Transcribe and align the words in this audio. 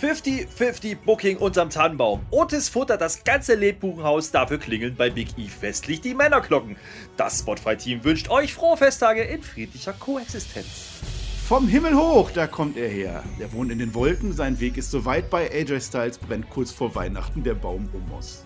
50-50 0.00 0.96
Booking 1.04 1.38
unterm 1.38 1.70
Tannenbaum. 1.70 2.20
Otis 2.30 2.68
futtert 2.68 3.00
das 3.00 3.24
ganze 3.24 3.56
Lebkuchenhaus, 3.56 4.30
dafür 4.30 4.58
klingeln 4.58 4.94
bei 4.94 5.10
Big 5.10 5.36
E 5.36 5.48
festlich 5.48 6.00
die 6.00 6.14
Männerglocken. 6.14 6.76
Das 7.16 7.40
Spotify-Team 7.40 8.04
wünscht 8.04 8.30
euch 8.30 8.54
frohe 8.54 8.76
Festtage 8.76 9.22
in 9.22 9.42
friedlicher 9.42 9.92
Koexistenz. 9.94 10.68
Vom 11.48 11.66
Himmel 11.66 11.96
hoch, 11.96 12.30
da 12.30 12.46
kommt 12.46 12.76
er 12.76 12.88
her. 12.88 13.24
Er 13.40 13.52
wohnt 13.52 13.72
in 13.72 13.80
den 13.80 13.92
Wolken, 13.94 14.32
sein 14.32 14.60
Weg 14.60 14.76
ist 14.76 14.92
so 14.92 15.04
weit, 15.04 15.30
bei 15.30 15.50
AJ 15.50 15.80
Styles 15.80 16.18
brennt 16.18 16.48
kurz 16.48 16.70
vor 16.70 16.94
Weihnachten 16.94 17.42
der 17.42 17.54
Baum 17.54 17.88
um 17.92 18.08
muss. 18.08 18.44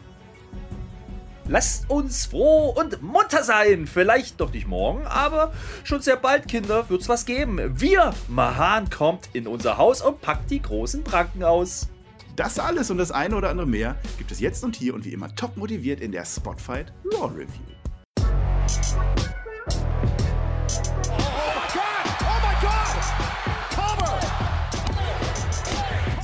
Lasst 1.49 1.91
uns 1.91 2.27
froh 2.27 2.71
und 2.71 3.03
munter 3.03 3.43
sein. 3.43 3.87
Vielleicht 3.87 4.41
doch 4.41 4.53
nicht 4.53 4.69
morgen, 4.69 5.07
aber 5.07 5.53
schon 5.83 6.01
sehr 6.01 6.17
bald, 6.17 6.47
Kinder, 6.47 6.89
wird's 6.89 7.09
was 7.09 7.27
geben. 7.27 7.59
Wir, 7.81 8.15
Mahan, 8.29 8.91
kommt 8.91 9.29
in 9.33 9.47
unser 9.47 9.77
Haus 9.77 10.03
und 10.03 10.21
packt 10.21 10.51
die 10.51 10.63
großen 10.63 11.03
Pranken 11.03 11.43
aus. 11.43 11.89
Das 12.37 12.59
alles 12.59 12.91
und 12.91 12.99
das 12.99 13.11
eine 13.11 13.37
oder 13.37 13.51
andere 13.51 13.67
mehr 13.67 13.97
gibt 14.19 14.33
es 14.33 14.41
jetzt 14.41 14.65
und 14.65 14.77
hier 14.77 14.95
und 14.95 15.05
wie 15.05 15.13
immer 15.13 15.35
top 15.35 15.57
motiviert 15.57 16.01
in 16.01 16.13
der 16.13 16.25
Spotfight 16.25 16.93
Raw 17.05 17.31
Review. 17.35 17.73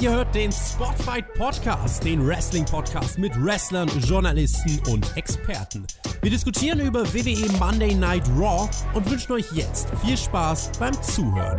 Ihr 0.01 0.13
hört 0.13 0.33
den 0.33 0.53
Spotfight 0.53 1.35
Podcast, 1.35 2.05
den 2.05 2.25
Wrestling 2.25 2.65
Podcast 2.65 3.19
mit 3.19 3.33
Wrestlern, 3.45 3.89
Journalisten 3.99 4.81
und 4.89 5.17
Experten. 5.17 5.85
Wir 6.23 6.31
diskutieren 6.31 6.79
über 6.79 7.03
WWE 7.13 7.51
Monday 7.59 7.97
Night 7.97 8.23
Raw 8.39 8.69
und 8.95 9.11
wünschen 9.11 9.33
euch 9.33 9.51
jetzt 9.53 9.89
viel 10.05 10.17
Spaß 10.17 10.71
beim 10.79 10.95
Zuhören. 11.03 11.57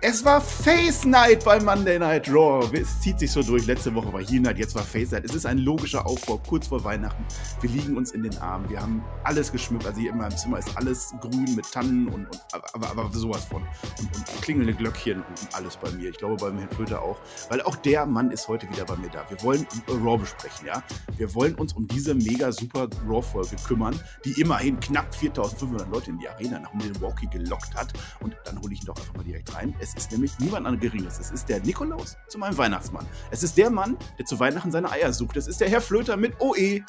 Es 0.00 0.24
war 0.24 0.40
Face 0.40 1.04
Night 1.04 1.44
bei 1.44 1.58
Monday 1.58 1.98
Night 1.98 2.28
Raw. 2.32 2.64
Es 2.72 3.00
zieht 3.00 3.18
sich 3.18 3.32
so 3.32 3.42
durch. 3.42 3.66
Letzte 3.66 3.92
Woche 3.96 4.12
war 4.12 4.20
Heel 4.22 4.38
Night, 4.38 4.56
jetzt 4.56 4.76
war 4.76 4.84
Face 4.84 5.10
Night. 5.10 5.24
Es 5.24 5.34
ist 5.34 5.44
ein 5.44 5.58
logischer 5.58 6.06
Aufbau, 6.06 6.40
kurz 6.46 6.68
vor 6.68 6.84
Weihnachten. 6.84 7.24
Wir 7.60 7.70
liegen 7.70 7.96
uns 7.96 8.12
in 8.12 8.22
den 8.22 8.38
Armen. 8.38 8.70
Wir 8.70 8.80
haben 8.80 9.02
alles 9.24 9.50
geschmückt. 9.50 9.86
Also 9.86 10.00
hier 10.00 10.12
in 10.12 10.18
meinem 10.18 10.36
Zimmer 10.36 10.60
ist 10.60 10.76
alles 10.76 11.12
grün 11.20 11.52
mit 11.56 11.68
Tannen 11.72 12.06
und, 12.06 12.26
und 12.26 12.40
aber, 12.52 12.90
aber, 12.90 13.10
sowas 13.12 13.44
von. 13.46 13.62
Und, 13.98 14.16
und 14.16 14.42
klingelnde 14.42 14.72
Glöckchen 14.72 15.16
und 15.16 15.54
alles 15.54 15.76
bei 15.76 15.90
mir. 15.90 16.10
Ich 16.10 16.18
glaube 16.18 16.36
beim 16.36 16.56
Herrn 16.58 16.70
Flöter 16.70 17.02
auch. 17.02 17.18
Weil 17.48 17.60
auch 17.62 17.74
der 17.74 18.06
Mann 18.06 18.30
ist 18.30 18.46
heute 18.46 18.70
wieder 18.70 18.84
bei 18.84 18.94
mir 18.94 19.10
da. 19.10 19.28
Wir 19.28 19.42
wollen 19.42 19.66
Raw 19.88 20.16
besprechen, 20.16 20.64
ja. 20.68 20.80
Wir 21.16 21.34
wollen 21.34 21.56
uns 21.56 21.72
um 21.72 21.88
diese 21.88 22.14
mega 22.14 22.52
super 22.52 22.86
Raw-Folge 23.04 23.56
kümmern, 23.66 23.98
die 24.24 24.40
immerhin 24.40 24.78
knapp 24.78 25.12
4500 25.12 25.90
Leute 25.90 26.10
in 26.10 26.20
die 26.20 26.28
Arena 26.28 26.60
nach 26.60 26.72
Milwaukee 26.72 27.26
gelockt 27.26 27.74
hat. 27.74 27.92
Und 28.20 28.36
dann 28.44 28.62
hole 28.62 28.72
ich 28.72 28.82
ihn 28.82 28.86
doch 28.86 28.96
einfach 28.96 29.16
mal 29.16 29.24
direkt 29.24 29.52
rein. 29.56 29.74
Es 29.80 29.87
ist 29.94 30.12
nämlich 30.12 30.38
niemand 30.38 30.66
anderes 30.66 30.90
Geringes. 30.90 31.18
Es 31.18 31.30
ist 31.30 31.48
der 31.48 31.60
Nikolaus 31.60 32.16
zu 32.28 32.38
meinem 32.38 32.56
Weihnachtsmann. 32.56 33.06
Es 33.30 33.42
ist 33.42 33.56
der 33.56 33.70
Mann, 33.70 33.96
der 34.18 34.24
zu 34.24 34.38
Weihnachten 34.38 34.70
seine 34.70 34.90
Eier 34.90 35.12
sucht. 35.12 35.36
Es 35.36 35.46
ist 35.46 35.60
der 35.60 35.68
Herr 35.68 35.80
Flöter 35.80 36.16
mit 36.16 36.40
OE. 36.40 36.82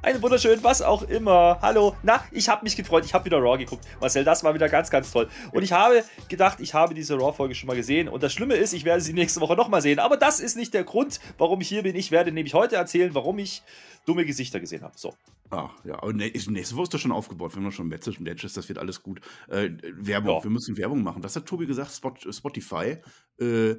Einen 0.00 0.22
wunderschönen, 0.22 0.62
was 0.62 0.80
auch 0.80 1.02
immer. 1.02 1.58
Hallo. 1.60 1.96
Na, 2.04 2.24
ich 2.30 2.48
habe 2.48 2.62
mich 2.62 2.76
gefreut. 2.76 3.04
Ich 3.04 3.14
habe 3.14 3.24
wieder 3.24 3.38
Raw 3.38 3.58
geguckt. 3.58 3.84
Marcel, 4.00 4.22
das 4.22 4.44
war 4.44 4.54
wieder 4.54 4.68
ganz, 4.68 4.90
ganz 4.90 5.10
toll. 5.10 5.28
Und 5.52 5.64
ich 5.64 5.72
habe 5.72 6.04
gedacht, 6.28 6.60
ich 6.60 6.72
habe 6.72 6.94
diese 6.94 7.16
Raw-Folge 7.16 7.56
schon 7.56 7.66
mal 7.66 7.74
gesehen. 7.74 8.08
Und 8.08 8.22
das 8.22 8.32
Schlimme 8.32 8.54
ist, 8.54 8.72
ich 8.72 8.84
werde 8.84 9.00
sie 9.00 9.12
nächste 9.12 9.40
Woche 9.40 9.56
nochmal 9.56 9.82
sehen. 9.82 9.98
Aber 9.98 10.16
das 10.16 10.38
ist 10.38 10.56
nicht 10.56 10.72
der 10.72 10.84
Grund, 10.84 11.18
warum 11.36 11.60
ich 11.60 11.68
hier 11.68 11.82
bin. 11.82 11.96
Ich 11.96 12.12
werde 12.12 12.30
nämlich 12.30 12.54
heute 12.54 12.76
erzählen, 12.76 13.12
warum 13.12 13.40
ich 13.40 13.62
dumme 14.06 14.24
Gesichter 14.24 14.60
gesehen 14.60 14.82
habe. 14.82 14.94
So. 14.96 15.14
Ach, 15.50 15.72
ja, 15.84 16.00
aber 16.00 16.12
nächste 16.12 16.76
Woche 16.76 16.84
ist 16.84 16.94
das 16.94 17.00
schon 17.00 17.12
aufgebaut. 17.12 17.56
Wir 17.56 17.62
haben 17.62 17.72
schon 17.72 17.88
Matches 17.88 18.18
und 18.18 18.22
Matches, 18.22 18.52
das 18.52 18.68
wird 18.68 18.78
alles 18.78 19.02
gut. 19.02 19.20
Äh, 19.48 19.70
Werbung, 19.94 20.36
ja. 20.36 20.44
wir 20.44 20.50
müssen 20.50 20.76
Werbung 20.76 21.02
machen. 21.02 21.24
Was 21.24 21.34
hat 21.34 21.46
Tobi 21.46 21.66
gesagt? 21.66 21.90
Spot, 21.90 22.14
Spotify 22.30 22.98
äh, 23.40 23.74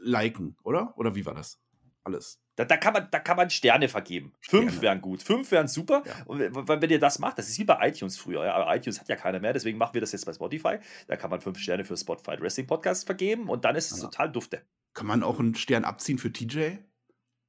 liken, 0.00 0.56
oder? 0.64 0.94
Oder 0.96 1.14
wie 1.14 1.26
war 1.26 1.34
das? 1.34 1.60
Alles. 2.04 2.40
Da, 2.58 2.64
da, 2.64 2.76
kann 2.76 2.92
man, 2.92 3.06
da 3.12 3.20
kann 3.20 3.36
man 3.36 3.50
Sterne 3.50 3.88
vergeben. 3.88 4.32
Sterne. 4.40 4.64
Fünf 4.64 4.82
wären 4.82 5.00
gut. 5.00 5.22
Fünf 5.22 5.52
wären 5.52 5.68
super. 5.68 6.02
Ja. 6.04 6.12
Und 6.26 6.40
wenn 6.40 6.90
ihr 6.90 6.98
das 6.98 7.20
macht, 7.20 7.38
das 7.38 7.48
ist 7.48 7.56
wie 7.60 7.64
bei 7.64 7.88
iTunes 7.88 8.18
früher. 8.18 8.44
Ja? 8.44 8.54
Aber 8.54 8.74
iTunes 8.74 8.98
hat 8.98 9.08
ja 9.08 9.14
keiner 9.14 9.38
mehr, 9.38 9.52
deswegen 9.52 9.78
machen 9.78 9.94
wir 9.94 10.00
das 10.00 10.10
jetzt 10.10 10.26
bei 10.26 10.32
Spotify. 10.32 10.78
Da 11.06 11.14
kann 11.14 11.30
man 11.30 11.40
fünf 11.40 11.60
Sterne 11.60 11.84
für 11.84 11.96
Spotify 11.96 12.40
Wrestling 12.40 12.66
Podcast 12.66 13.06
vergeben 13.06 13.48
und 13.48 13.64
dann 13.64 13.76
ist 13.76 13.92
es 13.92 13.98
ja. 13.98 14.08
total 14.08 14.32
dufte. 14.32 14.62
Kann 14.92 15.06
man 15.06 15.22
auch 15.22 15.38
einen 15.38 15.54
Stern 15.54 15.84
abziehen 15.84 16.18
für 16.18 16.32
TJ? 16.32 16.78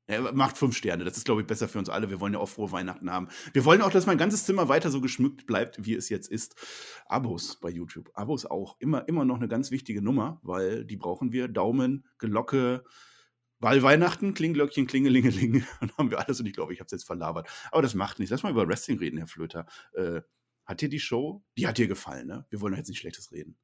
Er 0.06 0.32
macht 0.32 0.60
fünf 0.60 0.78
Sterne. 0.78 1.06
Das 1.06 1.18
ist, 1.18 1.26
glaube 1.26 1.42
ich, 1.42 1.48
besser 1.48 1.68
für 1.68 1.80
uns 1.80 1.90
alle. 1.90 2.12
Wir 2.12 2.20
wollen 2.20 2.34
ja 2.34 2.40
auch 2.40 2.50
frohe 2.50 2.72
Weihnachten 2.72 3.12
haben. 3.12 3.30
Wir 3.54 3.66
wollen 3.66 3.82
auch, 3.82 3.92
dass 3.92 4.06
mein 4.06 4.20
ganzes 4.20 4.46
Zimmer 4.46 4.70
weiter 4.70 4.92
so 4.92 5.02
geschmückt 5.02 5.48
bleibt, 5.48 5.84
wie 5.84 5.96
es 5.96 6.10
jetzt 6.10 6.30
ist. 6.30 6.56
Abos 7.08 7.60
bei 7.60 7.70
YouTube. 7.70 8.12
Abos 8.14 8.46
auch. 8.46 8.76
Immer, 8.80 9.08
immer 9.08 9.26
noch 9.26 9.38
eine 9.38 9.48
ganz 9.48 9.72
wichtige 9.72 10.04
Nummer, 10.04 10.40
weil 10.44 10.86
die 10.86 10.98
brauchen 10.98 11.32
wir. 11.32 11.48
Daumen, 11.48 12.06
Glocke, 12.20 12.84
weil 13.60 13.84
Weihnachten, 13.84 14.34
Klinglöckchen, 14.34 14.88
Klingelingeling. 14.88 15.66
Dann 15.80 15.92
haben 15.98 16.12
wir 16.12 16.20
alles 16.20 16.40
und 16.40 16.46
ich 16.46 16.54
glaube, 16.54 16.74
ich 16.74 16.80
habe 16.80 16.86
es 16.86 16.92
jetzt 16.92 17.06
verlabert. 17.06 17.50
Aber 17.72 17.82
das 17.82 17.94
macht 17.94 18.20
nichts. 18.20 18.32
Lass 18.32 18.44
mal 18.44 18.52
über 18.52 18.68
Wrestling 18.68 19.00
reden, 19.00 19.18
Herr 19.18 19.28
Flöter. 19.28 19.66
Äh, 19.94 20.22
hat 20.66 20.82
dir 20.82 20.90
die 20.90 21.00
Show? 21.00 21.44
Die 21.58 21.68
hat 21.68 21.78
dir 21.78 21.88
gefallen, 21.88 22.28
ne? 22.28 22.46
Wir 22.50 22.62
wollen 22.62 22.74
doch 22.74 22.78
jetzt 22.78 22.90
nicht 22.90 23.00
Schlechtes 23.00 23.32
reden. 23.32 23.58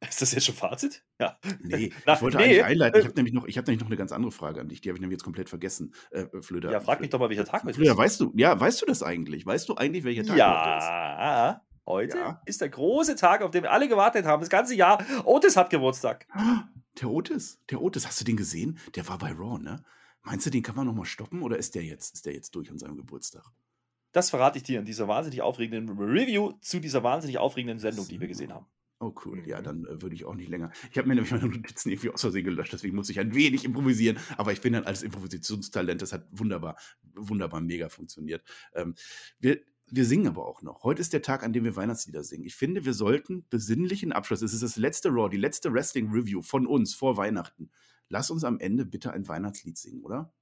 Ist 0.00 0.20
das 0.20 0.32
jetzt 0.32 0.44
schon 0.44 0.54
Fazit? 0.54 1.04
Ja. 1.18 1.38
Nee, 1.60 1.92
Na, 2.04 2.14
ich 2.16 2.22
wollte 2.22 2.36
nee. 2.36 2.44
eigentlich 2.44 2.64
einleiten. 2.64 3.00
Ich 3.00 3.06
habe 3.06 3.16
nämlich, 3.16 3.32
noch, 3.32 3.48
hab 3.48 3.66
nämlich 3.66 3.80
noch 3.80 3.86
eine 3.86 3.96
ganz 3.96 4.12
andere 4.12 4.30
Frage 4.30 4.60
an 4.60 4.68
dich. 4.68 4.82
Die 4.82 4.90
habe 4.90 4.98
ich 4.98 5.00
nämlich 5.00 5.16
jetzt 5.16 5.24
komplett 5.24 5.48
vergessen, 5.48 5.94
äh, 6.10 6.26
Flöter. 6.42 6.70
Ja, 6.70 6.80
frag 6.80 7.00
mich 7.00 7.10
doch 7.10 7.18
mal, 7.18 7.30
welcher 7.30 7.46
Tag 7.46 7.62
heute 7.62 7.70
ist. 7.70 7.76
Flöter, 7.76 7.96
weißt 7.96 8.20
du, 8.20 8.32
ja, 8.36 8.58
weißt 8.58 8.82
du 8.82 8.86
das 8.86 9.02
eigentlich? 9.02 9.46
Weißt 9.46 9.68
du 9.68 9.76
eigentlich, 9.76 10.04
welcher 10.04 10.24
Tag 10.24 10.36
ja, 10.36 10.60
heute 10.60 10.76
ist? 10.76 10.88
Ja, 10.88 11.62
heute 11.86 12.18
ja. 12.18 12.42
ist 12.44 12.60
der 12.60 12.68
große 12.68 13.16
Tag, 13.16 13.42
auf 13.42 13.50
den 13.50 13.62
wir 13.62 13.72
alle 13.72 13.88
gewartet 13.88 14.26
haben, 14.26 14.40
das 14.40 14.50
ganze 14.50 14.74
Jahr. 14.74 15.02
Otis 15.24 15.56
hat 15.56 15.70
Geburtstag. 15.70 16.26
Der 17.00 17.10
Otis? 17.10 17.60
Der 17.70 17.82
Otis, 17.82 18.06
hast 18.06 18.20
du 18.20 18.24
den 18.24 18.36
gesehen? 18.36 18.78
Der 18.94 19.06
war 19.08 19.18
bei 19.18 19.32
Raw, 19.32 19.58
ne? 19.58 19.84
Meinst 20.22 20.46
du, 20.46 20.50
den 20.50 20.62
kann 20.62 20.74
man 20.74 20.86
nochmal 20.86 21.04
stoppen 21.04 21.42
oder 21.42 21.56
ist 21.56 21.74
der 21.74 21.84
jetzt, 21.84 22.14
ist 22.14 22.26
der 22.26 22.32
jetzt 22.32 22.54
durch 22.54 22.70
an 22.70 22.78
seinem 22.78 22.96
Geburtstag? 22.96 23.44
Das 24.12 24.30
verrate 24.30 24.58
ich 24.58 24.64
dir 24.64 24.78
in 24.78 24.86
dieser 24.86 25.06
wahnsinnig 25.06 25.42
aufregenden 25.42 25.96
Review 25.98 26.52
zu 26.60 26.80
dieser 26.80 27.02
wahnsinnig 27.02 27.38
aufregenden 27.38 27.78
Sendung, 27.78 28.08
die 28.08 28.18
wir 28.18 28.28
gesehen 28.28 28.52
haben. 28.52 28.66
Oh, 28.98 29.12
cool. 29.26 29.46
Ja, 29.46 29.60
dann 29.60 29.84
äh, 29.84 30.00
würde 30.00 30.14
ich 30.14 30.24
auch 30.24 30.34
nicht 30.34 30.48
länger. 30.48 30.72
Ich 30.90 30.96
habe 30.96 31.06
mir 31.06 31.14
nämlich 31.14 31.30
meine 31.30 31.48
Notizen 31.48 31.90
irgendwie 31.90 32.10
aus 32.10 32.22
Versehen 32.22 32.44
gelöscht, 32.44 32.72
deswegen 32.72 32.96
muss 32.96 33.10
ich 33.10 33.20
ein 33.20 33.34
wenig 33.34 33.64
improvisieren. 33.66 34.18
Aber 34.38 34.52
ich 34.52 34.62
bin 34.62 34.72
dann 34.72 34.84
als 34.84 35.02
Improvisationstalent, 35.02 36.00
das 36.00 36.14
hat 36.14 36.26
wunderbar, 36.30 36.76
wunderbar 37.14 37.60
mega 37.60 37.90
funktioniert. 37.90 38.42
Ähm, 38.74 38.94
wir, 39.38 39.60
wir 39.88 40.04
singen 40.04 40.26
aber 40.26 40.46
auch 40.46 40.62
noch. 40.62 40.82
Heute 40.82 41.00
ist 41.00 41.12
der 41.12 41.22
Tag, 41.22 41.42
an 41.42 41.52
dem 41.52 41.64
wir 41.64 41.76
Weihnachtslieder 41.76 42.24
singen. 42.24 42.44
Ich 42.44 42.56
finde, 42.56 42.84
wir 42.84 42.94
sollten 42.94 43.46
besinnlichen 43.48 44.12
Abschluss. 44.12 44.42
Es 44.42 44.52
ist 44.52 44.62
das 44.62 44.76
letzte 44.76 45.10
Raw, 45.10 45.28
die 45.28 45.36
letzte 45.36 45.72
Wrestling-Review 45.72 46.42
von 46.42 46.66
uns 46.66 46.94
vor 46.94 47.16
Weihnachten. 47.16 47.70
Lass 48.08 48.30
uns 48.30 48.44
am 48.44 48.58
Ende 48.58 48.84
bitte 48.84 49.12
ein 49.12 49.28
Weihnachtslied 49.28 49.78
singen, 49.78 50.02
oder? 50.02 50.32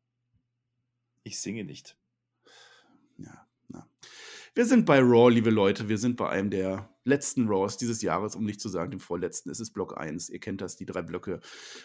Ich 1.23 1.41
singe 1.41 1.65
nicht. 1.65 1.97
Ja, 3.19 3.47
na. 3.69 3.89
Wir 4.55 4.67
sind 4.67 4.87
bei 4.87 5.01
Raw, 5.01 5.31
liebe 5.31 5.51
Leute. 5.51 5.89
Wir 5.89 5.99
sind 5.99 6.17
bei 6.17 6.29
einem 6.29 6.51
der 6.51 6.94
letzten 7.05 7.49
Raws 7.49 7.77
dieses 7.77 8.03
Jahres, 8.03 8.35
um 8.35 8.45
nicht 8.45 8.61
zu 8.61 8.69
sagen 8.69 8.91
dem 8.91 9.01
vorletzten. 9.01 9.51
Es 9.51 9.61
ist 9.61 9.73
Block 9.73 9.97
1. 9.99 10.31
Ihr 10.31 10.41
kennt 10.41 10.61
das, 10.61 10.77
die 10.77 10.87
drei 10.87 11.03
Blöcke. 11.03 11.41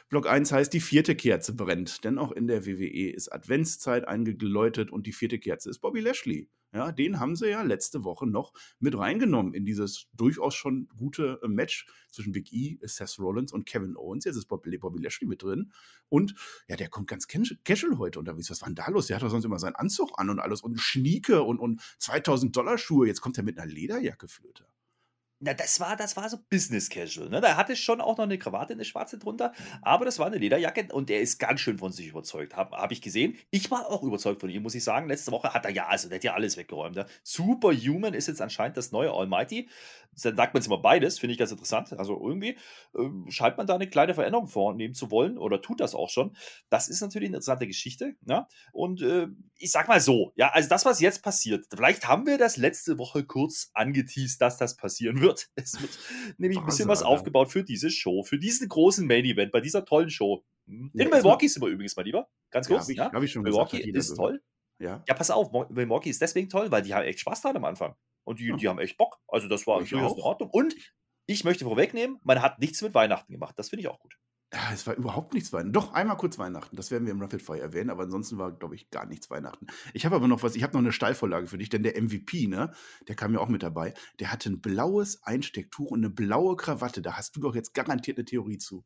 Block 0.10 0.28
1 0.28 0.52
heißt, 0.52 0.74
die 0.74 0.80
vierte 0.80 1.16
Kerze 1.16 1.54
brennt. 1.54 2.04
Denn 2.04 2.18
auch 2.18 2.32
in 2.32 2.48
der 2.48 2.66
WWE 2.66 3.12
ist 3.12 3.32
Adventszeit 3.32 4.08
eingeläutet 4.08 4.92
und 4.92 5.06
die 5.06 5.14
vierte 5.14 5.40
Kerze 5.40 5.70
ist 5.70 5.80
Bobby 5.80 6.00
Lashley. 6.00 6.50
Ja, 6.72 6.92
den 6.92 7.20
haben 7.20 7.36
sie 7.36 7.50
ja 7.50 7.64
letzte 7.64 8.04
Woche 8.04 8.28
noch 8.28 8.54
mit 8.80 8.96
reingenommen 8.96 9.56
in 9.56 9.66
dieses 9.66 10.08
durchaus 10.14 10.54
schon 10.54 10.88
gute 10.96 11.40
äh, 11.42 11.48
Match 11.48 11.88
zwischen 12.12 12.32
Big 12.32 12.54
E, 12.54 12.78
Seth 12.84 13.18
Rollins 13.18 13.52
und 13.52 13.66
Kevin 13.66 13.98
Owens. 13.98 14.26
Jetzt 14.26 14.36
ist 14.36 14.46
Bobby, 14.46 14.70
Lashley 14.70 15.28
mit 15.28 15.42
drin. 15.42 15.72
Und 16.10 16.36
ja, 16.68 16.76
der 16.76 16.88
kommt 16.90 17.08
ganz 17.08 17.28
casual 17.28 17.98
heute 17.98 18.20
unterwegs. 18.20 18.52
Was 18.52 18.62
war 18.62 18.70
denn 18.70 18.76
da 18.76 18.88
los? 18.90 19.08
Der 19.08 19.16
hat 19.16 19.24
doch 19.24 19.32
sonst 19.32 19.46
immer 19.46 19.58
seinen 19.58 19.76
Anzug 19.76 20.12
an 20.20 20.30
und 20.30 20.40
alles 20.40 20.62
und 20.62 20.80
Schnieke 20.80 21.42
und, 21.42 21.58
und 21.58 21.82
2000 21.98 22.56
Dollar 22.56 22.78
Schuhe. 22.78 23.08
Jetzt 23.08 23.22
kommt 23.22 23.38
er 23.38 23.44
mit 23.44 23.58
einer 23.58 23.72
Lederjacke, 23.72 24.28
Flöter. 24.28 24.68
Na, 25.42 25.54
das 25.54 25.80
war, 25.80 25.96
das 25.96 26.18
war 26.18 26.30
so 26.30 26.38
Business 26.50 26.90
Casual. 26.90 27.30
Ne? 27.30 27.40
Da 27.40 27.56
hatte 27.56 27.78
schon 27.78 28.02
auch 28.02 28.18
noch 28.18 28.26
eine 28.26 28.38
Krawatte, 28.38 28.74
eine 28.74 28.84
schwarze 28.84 29.18
drunter, 29.18 29.54
aber 29.82 30.04
das 30.04 30.20
war 30.20 30.28
eine 30.28 30.38
Lederjacke 30.38 30.94
und 30.94 31.08
der 31.08 31.22
ist 31.22 31.40
ganz 31.40 31.62
schön 31.62 31.78
von 31.78 31.94
sich 31.94 32.08
überzeugt. 32.08 32.58
Habe 32.58 32.76
hab 32.76 32.92
ich 32.92 33.02
gesehen. 33.02 33.38
Ich 33.50 33.72
war 33.72 33.90
auch 33.90 34.04
überzeugt 34.04 34.42
von 34.42 34.50
ihm, 34.50 34.64
muss 34.64 34.76
ich 34.76 34.84
sagen. 34.84 35.08
Letzte 35.08 35.32
Woche 35.32 35.54
hat 35.54 35.64
er 35.64 35.72
ja, 35.72 35.88
also 35.88 36.10
der 36.10 36.18
hat 36.18 36.26
ja 36.26 36.34
alles 36.34 36.58
weggeräumt. 36.58 36.98
Ne? 36.98 37.06
Superhuman 37.24 38.14
ist 38.14 38.28
jetzt 38.28 38.42
anscheinend 38.42 38.76
das 38.76 38.92
neue 38.92 39.14
Almighty. 39.14 39.70
Dann 40.22 40.36
sagt 40.36 40.54
man 40.54 40.60
es 40.60 40.68
immer 40.68 40.80
beides, 40.82 41.20
finde 41.20 41.34
ich 41.34 41.40
ganz 41.40 41.52
interessant. 41.52 41.94
Also 41.94 42.20
irgendwie 42.22 42.58
äh, 42.96 43.32
scheint 43.32 43.56
man 43.56 43.66
da 43.66 43.76
eine 43.76 43.90
kleine 43.90 44.14
Veränderung 44.16 44.48
vornehmen 44.48 44.94
zu 44.94 45.10
wollen 45.10 45.38
oder 45.38 45.62
tut 45.62 45.80
das 45.80 45.96
auch 45.96 46.10
schon. 46.10 46.36
Das 46.70 46.90
ist 46.90 47.00
natürlich 47.00 47.28
eine 47.28 47.38
interessante 47.38 47.66
Geschichte. 47.66 48.16
Ne? 48.26 48.46
Und 48.74 49.02
äh, 49.02 49.28
ich 49.58 49.72
sag 49.72 49.88
mal 49.88 50.02
so, 50.02 50.34
ja, 50.36 50.50
also 50.50 50.68
das, 50.68 50.84
was 50.84 51.00
jetzt 51.00 51.24
passiert, 51.24 51.68
vielleicht 51.74 52.10
haben 52.10 52.26
wir 52.26 52.38
das 52.38 52.58
letzte 52.58 52.98
Woche 52.98 53.24
kurz 53.24 53.72
angeteased, 53.74 54.42
dass 54.42 54.58
das 54.58 54.76
passieren 54.76 55.22
wird 55.22 55.29
wird. 55.30 55.50
Es 55.56 55.82
wird 55.82 55.98
nämlich 56.38 56.60
ein 56.60 56.66
bisschen 56.66 56.88
was 56.88 57.04
aufgebaut 57.04 57.52
für 57.52 57.64
diese 57.64 57.90
Show, 57.90 58.24
für 58.24 58.38
diesen 58.38 58.68
großen 58.68 59.06
Main 59.08 59.26
Event, 59.26 59.52
bei 59.52 59.62
dieser 59.62 59.86
tollen 59.86 60.10
Show. 60.10 60.44
In 60.68 60.92
ja, 60.94 61.10
Milwaukee 61.10 61.48
sind 61.48 61.64
wir 61.64 61.70
übrigens 61.70 61.96
mal 61.96 62.04
lieber. 62.04 62.28
Ganz 62.52 62.68
kurz. 62.68 62.88
Ja, 62.90 63.06
hab 63.06 63.12
ich, 63.12 63.16
hab 63.16 63.24
ich 63.24 63.32
schon 63.32 63.44
Milwaukee 63.44 63.78
gesagt, 63.78 63.98
ist 63.98 64.16
toll. 64.16 64.42
Ja. 64.82 65.04
ja, 65.08 65.14
pass 65.14 65.30
auf, 65.30 65.52
Milwaukee 65.70 66.10
ist 66.10 66.22
deswegen 66.22 66.48
toll, 66.48 66.72
weil 66.72 66.82
die 66.82 66.94
haben 66.94 67.04
echt 67.04 67.20
Spaß 67.20 67.42
dran 67.42 67.58
am 67.58 67.66
Anfang. 67.66 67.96
Und 68.24 68.40
die, 68.40 68.48
ja. 68.48 68.56
die 68.56 68.68
haben 68.68 68.80
echt 68.80 68.98
Bock. 68.98 69.20
Also 69.28 69.48
das 69.48 69.68
war 69.68 69.80
durchaus 69.80 70.16
in 70.16 70.24
Ordnung. 70.24 70.50
Und 70.52 70.76
ich 71.26 71.44
möchte 71.44 71.66
vorwegnehmen, 71.66 72.20
man 72.24 72.42
hat 72.42 72.60
nichts 72.60 72.82
mit 72.82 72.94
Weihnachten 72.94 73.34
gemacht. 73.34 73.56
Das 73.58 73.70
finde 73.70 73.82
ich 73.82 73.88
auch 73.88 74.00
gut. 74.00 74.16
Ja, 74.52 74.72
es 74.74 74.88
war 74.88 74.96
überhaupt 74.96 75.36
nichts 75.36 75.54
Weihnachten. 75.54 75.74
Doch, 75.74 75.94
einmal 75.94 76.18
kurz 76.18 76.40
Weihnachten. 76.40 76.76
Das 76.76 76.90
werden 76.90 77.06
wir 77.06 77.12
im 77.12 77.22
Rapid 77.22 77.42
Fire 77.42 77.60
erwähnen, 77.60 77.92
aber 77.92 78.04
ansonsten 78.04 78.40
war, 78.40 78.52
glaube 78.52 78.74
ich, 78.74 78.90
gar 78.90 79.06
nichts 79.06 79.30
Weihnachten. 79.30 79.68
Ich 79.94 80.06
habe 80.06 80.16
aber 80.16 80.28
noch 80.28 80.42
was, 80.42 80.56
ich 80.56 80.64
habe 80.64 80.74
noch 80.74 80.80
eine 80.80 80.92
Steilvorlage 80.92 81.46
für 81.46 81.60
dich, 81.60 81.70
denn 81.70 81.84
der 81.84 82.02
MVP, 82.02 82.48
ne, 82.48 82.74
der 83.08 83.16
kam 83.16 83.34
ja 83.34 83.42
auch 83.42 83.48
mit 83.48 83.62
dabei, 83.62 83.94
der 84.20 84.32
hatte 84.32 84.50
ein 84.50 84.60
blaues 84.60 85.22
Einstecktuch 85.22 85.92
und 85.92 86.00
eine 86.00 86.10
blaue 86.10 86.56
Krawatte. 86.56 87.04
Da 87.04 87.16
hast 87.16 87.36
du 87.36 87.42
doch 87.42 87.54
jetzt 87.54 87.76
garantiert 87.76 88.18
eine 88.18 88.26
Theorie 88.26 88.58
zu. 88.58 88.86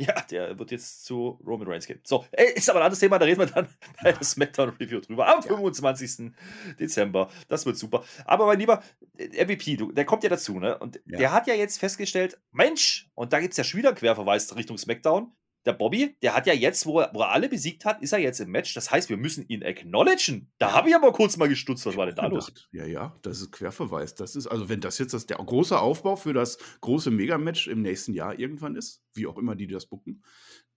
Ja, 0.00 0.14
der 0.30 0.58
wird 0.58 0.70
jetzt 0.70 1.04
zu 1.04 1.38
Roman 1.46 1.68
Reigns 1.68 1.86
gehen. 1.86 2.00
So, 2.04 2.24
ey, 2.32 2.52
ist 2.54 2.70
aber 2.70 2.78
ein 2.80 2.84
anderes 2.86 3.00
Thema, 3.00 3.18
da 3.18 3.26
reden 3.26 3.40
wir 3.40 3.46
dann 3.46 3.68
bei 4.02 4.12
der 4.12 4.22
SmackDown 4.22 4.70
Review 4.80 5.00
drüber. 5.00 5.28
Am 5.28 5.42
25. 5.42 6.32
Dezember. 6.78 7.28
Das 7.48 7.66
wird 7.66 7.76
super. 7.76 8.02
Aber 8.24 8.46
mein 8.46 8.58
lieber 8.58 8.82
äh, 9.18 9.44
MVP, 9.44 9.76
du, 9.76 9.92
der 9.92 10.06
kommt 10.06 10.22
ja 10.22 10.30
dazu, 10.30 10.58
ne? 10.58 10.78
Und 10.78 11.00
Ja. 11.04 11.18
der 11.18 11.32
hat 11.32 11.46
ja 11.46 11.54
jetzt 11.54 11.78
festgestellt, 11.78 12.38
Mensch, 12.50 13.10
und 13.14 13.34
da 13.34 13.40
gibt 13.40 13.52
es 13.52 13.58
ja 13.58 13.64
schon 13.64 13.78
wieder 13.78 13.90
einen 13.90 13.98
Querverweis 13.98 14.56
Richtung 14.56 14.78
SmackDown. 14.78 15.32
Der 15.66 15.74
Bobby, 15.74 16.16
der 16.22 16.34
hat 16.34 16.46
ja 16.46 16.54
jetzt, 16.54 16.86
wo 16.86 17.00
er, 17.00 17.10
wo 17.12 17.20
er 17.20 17.30
alle 17.30 17.48
besiegt 17.48 17.84
hat, 17.84 18.02
ist 18.02 18.12
er 18.12 18.18
jetzt 18.18 18.40
im 18.40 18.50
Match. 18.50 18.72
Das 18.72 18.90
heißt, 18.90 19.10
wir 19.10 19.18
müssen 19.18 19.46
ihn 19.48 19.62
acknowledgen. 19.62 20.50
Da 20.58 20.72
habe 20.72 20.88
ich 20.88 20.94
aber 20.94 21.12
kurz 21.12 21.36
mal 21.36 21.48
gestutzt, 21.48 21.84
was 21.84 21.96
war 21.96 22.06
denn 22.06 22.14
da 22.14 22.26
los? 22.26 22.52
Ja, 22.72 22.86
ja, 22.86 23.18
das 23.22 23.40
ist 23.40 23.52
Querverweis. 23.52 24.14
Das 24.14 24.36
ist, 24.36 24.46
also 24.46 24.68
wenn 24.68 24.80
das 24.80 24.98
jetzt 24.98 25.12
das, 25.12 25.26
der 25.26 25.36
große 25.36 25.78
Aufbau 25.78 26.16
für 26.16 26.32
das 26.32 26.58
große 26.80 27.10
Megamatch 27.10 27.68
im 27.68 27.82
nächsten 27.82 28.14
Jahr 28.14 28.38
irgendwann 28.38 28.74
ist, 28.74 29.02
wie 29.12 29.26
auch 29.26 29.36
immer 29.36 29.54
die 29.54 29.66
das 29.66 29.86
bucken, 29.86 30.22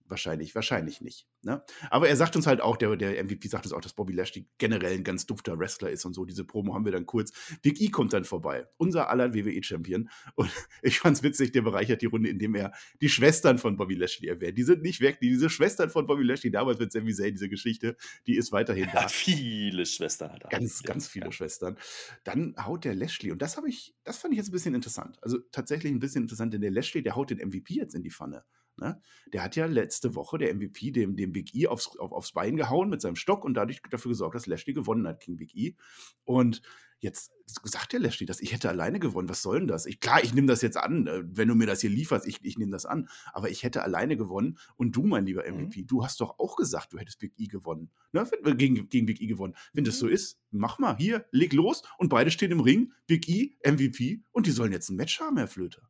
wahrscheinlich, 0.06 0.54
wahrscheinlich 0.54 1.00
nicht. 1.00 1.26
Ne? 1.42 1.62
Aber 1.90 2.08
er 2.08 2.16
sagt 2.16 2.36
uns 2.36 2.46
halt 2.46 2.60
auch, 2.60 2.76
der, 2.76 2.96
der 2.96 3.22
MVP 3.22 3.48
sagt 3.48 3.64
uns 3.64 3.72
auch, 3.72 3.80
dass 3.80 3.94
Bobby 3.94 4.12
Lashley 4.12 4.46
generell 4.58 4.94
ein 4.94 5.04
ganz 5.04 5.26
dufter 5.26 5.58
Wrestler 5.58 5.90
ist 5.90 6.04
und 6.04 6.14
so. 6.14 6.24
Diese 6.24 6.44
Promo 6.44 6.74
haben 6.74 6.84
wir 6.84 6.92
dann 6.92 7.06
kurz. 7.06 7.32
Big 7.62 7.80
E 7.80 7.88
kommt 7.88 8.12
dann 8.12 8.24
vorbei, 8.24 8.66
unser 8.76 9.08
aller 9.10 9.34
WWE-Champion. 9.34 10.08
Und 10.34 10.50
ich 10.82 11.00
fand's 11.00 11.22
witzig, 11.22 11.52
der 11.52 11.62
bereichert 11.62 12.02
die 12.02 12.06
Runde, 12.06 12.28
indem 12.28 12.54
er 12.54 12.72
die 13.00 13.08
Schwestern 13.08 13.58
von 13.58 13.76
Bobby 13.76 13.94
Lashley 13.94 14.28
erwähnt. 14.28 14.58
Die 14.58 14.62
sind 14.62 14.82
nicht 14.82 15.00
weg, 15.00 15.18
die, 15.20 15.28
diese 15.28 15.50
Schwestern 15.50 15.90
von 15.90 16.06
Bobby 16.06 16.22
Lashley, 16.22 16.50
damals 16.50 16.78
mit 16.78 16.92
Sami 16.92 17.14
Zayn, 17.14 17.32
diese 17.32 17.48
Geschichte, 17.48 17.96
die 18.26 18.36
ist 18.36 18.52
weiterhin 18.52 18.84
Er 18.84 18.92
da. 18.92 19.02
hat 19.04 19.10
viele 19.10 19.86
Schwestern 19.86 20.30
halt. 20.32 20.48
Ganz, 20.50 20.82
Ja, 20.82 20.88
ganz 20.88 21.08
viele 21.08 21.26
ja. 21.26 21.32
Schwestern. 21.32 21.78
Dann 22.24 22.54
haut 22.58 22.84
der 22.84 22.94
Lashley, 22.94 23.32
und 23.32 23.40
das 23.40 23.56
habe 23.56 23.68
ich, 23.68 23.94
das 24.04 24.18
fand 24.18 24.32
ich 24.32 24.38
jetzt 24.38 24.48
ein 24.48 24.52
bisschen 24.52 24.74
interessant. 24.74 25.18
Also 25.22 25.38
tatsächlich 25.50 25.92
ein 25.92 26.00
bisschen 26.00 26.22
interessant, 26.22 26.52
denn 26.54 26.60
der 26.60 26.70
Lashley, 26.70 27.02
der 27.02 27.16
haut 27.16 27.30
den 27.30 27.38
MVP 27.38 27.74
jetzt 27.74 27.94
in 27.94 28.02
die 28.02 28.10
Pfanne. 28.10 28.44
Ne? 28.76 29.00
Der 29.32 29.44
hat 29.44 29.54
ja 29.56 29.66
letzte 29.66 30.14
Woche, 30.14 30.38
der 30.38 30.52
MVP, 30.54 30.90
dem, 30.90 31.16
dem 31.16 31.32
Big 31.32 31.54
E 31.54 31.68
aufs, 31.68 31.96
auf, 31.98 32.12
aufs 32.12 32.32
Bein 32.32 32.56
gehauen 32.56 32.88
mit 32.88 33.00
seinem 33.00 33.16
Stock 33.16 33.44
und 33.44 33.54
dadurch 33.54 33.80
dafür 33.90 34.10
gesorgt, 34.10 34.34
dass 34.34 34.46
Lashley 34.46 34.74
gewonnen 34.74 35.06
hat 35.06 35.20
gegen 35.20 35.36
Big 35.36 35.54
E. 35.54 35.76
Und 36.24 36.60
jetzt 36.98 37.32
sagt 37.46 37.92
der 37.92 38.00
Lashley 38.00 38.26
das, 38.26 38.40
ich 38.40 38.52
hätte 38.52 38.68
alleine 38.68 38.98
gewonnen, 38.98 39.28
was 39.28 39.42
soll 39.42 39.60
denn 39.60 39.68
das? 39.68 39.86
Ich, 39.86 40.00
klar, 40.00 40.24
ich 40.24 40.34
nehme 40.34 40.48
das 40.48 40.62
jetzt 40.62 40.76
an, 40.76 41.06
äh, 41.06 41.22
wenn 41.24 41.46
du 41.46 41.54
mir 41.54 41.66
das 41.66 41.82
hier 41.82 41.90
lieferst, 41.90 42.26
ich, 42.26 42.42
ich 42.42 42.58
nehme 42.58 42.72
das 42.72 42.86
an, 42.86 43.08
aber 43.32 43.50
ich 43.50 43.62
hätte 43.62 43.82
alleine 43.82 44.16
gewonnen 44.16 44.58
und 44.76 44.96
du, 44.96 45.04
mein 45.04 45.26
lieber 45.26 45.44
MVP, 45.48 45.84
du 45.84 46.04
hast 46.04 46.20
doch 46.20 46.38
auch 46.38 46.56
gesagt, 46.56 46.92
du 46.92 46.98
hättest 46.98 47.20
Big 47.20 47.34
E 47.38 47.46
gewonnen, 47.46 47.90
ne? 48.12 48.28
Gegen, 48.56 48.88
gegen 48.88 49.06
Big 49.06 49.20
E 49.20 49.26
gewonnen. 49.26 49.54
Wenn 49.72 49.84
das 49.84 49.98
so 49.98 50.08
ist, 50.08 50.40
mach 50.50 50.78
mal, 50.78 50.96
hier, 50.96 51.26
leg 51.30 51.52
los 51.52 51.82
und 51.98 52.08
beide 52.08 52.30
stehen 52.30 52.50
im 52.50 52.60
Ring, 52.60 52.92
Big 53.06 53.28
E, 53.28 53.56
MVP 53.64 54.24
und 54.32 54.46
die 54.46 54.50
sollen 54.50 54.72
jetzt 54.72 54.88
ein 54.88 54.96
Match 54.96 55.20
haben, 55.20 55.36
Herr 55.36 55.48
Flöter. 55.48 55.82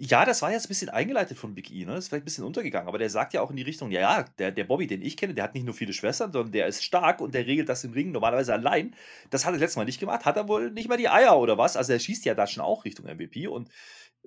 Ja, 0.00 0.24
das 0.24 0.42
war 0.42 0.52
jetzt 0.52 0.66
ein 0.66 0.68
bisschen 0.68 0.90
eingeleitet 0.90 1.36
von 1.36 1.56
Big 1.56 1.72
E, 1.72 1.84
ne? 1.84 1.94
Das 1.94 2.04
ist 2.04 2.08
vielleicht 2.08 2.22
ein 2.22 2.24
bisschen 2.26 2.44
untergegangen, 2.44 2.86
aber 2.86 2.98
der 2.98 3.10
sagt 3.10 3.32
ja 3.34 3.40
auch 3.40 3.50
in 3.50 3.56
die 3.56 3.64
Richtung, 3.64 3.90
ja, 3.90 4.00
ja, 4.00 4.24
der, 4.38 4.52
der 4.52 4.62
Bobby, 4.62 4.86
den 4.86 5.02
ich 5.02 5.16
kenne, 5.16 5.34
der 5.34 5.42
hat 5.42 5.54
nicht 5.54 5.64
nur 5.64 5.74
viele 5.74 5.92
Schwestern, 5.92 6.32
sondern 6.32 6.52
der 6.52 6.68
ist 6.68 6.84
stark 6.84 7.20
und 7.20 7.34
der 7.34 7.46
regelt 7.46 7.68
das 7.68 7.82
im 7.82 7.92
Ring 7.92 8.12
normalerweise 8.12 8.52
allein. 8.52 8.94
Das 9.30 9.44
hat 9.44 9.54
er 9.54 9.58
letztes 9.58 9.76
Mal 9.76 9.86
nicht 9.86 9.98
gemacht, 9.98 10.24
hat 10.24 10.36
er 10.36 10.46
wohl 10.46 10.70
nicht 10.70 10.88
mal 10.88 10.96
die 10.98 11.08
Eier 11.08 11.36
oder 11.36 11.58
was. 11.58 11.76
Also 11.76 11.92
er 11.92 11.98
schießt 11.98 12.24
ja 12.26 12.36
da 12.36 12.46
schon 12.46 12.62
auch 12.62 12.84
Richtung 12.84 13.06
MVP 13.06 13.48
und 13.48 13.70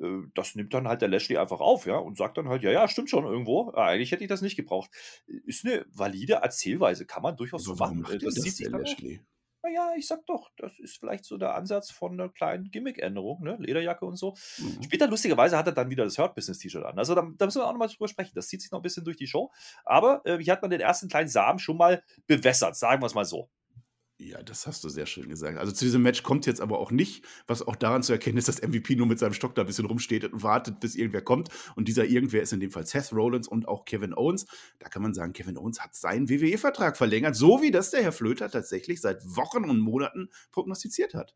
äh, 0.01 0.23
das 0.33 0.55
nimmt 0.55 0.73
dann 0.73 0.89
halt 0.89 1.01
der 1.01 1.07
Lashley 1.07 1.37
einfach 1.37 1.61
auf, 1.61 1.85
ja, 1.85 1.95
und 1.95 2.17
sagt 2.17 2.37
dann 2.37 2.49
halt, 2.49 2.63
ja, 2.63 2.71
ja, 2.71 2.89
stimmt 2.89 3.09
schon 3.09 3.23
irgendwo. 3.23 3.71
Ja, 3.73 3.85
eigentlich 3.85 4.11
hätte 4.11 4.25
ich 4.25 4.29
das 4.29 4.41
nicht 4.41 4.57
gebraucht. 4.57 4.91
Ist 5.45 5.65
eine 5.65 5.85
valide 5.93 6.33
Erzählweise, 6.33 7.05
kann 7.05 7.23
man 7.23 7.37
durchaus 7.37 7.63
so 7.63 7.75
machen. 7.75 8.01
macht 8.01 8.13
Äh, 8.15 8.19
das, 8.19 8.35
das 8.35 8.43
zieht 8.43 8.55
sich. 8.55 8.67
Lashley? 8.67 9.21
Naja, 9.63 9.93
ich 9.95 10.07
sag 10.07 10.25
doch, 10.25 10.49
das 10.57 10.79
ist 10.79 10.99
vielleicht 10.99 11.25
so 11.25 11.37
der 11.37 11.55
Ansatz 11.55 11.91
von 11.91 12.13
einer 12.13 12.29
kleinen 12.29 12.71
Gimmick-Änderung, 12.71 13.43
ne? 13.43 13.57
Lederjacke 13.59 14.05
und 14.05 14.15
so. 14.15 14.35
Mhm. 14.57 14.83
Später, 14.83 15.07
lustigerweise, 15.07 15.57
hat 15.57 15.67
er 15.67 15.73
dann 15.73 15.89
wieder 15.89 16.03
das 16.03 16.17
Hurt 16.17 16.33
Business 16.35 16.59
T-Shirt 16.59 16.83
an. 16.83 16.97
Also 16.97 17.13
da, 17.13 17.29
da 17.37 17.45
müssen 17.45 17.61
wir 17.61 17.67
auch 17.67 17.71
nochmal 17.71 17.87
drüber 17.87 18.07
sprechen. 18.07 18.31
Das 18.33 18.47
zieht 18.47 18.61
sich 18.61 18.71
noch 18.71 18.79
ein 18.79 18.83
bisschen 18.83 19.03
durch 19.03 19.17
die 19.17 19.27
Show. 19.27 19.51
Aber 19.85 20.21
äh, 20.25 20.37
hier 20.39 20.53
hat 20.53 20.61
man 20.61 20.71
den 20.71 20.81
ersten 20.81 21.09
kleinen 21.09 21.29
Samen 21.29 21.59
schon 21.59 21.77
mal 21.77 22.03
bewässert, 22.27 22.75
sagen 22.75 23.01
wir 23.01 23.07
es 23.07 23.13
mal 23.13 23.25
so. 23.25 23.49
Ja, 24.23 24.43
das 24.43 24.67
hast 24.67 24.83
du 24.83 24.89
sehr 24.89 25.07
schön 25.07 25.29
gesagt. 25.29 25.57
Also 25.57 25.71
zu 25.71 25.83
diesem 25.83 26.03
Match 26.03 26.21
kommt 26.21 26.45
jetzt 26.45 26.61
aber 26.61 26.77
auch 26.77 26.91
nicht, 26.91 27.25
was 27.47 27.63
auch 27.63 27.75
daran 27.75 28.03
zu 28.03 28.13
erkennen 28.13 28.37
ist, 28.37 28.47
dass 28.47 28.61
MVP 28.61 28.95
nur 28.95 29.07
mit 29.07 29.17
seinem 29.17 29.33
Stock 29.33 29.55
da 29.55 29.63
ein 29.63 29.65
bisschen 29.65 29.87
rumsteht 29.87 30.31
und 30.31 30.43
wartet, 30.43 30.79
bis 30.79 30.93
irgendwer 30.95 31.23
kommt. 31.23 31.49
Und 31.75 31.87
dieser 31.87 32.05
irgendwer 32.05 32.43
ist 32.43 32.53
in 32.53 32.59
dem 32.59 32.69
Fall 32.69 32.85
Seth 32.85 33.11
Rollins 33.13 33.47
und 33.47 33.67
auch 33.67 33.83
Kevin 33.83 34.13
Owens. 34.13 34.45
Da 34.77 34.89
kann 34.89 35.01
man 35.01 35.15
sagen, 35.15 35.33
Kevin 35.33 35.57
Owens 35.57 35.79
hat 35.81 35.95
seinen 35.95 36.29
WWE-Vertrag 36.29 36.97
verlängert, 36.97 37.35
so 37.35 37.63
wie 37.63 37.71
das 37.71 37.89
der 37.89 38.03
Herr 38.03 38.11
Flöter 38.11 38.51
tatsächlich 38.51 39.01
seit 39.01 39.25
Wochen 39.25 39.67
und 39.67 39.79
Monaten 39.79 40.29
prognostiziert 40.51 41.15
hat. 41.15 41.35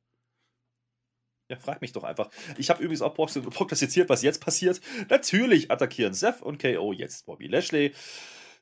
Ja, 1.49 1.57
frag 1.57 1.81
mich 1.81 1.91
doch 1.91 2.03
einfach. 2.03 2.29
Ich 2.59 2.69
habe 2.69 2.83
übrigens 2.83 3.01
auch 3.01 3.15
prognos- 3.15 3.49
prognostiziert, 3.49 4.09
was 4.09 4.21
jetzt 4.21 4.41
passiert. 4.41 4.79
Natürlich 5.09 5.71
attackieren 5.71 6.13
Seth 6.13 6.43
und 6.43 6.61
KO 6.61 6.93
jetzt 6.93 7.25
Bobby 7.25 7.47
Lashley. 7.47 7.93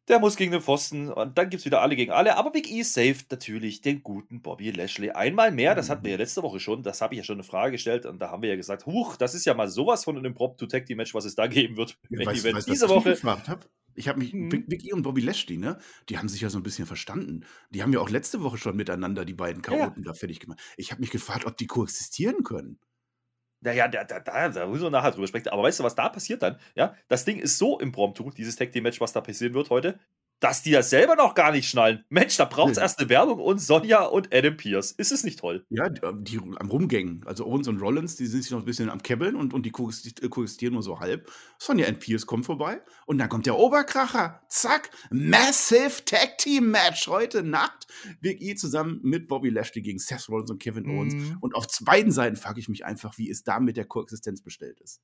Der 0.10 0.20
muss 0.20 0.36
gegen 0.36 0.52
den 0.52 0.62
Pfosten 0.62 1.10
und 1.10 1.38
dann 1.38 1.50
gibt 1.50 1.62
es 1.62 1.66
wieder 1.66 1.82
alle 1.82 1.96
gegen 1.96 2.12
alle. 2.12 2.36
Aber 2.36 2.52
Big 2.52 2.70
E 2.70 2.84
saved 2.84 3.32
natürlich 3.32 3.80
den 3.82 4.04
guten 4.04 4.42
Bobby 4.42 4.70
Lashley. 4.72 5.12
Einmal 5.12 5.52
mehr, 5.52 5.76
das 5.76 5.90
hatten 5.90 6.04
wir 6.04 6.12
ja 6.12 6.18
letzte 6.18 6.44
Woche 6.44 6.60
schon, 6.60 6.84
das 6.84 7.02
habe 7.02 7.14
ich 7.14 7.20
ja 7.20 7.24
schon 7.24 7.36
eine 7.38 7.44
Frage 7.44 7.72
gestellt 7.74 8.06
und 8.06 8.20
da 8.20 8.30
haben 8.30 8.42
wir 8.42 8.50
ja 8.50 8.58
gesagt, 8.58 8.86
huch, 8.86 9.16
das 9.16 9.34
ist 9.34 9.46
ja 9.46 9.54
mal 9.54 9.70
sowas 9.70 10.04
von 10.04 10.18
einem 10.18 10.26
Impromptu-Tag-Team-Match, 10.26 11.14
was 11.14 11.24
es 11.24 11.36
da 11.36 11.48
geben 11.48 11.78
wird. 11.78 11.98
Ja, 12.10 12.26
Main 12.26 12.44
weißt, 12.44 12.68
diese 12.68 12.86
ich 12.86 12.92
Woche. 12.92 13.12
gefragt 13.12 13.48
habe? 13.48 13.66
Ich 13.96 14.08
habe 14.10 14.20
mich, 14.20 14.34
Mhm. 14.34 14.50
Big, 14.50 14.84
E 14.86 14.92
und 14.92 15.04
Bobby 15.04 15.22
Lashley, 15.22 15.58
ne? 15.58 15.78
Die 16.10 16.18
haben 16.18 16.28
sich 16.28 16.42
ja 16.42 16.50
so 16.50 16.58
ein 16.58 16.64
bisschen 16.64 16.86
verstanden. 16.88 17.46
Die 17.70 17.82
haben 17.84 17.94
ja 17.94 18.00
auch 18.00 18.10
letzte 18.10 18.42
Woche 18.44 18.58
schon 18.58 18.76
miteinander 18.76 19.24
die 19.24 19.34
beiden 19.36 19.62
Ja, 19.64 19.72
ja. 19.72 19.78
Chaoten 19.86 20.04
da 20.04 20.14
fertig 20.14 20.40
gemacht. 20.40 20.60
Ich 20.78 20.92
habe 20.92 21.00
mich 21.02 21.12
gefragt, 21.12 21.46
ob 21.46 21.56
die 21.58 21.68
koexistieren 21.68 22.44
können. 22.44 22.80
Naja, 23.63 23.88
da, 23.88 24.04
da, 24.04 24.19
da, 24.19 24.50
da 24.50 24.68
müssen 24.68 24.83
wir 24.83 24.89
nachher 24.89 25.12
drüber 25.12 25.27
sprechen. 25.27 25.48
Aber 25.50 25.63
weißt 25.63 25.80
du, 25.80 25.83
was 25.83 25.95
da 25.95 26.10
passiert 26.10 26.42
dann? 26.44 26.60
Ja, 26.75 26.95
das 27.07 27.24
Ding 27.24 27.39
ist 27.39 27.57
so 27.57 27.80
impromptu, 27.80 28.30
dieses 28.31 28.56
Tag 28.57 28.71
Team 28.74 28.83
Match, 28.83 29.00
was 29.00 29.13
da 29.13 29.21
passieren 29.21 29.54
wird 29.54 29.69
heute, 29.69 30.00
dass 30.40 30.62
die 30.62 30.72
das 30.72 30.90
selber 30.90 31.16
noch 31.16 31.36
gar 31.36 31.52
nicht 31.52 31.70
schnallen. 31.70 32.04
Mensch, 32.10 32.36
da 32.36 32.46
braucht 32.46 32.72
es 32.72 32.78
Nee. 32.78 32.84
erst 32.84 33.00
eine 33.00 33.08
Werbung 33.10 33.40
und 33.40 33.60
Sonja 33.60 34.04
und 34.04 34.34
Adam 34.34 34.58
Pierce. 34.58 34.92
Ist 34.92 35.12
es 35.14 35.24
nicht 35.24 35.40
toll? 35.40 35.66
Ja, 35.70 35.88
die, 35.88 36.02
ähm, 36.06 36.24
die 36.24 36.38
am 36.38 36.70
Rumgängen. 36.70 37.24
Also 37.26 37.46
Owens 37.46 37.68
und 37.70 37.80
Rollins, 37.80 38.18
die 38.18 38.26
sind 38.26 38.42
sich 38.42 38.52
noch 38.52 38.60
ein 38.60 38.66
bisschen 38.66 38.90
am 38.90 39.02
Kebbeln 39.02 39.36
und, 39.36 39.54
und 39.54 39.66
die 39.66 39.72
koexisti- 39.72 40.22
äh, 40.24 40.28
koexistieren 40.28 40.74
nur 40.74 40.84
so 40.84 41.00
halb. 41.00 41.32
Sonja 41.60 41.88
and 41.88 42.00
Pierce 42.00 42.25
kommt 42.25 42.46
vorbei 42.46 42.82
und 43.06 43.20
dann 43.20 43.30
kommt 43.30 43.46
der 43.46 43.58
Oberkracher. 43.58 44.42
Zack, 44.50 44.90
Massive 45.12 46.04
Tag 46.06 46.38
Team 46.40 46.72
Match 46.72 47.08
heute 47.08 47.42
Nacht. 47.44 47.88
Big 48.20 48.42
E 48.42 48.56
zusammen 48.56 49.00
mit 49.04 49.28
Bobby 49.30 49.50
Lashley 49.50 49.82
gegen 49.82 50.00
Seth 50.00 50.28
Rollins 50.28 50.52
und 50.52 50.62
Kevin 50.62 50.90
Owens. 50.90 51.13
Mhm. 51.13 51.38
Und 51.40 51.56
auf 51.56 51.68
beiden 51.82 52.12
Seiten 52.12 52.36
frage 52.36 52.60
ich 52.60 52.68
mich 52.68 52.84
einfach, 52.86 53.18
wie 53.18 53.30
es 53.30 53.44
da 53.44 53.60
mit 53.62 53.78
der 53.78 53.86
Koexistenz 53.86 54.42
bestellt 54.42 54.80
ist. 54.82 55.02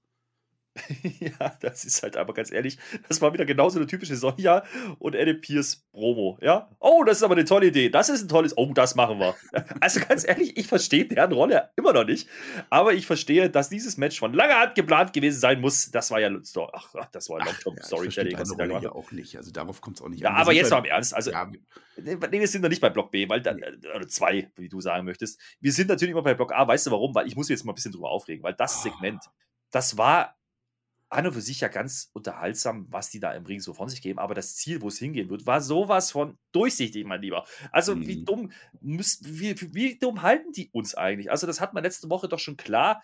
ja, 1.20 1.54
das 1.62 1.86
ist 1.86 2.04
halt 2.04 2.18
aber 2.18 2.34
ganz 2.34 2.52
ehrlich, 2.52 2.78
das 3.08 3.22
war 3.22 3.34
wieder 3.34 3.46
genauso 3.46 3.78
eine 3.80 3.88
typische 3.88 4.16
Sonja 4.16 4.64
und 5.00 5.16
Adam 5.16 5.40
Pierce 5.42 5.86
Promo. 5.92 6.38
Ja, 6.42 6.70
oh, 6.80 7.04
das 7.04 7.18
ist 7.18 7.24
aber 7.24 7.36
eine 7.36 7.46
tolle 7.46 7.68
Idee. 7.68 7.90
Das 7.90 8.10
ist 8.10 8.24
ein 8.24 8.28
tolles, 8.28 8.58
oh, 8.58 8.72
das 8.74 8.96
machen 8.96 9.20
wir. 9.20 9.36
Also 9.82 10.00
ganz 10.02 10.28
ehrlich, 10.28 10.58
ich 10.58 10.68
verstehe 10.68 11.06
deren 11.06 11.32
Rolle 11.32 11.70
immer 11.76 11.94
noch 11.94 12.06
nicht, 12.06 12.28
aber 12.70 12.94
ich 12.94 13.06
verstehe, 13.06 13.50
dass 13.50 13.70
dieses 13.70 13.98
Match 13.98 14.20
von 14.20 14.34
langer 14.34 14.60
Hand 14.60 14.76
geplant 14.76 15.14
gewesen 15.14 15.40
sein 15.40 15.62
muss. 15.62 15.92
Das 15.92 16.12
war 16.12 16.20
ja, 16.20 16.30
ach, 16.74 16.96
das 17.12 17.30
war 17.30 17.40
Ja, 17.40 17.46
Long-Term 17.46 17.76
Storytelling, 17.82 18.36
verstehe 18.36 18.40
was 18.40 18.40
deine 18.40 18.46
sie 18.50 18.56
da 18.58 18.74
Rolle 18.76 18.86
ja 18.86 18.92
auch 18.92 19.12
nicht. 19.12 19.36
Also 19.38 19.52
darauf 19.52 19.82
kommt 19.82 19.98
es 19.98 20.04
auch 20.04 20.10
nicht 20.10 20.22
Ja, 20.22 20.30
an. 20.32 20.36
Aber 20.38 20.54
jetzt 20.54 20.70
bei- 20.70 20.78
mal 20.78 20.86
im 20.86 20.92
Ernst. 20.92 21.14
Also, 21.14 21.32
Ja, 21.32 21.50
Nee, 22.02 22.18
wir 22.40 22.48
sind 22.48 22.62
noch 22.62 22.70
nicht 22.70 22.82
bei 22.82 22.90
Block 22.90 23.12
B, 23.12 23.28
weil 23.28 23.42
dann, 23.42 23.62
oder 23.94 24.08
zwei, 24.08 24.50
wie 24.56 24.70
du 24.70 24.80
sagen 24.80 25.06
möchtest. 25.06 25.40
Wir 25.60 25.74
sind 25.74 25.90
natürlich 25.90 26.12
immer 26.14 26.22
bei 26.24 26.34
Block 26.34 26.54
A. 26.54 26.66
Weißt 26.68 26.88
du 26.88 26.92
warum? 26.92 27.14
Weil 27.14 27.28
ich 27.28 27.36
muss 27.36 27.50
jetzt 27.50 27.66
mal 27.66 27.74
ein 27.74 27.76
bisschen 27.76 27.92
drüber 27.92 28.10
aufregen, 28.10 28.42
weil 28.44 28.54
das 28.54 28.84
Segment, 28.84 29.22
das 29.72 29.98
war 29.98 30.39
an 31.10 31.26
und 31.28 31.34
für 31.34 31.42
sich 31.42 31.62
ja 31.62 31.68
ganz 31.70 32.10
unterhaltsam, 32.14 32.86
was 32.90 33.10
die 33.10 33.20
da 33.20 33.34
im 33.34 33.46
Ring 33.46 33.60
so 33.60 33.74
von 33.74 33.90
sich 33.90 34.02
geben, 34.02 34.20
aber 34.20 34.36
das 34.36 34.56
Ziel, 34.56 34.82
wo 34.82 34.88
es 34.90 35.00
hingehen 35.00 35.30
wird, 35.30 35.46
war 35.48 35.62
sowas 35.62 36.12
von 36.12 36.38
durchsichtig, 36.52 37.06
mein 37.06 37.22
Lieber. 37.22 37.46
Also, 37.72 38.06
wie 38.06 38.18
Mhm. 38.18 38.26
dumm 38.26 38.52
müsst, 38.80 39.40
wie, 39.40 39.56
wie 39.74 39.98
dumm 39.98 40.22
halten 40.22 40.52
die 40.52 40.70
uns 40.72 40.96
eigentlich? 40.96 41.32
Also, 41.32 41.48
das 41.48 41.62
hat 41.62 41.74
man 41.74 41.84
letzte 41.84 42.10
Woche 42.10 42.28
doch 42.28 42.40
schon 42.40 42.58
klar 42.58 43.02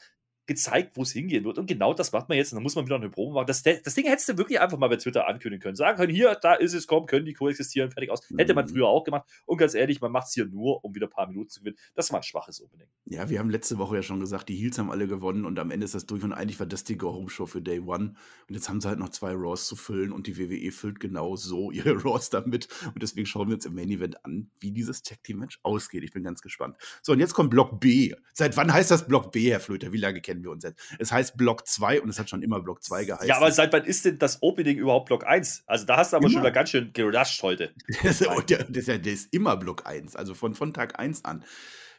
gezeigt, 0.47 0.95
wo 0.95 1.01
es 1.01 1.11
hingehen 1.11 1.43
wird. 1.43 1.57
Und 1.57 1.65
genau 1.67 1.93
das 1.93 2.11
macht 2.11 2.29
man 2.29 2.37
jetzt. 2.37 2.51
Und 2.51 2.57
dann 2.57 2.63
muss 2.63 2.75
man 2.75 2.85
wieder 2.85 2.95
eine 2.95 3.09
Probe 3.09 3.33
machen. 3.33 3.47
Das, 3.47 3.63
das 3.63 3.93
Ding 3.95 4.05
hättest 4.05 4.29
du 4.29 4.37
wirklich 4.37 4.59
einfach 4.59 4.77
mal 4.77 4.87
bei 4.89 4.97
Twitter 4.97 5.27
ankündigen 5.27 5.61
können. 5.61 5.75
Sagen 5.75 5.97
können, 5.97 6.13
hier, 6.13 6.35
da 6.41 6.53
ist 6.53 6.73
es, 6.73 6.87
komm, 6.87 7.05
können 7.05 7.25
die 7.25 7.33
koexistieren, 7.33 7.91
fertig 7.91 8.11
aus. 8.11 8.21
Hätte 8.37 8.53
man 8.53 8.65
Mhm. 8.65 8.69
früher 8.69 8.87
auch 8.87 9.03
gemacht. 9.03 9.27
Und 9.45 9.57
ganz 9.57 9.73
ehrlich, 9.73 10.01
man 10.01 10.11
macht 10.11 10.27
es 10.27 10.33
hier 10.33 10.45
nur, 10.45 10.83
um 10.83 10.93
wieder 10.95 11.07
ein 11.07 11.11
paar 11.11 11.27
Minuten 11.27 11.49
zu 11.49 11.59
gewinnen. 11.61 11.77
Das 11.95 12.11
war 12.11 12.19
ein 12.19 12.23
schwaches 12.23 12.61
Opening. 12.61 12.87
Ja, 13.05 13.29
wir 13.29 13.39
haben 13.39 13.49
letzte 13.49 13.77
Woche 13.77 13.95
ja 13.97 14.01
schon 14.03 14.19
gesagt, 14.19 14.49
die 14.49 14.55
Heels 14.55 14.77
haben 14.77 14.91
alle 14.91 15.07
gewonnen 15.07 15.45
und 15.45 15.57
am 15.59 15.71
Ende 15.71 15.85
ist 15.85 15.95
das 15.95 16.05
durch 16.05 16.23
und 16.23 16.33
eigentlich 16.33 16.59
war 16.59 16.67
das 16.67 16.83
die 16.83 16.97
Go-Home-Show 16.97 17.45
für 17.45 17.61
Day 17.61 17.79
One. 17.79 18.13
Und 18.47 18.55
jetzt 18.55 18.69
haben 18.69 18.81
sie 18.81 18.87
halt 18.87 18.99
noch 18.99 19.09
zwei 19.09 19.33
Raws 19.33 19.67
zu 19.67 19.75
füllen 19.75 20.11
und 20.11 20.27
die 20.27 20.37
WWE 20.37 20.71
füllt 20.71 20.99
genau 20.99 21.35
so 21.35 21.71
ihre 21.71 22.01
Raws 22.03 22.29
damit. 22.29 22.67
Und 22.93 23.01
deswegen 23.01 23.25
schauen 23.25 23.47
wir 23.49 23.55
uns 23.55 23.65
im 23.65 23.75
Main 23.75 23.89
Event 23.89 24.23
an, 24.25 24.49
wie 24.59 24.71
dieses 24.71 25.01
Tag 25.01 25.23
Team 25.23 25.39
Match 25.39 25.59
ausgeht. 25.63 26.03
Ich 26.03 26.11
bin 26.11 26.23
ganz 26.23 26.41
gespannt. 26.41 26.77
So, 27.01 27.13
und 27.13 27.19
jetzt 27.19 27.33
kommt 27.33 27.49
Block 27.49 27.79
B. 27.79 28.13
Seit 28.33 28.57
wann 28.57 28.71
heißt 28.73 28.91
das 28.91 29.07
Block 29.07 29.31
B, 29.31 29.49
Herr 29.51 29.59
Flöter? 29.59 29.91
Wie 29.93 29.97
lange 29.97 30.21
kennen 30.21 30.34
kennen 30.35 30.43
wir 30.43 30.51
uns 30.51 30.63
jetzt. 30.63 30.81
Es 30.99 31.11
heißt 31.11 31.37
Block 31.37 31.67
2 31.67 32.01
und 32.01 32.09
es 32.09 32.19
hat 32.19 32.29
schon 32.29 32.43
immer 32.43 32.59
Block 32.59 32.83
2 32.83 33.05
geheißen. 33.05 33.27
Ja, 33.27 33.37
aber 33.37 33.51
seit 33.51 33.71
wann 33.73 33.85
ist 33.85 34.05
denn 34.05 34.19
das 34.19 34.41
Opening 34.41 34.77
überhaupt 34.77 35.07
Block 35.07 35.25
1? 35.25 35.63
Also 35.65 35.85
da 35.85 35.97
hast 35.97 36.13
du 36.13 36.17
aber 36.17 36.25
immer. 36.25 36.33
schon 36.33 36.41
wieder 36.41 36.51
ganz 36.51 36.69
schön 36.69 36.91
gerusht 36.93 37.41
heute. 37.41 37.73
der, 38.49 38.63
der, 38.65 38.99
der, 38.99 39.13
ist 39.13 39.33
immer 39.33 39.57
Block 39.57 39.85
1, 39.85 40.15
also 40.15 40.33
von, 40.33 40.55
von 40.55 40.73
Tag 40.73 40.99
1 40.99 41.25
an 41.25 41.43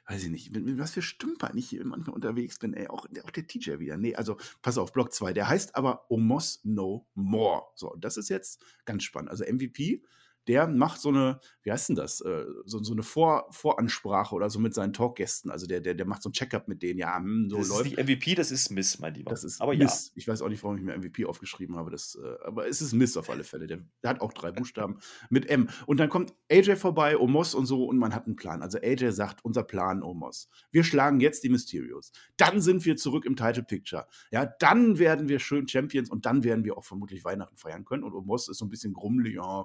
weiß 0.08 0.22
ich 0.22 0.30
nicht, 0.30 0.50
was 0.78 0.92
für 0.92 1.02
Stümper 1.02 1.50
ich 1.56 1.68
hier 1.68 1.84
manchmal 1.84 2.14
unterwegs 2.14 2.60
bin, 2.60 2.74
ey, 2.74 2.86
auch, 2.86 3.06
auch 3.24 3.30
der 3.32 3.44
TJ 3.44 3.80
wieder. 3.80 3.96
Nee, 3.96 4.14
also 4.14 4.36
pass 4.62 4.78
auf, 4.78 4.92
Block 4.92 5.12
2, 5.12 5.32
der 5.32 5.48
heißt 5.48 5.74
aber 5.74 6.08
Omos 6.08 6.60
No 6.62 7.08
More. 7.14 7.64
So, 7.74 7.92
das 7.98 8.16
ist 8.16 8.28
jetzt 8.28 8.62
ganz 8.84 9.02
spannend. 9.02 9.30
Also 9.30 9.42
MVP 9.42 10.04
der 10.48 10.66
macht 10.66 11.00
so 11.00 11.08
eine, 11.08 11.40
wie 11.62 11.72
heißt 11.72 11.88
denn 11.88 11.96
das, 11.96 12.20
äh, 12.20 12.44
so, 12.64 12.82
so 12.82 12.92
eine 12.92 13.02
Vor 13.02 13.46
Voransprache 13.50 14.34
oder 14.34 14.48
so 14.50 14.58
mit 14.58 14.74
seinen 14.74 14.92
Talkgästen. 14.92 15.50
Also 15.50 15.66
der, 15.66 15.80
der, 15.80 15.94
der 15.94 16.06
macht 16.06 16.22
so 16.22 16.28
ein 16.28 16.32
Checkup 16.32 16.68
mit 16.68 16.82
denen, 16.82 16.98
ja, 16.98 17.16
hm, 17.16 17.50
so 17.50 17.58
das 17.58 17.68
läuft. 17.68 17.86
ist 17.86 17.96
nicht 17.96 18.06
MVP, 18.06 18.34
das 18.34 18.50
ist 18.50 18.70
Miss, 18.70 18.98
mein 19.00 19.14
Lieber. 19.14 19.30
Das 19.30 19.44
ist 19.44 19.60
aber 19.60 19.74
Miss. 19.74 20.08
Ja. 20.08 20.12
Ich 20.14 20.28
weiß 20.28 20.42
auch 20.42 20.48
nicht, 20.48 20.62
warum 20.62 20.76
ich 20.76 20.82
mir 20.82 20.96
MVP 20.96 21.24
aufgeschrieben 21.24 21.76
habe, 21.76 21.90
das, 21.90 22.16
äh, 22.22 22.44
aber 22.44 22.68
es 22.68 22.80
ist 22.80 22.92
Miss 22.92 23.16
auf 23.16 23.30
alle 23.30 23.44
Fälle. 23.44 23.66
Der, 23.66 23.78
der 24.02 24.10
hat 24.10 24.20
auch 24.20 24.32
drei 24.32 24.52
Buchstaben 24.52 24.98
mit 25.30 25.48
M. 25.50 25.68
Und 25.86 25.98
dann 25.98 26.08
kommt 26.08 26.34
AJ 26.50 26.76
vorbei, 26.76 27.18
Omos 27.18 27.54
und 27.54 27.66
so, 27.66 27.84
und 27.84 27.98
man 27.98 28.14
hat 28.14 28.26
einen 28.26 28.36
Plan. 28.36 28.62
Also 28.62 28.78
AJ 28.78 29.10
sagt, 29.10 29.44
unser 29.44 29.64
Plan, 29.64 30.02
Omos. 30.02 30.48
Wir 30.70 30.84
schlagen 30.84 31.20
jetzt 31.20 31.42
die 31.42 31.48
Mysterios. 31.48 32.12
Dann 32.36 32.60
sind 32.60 32.84
wir 32.84 32.96
zurück 32.96 33.24
im 33.24 33.36
Title 33.36 33.64
Picture. 33.64 34.06
Ja, 34.30 34.46
dann 34.46 34.98
werden 34.98 35.28
wir 35.28 35.40
schön 35.40 35.66
Champions 35.66 36.10
und 36.10 36.26
dann 36.26 36.44
werden 36.44 36.64
wir 36.64 36.78
auch 36.78 36.84
vermutlich 36.84 37.24
Weihnachten 37.24 37.56
feiern 37.56 37.84
können. 37.84 38.04
Und 38.04 38.14
Omos 38.14 38.48
ist 38.48 38.58
so 38.58 38.64
ein 38.64 38.68
bisschen 38.68 38.92
grummelig, 38.92 39.34
ja, 39.34 39.64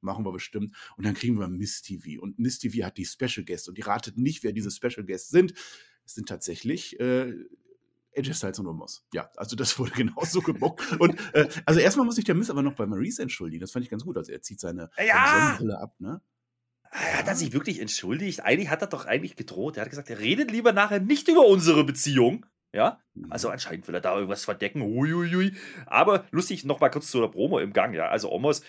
machen 0.00 0.24
wir 0.24 0.32
bestimmt. 0.32 0.76
Und 0.96 1.06
dann 1.06 1.14
kriegen 1.14 1.38
wir 1.38 1.48
Miss 1.48 1.82
TV. 1.82 2.20
Und 2.20 2.38
Miss 2.38 2.58
TV 2.58 2.84
hat 2.86 2.96
die 2.96 3.04
Special 3.04 3.44
Guests. 3.44 3.68
Und 3.68 3.78
die 3.78 3.82
ratet 3.82 4.18
nicht, 4.18 4.42
wer 4.44 4.52
diese 4.52 4.70
Special 4.70 5.04
Guests 5.04 5.30
sind. 5.30 5.54
Es 6.04 6.14
sind 6.14 6.28
tatsächlich 6.28 6.98
äh, 7.00 7.34
AJ 8.16 8.34
Styles 8.34 8.58
und 8.58 8.66
Omos. 8.66 9.06
Ja, 9.12 9.30
also 9.36 9.56
das 9.56 9.78
wurde 9.78 9.92
genauso 9.92 10.40
gebockt. 10.40 10.98
und 11.00 11.18
äh, 11.34 11.48
also 11.64 11.80
erstmal 11.80 12.06
muss 12.06 12.18
ich 12.18 12.24
der 12.24 12.34
Miss 12.34 12.50
aber 12.50 12.62
noch 12.62 12.74
bei 12.74 12.86
Maurice 12.86 13.22
entschuldigen. 13.22 13.60
Das 13.60 13.72
fand 13.72 13.84
ich 13.84 13.90
ganz 13.90 14.04
gut. 14.04 14.16
Also 14.16 14.32
er 14.32 14.42
zieht 14.42 14.60
seine, 14.60 14.90
ja! 14.98 15.56
Sonnenbrille 15.56 15.78
ab, 15.78 15.94
ne? 15.98 16.20
Er 16.90 17.18
hat 17.18 17.28
er 17.28 17.36
sich 17.36 17.52
wirklich 17.52 17.80
entschuldigt? 17.80 18.40
Eigentlich 18.40 18.70
hat 18.70 18.80
er 18.80 18.88
doch 18.88 19.04
eigentlich 19.04 19.36
gedroht. 19.36 19.76
Er 19.76 19.82
hat 19.82 19.90
gesagt, 19.90 20.08
er 20.08 20.20
redet 20.20 20.50
lieber 20.50 20.72
nachher 20.72 21.00
nicht 21.00 21.28
über 21.28 21.46
unsere 21.46 21.84
Beziehung. 21.84 22.46
Ja, 22.72 23.00
also 23.30 23.48
mhm. 23.48 23.52
anscheinend 23.54 23.88
will 23.88 23.94
er 23.94 24.00
da 24.00 24.14
irgendwas 24.14 24.44
verdecken. 24.44 24.82
Uiuiui. 24.82 25.54
Aber 25.86 26.26
lustig, 26.30 26.64
noch 26.64 26.80
mal 26.80 26.90
kurz 26.90 27.10
zu 27.10 27.20
der 27.20 27.28
Promo 27.28 27.58
im 27.58 27.72
Gang. 27.72 27.94
Ja, 27.94 28.08
also 28.08 28.30
Omos 28.30 28.62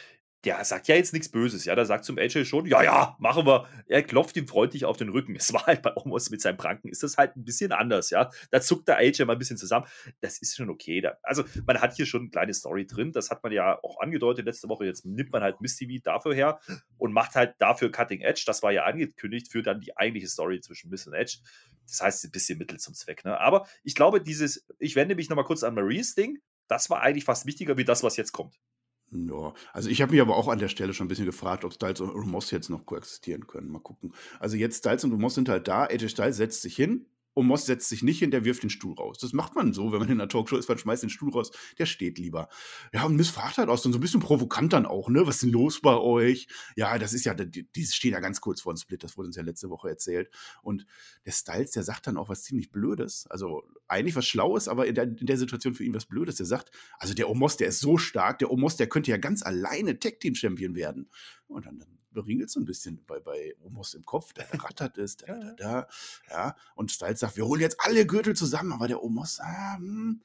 der 0.46 0.64
sagt 0.64 0.88
ja 0.88 0.96
jetzt 0.96 1.12
nichts 1.12 1.30
Böses, 1.30 1.66
ja, 1.66 1.76
der 1.76 1.86
sagt 1.86 2.06
zum 2.06 2.18
AJ 2.18 2.46
schon, 2.46 2.66
ja, 2.66 2.82
ja, 2.82 3.18
machen 3.20 3.46
wir. 3.46 3.68
Er 3.88 4.04
klopft 4.04 4.38
ihm 4.38 4.48
freundlich 4.48 4.86
auf 4.86 4.96
den 4.96 5.10
Rücken. 5.10 5.36
Es 5.50 5.54
war 5.54 5.66
halt 5.66 5.82
bei 5.82 5.96
Omos 5.96 6.30
mit 6.30 6.42
seinem 6.42 6.58
Pranken, 6.58 6.90
ist 6.90 7.02
das 7.04 7.18
halt 7.18 7.36
ein 7.36 7.44
bisschen 7.44 7.72
anders, 7.72 8.10
ja. 8.10 8.30
Da 8.52 8.62
zuckt 8.62 8.88
der 8.88 8.98
AJ 8.98 9.26
mal 9.26 9.34
ein 9.34 9.40
bisschen 9.40 9.58
zusammen. 9.58 9.86
Das 10.22 10.40
ist 10.40 10.56
schon 10.56 10.70
okay. 10.70 11.02
Da, 11.02 11.18
also, 11.24 11.44
man 11.66 11.82
hat 11.82 11.96
hier 11.96 12.06
schon 12.06 12.22
eine 12.22 12.30
kleine 12.30 12.54
Story 12.54 12.86
drin, 12.86 13.12
das 13.12 13.30
hat 13.32 13.44
man 13.44 13.52
ja 13.52 13.80
auch 13.84 14.00
angedeutet 14.00 14.46
letzte 14.46 14.70
Woche. 14.70 14.86
Jetzt 14.86 15.06
nimmt 15.06 15.32
man 15.32 15.42
halt 15.42 15.60
Miss 15.60 15.76
TV 15.76 16.02
dafür 16.04 16.34
her 16.34 16.60
und 16.98 17.14
macht 17.14 17.36
halt 17.36 17.56
dafür 17.60 17.92
Cutting 17.92 18.22
Edge. 18.22 18.44
Das 18.46 18.64
war 18.64 18.72
ja 18.72 18.84
angekündigt 18.84 19.52
für 19.52 19.62
dann 19.62 19.82
die 19.82 19.98
eigentliche 19.98 20.28
Story 20.28 20.62
zwischen 20.62 20.90
Miss 20.90 21.08
und 21.08 21.14
Edge. 21.14 21.40
Das 21.88 22.02
heißt, 22.02 22.26
ein 22.26 22.32
bisschen 22.32 22.60
Mittel 22.60 22.80
zum 22.80 22.94
Zweck, 22.94 23.26
ne. 23.26 23.40
Aber 23.40 23.68
ich 23.84 23.96
glaube, 23.96 24.22
dieses, 24.22 24.66
ich 24.78 24.96
wende 24.96 25.16
mich 25.16 25.30
nochmal 25.30 25.46
kurz 25.46 25.64
an 25.64 25.74
Maries 25.74 26.16
Ding, 26.16 26.40
das 26.68 26.90
war 26.90 27.02
eigentlich 27.02 27.26
fast 27.26 27.46
wichtiger 27.46 27.78
wie 27.78 27.86
das, 27.86 28.04
was 28.04 28.16
jetzt 28.16 28.32
kommt. 28.32 28.56
Ja, 29.12 29.54
also 29.74 29.90
ich 29.90 30.02
habe 30.02 30.12
mich 30.12 30.22
aber 30.22 30.36
auch 30.36 30.48
an 30.48 30.60
der 30.60 30.68
Stelle 30.68 30.94
schon 30.94 31.06
ein 31.06 31.08
bisschen 31.08 31.26
gefragt, 31.26 31.66
ob 31.66 31.74
Styles 31.74 32.00
und 32.00 32.28
Moss 32.28 32.52
jetzt 32.52 32.70
noch 32.70 32.86
koexistieren 32.86 33.48
können. 33.48 33.72
Mal 33.72 33.80
gucken. 33.80 34.14
Also 34.40 34.56
jetzt 34.56 34.78
Styles 34.78 35.04
und 35.04 35.18
Moss 35.20 35.36
sind 35.36 35.50
halt 35.50 35.68
da. 35.68 35.86
AJ 35.86 36.10
Styles 36.10 36.38
setzt 36.38 36.62
sich 36.62 36.76
hin, 36.76 37.08
und 37.34 37.48
Moss 37.48 37.66
setzt 37.66 37.90
sich 37.90 38.04
nicht 38.04 38.20
hin, 38.20 38.32
der 38.32 38.46
wirft 38.46 38.64
den 38.64 38.70
Stuhl 38.70 38.96
raus. 38.96 39.18
Das 39.20 39.34
macht 39.34 39.56
man 39.56 39.74
so, 39.74 39.92
wenn 39.92 40.00
man 40.00 40.10
in 40.10 40.20
einer 40.20 40.28
Talkshow 40.28 40.58
ist, 40.58 40.68
man 40.68 40.78
schmeißt 40.78 41.04
den 41.04 41.10
Stuhl 41.10 41.32
raus, 41.32 41.52
der 41.78 41.86
steht 41.86 42.18
lieber. 42.18 42.50
Ja, 42.94 43.06
und 43.06 43.16
Miss 43.16 43.30
fragt 43.30 43.58
halt 43.58 43.70
auch 43.70 43.78
so 43.78 43.90
ein 43.90 44.00
bisschen 44.00 44.20
provokant 44.20 44.74
dann 44.74 44.86
auch, 44.86 45.10
ne? 45.10 45.26
Was 45.26 45.36
ist 45.36 45.44
denn 45.44 45.52
los 45.52 45.82
bei 45.82 45.96
euch? 45.96 46.48
Ja, 46.76 46.98
das 46.98 47.14
ist 47.14 47.26
ja, 47.26 47.34
die, 47.34 47.68
stehen 47.86 48.14
ja 48.14 48.20
ganz 48.20 48.42
kurz 48.42 48.62
vor 48.62 48.74
dem 48.74 48.78
Split, 48.78 49.04
das 49.04 49.18
wurde 49.18 49.28
uns 49.28 49.36
ja 49.36 49.44
letzte 49.44 49.70
Woche 49.70 49.90
erzählt. 49.90 50.30
Und 50.62 50.86
der 51.26 51.32
Styles, 51.32 51.72
der 51.72 51.84
sagt 51.84 52.08
dann 52.08 52.18
auch 52.18 52.30
was 52.30 52.44
ziemlich 52.44 52.72
Blödes. 52.72 53.28
Also 53.30 53.64
eigentlich 53.88 54.16
was 54.16 54.28
Schlaues, 54.28 54.68
aber 54.68 54.88
in 54.88 54.96
der, 54.96 55.06
in 55.06 55.26
der 55.26 55.38
Situation 55.38 55.74
für 55.74 55.84
ihn 55.84 55.94
was 55.94 56.06
Blödes. 56.06 56.36
Der 56.36 56.46
sagt, 56.46 56.72
also 56.98 57.14
der 57.14 57.30
Omos, 57.30 57.58
der 57.58 57.68
ist 57.68 57.80
so 57.80 57.98
stark, 57.98 58.40
der 58.40 58.52
Omos, 58.52 58.76
der 58.76 58.88
könnte 58.88 59.12
ja 59.12 59.18
ganz 59.18 59.44
alleine 59.44 60.00
Tag-Team-Champion 60.00 60.76
werden. 60.76 61.10
Und 61.48 61.66
dann, 61.66 61.80
dann 61.80 61.99
beringelt 62.12 62.50
so 62.50 62.60
ein 62.60 62.66
bisschen 62.66 63.04
bei, 63.06 63.20
bei 63.20 63.56
Omos 63.62 63.94
im 63.94 64.06
Kopf, 64.06 64.34
der 64.34 64.48
rattert 64.64 64.98
ist, 64.98 65.24
da, 65.28 65.40
da, 65.40 65.54
da, 65.58 65.88
ja. 66.30 66.56
Und 66.76 66.92
Styles 66.92 67.20
sagt, 67.20 67.38
wir 67.38 67.46
holen 67.46 67.62
jetzt 67.62 67.78
alle 67.80 68.06
Gürtel 68.06 68.36
zusammen, 68.36 68.74
aber 68.74 68.88
der 68.88 69.04
Omos, 69.04 69.40
ah, 69.40 69.78
hm, 69.78 70.22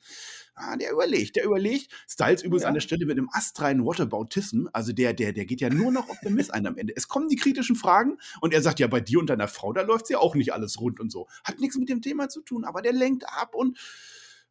ah, 0.54 0.76
der 0.76 0.92
überlegt, 0.92 1.36
der 1.36 1.44
überlegt. 1.44 1.92
Styles 2.08 2.42
übrigens 2.42 2.62
ja. 2.62 2.68
an 2.68 2.74
der 2.74 2.80
Stelle 2.80 3.06
mit 3.06 3.18
einem 3.18 3.28
astreinen 3.32 3.84
Whataboutism, 3.84 4.66
also 4.72 4.92
der, 4.92 5.12
der, 5.12 5.32
der 5.32 5.44
geht 5.44 5.60
ja 5.60 5.70
nur 5.70 5.92
noch 5.92 6.08
auf 6.08 6.18
den 6.20 6.34
Miss 6.34 6.50
ein 6.50 6.66
am 6.66 6.76
Ende. 6.76 6.94
Es 6.96 7.08
kommen 7.08 7.28
die 7.28 7.36
kritischen 7.36 7.76
Fragen 7.76 8.18
und 8.40 8.54
er 8.54 8.62
sagt, 8.62 8.80
ja, 8.80 8.86
bei 8.86 9.00
dir 9.00 9.18
und 9.18 9.28
deiner 9.28 9.48
Frau, 9.48 9.72
da 9.72 9.82
läuft 9.82 10.08
ja 10.10 10.18
auch 10.18 10.34
nicht 10.34 10.52
alles 10.52 10.80
rund 10.80 11.00
und 11.00 11.10
so. 11.10 11.28
Hat 11.44 11.60
nichts 11.60 11.76
mit 11.76 11.88
dem 11.88 12.02
Thema 12.02 12.28
zu 12.28 12.40
tun, 12.42 12.64
aber 12.64 12.82
der 12.82 12.92
lenkt 12.92 13.28
ab 13.28 13.54
und 13.54 13.78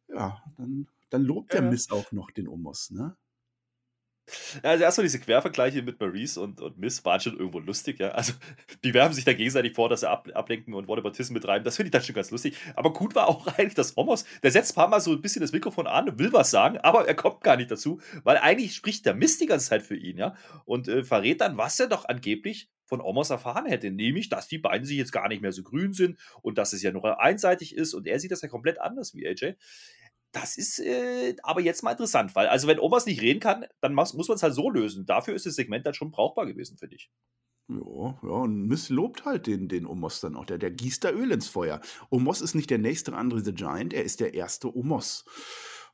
ja, 0.08 0.42
dann, 0.56 0.86
dann 1.10 1.22
lobt 1.22 1.54
ja. 1.54 1.60
der 1.60 1.70
Miss 1.70 1.90
auch 1.90 2.12
noch 2.12 2.30
den 2.30 2.48
Omos, 2.48 2.90
ne? 2.90 3.16
Ja, 4.62 4.70
also 4.70 4.84
erstmal 4.84 5.04
diese 5.04 5.20
Quervergleiche 5.20 5.82
mit 5.82 6.00
Maurice 6.00 6.40
und, 6.40 6.60
und 6.60 6.78
Miss 6.78 7.04
waren 7.04 7.20
schon 7.20 7.36
irgendwo 7.36 7.58
lustig, 7.58 7.98
ja. 8.00 8.08
Also 8.08 8.32
die 8.82 8.94
werfen 8.94 9.12
sich 9.14 9.24
da 9.24 9.34
gegenseitig 9.34 9.74
vor, 9.74 9.88
dass 9.88 10.00
sie 10.00 10.08
ab, 10.08 10.28
ablenken 10.32 10.72
und 10.74 10.88
Whataboutism 10.88 11.34
betreiben. 11.34 11.64
Das 11.64 11.76
finde 11.76 11.88
ich 11.88 11.92
dann 11.92 12.02
schon 12.02 12.14
ganz 12.14 12.30
lustig. 12.30 12.56
Aber 12.74 12.92
gut 12.92 13.14
war 13.14 13.28
auch 13.28 13.46
eigentlich 13.58 13.74
das 13.74 13.96
Homos. 13.96 14.24
Der 14.42 14.50
setzt 14.50 14.72
ein 14.72 14.76
paar 14.76 14.88
Mal 14.88 15.00
so 15.00 15.12
ein 15.12 15.20
bisschen 15.20 15.42
das 15.42 15.52
Mikrofon 15.52 15.86
an 15.86 16.08
und 16.08 16.18
will 16.18 16.32
was 16.32 16.50
sagen, 16.50 16.78
aber 16.78 17.06
er 17.06 17.14
kommt 17.14 17.42
gar 17.42 17.56
nicht 17.56 17.70
dazu, 17.70 18.00
weil 18.22 18.38
eigentlich 18.38 18.74
spricht 18.74 19.04
der 19.04 19.14
Mist 19.14 19.40
die 19.40 19.46
ganze 19.46 19.68
Zeit 19.68 19.82
für 19.82 19.96
ihn, 19.96 20.16
ja. 20.16 20.34
Und 20.64 20.88
äh, 20.88 21.04
verrät 21.04 21.40
dann, 21.40 21.58
was 21.58 21.78
er 21.78 21.88
doch 21.88 22.06
angeblich 22.06 22.70
von 22.86 23.00
Omos 23.00 23.30
erfahren 23.30 23.66
hätte, 23.66 23.90
nämlich, 23.90 24.28
dass 24.28 24.48
die 24.48 24.58
beiden 24.58 24.86
sich 24.86 24.98
jetzt 24.98 25.12
gar 25.12 25.28
nicht 25.28 25.42
mehr 25.42 25.52
so 25.52 25.62
grün 25.62 25.92
sind 25.92 26.18
und 26.42 26.58
dass 26.58 26.72
es 26.72 26.82
ja 26.82 26.92
nur 26.92 27.20
einseitig 27.20 27.74
ist 27.74 27.94
und 27.94 28.06
er 28.06 28.20
sieht 28.20 28.30
das 28.30 28.42
ja 28.42 28.48
komplett 28.48 28.80
anders 28.80 29.14
wie 29.14 29.26
AJ. 29.26 29.54
Das 30.34 30.56
ist 30.56 30.80
äh, 30.80 31.36
aber 31.44 31.60
jetzt 31.60 31.84
mal 31.84 31.92
interessant, 31.92 32.34
weil, 32.34 32.48
also 32.48 32.66
wenn 32.66 32.80
Omas 32.80 33.06
nicht 33.06 33.22
reden 33.22 33.38
kann, 33.38 33.66
dann 33.80 33.94
muss, 33.94 34.14
man 34.14 34.34
es 34.34 34.42
halt 34.42 34.54
so 34.54 34.68
lösen. 34.68 35.06
Dafür 35.06 35.34
ist 35.34 35.46
das 35.46 35.54
Segment 35.54 35.86
dann 35.86 35.94
schon 35.94 36.10
brauchbar 36.10 36.46
gewesen, 36.46 36.76
finde 36.76 36.96
ich. 36.96 37.08
Ja, 37.68 38.18
ja, 38.22 38.28
und 38.28 38.66
Miss 38.66 38.88
lobt 38.88 39.24
halt 39.24 39.46
den, 39.46 39.68
den 39.68 39.86
Omos 39.86 40.20
dann 40.20 40.34
auch. 40.34 40.44
Der, 40.44 40.58
der 40.58 40.72
gießt 40.72 41.04
da 41.04 41.12
Öl 41.12 41.30
ins 41.30 41.48
Feuer. 41.48 41.80
Omos 42.10 42.40
ist 42.42 42.54
nicht 42.54 42.68
der 42.68 42.78
nächste 42.78 43.14
Andre 43.14 43.40
the 43.40 43.54
Giant, 43.54 43.94
er 43.94 44.02
ist 44.02 44.20
der 44.20 44.34
erste 44.34 44.76
Omos. 44.76 45.24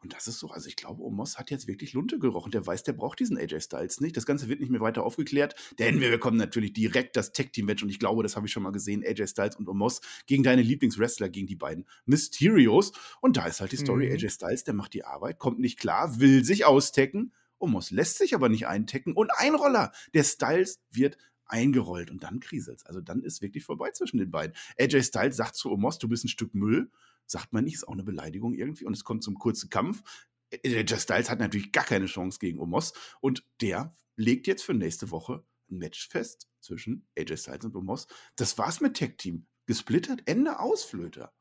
Und 0.03 0.15
das 0.15 0.27
ist 0.27 0.39
so, 0.39 0.49
also 0.49 0.67
ich 0.67 0.77
glaube, 0.77 1.03
Omos 1.03 1.39
hat 1.39 1.51
jetzt 1.51 1.67
wirklich 1.67 1.93
Lunte 1.93 2.19
gerochen. 2.19 2.51
Der 2.51 2.67
weiß, 2.67 2.83
der 2.85 2.95
braucht 2.95 3.21
diesen 3.21 3.37
AJ 3.37 3.61
Styles 3.61 4.01
nicht. 4.01 4.17
Das 4.17 4.25
Ganze 4.25 4.49
wird 4.49 4.61
nicht 4.61 4.71
mehr 4.71 4.81
weiter 4.81 5.05
aufgeklärt, 5.05 5.55
denn 5.79 6.01
wir 6.01 6.11
bekommen 6.11 6.39
natürlich 6.39 6.73
direkt 6.73 7.17
das 7.17 7.33
Tag-Team-Match 7.33 7.83
und 7.83 7.91
ich 7.91 7.99
glaube, 7.99 8.23
das 8.23 8.35
habe 8.35 8.47
ich 8.47 8.53
schon 8.53 8.63
mal 8.63 8.73
gesehen, 8.73 9.05
AJ 9.05 9.29
Styles 9.29 9.57
und 9.57 9.69
Omos 9.69 10.01
gegen 10.27 10.43
deine 10.43 10.63
Lieblingswrestler, 10.63 11.29
gegen 11.29 11.47
die 11.47 11.57
beiden 11.57 11.87
Mysterios. 12.07 12.93
Und 13.21 13.37
da 13.37 13.47
ist 13.47 13.61
halt 13.61 13.73
die 13.73 13.77
Story, 13.77 14.07
mhm. 14.07 14.13
AJ 14.15 14.31
Styles, 14.31 14.65
der 14.65 14.75
macht 14.75 14.95
die 14.95 15.05
Arbeit, 15.05 15.39
kommt 15.39 15.59
nicht 15.59 15.79
klar, 15.79 16.19
will 16.19 16.45
sich 16.45 16.65
austecken. 16.65 17.33
Omos 17.59 17.91
lässt 17.91 18.17
sich 18.17 18.35
aber 18.35 18.49
nicht 18.49 18.67
eintecken 18.67 19.13
und 19.13 19.31
ein 19.37 19.55
Roller. 19.55 19.93
Der 20.15 20.25
Styles 20.25 20.81
wird 20.91 21.19
eingerollt 21.45 22.11
und 22.11 22.23
dann 22.23 22.41
kriselt's. 22.41 22.87
Also 22.87 23.01
dann 23.01 23.23
ist 23.23 23.43
wirklich 23.43 23.65
vorbei 23.65 23.91
zwischen 23.91 24.19
den 24.19 24.31
beiden. 24.31 24.57
AJ 24.79 25.03
Styles 25.03 25.37
sagt 25.37 25.57
zu 25.57 25.71
Omos, 25.71 25.99
du 25.99 26.09
bist 26.09 26.25
ein 26.25 26.29
Stück 26.29 26.55
Müll 26.55 26.91
sagt 27.31 27.53
man 27.53 27.65
nicht, 27.65 27.75
ist 27.75 27.89
auch 27.89 27.93
eine 27.93 28.03
Beleidigung 28.03 28.55
irgendwie. 28.55 28.85
Und 28.85 28.93
es 28.93 29.05
kommt 29.05 29.23
zum 29.23 29.39
kurzen 29.39 29.71
Kampf. 29.71 30.03
Äh, 30.51 30.83
Just 30.83 31.03
Styles 31.03 31.31
hat 31.31 31.39
natürlich 31.39 31.73
gar 31.73 31.85
keine 31.85 32.07
Chance 32.07 32.39
gegen 32.39 32.59
Omos 32.59 32.93
und 33.21 33.45
der 33.61 33.95
legt 34.17 34.47
jetzt 34.47 34.63
für 34.63 34.75
nächste 34.75 35.11
Woche 35.11 35.45
ein 35.71 35.79
Match 35.79 36.09
fest 36.09 36.49
zwischen 36.61 37.07
AJ 37.17 37.37
Styles 37.39 37.65
und 37.65 37.77
Omos. 37.77 38.07
Das 38.37 38.59
war's 38.59 38.81
mit 38.81 38.95
Tech 38.95 39.17
Team. 39.17 39.47
Gesplittert, 39.67 40.23
Ende 40.27 40.59
aus, 40.59 40.83
Flöter. 40.83 41.33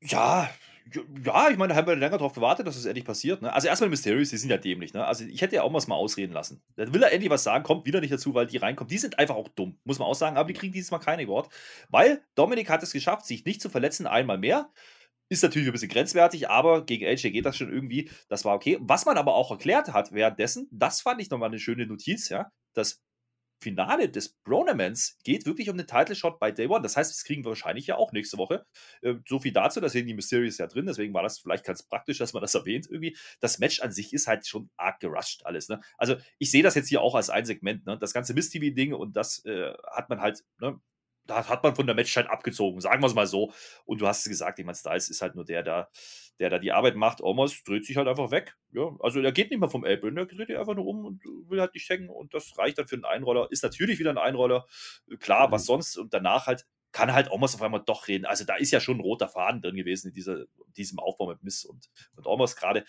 Ja, 0.00 0.48
ja, 1.24 1.48
ich 1.50 1.56
meine, 1.56 1.72
da 1.72 1.76
haben 1.78 1.86
wir 1.86 1.96
länger 1.96 2.18
darauf 2.18 2.34
gewartet, 2.34 2.66
dass 2.66 2.76
es 2.76 2.82
das 2.82 2.88
endlich 2.88 3.04
passiert. 3.04 3.42
Ne? 3.42 3.52
Also 3.52 3.68
erstmal 3.68 3.90
Mysterious, 3.90 4.30
die 4.30 4.36
sind 4.36 4.50
ja 4.50 4.58
dämlich. 4.58 4.92
Ne? 4.92 5.04
Also 5.04 5.24
ich 5.24 5.40
hätte 5.40 5.56
ja 5.56 5.62
auch 5.62 5.70
mal 5.70 5.82
mal 5.86 5.94
ausreden 5.94 6.32
lassen. 6.32 6.62
Da 6.76 6.92
will 6.92 7.02
er 7.02 7.12
endlich 7.12 7.30
was 7.30 7.42
sagen, 7.42 7.64
kommt 7.64 7.86
wieder 7.86 8.00
nicht 8.00 8.12
dazu, 8.12 8.34
weil 8.34 8.46
die 8.46 8.58
reinkommen. 8.58 8.88
Die 8.88 8.98
sind 8.98 9.18
einfach 9.18 9.34
auch 9.34 9.48
dumm, 9.48 9.78
muss 9.84 9.98
man 9.98 10.08
auch 10.08 10.14
sagen. 10.14 10.36
Aber 10.36 10.46
die 10.46 10.54
kriegen 10.54 10.72
dieses 10.72 10.90
Mal 10.90 10.98
keine 10.98 11.26
Wort. 11.26 11.48
Weil 11.88 12.22
Dominik 12.34 12.68
hat 12.68 12.82
es 12.82 12.92
geschafft, 12.92 13.26
sich 13.26 13.44
nicht 13.44 13.62
zu 13.62 13.70
verletzen, 13.70 14.06
einmal 14.06 14.38
mehr. 14.38 14.70
Ist 15.30 15.42
natürlich 15.42 15.68
ein 15.68 15.72
bisschen 15.72 15.88
grenzwertig, 15.88 16.50
aber 16.50 16.84
gegen 16.84 17.06
AJ 17.06 17.30
geht 17.30 17.46
das 17.46 17.56
schon 17.56 17.72
irgendwie. 17.72 18.10
Das 18.28 18.44
war 18.44 18.54
okay. 18.54 18.78
Was 18.80 19.06
man 19.06 19.16
aber 19.16 19.34
auch 19.34 19.50
erklärt 19.50 19.92
hat 19.92 20.12
währenddessen, 20.12 20.68
das 20.70 21.00
fand 21.00 21.20
ich 21.22 21.30
nochmal 21.30 21.48
eine 21.48 21.58
schöne 21.58 21.86
Notiz, 21.86 22.28
ja, 22.28 22.50
dass 22.74 23.02
Finale 23.60 24.08
des 24.08 24.34
Bronaments 24.44 25.18
geht 25.24 25.46
wirklich 25.46 25.70
um 25.70 25.76
den 25.76 25.86
Title 25.86 26.14
Shot 26.14 26.38
bei 26.38 26.50
Day 26.50 26.66
One. 26.66 26.82
Das 26.82 26.96
heißt, 26.96 27.10
das 27.10 27.24
kriegen 27.24 27.44
wir 27.44 27.50
wahrscheinlich 27.50 27.86
ja 27.86 27.96
auch 27.96 28.12
nächste 28.12 28.36
Woche. 28.38 28.66
Äh, 29.02 29.14
so 29.26 29.40
viel 29.40 29.52
dazu, 29.52 29.80
da 29.80 29.88
sehen 29.88 30.06
die 30.06 30.14
Mysterious 30.14 30.58
ja 30.58 30.66
drin, 30.66 30.86
deswegen 30.86 31.14
war 31.14 31.22
das 31.22 31.38
vielleicht 31.38 31.64
ganz 31.64 31.82
praktisch, 31.82 32.18
dass 32.18 32.32
man 32.32 32.42
das 32.42 32.54
erwähnt 32.54 32.86
irgendwie. 32.90 33.16
Das 33.40 33.58
Match 33.58 33.80
an 33.80 33.92
sich 33.92 34.12
ist 34.12 34.26
halt 34.26 34.46
schon 34.46 34.70
arg 34.76 35.00
gerusht 35.00 35.44
alles. 35.44 35.68
Ne? 35.68 35.80
Also 35.96 36.16
ich 36.38 36.50
sehe 36.50 36.62
das 36.62 36.74
jetzt 36.74 36.88
hier 36.88 37.00
auch 37.00 37.14
als 37.14 37.30
ein 37.30 37.46
Segment. 37.46 37.86
Ne? 37.86 37.98
Das 37.98 38.12
ganze 38.12 38.34
Miss-TV-Ding 38.34 38.92
und 38.92 39.16
das 39.16 39.44
äh, 39.44 39.72
hat 39.92 40.08
man 40.08 40.20
halt 40.20 40.44
ne, 40.60 40.78
da 41.26 41.48
hat 41.48 41.62
man 41.62 41.74
von 41.74 41.86
der 41.86 41.94
Matchzeit 41.94 42.28
abgezogen, 42.28 42.80
sagen 42.80 43.02
wir 43.02 43.06
es 43.06 43.14
mal 43.14 43.26
so. 43.26 43.52
Und 43.84 44.00
du 44.00 44.06
hast 44.06 44.20
es 44.20 44.28
gesagt, 44.28 44.58
ich 44.58 44.64
meine, 44.64 44.76
Styles 44.76 45.08
ist 45.08 45.22
halt 45.22 45.34
nur 45.34 45.44
der, 45.44 45.62
der, 45.62 45.88
der 46.38 46.50
da 46.50 46.58
die 46.58 46.72
Arbeit 46.72 46.96
macht. 46.96 47.22
Omos 47.22 47.62
dreht 47.62 47.86
sich 47.86 47.96
halt 47.96 48.08
einfach 48.08 48.30
weg. 48.30 48.56
Ja, 48.72 48.94
also 49.00 49.20
er 49.20 49.32
geht 49.32 49.50
nicht 49.50 49.60
mehr 49.60 49.70
vom 49.70 49.84
Elbe, 49.84 50.12
der 50.12 50.26
dreht 50.26 50.48
sich 50.48 50.58
einfach 50.58 50.74
nur 50.74 50.86
um 50.86 51.04
und 51.04 51.24
will 51.48 51.60
halt 51.60 51.74
nicht 51.74 51.88
hängen 51.88 52.08
und 52.08 52.34
das 52.34 52.56
reicht 52.58 52.78
dann 52.78 52.88
für 52.88 52.96
einen 52.96 53.04
Einroller. 53.04 53.48
Ist 53.50 53.62
natürlich 53.62 53.98
wieder 53.98 54.10
ein 54.10 54.18
Einroller. 54.18 54.66
Klar, 55.20 55.50
was 55.50 55.62
mhm. 55.62 55.66
sonst 55.66 55.96
und 55.96 56.12
danach 56.12 56.46
halt 56.46 56.66
kann 56.94 57.12
halt 57.12 57.30
Omos 57.30 57.56
auf 57.56 57.62
einmal 57.62 57.82
doch 57.84 58.06
reden. 58.06 58.24
Also 58.24 58.44
da 58.44 58.54
ist 58.54 58.70
ja 58.70 58.80
schon 58.80 58.98
ein 58.98 59.00
roter 59.00 59.28
Faden 59.28 59.60
drin 59.60 59.74
gewesen 59.74 60.08
in 60.08 60.14
dieser, 60.14 60.44
diesem 60.76 61.00
Aufbau 61.00 61.28
mit 61.28 61.42
Miss 61.42 61.64
und, 61.64 61.90
und 62.14 62.26
Omos 62.26 62.54
gerade. 62.54 62.84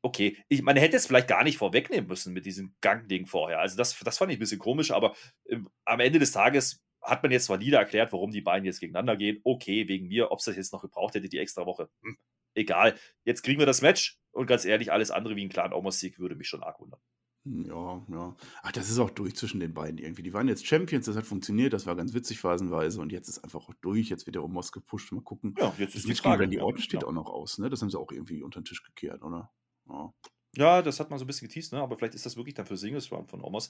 Okay, 0.00 0.38
ich, 0.48 0.62
man 0.62 0.76
hätte 0.76 0.96
es 0.96 1.06
vielleicht 1.06 1.28
gar 1.28 1.44
nicht 1.44 1.58
vorwegnehmen 1.58 2.08
müssen 2.08 2.32
mit 2.32 2.46
diesem 2.46 2.74
Gangding 2.80 3.26
vorher. 3.26 3.60
Also 3.60 3.76
das, 3.76 3.98
das 4.00 4.18
fand 4.18 4.32
ich 4.32 4.38
ein 4.38 4.40
bisschen 4.40 4.58
komisch, 4.58 4.90
aber 4.90 5.14
im, 5.44 5.68
am 5.84 6.00
Ende 6.00 6.18
des 6.18 6.32
Tages 6.32 6.82
hat 7.04 7.22
man 7.22 7.32
jetzt 7.32 7.48
valide 7.48 7.76
erklärt, 7.76 8.12
warum 8.12 8.30
die 8.30 8.40
beiden 8.40 8.64
jetzt 8.64 8.80
gegeneinander 8.80 9.16
gehen. 9.16 9.40
Okay, 9.44 9.88
wegen 9.88 10.08
mir, 10.08 10.30
ob 10.30 10.38
es 10.38 10.46
das 10.46 10.56
jetzt 10.56 10.72
noch 10.72 10.82
gebraucht 10.82 11.14
hätte, 11.14 11.28
die 11.28 11.38
extra 11.38 11.66
Woche. 11.66 11.88
Hm, 12.02 12.16
egal. 12.54 12.96
Jetzt 13.24 13.42
kriegen 13.42 13.58
wir 13.58 13.66
das 13.66 13.82
Match 13.82 14.18
und 14.32 14.46
ganz 14.46 14.64
ehrlich, 14.64 14.92
alles 14.92 15.10
andere 15.10 15.36
wie 15.36 15.44
ein 15.44 15.48
Clan 15.48 15.72
Omos 15.72 15.98
Sieg 15.98 16.18
würde 16.18 16.34
mich 16.34 16.48
schon 16.48 16.62
arg 16.62 16.80
wundern. 16.80 17.00
Hm, 17.44 17.66
ja, 17.66 18.06
ja. 18.10 18.36
Ach, 18.62 18.72
das 18.72 18.88
ist 18.88 18.98
auch 18.98 19.10
durch 19.10 19.36
zwischen 19.36 19.60
den 19.60 19.74
beiden 19.74 19.98
irgendwie. 19.98 20.22
Die 20.22 20.32
waren 20.32 20.48
jetzt 20.48 20.66
Champions, 20.66 21.06
das 21.06 21.16
hat 21.16 21.26
funktioniert, 21.26 21.72
das 21.72 21.86
war 21.86 21.94
ganz 21.94 22.14
witzig 22.14 22.38
phasenweise 22.38 23.00
und 23.00 23.12
jetzt 23.12 23.28
ist 23.28 23.44
einfach 23.44 23.68
auch 23.68 23.74
durch. 23.82 24.08
Jetzt 24.08 24.26
wird 24.26 24.36
der 24.36 24.44
Omos 24.44 24.72
gepusht. 24.72 25.12
Mal 25.12 25.22
gucken. 25.22 25.54
Ja, 25.58 25.74
jetzt 25.78 25.94
ist 25.94 26.08
die 26.08 26.14
Frage. 26.14 26.48
Die 26.48 26.60
Orten 26.60 26.80
steht 26.80 27.02
ja. 27.02 27.08
auch 27.08 27.12
noch 27.12 27.26
aus, 27.26 27.58
ne? 27.58 27.68
Das 27.68 27.82
haben 27.82 27.90
sie 27.90 27.98
auch 27.98 28.10
irgendwie 28.10 28.42
unter 28.42 28.60
den 28.60 28.64
Tisch 28.64 28.82
gekehrt, 28.82 29.22
oder? 29.22 29.52
Ja. 29.88 30.12
Ja, 30.56 30.82
das 30.82 31.00
hat 31.00 31.10
man 31.10 31.18
so 31.18 31.24
ein 31.24 31.26
bisschen 31.26 31.48
geteased, 31.48 31.72
ne? 31.72 31.80
aber 31.80 31.96
vielleicht 31.96 32.14
ist 32.14 32.26
das 32.26 32.36
wirklich 32.36 32.54
dann 32.54 32.66
für 32.66 32.76
Singles 32.76 33.10
Run 33.10 33.26
von 33.26 33.42
Omos. 33.42 33.68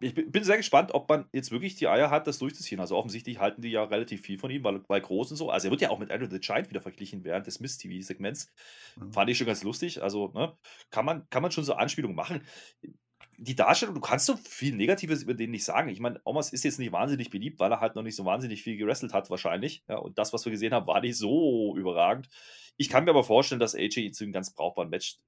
Ich 0.00 0.14
bin 0.14 0.44
sehr 0.44 0.58
gespannt, 0.58 0.92
ob 0.92 1.08
man 1.08 1.26
jetzt 1.32 1.50
wirklich 1.50 1.74
die 1.76 1.88
Eier 1.88 2.10
hat, 2.10 2.26
das 2.26 2.38
durchzuziehen. 2.38 2.80
Also 2.80 2.96
offensichtlich 2.96 3.38
halten 3.38 3.62
die 3.62 3.70
ja 3.70 3.82
relativ 3.84 4.20
viel 4.20 4.38
von 4.38 4.50
ihm, 4.50 4.62
weil, 4.62 5.00
groß 5.00 5.30
und 5.30 5.36
so. 5.36 5.50
Also 5.50 5.68
er 5.68 5.70
wird 5.70 5.80
ja 5.80 5.90
auch 5.90 5.98
mit 5.98 6.10
Andrew 6.10 6.28
the 6.30 6.38
Giant 6.38 6.68
wieder 6.68 6.82
verglichen 6.82 7.24
während 7.24 7.46
des 7.46 7.60
Miss-TV-Segments. 7.60 8.52
Mhm. 8.96 9.12
Fand 9.12 9.30
ich 9.30 9.38
schon 9.38 9.46
ganz 9.46 9.62
lustig. 9.62 10.02
Also 10.02 10.28
ne? 10.34 10.56
kann, 10.90 11.06
man, 11.06 11.28
kann 11.30 11.42
man 11.42 11.50
schon 11.50 11.64
so 11.64 11.74
Anspielungen 11.74 12.16
machen. 12.16 12.42
Die 13.38 13.54
Darstellung, 13.54 13.94
du 13.94 14.00
kannst 14.00 14.26
so 14.26 14.36
viel 14.36 14.74
Negatives 14.74 15.22
über 15.22 15.34
den 15.34 15.50
nicht 15.50 15.64
sagen. 15.64 15.88
Ich 15.88 16.00
meine, 16.00 16.20
Omos 16.24 16.52
ist 16.52 16.64
jetzt 16.64 16.78
nicht 16.78 16.92
wahnsinnig 16.92 17.30
beliebt, 17.30 17.58
weil 17.60 17.70
er 17.70 17.80
halt 17.80 17.94
noch 17.94 18.02
nicht 18.02 18.16
so 18.16 18.24
wahnsinnig 18.24 18.62
viel 18.62 18.76
gerestelt 18.76 19.12
hat, 19.12 19.28
wahrscheinlich. 19.30 19.84
Ja, 19.88 19.96
und 19.98 20.18
das, 20.18 20.32
was 20.32 20.44
wir 20.44 20.52
gesehen 20.52 20.72
haben, 20.72 20.86
war 20.86 21.00
nicht 21.00 21.18
so 21.18 21.76
überragend. 21.76 22.28
Ich 22.76 22.88
kann 22.88 23.04
mir 23.04 23.10
aber 23.10 23.24
vorstellen, 23.24 23.60
dass 23.60 23.74
AJ 23.74 24.12
zu 24.12 24.24
einem 24.24 24.32
ganz 24.32 24.54
brauchbaren 24.54 24.90
Match 24.90 25.18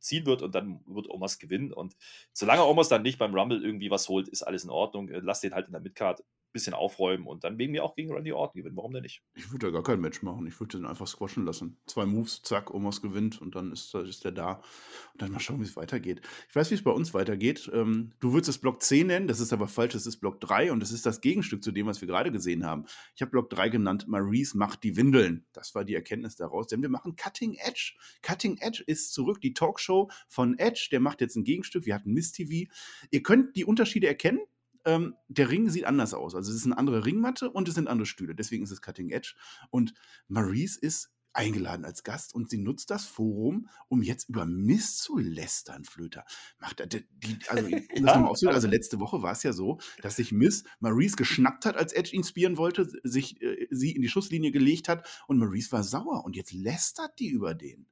ziehen 0.00 0.26
wird 0.26 0.42
und 0.42 0.54
dann 0.54 0.80
wird 0.86 1.08
Omas 1.08 1.38
gewinnen. 1.38 1.72
Und 1.72 1.96
solange 2.32 2.64
Omas 2.64 2.88
dann 2.88 3.02
nicht 3.02 3.18
beim 3.18 3.34
Rumble 3.34 3.62
irgendwie 3.62 3.90
was 3.90 4.08
holt, 4.08 4.28
ist 4.28 4.42
alles 4.42 4.64
in 4.64 4.70
Ordnung. 4.70 5.08
Äh, 5.08 5.20
lass 5.22 5.40
den 5.40 5.54
halt 5.54 5.66
in 5.66 5.72
der 5.72 5.80
Midcard 5.80 6.22
bisschen 6.52 6.74
aufräumen 6.74 7.26
und 7.26 7.44
dann 7.44 7.58
wegen 7.58 7.72
mir 7.72 7.84
auch 7.84 7.94
gegen 7.94 8.12
Randy 8.12 8.32
Orton 8.32 8.60
gewinnen. 8.60 8.76
Warum 8.76 8.92
denn 8.92 9.02
nicht? 9.02 9.22
Ich 9.34 9.52
würde 9.52 9.66
ja 9.66 9.72
gar 9.72 9.82
kein 9.82 10.00
Match 10.00 10.22
machen. 10.22 10.46
Ich 10.46 10.58
würde 10.60 10.78
den 10.78 10.86
einfach 10.86 11.06
squashen 11.06 11.44
lassen. 11.44 11.78
Zwei 11.86 12.06
Moves, 12.06 12.42
zack, 12.42 12.72
Omos 12.72 13.02
gewinnt 13.02 13.40
und 13.40 13.54
dann 13.54 13.72
ist, 13.72 13.94
ist 13.94 14.24
der 14.24 14.32
da. 14.32 14.62
Und 15.12 15.22
dann 15.22 15.32
mal 15.32 15.40
schauen, 15.40 15.60
wie 15.60 15.64
es 15.64 15.76
weitergeht. 15.76 16.22
Ich 16.48 16.56
weiß, 16.56 16.70
wie 16.70 16.74
es 16.74 16.82
bei 16.82 16.90
uns 16.90 17.14
weitergeht. 17.14 17.70
Ähm, 17.72 18.12
du 18.20 18.32
würdest 18.32 18.48
es 18.48 18.58
Block 18.58 18.82
10 18.82 19.06
nennen, 19.06 19.28
das 19.28 19.40
ist 19.40 19.52
aber 19.52 19.68
falsch, 19.68 19.92
das 19.92 20.06
ist 20.06 20.18
Block 20.18 20.40
3 20.40 20.72
und 20.72 20.80
das 20.80 20.92
ist 20.92 21.06
das 21.06 21.20
Gegenstück 21.20 21.62
zu 21.62 21.72
dem, 21.72 21.86
was 21.86 22.00
wir 22.00 22.08
gerade 22.08 22.32
gesehen 22.32 22.64
haben. 22.64 22.86
Ich 23.14 23.22
habe 23.22 23.30
Block 23.30 23.50
3 23.50 23.68
genannt, 23.68 24.08
Maurice 24.08 24.56
macht 24.56 24.82
die 24.82 24.96
Windeln. 24.96 25.46
Das 25.52 25.74
war 25.74 25.84
die 25.84 25.94
Erkenntnis 25.94 26.36
daraus, 26.36 26.66
denn 26.68 26.82
wir 26.82 26.88
machen 26.88 27.16
Cutting 27.16 27.54
Edge. 27.54 27.94
Cutting 28.22 28.58
Edge 28.58 28.82
ist 28.86 29.12
zurück, 29.12 29.40
die 29.40 29.54
Talkshow 29.54 30.10
von 30.28 30.58
Edge, 30.58 30.88
der 30.90 31.00
macht 31.00 31.20
jetzt 31.20 31.36
ein 31.36 31.44
Gegenstück. 31.44 31.86
Wir 31.86 31.94
hatten 31.94 32.12
Miss 32.12 32.32
TV. 32.32 32.70
Ihr 33.10 33.22
könnt 33.22 33.56
die 33.56 33.64
Unterschiede 33.64 34.06
erkennen 34.06 34.40
ähm, 34.88 35.14
der 35.28 35.50
Ring 35.50 35.68
sieht 35.68 35.84
anders 35.84 36.14
aus. 36.14 36.34
Also 36.34 36.50
es 36.50 36.56
ist 36.56 36.64
eine 36.64 36.78
andere 36.78 37.04
Ringmatte 37.04 37.50
und 37.50 37.68
es 37.68 37.74
sind 37.74 37.88
andere 37.88 38.06
Stühle. 38.06 38.34
Deswegen 38.34 38.64
ist 38.64 38.70
es 38.70 38.80
Cutting 38.80 39.10
Edge. 39.10 39.34
Und 39.70 39.92
Maurice 40.28 40.78
ist 40.80 41.10
eingeladen 41.34 41.84
als 41.84 42.02
Gast 42.02 42.34
und 42.34 42.48
sie 42.48 42.56
nutzt 42.56 42.90
das 42.90 43.04
Forum, 43.04 43.68
um 43.88 44.02
jetzt 44.02 44.30
über 44.30 44.46
Mist 44.46 45.02
zu 45.02 45.18
lästern, 45.18 45.84
Flöter. 45.84 46.24
Macht 46.58 46.82
die, 46.90 47.38
also, 47.48 47.68
ja. 47.94 48.50
also 48.50 48.66
letzte 48.66 48.98
Woche 48.98 49.22
war 49.22 49.32
es 49.32 49.42
ja 49.42 49.52
so, 49.52 49.78
dass 50.02 50.16
sich 50.16 50.32
Miss 50.32 50.64
Maurice 50.80 51.16
geschnappt 51.16 51.66
hat, 51.66 51.76
als 51.76 51.92
Edge 51.92 52.16
ihn 52.16 52.24
spielen 52.24 52.56
wollte, 52.56 52.88
sich 53.04 53.40
äh, 53.42 53.68
sie 53.70 53.92
in 53.92 54.02
die 54.02 54.08
Schusslinie 54.08 54.50
gelegt 54.50 54.88
hat 54.88 55.06
und 55.28 55.38
Maurice 55.38 55.70
war 55.70 55.84
sauer 55.84 56.24
und 56.24 56.34
jetzt 56.34 56.52
lästert 56.52 57.18
die 57.18 57.28
über 57.28 57.54
den. 57.54 57.86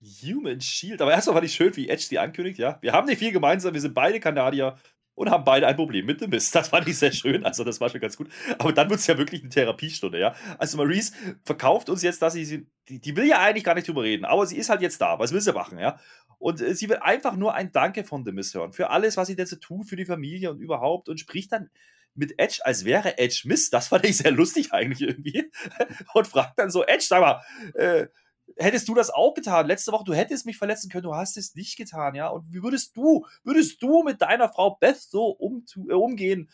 Human 0.00 0.60
Shield. 0.60 1.02
Aber 1.02 1.12
erstmal 1.12 1.34
fand 1.34 1.46
ich 1.46 1.54
schön, 1.54 1.76
wie 1.76 1.88
Edge 1.88 2.06
die 2.10 2.18
ankündigt, 2.18 2.58
ja. 2.58 2.78
Wir 2.80 2.92
haben 2.92 3.06
nicht 3.06 3.18
viel 3.18 3.32
gemeinsam, 3.32 3.74
wir 3.74 3.80
sind 3.80 3.94
beide 3.94 4.20
Kanadier 4.20 4.76
und 5.14 5.30
haben 5.30 5.44
beide 5.44 5.66
ein 5.66 5.76
Problem 5.76 6.06
mit 6.06 6.20
dem 6.20 6.30
Mist. 6.30 6.54
Das 6.54 6.68
fand 6.68 6.88
ich 6.88 6.98
sehr 6.98 7.12
schön. 7.12 7.44
Also, 7.44 7.64
das 7.64 7.80
war 7.80 7.88
schon 7.90 8.00
ganz 8.00 8.16
gut. 8.16 8.28
Aber 8.58 8.72
dann 8.72 8.88
wird 8.88 9.00
es 9.00 9.06
ja 9.06 9.18
wirklich 9.18 9.42
eine 9.42 9.50
Therapiestunde, 9.50 10.18
ja. 10.18 10.34
Also, 10.58 10.76
Maurice 10.76 11.12
verkauft 11.44 11.90
uns 11.90 12.02
jetzt, 12.02 12.22
dass 12.22 12.32
sie, 12.32 12.66
die, 12.88 13.00
die 13.00 13.16
will 13.16 13.26
ja 13.26 13.38
eigentlich 13.40 13.64
gar 13.64 13.74
nicht 13.74 13.86
drüber 13.86 14.02
reden, 14.02 14.24
aber 14.24 14.46
sie 14.46 14.56
ist 14.56 14.70
halt 14.70 14.80
jetzt 14.80 15.00
da. 15.00 15.18
Was 15.18 15.32
will 15.32 15.40
sie 15.40 15.52
machen, 15.52 15.78
ja? 15.78 15.98
Und 16.38 16.60
äh, 16.60 16.74
sie 16.74 16.88
will 16.88 16.96
einfach 16.96 17.36
nur 17.36 17.54
ein 17.54 17.70
Danke 17.70 18.04
von 18.04 18.24
The 18.24 18.32
Mist 18.32 18.54
hören. 18.54 18.72
Für 18.72 18.90
alles, 18.90 19.16
was 19.16 19.28
sie 19.28 19.36
denn 19.36 19.46
so 19.46 19.56
tut, 19.56 19.88
für 19.88 19.96
die 19.96 20.06
Familie 20.06 20.50
und 20.50 20.60
überhaupt. 20.60 21.08
Und 21.08 21.20
spricht 21.20 21.52
dann 21.52 21.70
mit 22.14 22.38
Edge, 22.38 22.60
als 22.64 22.84
wäre 22.84 23.18
Edge 23.18 23.42
Mist. 23.44 23.72
Das 23.74 23.88
fand 23.88 24.04
ich 24.06 24.16
sehr 24.16 24.30
lustig 24.30 24.72
eigentlich 24.72 25.08
irgendwie. 25.08 25.50
Und 26.14 26.26
fragt 26.26 26.58
dann 26.58 26.70
so, 26.70 26.84
Edge, 26.84 27.04
sag 27.06 27.20
mal, 27.20 27.42
äh, 27.74 28.06
hättest 28.56 28.88
du 28.88 28.94
das 28.94 29.10
auch 29.10 29.34
getan? 29.34 29.66
Letzte 29.66 29.92
Woche, 29.92 30.04
du 30.04 30.14
hättest 30.14 30.46
mich 30.46 30.58
verletzen 30.58 30.90
können, 30.90 31.04
du 31.04 31.14
hast 31.14 31.36
es 31.36 31.54
nicht 31.54 31.76
getan, 31.76 32.14
ja? 32.14 32.28
Und 32.28 32.52
wie 32.52 32.62
würdest 32.62 32.96
du, 32.96 33.26
würdest 33.44 33.82
du 33.82 34.02
mit 34.02 34.20
deiner 34.20 34.48
Frau 34.48 34.76
Beth 34.76 35.00
so 35.00 35.26
um, 35.26 35.64
äh, 35.88 35.94
umgehen? 35.94 36.50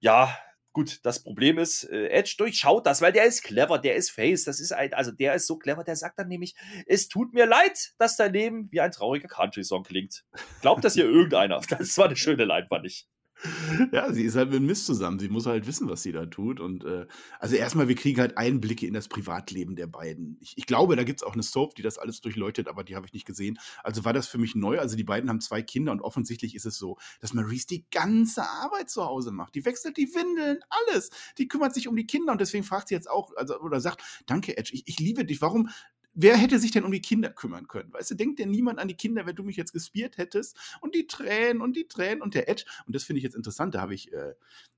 Ja, 0.00 0.36
gut, 0.72 1.00
das 1.04 1.22
Problem 1.22 1.58
ist, 1.58 1.84
äh, 1.84 2.08
Edge 2.08 2.34
durchschaut 2.38 2.86
das, 2.86 3.00
weil 3.02 3.12
der 3.12 3.24
ist 3.24 3.42
clever, 3.42 3.78
der 3.78 3.96
ist 3.96 4.10
Face, 4.10 4.44
das 4.44 4.60
ist 4.60 4.72
ein, 4.72 4.92
also 4.94 5.12
der 5.12 5.34
ist 5.34 5.46
so 5.46 5.56
clever, 5.56 5.84
der 5.84 5.96
sagt 5.96 6.18
dann 6.18 6.28
nämlich, 6.28 6.54
es 6.86 7.08
tut 7.08 7.32
mir 7.34 7.46
leid, 7.46 7.92
dass 7.98 8.16
dein 8.16 8.32
Leben 8.32 8.68
wie 8.72 8.80
ein 8.80 8.90
trauriger 8.90 9.28
Country-Song 9.28 9.84
klingt. 9.84 10.24
Glaubt 10.60 10.84
das 10.84 10.94
hier 10.94 11.04
irgendeiner? 11.10 11.60
Das 11.68 11.96
war 11.98 12.06
eine 12.06 12.16
schöne 12.16 12.44
Line, 12.44 12.66
fand 12.68 12.86
ich. 12.86 13.06
Ja, 13.92 14.12
sie 14.12 14.24
ist 14.24 14.36
halt 14.36 14.50
mit 14.50 14.62
Mist 14.62 14.86
zusammen. 14.86 15.18
Sie 15.18 15.28
muss 15.28 15.46
halt 15.46 15.66
wissen, 15.66 15.88
was 15.88 16.02
sie 16.02 16.12
da 16.12 16.26
tut. 16.26 16.60
Und 16.60 16.84
äh, 16.84 17.06
also 17.38 17.56
erstmal, 17.56 17.88
wir 17.88 17.94
kriegen 17.94 18.20
halt 18.20 18.38
Einblicke 18.38 18.86
in 18.86 18.94
das 18.94 19.08
Privatleben 19.08 19.76
der 19.76 19.86
beiden. 19.86 20.38
Ich, 20.40 20.56
ich 20.56 20.66
glaube, 20.66 20.96
da 20.96 21.04
gibt 21.04 21.20
es 21.20 21.22
auch 21.22 21.34
eine 21.34 21.42
Soap, 21.42 21.74
die 21.74 21.82
das 21.82 21.98
alles 21.98 22.20
durchleuchtet, 22.20 22.68
aber 22.68 22.84
die 22.84 22.96
habe 22.96 23.06
ich 23.06 23.12
nicht 23.12 23.26
gesehen. 23.26 23.58
Also 23.82 24.04
war 24.04 24.12
das 24.12 24.28
für 24.28 24.38
mich 24.38 24.54
neu. 24.54 24.78
Also 24.78 24.96
die 24.96 25.04
beiden 25.04 25.28
haben 25.28 25.40
zwei 25.40 25.62
Kinder 25.62 25.92
und 25.92 26.00
offensichtlich 26.00 26.54
ist 26.54 26.66
es 26.66 26.76
so, 26.76 26.98
dass 27.20 27.34
Maurice 27.34 27.66
die 27.66 27.84
ganze 27.90 28.42
Arbeit 28.42 28.90
zu 28.90 29.04
Hause 29.04 29.32
macht. 29.32 29.54
Die 29.54 29.64
wechselt 29.64 29.96
die 29.96 30.14
Windeln, 30.14 30.58
alles. 30.68 31.10
Die 31.38 31.48
kümmert 31.48 31.74
sich 31.74 31.88
um 31.88 31.96
die 31.96 32.06
Kinder 32.06 32.32
und 32.32 32.40
deswegen 32.40 32.64
fragt 32.64 32.88
sie 32.88 32.94
jetzt 32.94 33.10
auch, 33.10 33.32
also 33.36 33.58
oder 33.60 33.80
sagt, 33.80 34.02
danke 34.26 34.56
Edge, 34.56 34.72
ich, 34.72 34.84
ich 34.86 34.98
liebe 34.98 35.24
dich. 35.24 35.40
Warum 35.42 35.68
wer 36.14 36.36
hätte 36.36 36.58
sich 36.58 36.70
denn 36.70 36.84
um 36.84 36.92
die 36.92 37.00
Kinder 37.00 37.30
kümmern 37.30 37.68
können? 37.68 37.92
Weißt 37.92 38.10
du, 38.10 38.14
denkt 38.14 38.38
denn 38.38 38.50
niemand 38.50 38.78
an 38.78 38.88
die 38.88 38.96
Kinder, 38.96 39.26
wenn 39.26 39.36
du 39.36 39.42
mich 39.42 39.56
jetzt 39.56 39.72
gespiert 39.72 40.18
hättest? 40.18 40.56
Und 40.80 40.94
die 40.94 41.06
Tränen 41.06 41.62
und 41.62 41.76
die 41.76 41.88
Tränen 41.88 42.22
und 42.22 42.34
der 42.34 42.48
Edge. 42.48 42.64
Und 42.86 42.94
das 42.94 43.04
finde 43.04 43.18
ich 43.18 43.24
jetzt 43.24 43.36
interessant. 43.36 43.74
Da 43.74 43.80
habe 43.80 43.94
ich, 43.94 44.12
äh, 44.12 44.34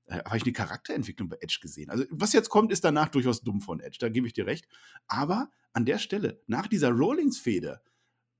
äh 0.07 0.23
hab 0.23 0.35
ich 0.35 0.43
eine 0.43 0.53
Charakterentwicklung 0.53 1.29
bei 1.29 1.37
Edge 1.41 1.59
gesehen. 1.61 1.89
Also, 1.89 2.05
was 2.09 2.33
jetzt 2.33 2.49
kommt, 2.49 2.71
ist 2.71 2.83
danach 2.83 3.09
durchaus 3.09 3.41
dumm 3.41 3.61
von 3.61 3.79
Edge. 3.79 3.97
Da 3.99 4.09
gebe 4.09 4.27
ich 4.27 4.33
dir 4.33 4.45
recht. 4.45 4.67
Aber 5.07 5.49
an 5.73 5.85
der 5.85 5.99
Stelle, 5.99 6.41
nach 6.47 6.67
dieser 6.67 6.91
Rollins-Feder, 6.91 7.81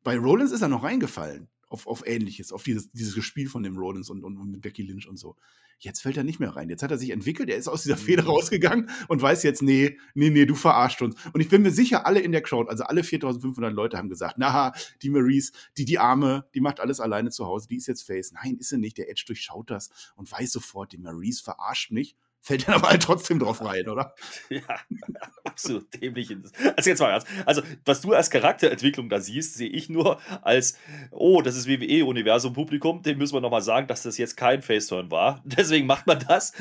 bei 0.04 0.18
Rollins 0.18 0.52
ist 0.52 0.62
er 0.62 0.68
noch 0.68 0.84
reingefallen 0.84 1.50
auf, 1.68 1.88
auf 1.88 2.06
Ähnliches, 2.06 2.52
auf 2.52 2.64
dieses, 2.64 2.92
dieses 2.92 3.16
Gespiel 3.16 3.50
von 3.50 3.64
dem 3.64 3.78
Rollins 3.78 4.10
und, 4.10 4.24
und, 4.24 4.38
und 4.38 4.52
mit 4.52 4.62
Becky 4.62 4.84
Lynch 4.84 5.08
und 5.08 5.18
so. 5.18 5.36
Jetzt 5.80 6.02
fällt 6.02 6.16
er 6.16 6.24
nicht 6.24 6.40
mehr 6.40 6.56
rein. 6.56 6.70
Jetzt 6.70 6.84
hat 6.84 6.92
er 6.92 6.98
sich 6.98 7.10
entwickelt, 7.10 7.50
er 7.50 7.58
ist 7.58 7.68
aus 7.68 7.84
dieser 7.84 7.98
Feder 7.98 8.24
mhm. 8.24 8.30
rausgegangen 8.30 8.90
und 9.08 9.22
weiß 9.22 9.44
jetzt, 9.44 9.62
nee, 9.62 9.98
nee, 10.14 10.30
nee, 10.30 10.46
du 10.46 10.56
verarscht 10.56 11.02
uns. 11.02 11.16
Und 11.34 11.42
ich 11.42 11.50
bin 11.50 11.64
mir 11.64 11.72
sicher, 11.72 12.06
alle 12.06 12.22
in 12.22 12.32
der 12.32 12.42
Crowd, 12.42 12.70
also 12.70 12.84
alle 12.86 13.04
4500 13.04 13.74
Leute 13.74 13.98
haben 13.98 14.10
gesagt, 14.10 14.36
na, 14.38 14.74
die 15.02 15.10
Maurice, 15.10 15.52
die, 15.78 15.86
die 15.86 16.00
Arme, 16.00 16.48
die 16.54 16.62
macht 16.62 16.80
alles 16.80 17.00
alleine 17.00 17.30
zu 17.30 17.46
Hause, 17.46 17.68
die 17.68 17.76
ist 17.76 17.88
jetzt 17.88 18.04
Face. 18.04 18.32
Nein, 18.32 18.58
ist 18.58 18.70
sie 18.70 18.78
nicht. 18.78 18.98
Der 18.98 19.10
Edge 19.10 19.24
durchschaut 19.28 19.70
das 19.70 19.90
und 20.16 20.32
weiß 20.32 20.52
sofort, 20.52 20.94
die 20.94 20.98
Maurice 20.98 21.44
verarscht 21.44 21.92
mich 21.92 22.16
fällt 22.46 22.68
dann 22.68 22.76
aber 22.76 22.90
halt 22.90 23.02
trotzdem 23.02 23.40
drauf 23.40 23.64
rein, 23.66 23.90
oder? 23.90 24.14
Ja, 24.50 24.62
absolut 25.44 25.88
dämlich. 26.00 26.30
Also 26.78 26.90
jetzt 26.90 27.00
mal 27.00 27.10
ernst. 27.10 27.28
Also, 27.46 27.64
was 27.84 28.02
du 28.02 28.14
als 28.14 28.30
Charakterentwicklung 28.30 29.10
da 29.10 29.20
siehst, 29.20 29.56
sehe 29.56 29.70
ich 29.70 29.90
nur 29.90 30.20
als, 30.44 30.78
oh, 31.12 31.42
das 31.42 31.56
ist 31.56 31.68
WWE-Universum-Publikum, 31.68 33.02
dem 33.02 33.18
müssen 33.18 33.34
wir 33.34 33.42
nochmal 33.42 33.64
sagen, 33.64 33.88
dass 33.88 34.04
das 34.04 34.20
jetzt 34.20 34.38
kein 34.38 34.62
Faceturn 34.62 35.10
war. 35.10 35.42
Deswegen 35.46 35.88
macht 35.88 36.06
man 36.06 36.20
das. 36.28 36.54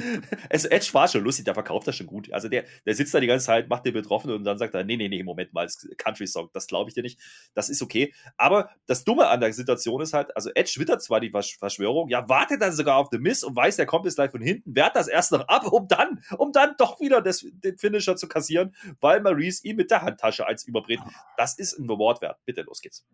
Es, 0.49 0.65
Edge 0.65 0.89
war 0.93 1.09
schon 1.09 1.23
lustig, 1.23 1.45
der 1.45 1.55
verkauft 1.55 1.87
das 1.87 1.97
schon 1.97 2.07
gut. 2.07 2.33
Also 2.33 2.49
der, 2.49 2.65
der 2.87 2.95
sitzt 2.95 3.13
da 3.13 3.21
die 3.21 3.27
ganze 3.27 3.47
Zeit, 3.47 3.69
macht 3.69 3.85
den 3.85 3.93
Betroffenen 3.93 4.37
und 4.37 4.45
dann 4.45 4.57
sagt 4.57 4.75
er, 4.75 4.85
nee, 4.85 4.97
nee, 4.97 5.09
nee, 5.09 5.23
Moment 5.23 5.53
mal, 5.53 5.69
Country-Song, 5.99 6.49
das 6.55 6.67
glaube 6.67 6.89
ich 6.89 6.95
dir 6.95 7.03
nicht. 7.03 7.21
Das 7.53 7.69
ist 7.69 7.83
okay. 7.83 8.15
Aber 8.39 8.71
das 8.87 9.05
Dumme 9.05 9.29
an 9.29 9.41
der 9.41 9.53
Situation 9.53 10.01
ist 10.01 10.15
halt, 10.15 10.35
also 10.35 10.51
Edge 10.55 10.77
wittert 10.79 11.03
zwar 11.03 11.21
die 11.21 11.31
Verschwörung, 11.31 12.09
ja, 12.09 12.27
wartet 12.29 12.63
dann 12.63 12.73
sogar 12.73 12.97
auf 12.97 13.09
The 13.13 13.19
Miss 13.19 13.45
und 13.45 13.55
weiß, 13.55 13.77
der 13.77 13.87
kommt 13.87 14.07
jetzt 14.07 14.15
gleich 14.15 14.31
von 14.31 14.41
hinten, 14.41 14.75
wehrt 14.75 14.97
das 14.97 15.09
erst 15.09 15.33
noch 15.33 15.47
ab 15.49 15.74
um 15.81 15.89
dann, 15.89 16.23
um 16.39 16.53
dann 16.53 16.75
doch 16.79 17.01
wieder 17.01 17.21
das, 17.21 17.45
den 17.45 17.77
Finisher 17.77 18.17
zu 18.17 18.29
kassieren, 18.29 18.75
weil 19.01 19.21
Maurice 19.21 19.67
ihm 19.67 19.77
mit 19.77 19.91
der 19.91 20.03
Handtasche 20.03 20.47
eins 20.47 20.65
überbrät. 20.65 21.01
Das 21.37 21.59
ist 21.59 21.79
ein 21.79 21.91
Reward 21.91 22.23
wert. 22.23 22.39
Bitte, 22.45 22.63
los 22.63 22.81
geht's. 22.81 23.05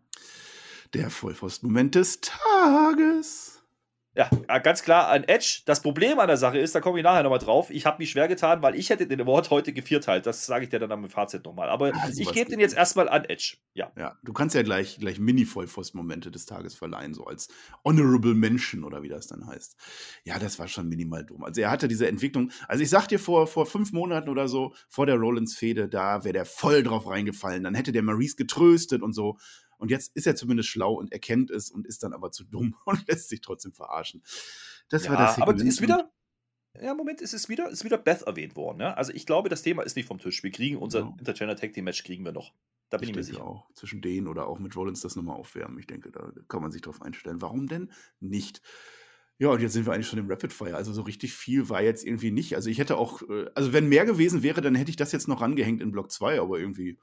Der 0.93 1.09
Vollpfosten-Moment 1.09 1.95
des 1.95 2.21
Tages. 2.21 3.60
Ja, 4.13 4.29
ganz 4.59 4.83
klar 4.83 5.07
an 5.07 5.23
Edge. 5.23 5.61
Das 5.65 5.81
Problem 5.81 6.19
an 6.19 6.27
der 6.27 6.35
Sache 6.35 6.57
ist, 6.57 6.75
da 6.75 6.81
komme 6.81 6.99
ich 6.99 7.03
nachher 7.03 7.23
nochmal 7.23 7.39
drauf, 7.39 7.69
ich 7.69 7.85
habe 7.85 7.99
mich 7.99 8.11
schwer 8.11 8.27
getan, 8.27 8.61
weil 8.61 8.75
ich 8.75 8.89
hätte 8.89 9.07
den 9.07 9.21
Award 9.21 9.49
heute 9.51 9.71
gevierteilt. 9.71 10.25
Das 10.25 10.45
sage 10.45 10.65
ich 10.65 10.69
dir 10.69 10.79
dann 10.79 10.91
am 10.91 11.09
Fazit 11.09 11.45
nochmal. 11.45 11.69
Aber 11.69 11.93
ah, 11.93 12.09
ich 12.13 12.29
gebe 12.33 12.49
den 12.49 12.59
jetzt 12.59 12.75
erstmal 12.75 13.07
an 13.07 13.23
Edge. 13.23 13.55
Ja. 13.73 13.89
ja, 13.97 14.17
du 14.21 14.33
kannst 14.33 14.53
ja 14.53 14.63
gleich, 14.63 14.97
gleich 14.99 15.17
Mini-Vollpfost-Momente 15.17 16.29
des 16.29 16.45
Tages 16.45 16.75
verleihen, 16.75 17.13
so 17.13 17.23
als 17.23 17.47
Honorable 17.85 18.33
Mention 18.33 18.83
oder 18.83 19.01
wie 19.01 19.07
das 19.07 19.27
dann 19.27 19.47
heißt. 19.47 19.77
Ja, 20.25 20.39
das 20.39 20.59
war 20.59 20.67
schon 20.67 20.89
minimal 20.89 21.23
dumm. 21.23 21.45
Also 21.45 21.61
er 21.61 21.71
hatte 21.71 21.87
diese 21.87 22.07
Entwicklung, 22.07 22.51
also 22.67 22.83
ich 22.83 22.89
sag 22.89 23.07
dir 23.07 23.19
vor, 23.19 23.47
vor 23.47 23.65
fünf 23.65 23.93
Monaten 23.93 24.27
oder 24.27 24.49
so, 24.49 24.73
vor 24.89 25.05
der 25.05 25.15
Rollins-Fehde, 25.15 25.87
da 25.87 26.25
wäre 26.25 26.33
der 26.33 26.45
voll 26.45 26.83
drauf 26.83 27.07
reingefallen. 27.07 27.63
Dann 27.63 27.75
hätte 27.75 27.93
der 27.93 28.03
Maurice 28.03 28.35
getröstet 28.35 29.01
und 29.03 29.13
so. 29.13 29.37
Und 29.81 29.89
jetzt 29.89 30.15
ist 30.15 30.27
er 30.27 30.35
zumindest 30.35 30.69
schlau 30.69 30.93
und 30.93 31.11
erkennt 31.11 31.49
es 31.49 31.71
und 31.71 31.87
ist 31.87 32.03
dann 32.03 32.13
aber 32.13 32.31
zu 32.31 32.43
dumm 32.43 32.75
und 32.85 33.07
lässt 33.07 33.29
sich 33.29 33.41
trotzdem 33.41 33.73
verarschen. 33.73 34.23
Das 34.89 35.05
ja, 35.05 35.11
war 35.11 35.17
das 35.17 35.41
Aber 35.41 35.55
ist 35.55 35.81
wieder. 35.81 36.11
Ja, 36.79 36.93
Moment, 36.93 37.19
es 37.19 37.33
ist 37.33 37.49
wieder, 37.49 37.69
ist 37.69 37.83
wieder 37.83 37.97
Beth 37.97 38.21
erwähnt 38.21 38.55
worden. 38.55 38.77
Ne? 38.77 38.95
Also 38.95 39.11
ich 39.11 39.25
glaube, 39.25 39.49
das 39.49 39.61
Thema 39.61 39.83
ist 39.83 39.97
nicht 39.97 40.05
vom 40.05 40.19
Tisch. 40.19 40.41
Wir 40.41 40.51
kriegen 40.51 40.77
unser 40.77 40.99
ja. 40.99 41.15
Intergender 41.17 41.57
Tag 41.57 41.73
Team 41.73 41.83
Match 41.83 42.03
kriegen 42.03 42.23
wir 42.23 42.31
noch. 42.31 42.53
Da 42.89 42.97
bin 42.97 43.05
ich, 43.05 43.09
ich 43.09 43.15
mir 43.15 43.23
sicher. 43.23 43.43
auch. 43.43 43.69
Zwischen 43.73 44.01
denen 44.01 44.27
oder 44.27 44.47
auch 44.47 44.59
mit 44.59 44.75
Rollins 44.75 45.01
das 45.01 45.17
nochmal 45.17 45.35
aufwärmen. 45.35 45.79
Ich 45.79 45.87
denke, 45.87 46.11
da 46.11 46.31
kann 46.47 46.61
man 46.61 46.71
sich 46.71 46.81
drauf 46.81 47.01
einstellen. 47.01 47.41
Warum 47.41 47.67
denn 47.67 47.91
nicht? 48.21 48.61
Ja, 49.37 49.49
und 49.49 49.59
jetzt 49.59 49.73
sind 49.73 49.85
wir 49.85 49.93
eigentlich 49.93 50.07
schon 50.07 50.19
im 50.19 50.29
Rapid 50.29 50.53
Fire. 50.53 50.75
Also 50.75 50.93
so 50.93 51.01
richtig 51.01 51.33
viel 51.33 51.67
war 51.67 51.81
jetzt 51.81 52.05
irgendwie 52.05 52.31
nicht. 52.31 52.55
Also 52.55 52.69
ich 52.69 52.77
hätte 52.77 52.95
auch, 52.95 53.21
äh, 53.23 53.49
also 53.55 53.73
wenn 53.73 53.89
mehr 53.89 54.05
gewesen 54.05 54.43
wäre, 54.43 54.61
dann 54.61 54.75
hätte 54.75 54.91
ich 54.91 54.97
das 54.97 55.11
jetzt 55.11 55.27
noch 55.27 55.41
rangehängt 55.41 55.81
in 55.81 55.91
Block 55.91 56.11
2, 56.11 56.39
aber 56.39 56.59
irgendwie 56.59 56.99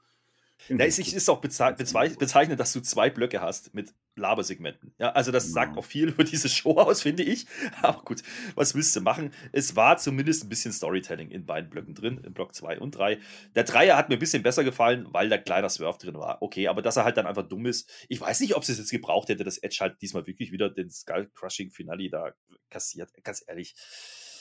ja, 0.67 0.85
es 0.85 0.99
ist 0.99 1.29
auch 1.29 1.41
bezeichnend, 1.41 2.59
dass 2.59 2.73
du 2.73 2.81
zwei 2.81 3.09
Blöcke 3.09 3.41
hast 3.41 3.73
mit 3.73 3.93
Labersegmenten. 4.15 4.93
Ja, 4.99 5.11
also 5.11 5.31
das 5.31 5.51
sagt 5.51 5.77
auch 5.77 5.85
viel 5.85 6.09
über 6.09 6.23
diese 6.23 6.49
Show 6.49 6.77
aus, 6.77 7.01
finde 7.01 7.23
ich. 7.23 7.47
Aber 7.81 8.03
gut, 8.03 8.21
was 8.55 8.75
willst 8.75 8.95
du 8.95 9.01
machen? 9.01 9.31
Es 9.51 9.75
war 9.75 9.97
zumindest 9.97 10.43
ein 10.43 10.49
bisschen 10.49 10.71
Storytelling 10.71 11.31
in 11.31 11.45
beiden 11.45 11.69
Blöcken 11.69 11.95
drin, 11.95 12.19
in 12.23 12.33
Block 12.33 12.53
2 12.53 12.79
und 12.79 12.91
3. 12.91 13.17
Der 13.55 13.63
Dreier 13.63 13.97
hat 13.97 14.09
mir 14.09 14.15
ein 14.17 14.19
bisschen 14.19 14.43
besser 14.43 14.63
gefallen, 14.63 15.07
weil 15.11 15.29
da 15.29 15.37
kleiner 15.37 15.69
Swerve 15.69 15.97
drin 15.97 16.15
war. 16.15 16.41
Okay, 16.41 16.67
aber 16.67 16.81
dass 16.81 16.97
er 16.97 17.05
halt 17.05 17.17
dann 17.17 17.25
einfach 17.25 17.47
dumm 17.47 17.65
ist. 17.65 17.89
Ich 18.09 18.19
weiß 18.19 18.41
nicht, 18.41 18.55
ob 18.55 18.63
es 18.63 18.77
jetzt 18.77 18.91
gebraucht 18.91 19.29
hätte, 19.29 19.43
dass 19.43 19.57
Edge 19.57 19.77
halt 19.79 20.01
diesmal 20.01 20.27
wirklich 20.27 20.51
wieder 20.51 20.69
den 20.69 20.89
Skull-Crushing-Finale 20.89 22.09
da 22.09 22.33
kassiert. 22.69 23.11
Ganz 23.23 23.43
ehrlich. 23.47 23.75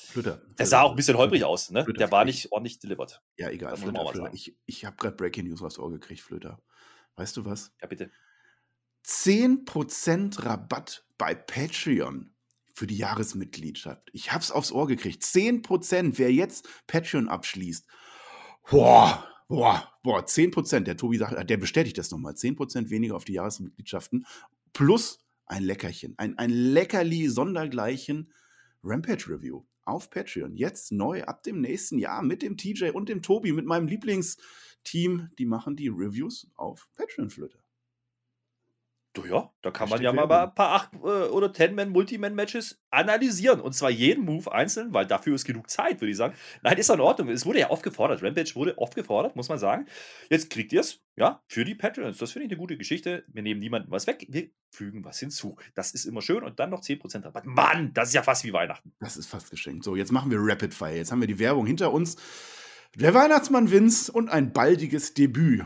Flöter. 0.08 0.42
Der 0.58 0.66
sah 0.66 0.82
auch 0.82 0.90
ein 0.90 0.96
bisschen 0.96 1.16
holprig 1.16 1.44
aus, 1.44 1.70
ne? 1.70 1.84
Flöter, 1.84 1.98
der 1.98 2.12
war 2.12 2.24
nicht 2.24 2.50
ordentlich 2.50 2.78
delivered. 2.78 3.20
Ja, 3.36 3.50
egal. 3.50 3.76
Flöter, 3.76 4.06
Flöter. 4.06 4.32
Ich, 4.32 4.56
ich 4.66 4.84
habe 4.84 4.96
gerade 4.96 5.16
Breaking 5.16 5.46
News 5.46 5.62
aufs 5.62 5.78
Ohr 5.78 5.90
gekriegt, 5.90 6.20
Flöter. 6.20 6.62
Weißt 7.16 7.36
du 7.36 7.44
was? 7.44 7.72
Ja, 7.80 7.88
bitte. 7.88 8.10
10% 9.04 10.44
Rabatt 10.44 11.04
bei 11.18 11.34
Patreon 11.34 12.34
für 12.72 12.86
die 12.86 12.96
Jahresmitgliedschaft. 12.96 14.08
Ich 14.12 14.32
hab's 14.32 14.50
aufs 14.50 14.72
Ohr 14.72 14.86
gekriegt. 14.86 15.22
10%, 15.22 16.12
wer 16.16 16.32
jetzt 16.32 16.68
Patreon 16.86 17.28
abschließt. 17.28 17.86
Boah, 18.70 19.26
boah, 19.48 19.92
boah, 20.02 20.20
10%. 20.20 20.80
Der 20.80 20.96
Tobi 20.96 21.18
sagt, 21.18 21.50
der 21.50 21.56
bestätigt 21.56 21.98
das 21.98 22.10
nochmal. 22.10 22.34
10% 22.34 22.90
weniger 22.90 23.16
auf 23.16 23.24
die 23.24 23.34
Jahresmitgliedschaften 23.34 24.26
plus 24.72 25.24
ein 25.46 25.64
Leckerchen. 25.64 26.14
Ein, 26.18 26.38
ein 26.38 26.50
Leckerli 26.50 27.28
sondergleichen 27.28 28.32
Rampage 28.82 29.28
Review 29.28 29.64
auf 29.84 30.10
Patreon. 30.10 30.56
Jetzt 30.56 30.92
neu 30.92 31.24
ab 31.24 31.42
dem 31.42 31.60
nächsten 31.60 31.98
Jahr 31.98 32.22
mit 32.22 32.42
dem 32.42 32.56
TJ 32.56 32.90
und 32.90 33.08
dem 33.08 33.22
Tobi, 33.22 33.52
mit 33.52 33.66
meinem 33.66 33.88
Lieblingsteam. 33.88 35.30
Die 35.38 35.46
machen 35.46 35.76
die 35.76 35.88
Reviews 35.88 36.50
auf 36.54 36.88
Patreon-Flöte. 36.94 37.58
Ja, 39.26 39.50
da 39.62 39.70
kann 39.70 39.88
man 39.88 40.00
ja 40.02 40.12
mal 40.12 40.30
ein 40.30 40.54
paar 40.54 40.90
8- 40.92 41.26
äh, 41.26 41.28
oder 41.28 41.48
10-Man-Multiman-Matches 41.48 42.80
analysieren. 42.90 43.60
Und 43.60 43.74
zwar 43.74 43.90
jeden 43.90 44.24
Move 44.24 44.50
einzeln, 44.52 44.92
weil 44.92 45.06
dafür 45.06 45.34
ist 45.34 45.44
genug 45.44 45.70
Zeit, 45.70 46.00
würde 46.00 46.10
ich 46.10 46.16
sagen. 46.16 46.34
Nein, 46.62 46.78
ist 46.78 46.90
in 46.90 47.00
Ordnung. 47.00 47.28
Es 47.28 47.46
wurde 47.46 47.60
ja 47.60 47.70
oft 47.70 47.82
gefordert. 47.82 48.22
Rampage 48.22 48.54
wurde 48.54 48.76
oft 48.78 48.94
gefordert, 48.94 49.36
muss 49.36 49.48
man 49.48 49.58
sagen. 49.58 49.86
Jetzt 50.30 50.50
kriegt 50.50 50.72
ihr 50.72 50.80
es, 50.80 51.00
ja, 51.16 51.42
für 51.46 51.64
die 51.64 51.74
Patrons. 51.74 52.18
Das 52.18 52.32
finde 52.32 52.46
ich 52.46 52.52
eine 52.52 52.58
gute 52.58 52.76
Geschichte. 52.76 53.24
Wir 53.28 53.42
nehmen 53.42 53.60
niemandem 53.60 53.90
was 53.90 54.06
weg, 54.06 54.26
wir 54.28 54.50
fügen 54.70 55.04
was 55.04 55.18
hinzu. 55.18 55.56
Das 55.74 55.92
ist 55.92 56.04
immer 56.04 56.22
schön. 56.22 56.42
Und 56.42 56.60
dann 56.60 56.70
noch 56.70 56.82
10% 56.82 57.24
Rabatt. 57.24 57.46
Mann, 57.46 57.92
das 57.94 58.08
ist 58.08 58.14
ja 58.14 58.22
fast 58.22 58.44
wie 58.44 58.52
Weihnachten. 58.52 58.92
Das 59.00 59.16
ist 59.16 59.26
fast 59.26 59.50
geschenkt. 59.50 59.84
So, 59.84 59.96
jetzt 59.96 60.12
machen 60.12 60.30
wir 60.30 60.38
Rapid 60.40 60.74
Fire. 60.74 60.94
Jetzt 60.94 61.12
haben 61.12 61.20
wir 61.20 61.28
die 61.28 61.38
Werbung 61.38 61.66
hinter 61.66 61.92
uns. 61.92 62.16
Der 62.94 63.14
Weihnachtsmann 63.14 63.70
Vince 63.70 64.10
und 64.10 64.28
ein 64.28 64.52
baldiges 64.52 65.14
Debüt. 65.14 65.64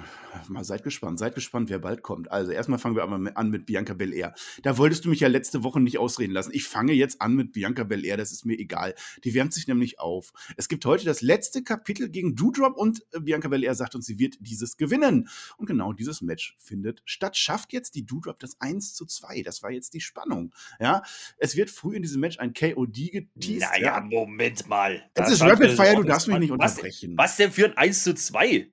Mal 0.49 0.64
seid 0.64 0.83
gespannt, 0.83 1.18
seid 1.18 1.35
gespannt, 1.35 1.71
wer 1.71 1.79
bald 1.79 2.03
kommt. 2.03 2.31
Also 2.31 2.53
erstmal 2.53 2.79
fangen 2.79 2.97
wir 2.97 3.03
aber 3.03 3.37
an 3.37 3.51
mit 3.51 3.66
Bianca 3.66 3.95
Belair. 3.95 4.35
Da 4.62 4.79
wolltest 4.79 5.05
du 5.05 5.09
mich 5.09 5.21
ja 5.21 5.29
letzte 5.29 5.62
Woche 5.62 5.81
nicht 5.81 5.99
ausreden 5.99 6.33
lassen. 6.33 6.51
Ich 6.53 6.64
fange 6.64 6.92
jetzt 6.92 7.21
an 7.21 7.35
mit 7.35 7.53
Bianca 7.53 7.85
Belair, 7.85 8.16
das 8.16 8.33
ist 8.33 8.45
mir 8.45 8.59
egal. 8.59 8.95
Die 9.25 9.35
wärmt 9.35 9.53
sich 9.53 9.68
nämlich 9.68 10.01
auf. 10.01 10.33
Es 10.57 10.68
gibt 10.68 10.85
heute 10.85 11.05
das 11.05 11.23
letzte 11.23 11.62
Kapitel 11.62 12.09
gegen 12.09 12.35
Doudrop 12.35 12.77
und 12.77 13.05
äh, 13.12 13.21
Bianca 13.21 13.49
Belair 13.49 13.75
sagt 13.75 13.95
uns, 13.95 14.07
sie 14.07 14.18
wird 14.18 14.37
dieses 14.40 14.77
gewinnen. 14.77 15.29
Und 15.57 15.66
genau 15.66 15.92
dieses 15.92 16.23
Match 16.23 16.57
findet 16.59 17.03
statt. 17.05 17.37
Schafft 17.37 17.73
jetzt 17.73 17.95
die 17.95 18.07
Doudrop 18.07 18.38
das 18.38 18.61
1 18.61 18.95
zu 18.95 19.07
2. 19.07 19.42
Das 19.42 19.62
war 19.62 19.71
jetzt 19.71 19.95
die 19.95 20.01
Spannung. 20.01 20.55
Ja, 20.81 21.03
es 21.38 21.57
wird 21.57 21.71
früh 21.71 21.97
in 21.97 22.03
diesem 22.03 22.21
Match 22.21 22.38
ein 22.38 22.53
KOD 22.55 23.12
geteased. 23.12 23.61
Naja, 23.61 23.99
ja. 23.99 24.01
Moment 24.01 24.66
mal. 24.68 25.03
Das, 25.14 25.27
das 25.27 25.35
ist 25.35 25.42
Rapid 25.42 25.73
Fire, 25.73 25.97
du 25.97 26.03
darfst 26.05 26.29
mich 26.29 26.38
nicht 26.38 26.53
unterbrechen. 26.53 27.16
Was 27.16 27.37
denn 27.37 27.53
für 27.53 27.66
ein 27.66 27.77
1 27.77 28.03
zu 28.05 28.14
2? 28.14 28.73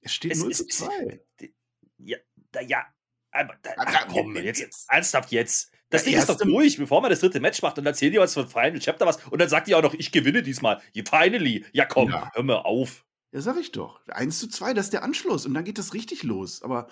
Es 0.00 0.14
steht 0.14 0.32
es 0.32 0.38
0 0.40 0.52
zu 0.52 0.66
2. 0.66 1.20
Ja, 1.98 2.18
da, 2.52 2.60
ja. 2.60 2.86
Aber 3.30 3.54
da, 3.62 3.70
ach, 3.76 4.08
komm, 4.08 4.36
jetzt, 4.36 4.60
jetzt, 4.60 4.86
ernsthaft 4.90 5.32
jetzt. 5.32 5.72
Das 5.90 6.04
Ding 6.04 6.16
ist 6.16 6.28
doch 6.28 6.36
durch, 6.36 6.76
bevor 6.76 7.00
man 7.00 7.10
das 7.10 7.20
dritte 7.20 7.40
Match 7.40 7.62
macht 7.62 7.78
und 7.78 7.86
erzählt 7.86 8.12
ihr 8.12 8.20
was 8.20 8.34
von 8.34 8.48
Final 8.48 8.78
Chapter 8.78 9.06
was 9.06 9.24
und 9.26 9.40
dann 9.40 9.48
sagt 9.48 9.68
ihr 9.68 9.78
auch 9.78 9.82
noch, 9.82 9.94
ich 9.94 10.12
gewinne 10.12 10.42
diesmal. 10.42 10.82
Finally. 10.92 11.64
Ja, 11.72 11.86
komm, 11.86 12.10
ja. 12.10 12.30
hör 12.34 12.42
mir 12.42 12.64
auf. 12.64 13.06
Ja, 13.32 13.40
sag 13.40 13.58
ich 13.58 13.72
doch. 13.72 14.00
1 14.08 14.38
zu 14.38 14.48
2, 14.48 14.74
das 14.74 14.86
ist 14.86 14.92
der 14.92 15.02
Anschluss 15.02 15.46
und 15.46 15.54
dann 15.54 15.64
geht 15.64 15.78
das 15.78 15.94
richtig 15.94 16.22
los. 16.22 16.62
Aber 16.62 16.88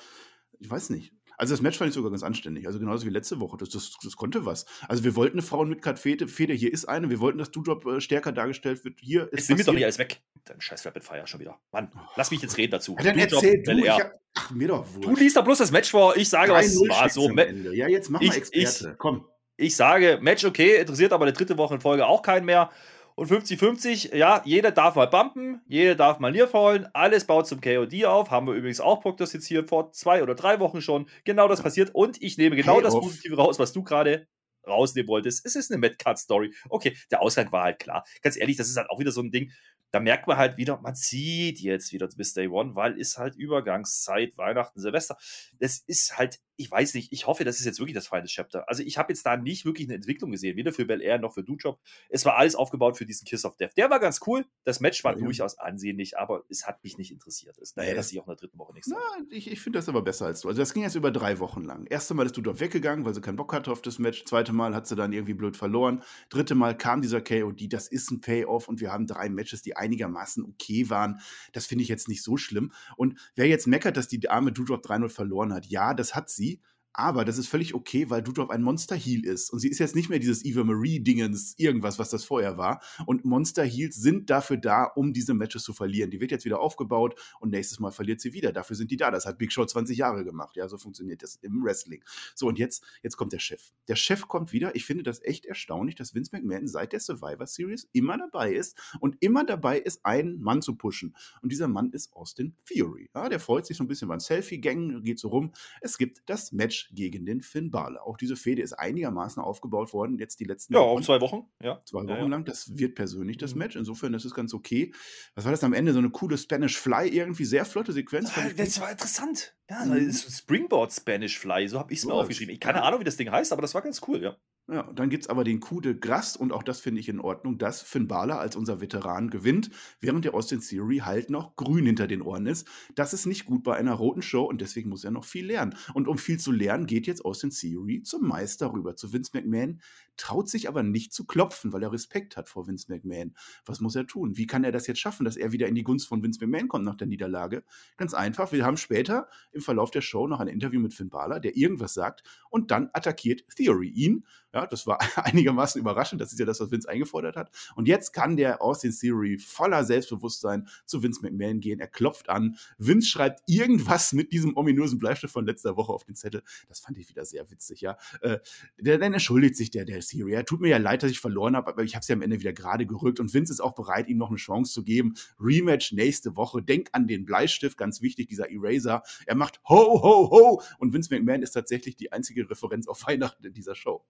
ich 0.58 0.70
weiß 0.70 0.90
nicht. 0.90 1.12
Also 1.36 1.52
das 1.54 1.60
Match 1.60 1.78
fand 1.78 1.88
ich 1.88 1.94
sogar 1.94 2.10
ganz 2.10 2.22
anständig. 2.22 2.66
Also 2.66 2.78
genauso 2.78 3.06
wie 3.06 3.10
letzte 3.10 3.40
Woche. 3.40 3.56
Das, 3.56 3.68
das, 3.70 3.96
das 4.02 4.16
konnte 4.16 4.46
was. 4.46 4.66
Also 4.88 5.04
wir 5.04 5.16
wollten 5.16 5.38
eine 5.38 5.46
Frauen 5.46 5.68
mit 5.68 5.84
Fede, 5.98 6.28
Fede, 6.28 6.54
hier 6.54 6.72
ist 6.72 6.86
eine. 6.86 7.10
Wir 7.10 7.20
wollten, 7.20 7.38
dass 7.38 7.50
Doudrop 7.50 7.86
äh, 7.86 8.00
stärker 8.00 8.32
dargestellt 8.32 8.84
wird. 8.84 9.00
Hier 9.00 9.32
ist 9.32 9.48
Jetzt 9.48 9.66
doch 9.68 9.74
nicht 9.74 9.84
alles 9.84 9.98
weg. 9.98 10.22
Dann 10.44 10.60
scheiß 10.60 10.86
Rapid 10.86 11.04
Fire 11.04 11.26
schon 11.26 11.40
wieder. 11.40 11.58
Mann, 11.72 11.90
lass 12.16 12.30
mich 12.30 12.40
jetzt 12.42 12.56
reden 12.56 12.72
dazu. 12.72 12.96
Ja, 12.98 13.04
dann 13.04 13.18
Doudrop, 13.18 13.44
erzähl 13.44 13.62
du, 13.62 13.84
ich 13.84 13.90
hab, 13.90 14.12
ach, 14.34 14.50
mir 14.50 14.68
doch 14.68 14.86
wurscht. 14.94 15.08
Du 15.08 15.16
liest 15.16 15.36
doch 15.36 15.44
bloß 15.44 15.58
das 15.58 15.70
Match 15.70 15.90
vor. 15.90 16.16
Ich 16.16 16.28
sage, 16.28 16.52
was 16.52 16.74
war. 16.76 17.08
So, 17.08 17.30
ja, 17.30 17.88
jetzt 17.88 18.10
mach 18.10 18.20
mal 18.20 18.34
Experte. 18.34 18.90
Ich, 18.92 18.98
Komm. 18.98 19.26
Ich 19.58 19.74
sage, 19.74 20.18
Match 20.20 20.44
okay, 20.44 20.76
interessiert 20.76 21.12
aber 21.12 21.24
eine 21.24 21.32
dritte 21.32 21.56
Woche 21.56 21.74
in 21.74 21.80
Folge 21.80 22.06
auch 22.06 22.22
keinen 22.22 22.44
mehr. 22.44 22.70
Und 23.16 23.30
50-50, 23.30 24.14
ja, 24.14 24.42
jeder 24.44 24.70
darf 24.70 24.94
mal 24.94 25.06
bumpen, 25.06 25.62
jeder 25.66 25.94
darf 25.94 26.18
mal 26.18 26.30
nearfallen, 26.30 26.86
alles 26.92 27.24
baut 27.24 27.48
zum 27.48 27.62
KOD 27.62 28.04
auf. 28.04 28.30
Haben 28.30 28.46
wir 28.46 28.54
übrigens 28.54 28.80
auch 28.80 29.00
prognostiziert 29.00 29.70
vor 29.70 29.90
zwei 29.92 30.22
oder 30.22 30.34
drei 30.34 30.60
Wochen 30.60 30.82
schon. 30.82 31.08
Genau 31.24 31.48
das 31.48 31.62
passiert. 31.62 31.94
Und 31.94 32.22
ich 32.22 32.36
nehme 32.36 32.56
genau 32.56 32.76
hey 32.76 32.82
das 32.82 32.92
Positive 32.92 33.36
raus, 33.36 33.58
was 33.58 33.72
du 33.72 33.82
gerade 33.82 34.28
rausnehmen 34.66 35.08
wolltest. 35.08 35.46
Es 35.46 35.56
ist 35.56 35.72
eine 35.72 35.80
Mad 35.80 35.96
Cut 35.96 36.18
Story. 36.18 36.52
Okay, 36.68 36.94
der 37.10 37.22
Ausgang 37.22 37.50
war 37.52 37.64
halt 37.64 37.78
klar. 37.78 38.04
Ganz 38.20 38.36
ehrlich, 38.36 38.58
das 38.58 38.68
ist 38.68 38.76
halt 38.76 38.90
auch 38.90 38.98
wieder 38.98 39.12
so 39.12 39.22
ein 39.22 39.30
Ding 39.30 39.50
da 39.96 40.00
merkt 40.00 40.26
man 40.26 40.36
halt 40.36 40.58
wieder, 40.58 40.78
man 40.80 40.94
sieht 40.94 41.60
jetzt 41.60 41.92
wieder 41.92 42.06
bis 42.08 42.34
Day 42.34 42.48
One, 42.48 42.74
weil 42.74 42.98
ist 42.98 43.16
halt 43.16 43.34
Übergangszeit, 43.36 44.36
Weihnachten, 44.36 44.78
Silvester. 44.78 45.16
Das 45.58 45.78
ist 45.86 46.18
halt, 46.18 46.38
ich 46.56 46.70
weiß 46.70 46.94
nicht, 46.94 47.12
ich 47.12 47.26
hoffe, 47.26 47.44
das 47.44 47.58
ist 47.58 47.66
jetzt 47.66 47.78
wirklich 47.78 47.94
das 47.94 48.08
Final 48.08 48.26
Chapter. 48.26 48.68
Also 48.68 48.82
ich 48.82 48.98
habe 48.98 49.12
jetzt 49.12 49.24
da 49.26 49.36
nicht 49.36 49.64
wirklich 49.64 49.86
eine 49.86 49.94
Entwicklung 49.94 50.30
gesehen, 50.30 50.56
weder 50.56 50.72
für 50.72 50.84
Bel 50.84 51.02
Air 51.02 51.18
noch 51.18 51.34
für 51.34 51.42
Dujob. 51.42 51.78
Es 52.08 52.24
war 52.24 52.36
alles 52.36 52.54
aufgebaut 52.54 52.96
für 52.96 53.06
diesen 53.06 53.26
Kiss 53.26 53.44
of 53.44 53.56
Death. 53.56 53.76
Der 53.76 53.90
war 53.90 54.00
ganz 54.00 54.20
cool, 54.26 54.46
das 54.64 54.80
Match 54.80 55.04
war 55.04 55.16
ja, 55.16 55.24
durchaus 55.24 55.58
ansehnlich, 55.58 56.18
aber 56.18 56.44
es 56.48 56.66
hat 56.66 56.82
mich 56.82 56.98
nicht 56.98 57.12
interessiert. 57.12 57.58
Es, 57.58 57.74
daher, 57.74 57.94
dass 57.94 58.10
ich 58.10 58.18
auch 58.18 58.24
in 58.24 58.30
der 58.30 58.36
dritten 58.36 58.58
Woche 58.58 58.72
nichts 58.72 58.88
Na, 58.88 58.96
ich, 59.30 59.50
ich 59.50 59.60
finde 59.60 59.78
das 59.78 59.88
aber 59.88 60.02
besser 60.02 60.26
als 60.26 60.40
du. 60.40 60.48
Also 60.48 60.60
das 60.60 60.72
ging 60.72 60.82
jetzt 60.82 60.94
über 60.94 61.10
drei 61.10 61.38
Wochen 61.38 61.62
lang. 61.62 61.86
Erste 61.86 62.14
Mal 62.14 62.26
ist 62.26 62.36
Dujob 62.36 62.60
weggegangen, 62.60 63.04
weil 63.04 63.14
sie 63.14 63.20
keinen 63.20 63.36
Bock 63.36 63.52
hatte 63.52 63.70
auf 63.70 63.82
das 63.82 63.98
Match. 63.98 64.24
Zweite 64.24 64.52
Mal 64.52 64.74
hat 64.74 64.86
sie 64.86 64.96
dann 64.96 65.12
irgendwie 65.12 65.34
blöd 65.34 65.56
verloren. 65.56 66.02
Dritte 66.30 66.54
Mal 66.54 66.76
kam 66.76 67.02
dieser 67.02 67.20
KOD, 67.20 67.72
das 67.72 67.88
ist 67.88 68.10
ein 68.10 68.20
Payoff 68.20 68.68
und 68.68 68.80
wir 68.80 68.92
haben 68.92 69.06
drei 69.06 69.28
Matches, 69.28 69.62
die 69.62 69.76
einigermaßen 69.76 70.44
okay 70.44 70.88
waren. 70.88 71.20
Das 71.52 71.66
finde 71.66 71.82
ich 71.82 71.88
jetzt 71.88 72.08
nicht 72.08 72.22
so 72.22 72.36
schlimm. 72.36 72.72
Und 72.96 73.18
wer 73.34 73.46
jetzt 73.46 73.66
meckert, 73.66 73.96
dass 73.96 74.08
die 74.08 74.28
arme 74.28 74.52
Doudrop 74.52 74.84
3-0 74.84 75.08
verloren 75.10 75.52
hat, 75.52 75.66
ja, 75.66 75.92
das 75.92 76.14
hat 76.14 76.30
sie. 76.30 76.45
dit 76.46 76.60
Aber 76.98 77.26
das 77.26 77.36
ist 77.36 77.48
völlig 77.48 77.74
okay, 77.74 78.08
weil 78.08 78.22
Dudrop 78.22 78.48
ein 78.48 78.62
Monster 78.62 78.96
Heal 78.96 79.26
ist. 79.26 79.50
Und 79.50 79.58
sie 79.58 79.68
ist 79.68 79.78
jetzt 79.80 79.94
nicht 79.94 80.08
mehr 80.08 80.18
dieses 80.18 80.42
Eva 80.46 80.64
Marie-Dingens, 80.64 81.52
irgendwas, 81.58 81.98
was 81.98 82.08
das 82.08 82.24
vorher 82.24 82.56
war. 82.56 82.80
Und 83.04 83.26
Monster 83.26 83.64
Heals 83.64 83.96
sind 83.96 84.30
dafür 84.30 84.56
da, 84.56 84.84
um 84.84 85.12
diese 85.12 85.34
Matches 85.34 85.62
zu 85.62 85.74
verlieren. 85.74 86.10
Die 86.10 86.22
wird 86.22 86.30
jetzt 86.30 86.46
wieder 86.46 86.58
aufgebaut 86.58 87.20
und 87.38 87.50
nächstes 87.50 87.80
Mal 87.80 87.90
verliert 87.90 88.22
sie 88.22 88.32
wieder. 88.32 88.50
Dafür 88.50 88.76
sind 88.76 88.90
die 88.90 88.96
da. 88.96 89.10
Das 89.10 89.26
hat 89.26 89.36
Big 89.36 89.52
Show 89.52 89.66
20 89.66 89.98
Jahre 89.98 90.24
gemacht. 90.24 90.56
Ja, 90.56 90.68
so 90.68 90.78
funktioniert 90.78 91.22
das 91.22 91.36
im 91.42 91.62
Wrestling. 91.62 92.02
So, 92.34 92.46
und 92.46 92.58
jetzt, 92.58 92.82
jetzt 93.02 93.18
kommt 93.18 93.34
der 93.34 93.40
Chef. 93.40 93.74
Der 93.88 93.96
Chef 93.96 94.26
kommt 94.26 94.54
wieder. 94.54 94.74
Ich 94.74 94.86
finde 94.86 95.02
das 95.02 95.22
echt 95.22 95.44
erstaunlich, 95.44 95.96
dass 95.96 96.14
Vince 96.14 96.30
McMahon 96.32 96.66
seit 96.66 96.94
der 96.94 97.00
Survivor 97.00 97.46
Series 97.46 97.90
immer 97.92 98.16
dabei 98.16 98.54
ist 98.54 98.74
und 99.00 99.18
immer 99.20 99.44
dabei 99.44 99.78
ist, 99.78 100.06
einen 100.06 100.40
Mann 100.40 100.62
zu 100.62 100.76
pushen. 100.76 101.14
Und 101.42 101.52
dieser 101.52 101.68
Mann 101.68 101.90
ist 101.90 102.14
Austin 102.14 102.56
Theory. 102.64 103.10
Ja, 103.14 103.28
der 103.28 103.38
freut 103.38 103.66
sich 103.66 103.76
so 103.76 103.84
ein 103.84 103.86
bisschen 103.86 104.08
beim 104.08 104.20
Selfie-Gang, 104.20 105.02
geht 105.02 105.18
so 105.18 105.28
rum. 105.28 105.52
Es 105.82 105.98
gibt 105.98 106.22
das 106.24 106.52
Match 106.52 106.85
Gegen 106.92 107.26
den 107.26 107.40
Finn 107.40 107.70
Balor. 107.70 108.06
Auch 108.06 108.16
diese 108.16 108.36
Fehde 108.36 108.62
ist 108.62 108.72
einigermaßen 108.72 109.42
aufgebaut 109.42 109.92
worden, 109.92 110.18
jetzt 110.18 110.40
die 110.40 110.44
letzten 110.44 110.74
Ja, 110.74 110.80
Wochen. 110.80 110.98
auf 110.98 111.04
zwei 111.04 111.20
Wochen. 111.20 111.48
Ja. 111.62 111.82
Zwei 111.84 111.98
Wochen 112.00 112.08
Ja, 112.08 112.18
ja. 112.18 112.26
lang. 112.26 112.44
Das 112.44 112.76
wird 112.78 112.94
persönlich 112.94 113.38
das 113.38 113.54
Mhm. 113.54 113.58
Match. 113.58 113.76
Insofern 113.76 114.14
ist 114.14 114.24
es 114.24 114.34
ganz 114.34 114.54
okay. 114.54 114.92
Was 115.34 115.44
war 115.44 115.50
das 115.52 115.64
am 115.64 115.72
Ende? 115.72 115.92
So 115.92 115.98
eine 115.98 116.10
coole 116.10 116.36
Spanish 116.38 116.76
Fly, 116.78 117.08
irgendwie 117.08 117.44
sehr 117.44 117.64
flotte 117.64 117.92
Sequenz. 117.92 118.30
Ah, 118.36 118.48
Das 118.56 118.80
war 118.80 118.90
interessant. 118.90 119.54
Ja, 119.70 119.84
Mhm. 119.84 120.12
Springboard 120.12 120.92
Spanish 120.92 121.38
Fly, 121.38 121.68
so 121.68 121.78
habe 121.78 121.92
ich 121.92 121.98
es 122.00 122.04
mir 122.06 122.14
aufgeschrieben. 122.14 122.54
Ich 122.54 122.60
keine. 122.60 122.82
Ahnung, 122.82 123.00
wie 123.00 123.04
das 123.04 123.16
Ding 123.16 123.30
heißt, 123.30 123.52
aber 123.52 123.62
das 123.62 123.74
war 123.74 123.82
ganz 123.82 124.00
cool, 124.06 124.22
ja. 124.22 124.36
Ja, 124.68 124.82
dann 124.92 125.10
gibt 125.10 125.22
es 125.22 125.30
aber 125.30 125.44
den 125.44 125.60
Coup 125.60 125.80
de 125.80 125.94
Grâce 125.94 126.36
und 126.36 126.52
auch 126.52 126.64
das 126.64 126.80
finde 126.80 127.00
ich 127.00 127.08
in 127.08 127.20
Ordnung, 127.20 127.56
dass 127.56 127.82
Finn 127.82 128.08
Balor 128.08 128.40
als 128.40 128.56
unser 128.56 128.80
Veteran 128.80 129.30
gewinnt, 129.30 129.70
während 130.00 130.24
der 130.24 130.34
Austin 130.34 130.60
Theory 130.60 130.98
halt 131.04 131.30
noch 131.30 131.54
grün 131.54 131.86
hinter 131.86 132.08
den 132.08 132.20
Ohren 132.20 132.46
ist. 132.46 132.66
Das 132.96 133.12
ist 133.12 133.26
nicht 133.26 133.46
gut 133.46 133.62
bei 133.62 133.76
einer 133.76 133.92
roten 133.92 134.22
Show 134.22 134.42
und 134.42 134.60
deswegen 134.60 134.88
muss 134.88 135.04
er 135.04 135.12
noch 135.12 135.24
viel 135.24 135.46
lernen. 135.46 135.76
Und 135.94 136.08
um 136.08 136.18
viel 136.18 136.40
zu 136.40 136.50
lernen, 136.50 136.86
geht 136.86 137.06
jetzt 137.06 137.24
Austin 137.24 137.50
Theory 137.50 138.02
zum 138.02 138.26
Meister 138.26 138.72
rüber, 138.72 138.96
zu 138.96 139.12
Vince 139.12 139.30
McMahon, 139.34 139.80
traut 140.16 140.48
sich 140.48 140.68
aber 140.68 140.82
nicht 140.82 141.12
zu 141.12 141.26
klopfen, 141.26 141.72
weil 141.72 141.84
er 141.84 141.92
Respekt 141.92 142.36
hat 142.36 142.48
vor 142.48 142.66
Vince 142.66 142.90
McMahon. 142.90 143.36
Was 143.66 143.80
muss 143.80 143.94
er 143.94 144.08
tun? 144.08 144.36
Wie 144.36 144.48
kann 144.48 144.64
er 144.64 144.72
das 144.72 144.88
jetzt 144.88 144.98
schaffen, 144.98 145.24
dass 145.24 145.36
er 145.36 145.52
wieder 145.52 145.68
in 145.68 145.76
die 145.76 145.84
Gunst 145.84 146.08
von 146.08 146.24
Vince 146.24 146.44
McMahon 146.44 146.66
kommt 146.66 146.84
nach 146.84 146.96
der 146.96 147.06
Niederlage? 147.06 147.62
Ganz 147.98 148.14
einfach, 148.14 148.50
wir 148.50 148.64
haben 148.64 148.76
später 148.76 149.28
im 149.52 149.60
Verlauf 149.60 149.92
der 149.92 150.00
Show 150.00 150.26
noch 150.26 150.40
ein 150.40 150.48
Interview 150.48 150.80
mit 150.80 150.92
Finn 150.92 151.08
Balor, 151.08 151.38
der 151.38 151.56
irgendwas 151.56 151.94
sagt 151.94 152.24
und 152.50 152.72
dann 152.72 152.90
attackiert 152.92 153.44
Theory 153.54 153.90
ihn. 153.90 154.24
Ja, 154.56 154.66
das 154.66 154.86
war 154.86 154.98
einigermaßen 155.22 155.78
überraschend. 155.78 156.18
Das 156.18 156.32
ist 156.32 156.38
ja 156.38 156.46
das, 156.46 156.60
was 156.60 156.70
Vince 156.70 156.88
eingefordert 156.88 157.36
hat. 157.36 157.50
Und 157.74 157.86
jetzt 157.86 158.14
kann 158.14 158.38
der 158.38 158.62
Austin 158.62 158.90
Theory 158.90 159.36
voller 159.36 159.84
Selbstbewusstsein 159.84 160.66
zu 160.86 161.02
Vince 161.02 161.20
McMahon 161.20 161.60
gehen. 161.60 161.78
Er 161.78 161.88
klopft 161.88 162.30
an. 162.30 162.56
Vince 162.78 163.06
schreibt 163.06 163.42
irgendwas 163.46 164.14
mit 164.14 164.32
diesem 164.32 164.56
ominösen 164.56 164.98
Bleistift 164.98 165.34
von 165.34 165.44
letzter 165.44 165.76
Woche 165.76 165.92
auf 165.92 166.04
den 166.04 166.14
Zettel. 166.14 166.42
Das 166.68 166.80
fand 166.80 166.96
ich 166.96 167.06
wieder 167.06 167.26
sehr 167.26 167.50
witzig, 167.50 167.82
ja. 167.82 167.98
Äh, 168.22 168.38
dann 168.78 169.12
entschuldigt 169.12 169.56
sich 169.56 169.70
der, 169.70 169.84
der 169.84 170.00
Theory. 170.00 170.32
Er 170.32 170.46
tut 170.46 170.62
mir 170.62 170.68
ja 170.70 170.78
leid, 170.78 171.02
dass 171.02 171.10
ich 171.10 171.20
verloren 171.20 171.54
habe, 171.54 171.68
aber 171.68 171.82
ich 171.82 171.94
habe 171.94 172.00
es 172.00 172.08
ja 172.08 172.14
am 172.14 172.22
Ende 172.22 172.40
wieder 172.40 172.54
gerade 172.54 172.86
gerückt. 172.86 173.20
Und 173.20 173.34
Vince 173.34 173.52
ist 173.52 173.60
auch 173.60 173.74
bereit, 173.74 174.08
ihm 174.08 174.16
noch 174.16 174.30
eine 174.30 174.38
Chance 174.38 174.72
zu 174.72 174.84
geben. 174.84 175.12
Rematch 175.38 175.92
nächste 175.92 176.34
Woche. 176.34 176.62
Denk 176.62 176.88
an 176.92 177.06
den 177.06 177.26
Bleistift, 177.26 177.76
ganz 177.76 178.00
wichtig, 178.00 178.28
dieser 178.28 178.50
Eraser. 178.50 179.02
Er 179.26 179.34
macht 179.34 179.60
ho, 179.68 180.02
ho, 180.02 180.30
ho. 180.30 180.62
Und 180.78 180.94
Vince 180.94 181.14
McMahon 181.14 181.42
ist 181.42 181.50
tatsächlich 181.50 181.96
die 181.96 182.10
einzige 182.10 182.48
Referenz 182.48 182.88
auf 182.88 183.02
Weihnachten 183.06 183.44
in 183.44 183.52
dieser 183.52 183.74
Show. 183.74 184.02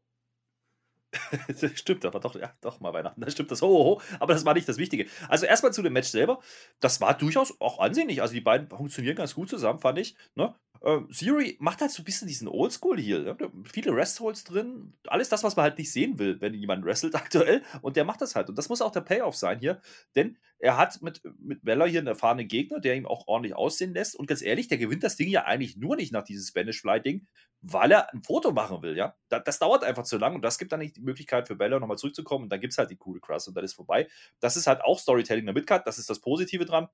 Stimmt, 1.74 2.04
aber 2.04 2.20
doch, 2.20 2.34
ja, 2.34 2.52
doch 2.60 2.80
mal 2.80 2.92
Weihnachten. 2.92 3.20
Das 3.20 3.32
stimmt, 3.32 3.50
das 3.50 3.62
ho, 3.62 3.68
ho, 3.68 3.84
ho, 3.84 4.02
aber 4.20 4.34
das 4.34 4.44
war 4.44 4.54
nicht 4.54 4.68
das 4.68 4.78
Wichtige. 4.78 5.06
Also 5.28 5.46
erstmal 5.46 5.72
zu 5.72 5.82
dem 5.82 5.92
Match 5.92 6.08
selber. 6.08 6.40
Das 6.80 7.00
war 7.00 7.14
durchaus 7.14 7.60
auch 7.60 7.78
ansehnlich. 7.78 8.22
Also 8.22 8.34
die 8.34 8.40
beiden 8.40 8.68
funktionieren 8.68 9.16
ganz 9.16 9.34
gut 9.34 9.48
zusammen, 9.48 9.78
fand 9.78 9.98
ich. 9.98 10.16
Ne? 10.34 10.54
Äh, 10.82 11.00
Theory 11.12 11.56
macht 11.60 11.80
halt 11.80 11.90
so 11.90 12.02
ein 12.02 12.04
bisschen 12.04 12.28
diesen 12.28 12.48
Oldschool 12.48 12.98
hier. 12.98 13.20
Ne? 13.20 13.36
Viele 13.64 13.94
Restholds 13.94 14.44
drin. 14.44 14.94
Alles 15.06 15.28
das, 15.28 15.44
was 15.44 15.56
man 15.56 15.64
halt 15.64 15.78
nicht 15.78 15.92
sehen 15.92 16.18
will, 16.18 16.40
wenn 16.40 16.54
jemand 16.54 16.84
wrestelt 16.84 17.14
aktuell. 17.16 17.62
Und 17.82 17.96
der 17.96 18.04
macht 18.04 18.20
das 18.20 18.34
halt. 18.34 18.48
Und 18.48 18.56
das 18.56 18.68
muss 18.68 18.82
auch 18.82 18.92
der 18.92 19.00
Payoff 19.00 19.36
sein 19.36 19.58
hier. 19.58 19.80
Denn 20.14 20.38
er 20.58 20.76
hat 20.76 21.02
mit, 21.02 21.20
mit 21.38 21.64
Weller 21.64 21.86
hier 21.86 22.00
einen 22.00 22.08
erfahrenen 22.08 22.48
Gegner, 22.48 22.80
der 22.80 22.96
ihm 22.96 23.06
auch 23.06 23.26
ordentlich 23.26 23.54
aussehen 23.54 23.92
lässt. 23.92 24.16
Und 24.16 24.26
ganz 24.26 24.42
ehrlich, 24.42 24.68
der 24.68 24.78
gewinnt 24.78 25.02
das 25.02 25.16
Ding 25.16 25.28
ja 25.28 25.44
eigentlich 25.44 25.76
nur 25.76 25.96
nicht 25.96 26.12
nach 26.12 26.24
diesem 26.24 26.46
Spanish 26.46 26.80
Fly-Ding, 26.80 27.26
weil 27.62 27.90
er 27.90 28.12
ein 28.12 28.22
Foto 28.22 28.52
machen 28.52 28.82
will, 28.82 28.96
ja. 28.96 29.16
Das, 29.28 29.42
das 29.44 29.58
dauert 29.58 29.84
einfach 29.84 30.04
zu 30.04 30.18
lang 30.18 30.34
und 30.34 30.42
das 30.42 30.58
gibt 30.58 30.72
dann 30.72 30.80
nicht 30.80 30.96
die 30.96 31.00
Möglichkeit 31.02 31.48
für 31.48 31.56
Bella 31.56 31.78
nochmal 31.80 31.98
zurückzukommen 31.98 32.44
und 32.44 32.50
dann 32.50 32.60
gibt 32.60 32.72
es 32.72 32.78
halt 32.78 32.90
die 32.90 32.96
coole 32.96 33.20
Cross 33.20 33.48
und 33.48 33.56
dann 33.56 33.64
ist 33.64 33.74
vorbei. 33.74 34.08
Das 34.40 34.56
ist 34.56 34.66
halt 34.66 34.82
auch 34.82 34.98
Storytelling 34.98 35.44
der 35.44 35.54
Midcard, 35.54 35.86
das 35.86 35.98
ist 35.98 36.08
das 36.08 36.20
Positive 36.20 36.64
dran. 36.64 36.88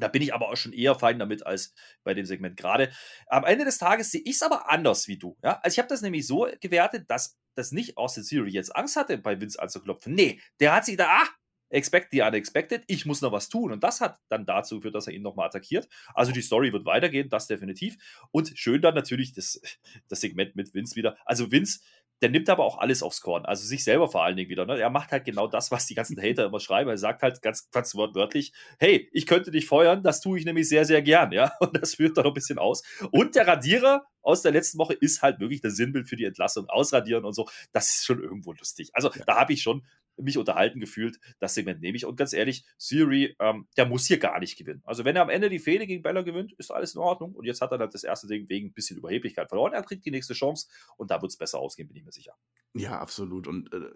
Da 0.00 0.08
bin 0.08 0.22
ich 0.22 0.34
aber 0.34 0.48
auch 0.50 0.56
schon 0.56 0.72
eher 0.72 0.94
fein 0.94 1.18
damit 1.18 1.46
als 1.46 1.74
bei 2.04 2.14
dem 2.14 2.24
Segment 2.24 2.56
gerade. 2.56 2.90
Am 3.26 3.44
Ende 3.44 3.64
des 3.64 3.78
Tages 3.78 4.10
sehe 4.10 4.22
ich 4.24 4.36
es 4.36 4.42
aber 4.42 4.70
anders 4.70 5.08
wie 5.08 5.18
du. 5.18 5.36
Ja? 5.42 5.60
Also 5.62 5.74
ich 5.74 5.78
habe 5.78 5.88
das 5.88 6.02
nämlich 6.02 6.26
so 6.26 6.48
gewertet, 6.60 7.04
dass 7.08 7.38
das 7.54 7.72
nicht 7.72 7.96
Austin 7.96 8.24
Theory 8.24 8.50
jetzt 8.50 8.74
Angst 8.76 8.96
hatte, 8.96 9.18
bei 9.18 9.40
Vince 9.40 9.60
anzuklopfen. 9.60 10.14
Nee, 10.14 10.40
der 10.60 10.74
hat 10.74 10.84
sich 10.84 10.96
da, 10.96 11.08
ah, 11.08 11.28
expect 11.70 12.08
the 12.12 12.22
unexpected, 12.22 12.84
ich 12.86 13.04
muss 13.04 13.20
noch 13.20 13.32
was 13.32 13.48
tun. 13.48 13.72
Und 13.72 13.84
das 13.84 14.00
hat 14.00 14.18
dann 14.28 14.46
dazu 14.46 14.76
geführt, 14.76 14.94
dass 14.94 15.06
er 15.06 15.12
ihn 15.12 15.22
nochmal 15.22 15.48
attackiert. 15.48 15.88
Also 16.14 16.32
die 16.32 16.42
Story 16.42 16.72
wird 16.72 16.84
weitergehen, 16.84 17.28
das 17.28 17.46
definitiv. 17.46 17.96
Und 18.30 18.52
schön 18.56 18.80
dann 18.80 18.94
natürlich 18.94 19.32
das, 19.32 19.60
das 20.08 20.20
Segment 20.20 20.56
mit 20.56 20.74
Vince 20.74 20.96
wieder. 20.96 21.16
Also 21.24 21.50
Vince, 21.50 21.80
der 22.22 22.30
nimmt 22.30 22.48
aber 22.50 22.64
auch 22.64 22.78
alles 22.78 23.02
aufs 23.02 23.20
Korn. 23.20 23.44
Also 23.44 23.66
sich 23.66 23.84
selber 23.84 24.08
vor 24.08 24.24
allen 24.24 24.36
Dingen 24.36 24.50
wieder. 24.50 24.66
Ne? 24.66 24.78
Er 24.80 24.90
macht 24.90 25.12
halt 25.12 25.24
genau 25.24 25.46
das, 25.46 25.70
was 25.70 25.86
die 25.86 25.94
ganzen 25.94 26.20
Hater 26.20 26.46
immer 26.46 26.60
schreiben. 26.60 26.90
Er 26.90 26.98
sagt 26.98 27.22
halt 27.22 27.42
ganz, 27.42 27.70
ganz 27.70 27.94
wortwörtlich, 27.94 28.52
hey, 28.78 29.08
ich 29.12 29.26
könnte 29.26 29.50
dich 29.50 29.66
feuern, 29.66 30.02
das 30.02 30.20
tue 30.20 30.38
ich 30.38 30.44
nämlich 30.44 30.68
sehr, 30.68 30.84
sehr 30.84 31.02
gern. 31.02 31.32
Ja, 31.32 31.52
und 31.60 31.76
das 31.80 31.94
führt 31.94 32.16
dann 32.16 32.24
noch 32.24 32.32
ein 32.32 32.34
bisschen 32.34 32.58
aus. 32.58 32.82
Und 33.10 33.34
der 33.34 33.46
Radierer 33.46 34.06
aus 34.22 34.42
der 34.42 34.52
letzten 34.52 34.78
Woche 34.78 34.94
ist 34.94 35.22
halt 35.22 35.40
wirklich 35.40 35.60
das 35.60 35.76
Sinnbild 35.76 36.08
für 36.08 36.16
die 36.16 36.24
Entlassung. 36.24 36.68
Ausradieren 36.68 37.24
und 37.24 37.32
so. 37.32 37.48
Das 37.72 37.88
ist 37.88 38.04
schon 38.06 38.22
irgendwo 38.22 38.52
lustig. 38.52 38.90
Also 38.94 39.10
da 39.26 39.36
habe 39.36 39.52
ich 39.52 39.62
schon 39.62 39.84
mich 40.18 40.38
unterhalten 40.38 40.80
gefühlt. 40.80 41.18
Das 41.38 41.54
Segment 41.54 41.80
nehme 41.80 41.96
ich. 41.96 42.04
Und 42.04 42.16
ganz 42.16 42.32
ehrlich, 42.32 42.64
Siri, 42.76 43.36
ähm, 43.40 43.66
der 43.76 43.86
muss 43.86 44.06
hier 44.06 44.18
gar 44.18 44.38
nicht 44.40 44.56
gewinnen. 44.56 44.82
Also 44.84 45.04
wenn 45.04 45.16
er 45.16 45.22
am 45.22 45.30
Ende 45.30 45.48
die 45.48 45.58
Fehde 45.58 45.86
gegen 45.86 46.02
Bella 46.02 46.22
gewinnt, 46.22 46.52
ist 46.54 46.70
alles 46.70 46.94
in 46.94 47.00
Ordnung. 47.00 47.34
Und 47.34 47.44
jetzt 47.44 47.60
hat 47.60 47.72
er 47.72 47.78
halt 47.78 47.94
das 47.94 48.04
erste 48.04 48.26
Ding 48.26 48.48
wegen 48.48 48.68
ein 48.68 48.72
bisschen 48.72 48.98
Überheblichkeit 48.98 49.48
verloren. 49.48 49.72
Er 49.72 49.82
kriegt 49.82 50.04
die 50.04 50.10
nächste 50.10 50.34
Chance 50.34 50.68
und 50.96 51.10
da 51.10 51.20
wird 51.22 51.30
es 51.30 51.38
besser 51.38 51.58
ausgehen, 51.58 51.88
bin 51.88 51.96
ich 51.96 52.04
mir 52.04 52.12
sicher. 52.12 52.34
Ja, 52.74 52.98
absolut. 52.98 53.46
Und 53.46 53.72
äh, 53.72 53.90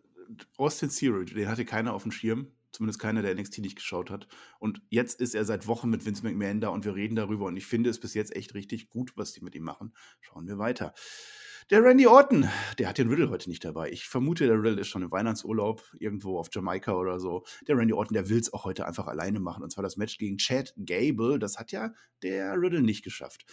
Austin 0.57 0.91
Theory, 0.91 1.25
den 1.27 1.49
hatte 1.49 1.65
keiner 1.65 1.95
auf 1.95 2.03
dem 2.03 2.13
Schirm. 2.13 2.53
Zumindest 2.73 3.01
keiner, 3.01 3.21
der 3.21 3.35
NXT 3.35 3.59
nicht 3.59 3.77
geschaut 3.77 4.09
hat. 4.09 4.27
Und 4.59 4.81
jetzt 4.89 5.21
ist 5.21 5.35
er 5.35 5.45
seit 5.45 5.67
Wochen 5.67 5.91
mit 5.91 6.07
Vince 6.07 6.25
McMahon 6.25 6.63
da 6.63 6.69
und 6.69 6.87
wir 6.87 6.95
reden 6.95 7.17
darüber. 7.17 7.45
Und 7.45 7.57
ich 7.59 7.67
finde 7.67 7.91
es 7.91 8.01
bis 8.01 8.15
jetzt 8.15 8.35
echt 8.35 8.55
richtig 8.55 8.89
gut, 8.89 9.13
was 9.15 9.33
die 9.33 9.43
mit 9.43 9.55
ihm 9.55 9.63
machen. 9.63 9.93
Schauen 10.21 10.49
wir 10.49 10.59
weiter. 10.59 10.95
Der 11.73 11.83
Randy 11.83 12.07
Orton, 12.07 12.51
der 12.77 12.87
hat 12.87 12.99
den 12.99 13.09
Riddle 13.09 13.31
heute 13.31 13.49
nicht 13.49 13.65
dabei. 13.65 13.91
Ich 13.91 14.07
vermute, 14.07 14.47
der 14.47 14.59
Riddle 14.59 14.83
ist 14.83 14.89
schon 14.89 15.01
im 15.01 15.11
Weihnachtsurlaub 15.11 15.83
irgendwo 15.99 16.39
auf 16.39 16.51
Jamaika 16.53 16.93
oder 16.93 17.19
so. 17.19 17.47
Der 17.67 17.79
Randy 17.79 17.95
Orton, 17.95 18.13
der 18.13 18.29
will 18.29 18.39
es 18.39 18.53
auch 18.53 18.67
heute 18.67 18.87
einfach 18.87 19.07
alleine 19.07 19.41
machen. 19.41 19.63
Und 19.63 19.73
zwar 19.73 19.83
das 19.83 19.97
Match 19.97 20.19
gegen 20.19 20.37
Chad 20.37 20.75
Gable. 20.77 21.39
Das 21.39 21.57
hat 21.57 21.73
ja 21.73 21.95
der 22.23 22.61
Riddle 22.61 22.83
nicht 22.83 23.03
geschafft. 23.03 23.47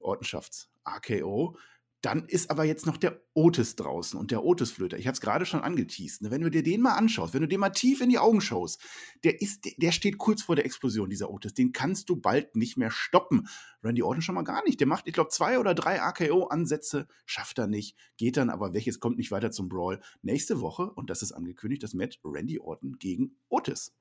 Orton 0.00 0.24
schafft's. 0.24 0.68
AKO. 0.82 1.56
Dann 2.02 2.24
ist 2.26 2.50
aber 2.50 2.64
jetzt 2.64 2.86
noch 2.86 2.96
der 2.96 3.20
Otis 3.34 3.76
draußen 3.76 4.18
und 4.18 4.30
der 4.30 4.42
Otis-Flöter. 4.42 4.96
Ich 4.98 5.06
habe 5.06 5.14
es 5.14 5.20
gerade 5.20 5.44
schon 5.44 5.60
angeteased. 5.60 6.22
ne? 6.22 6.30
Wenn 6.30 6.40
du 6.40 6.50
dir 6.50 6.62
den 6.62 6.80
mal 6.80 6.94
anschaust, 6.94 7.34
wenn 7.34 7.42
du 7.42 7.48
dem 7.48 7.60
mal 7.60 7.70
tief 7.70 8.00
in 8.00 8.08
die 8.08 8.18
Augen 8.18 8.40
schaust, 8.40 8.80
der, 9.22 9.42
ist, 9.42 9.66
der- 9.76 9.92
steht 9.92 10.16
kurz 10.16 10.40
vor 10.42 10.56
der 10.56 10.64
Explosion, 10.64 11.10
dieser 11.10 11.30
Otis. 11.30 11.52
Den 11.52 11.72
kannst 11.72 12.08
du 12.08 12.16
bald 12.16 12.56
nicht 12.56 12.78
mehr 12.78 12.90
stoppen. 12.90 13.48
Randy 13.82 14.02
Orton 14.02 14.22
schon 14.22 14.34
mal 14.34 14.44
gar 14.44 14.64
nicht. 14.64 14.80
Der 14.80 14.86
macht, 14.86 15.06
ich 15.08 15.12
glaube, 15.12 15.28
zwei 15.30 15.58
oder 15.58 15.74
drei 15.74 16.00
AKO-Ansätze, 16.00 17.06
schafft 17.26 17.58
er 17.58 17.66
nicht, 17.66 17.96
geht 18.16 18.38
dann 18.38 18.48
aber 18.48 18.72
weg. 18.72 18.86
Es 18.86 18.98
kommt 19.00 19.18
nicht 19.18 19.30
weiter 19.30 19.50
zum 19.50 19.68
Brawl. 19.68 20.00
Nächste 20.22 20.60
Woche, 20.62 20.90
und 20.92 21.10
das 21.10 21.20
ist 21.22 21.32
angekündigt, 21.32 21.82
das 21.82 21.92
Match 21.92 22.18
Randy 22.24 22.58
Orton 22.60 22.98
gegen 22.98 23.36
Otis. 23.48 23.94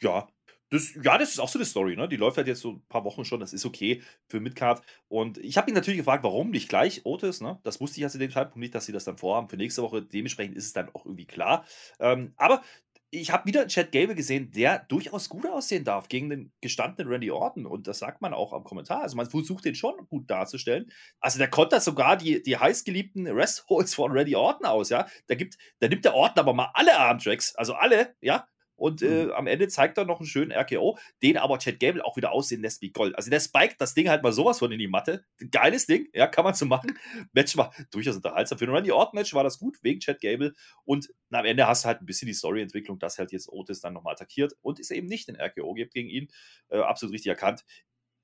Ja, 0.00 0.28
das, 0.70 0.94
ja, 1.02 1.16
das 1.18 1.30
ist 1.30 1.38
auch 1.38 1.48
so 1.48 1.58
eine 1.58 1.64
Story, 1.66 1.96
ne? 1.96 2.08
Die 2.08 2.16
läuft 2.16 2.36
halt 2.36 2.48
jetzt 2.48 2.60
so 2.60 2.72
ein 2.72 2.82
paar 2.88 3.04
Wochen 3.04 3.24
schon, 3.24 3.40
das 3.40 3.52
ist 3.52 3.64
okay 3.64 4.02
für 4.28 4.40
Midcard. 4.40 4.82
Und 5.08 5.38
ich 5.38 5.56
habe 5.56 5.70
ihn 5.70 5.74
natürlich 5.74 5.98
gefragt, 5.98 6.24
warum 6.24 6.50
nicht 6.50 6.68
gleich 6.68 7.02
Otis, 7.04 7.40
ne? 7.40 7.60
Das 7.62 7.80
wusste 7.80 7.98
ich 7.98 8.02
ja 8.02 8.08
zu 8.08 8.18
dem 8.18 8.30
Zeitpunkt 8.30 8.58
nicht, 8.58 8.74
dass 8.74 8.86
sie 8.86 8.92
das 8.92 9.04
dann 9.04 9.18
vorhaben 9.18 9.48
für 9.48 9.56
nächste 9.56 9.82
Woche. 9.82 10.02
Dementsprechend 10.02 10.56
ist 10.56 10.66
es 10.66 10.72
dann 10.72 10.88
auch 10.94 11.04
irgendwie 11.06 11.26
klar. 11.26 11.64
Ähm, 12.00 12.32
aber 12.36 12.62
ich 13.10 13.30
habe 13.30 13.46
wieder 13.46 13.66
Chad 13.68 13.92
Gable 13.92 14.14
gesehen, 14.14 14.50
der 14.50 14.80
durchaus 14.80 15.28
gut 15.28 15.46
aussehen 15.46 15.84
darf 15.84 16.08
gegen 16.08 16.28
den 16.28 16.52
gestandenen 16.60 17.10
Randy 17.10 17.30
Orton. 17.30 17.66
Und 17.66 17.86
das 17.86 18.00
sagt 18.00 18.20
man 18.20 18.34
auch 18.34 18.52
am 18.52 18.64
Kommentar. 18.64 19.02
Also 19.02 19.16
man 19.16 19.30
versucht 19.30 19.64
den 19.64 19.74
schon 19.74 19.94
gut 20.08 20.28
darzustellen. 20.30 20.90
Also 21.20 21.38
der 21.38 21.48
kontert 21.48 21.82
sogar 21.82 22.16
die, 22.16 22.42
die 22.42 22.56
heißgeliebten 22.56 23.26
Restholds 23.28 23.94
von 23.94 24.12
Randy 24.12 24.34
Orton 24.34 24.66
aus, 24.66 24.88
ja. 24.88 25.06
Da 25.28 25.34
gibt, 25.36 25.56
da 25.78 25.88
nimmt 25.88 26.04
der 26.04 26.14
Orton 26.14 26.40
aber 26.40 26.52
mal 26.52 26.70
alle 26.74 26.98
Armtracks, 26.98 27.54
also 27.54 27.74
alle, 27.74 28.16
ja. 28.20 28.48
Und 28.76 29.02
äh, 29.02 29.30
am 29.32 29.46
Ende 29.46 29.68
zeigt 29.68 29.98
er 29.98 30.04
noch 30.04 30.20
einen 30.20 30.28
schönen 30.28 30.52
RKO, 30.52 30.98
den 31.22 31.38
aber 31.38 31.58
Chad 31.58 31.80
Gable 31.80 32.04
auch 32.04 32.16
wieder 32.16 32.32
aussehen 32.32 32.62
lässt 32.62 32.82
wie 32.82 32.90
Gold. 32.90 33.16
Also 33.16 33.30
der 33.30 33.40
spiked 33.40 33.80
das 33.80 33.94
Ding 33.94 34.08
halt 34.08 34.22
mal 34.22 34.32
sowas 34.32 34.58
von 34.58 34.70
in 34.70 34.78
die 34.78 34.86
Matte. 34.86 35.24
Geiles 35.50 35.86
Ding, 35.86 36.08
ja, 36.12 36.26
kann 36.26 36.44
man 36.44 36.54
so 36.54 36.66
machen. 36.66 36.96
Match 37.32 37.56
war 37.56 37.72
durchaus 37.90 38.16
unterhaltsam. 38.16 38.58
Für 38.58 38.66
ein 38.66 38.70
Randy 38.70 38.92
Orton-Match 38.92 39.34
war 39.34 39.44
das 39.44 39.58
gut, 39.58 39.78
wegen 39.82 40.00
Chad 40.00 40.20
Gable. 40.20 40.54
Und 40.84 41.08
am 41.30 41.44
Ende 41.44 41.66
hast 41.66 41.84
du 41.84 41.88
halt 41.88 42.02
ein 42.02 42.06
bisschen 42.06 42.26
die 42.26 42.34
Story-Entwicklung, 42.34 42.98
dass 42.98 43.18
halt 43.18 43.32
jetzt 43.32 43.48
Otis 43.48 43.80
dann 43.80 43.94
nochmal 43.94 44.14
attackiert 44.14 44.54
und 44.60 44.78
es 44.78 44.90
eben 44.90 45.06
nicht 45.06 45.28
den 45.28 45.36
RKO 45.36 45.74
gibt 45.74 45.94
gegen 45.94 46.08
ihn. 46.08 46.28
Äh, 46.68 46.78
absolut 46.78 47.14
richtig 47.14 47.30
erkannt. 47.30 47.64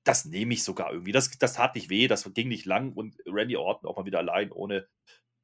Das 0.05 0.25
nehme 0.25 0.53
ich 0.53 0.63
sogar 0.63 0.91
irgendwie. 0.91 1.13
Das, 1.13 1.31
das 1.37 1.53
tat 1.53 1.75
nicht 1.75 1.89
weh, 1.89 2.07
das 2.07 2.31
ging 2.33 2.49
nicht 2.49 2.65
lang 2.65 2.91
und 2.93 3.15
Randy 3.25 3.55
Orton 3.55 3.89
auch 3.89 3.97
mal 3.97 4.05
wieder 4.05 4.19
allein 4.19 4.51
ohne 4.51 4.87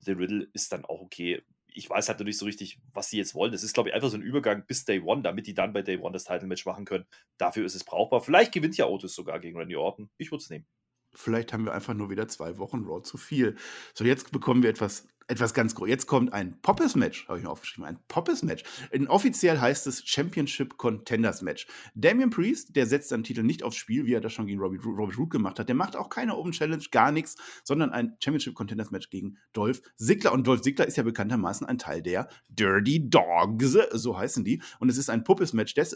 den 0.05 0.17
Riddle 0.17 0.47
ist 0.53 0.71
dann 0.71 0.85
auch 0.85 1.01
okay. 1.01 1.43
Ich 1.79 1.89
weiß 1.89 2.09
halt 2.09 2.19
noch 2.19 2.25
nicht 2.25 2.37
so 2.37 2.45
richtig, 2.45 2.79
was 2.93 3.09
sie 3.09 3.17
jetzt 3.17 3.33
wollen. 3.35 3.53
Das 3.53 3.63
ist, 3.63 3.73
glaube 3.73 3.89
ich, 3.89 3.95
einfach 3.95 4.09
so 4.09 4.17
ein 4.17 4.21
Übergang 4.21 4.65
bis 4.67 4.83
Day 4.83 4.99
One, 4.99 5.21
damit 5.21 5.47
die 5.47 5.53
dann 5.53 5.71
bei 5.71 5.81
Day 5.81 5.97
One 5.97 6.11
das 6.11 6.25
Title-Match 6.25 6.65
machen 6.65 6.83
können. 6.85 7.05
Dafür 7.37 7.65
ist 7.65 7.75
es 7.75 7.85
brauchbar. 7.85 8.21
Vielleicht 8.21 8.51
gewinnt 8.51 8.77
ja 8.77 8.85
Otis 8.87 9.15
sogar 9.15 9.39
gegen 9.39 9.57
Randy 9.57 9.77
Orton. 9.77 10.09
Ich 10.17 10.29
würde 10.29 10.41
es 10.43 10.49
nehmen. 10.49 10.67
Vielleicht 11.13 11.53
haben 11.53 11.65
wir 11.65 11.73
einfach 11.73 11.93
nur 11.93 12.09
wieder 12.09 12.27
zwei 12.27 12.57
Wochen 12.57 12.85
Raw 12.85 13.01
zu 13.01 13.17
viel. 13.17 13.55
So, 13.93 14.03
jetzt 14.03 14.31
bekommen 14.31 14.63
wir 14.63 14.69
etwas 14.69 15.07
etwas 15.29 15.53
ganz 15.53 15.75
groß. 15.75 15.87
Jetzt 15.87 16.07
kommt 16.07 16.33
ein 16.33 16.59
Poppes-Match, 16.61 17.27
habe 17.27 17.37
ich 17.37 17.43
mir 17.43 17.51
aufgeschrieben. 17.51 17.85
Ein 17.85 17.99
Poppes-Match. 18.07 18.63
Offiziell 19.07 19.59
heißt 19.59 19.85
es 19.85 20.03
Championship 20.03 20.77
Contenders 20.77 21.43
Match. 21.43 21.67
Damian 21.93 22.31
Priest, 22.31 22.75
der 22.75 22.87
setzt 22.87 23.09
seinen 23.09 23.23
Titel 23.23 23.43
nicht 23.43 23.63
aufs 23.63 23.77
Spiel, 23.77 24.07
wie 24.07 24.13
er 24.13 24.21
das 24.21 24.33
schon 24.33 24.47
gegen 24.47 24.59
Robert, 24.59 24.83
Robert 24.83 25.17
Root 25.17 25.29
gemacht 25.29 25.59
hat. 25.59 25.69
Der 25.69 25.75
macht 25.75 25.95
auch 25.95 26.09
keine 26.09 26.35
Open 26.35 26.51
Challenge, 26.51 26.83
gar 26.91 27.11
nichts, 27.11 27.35
sondern 27.63 27.91
ein 27.91 28.17
Championship 28.19 28.55
Contenders 28.55 28.89
Match 28.89 29.11
gegen 29.11 29.37
Dolph 29.53 29.81
Ziggler. 29.97 30.33
Und 30.33 30.47
Dolph 30.47 30.61
Ziggler 30.61 30.87
ist 30.87 30.97
ja 30.97 31.03
bekanntermaßen 31.03 31.67
ein 31.67 31.77
Teil 31.77 32.01
der 32.01 32.27
Dirty 32.49 33.07
Dogs, 33.09 33.77
so 33.91 34.17
heißen 34.17 34.43
die. 34.43 34.63
Und 34.79 34.89
es 34.89 34.97
ist 34.97 35.11
ein 35.11 35.23
Puppes-Match 35.23 35.75
des, 35.75 35.95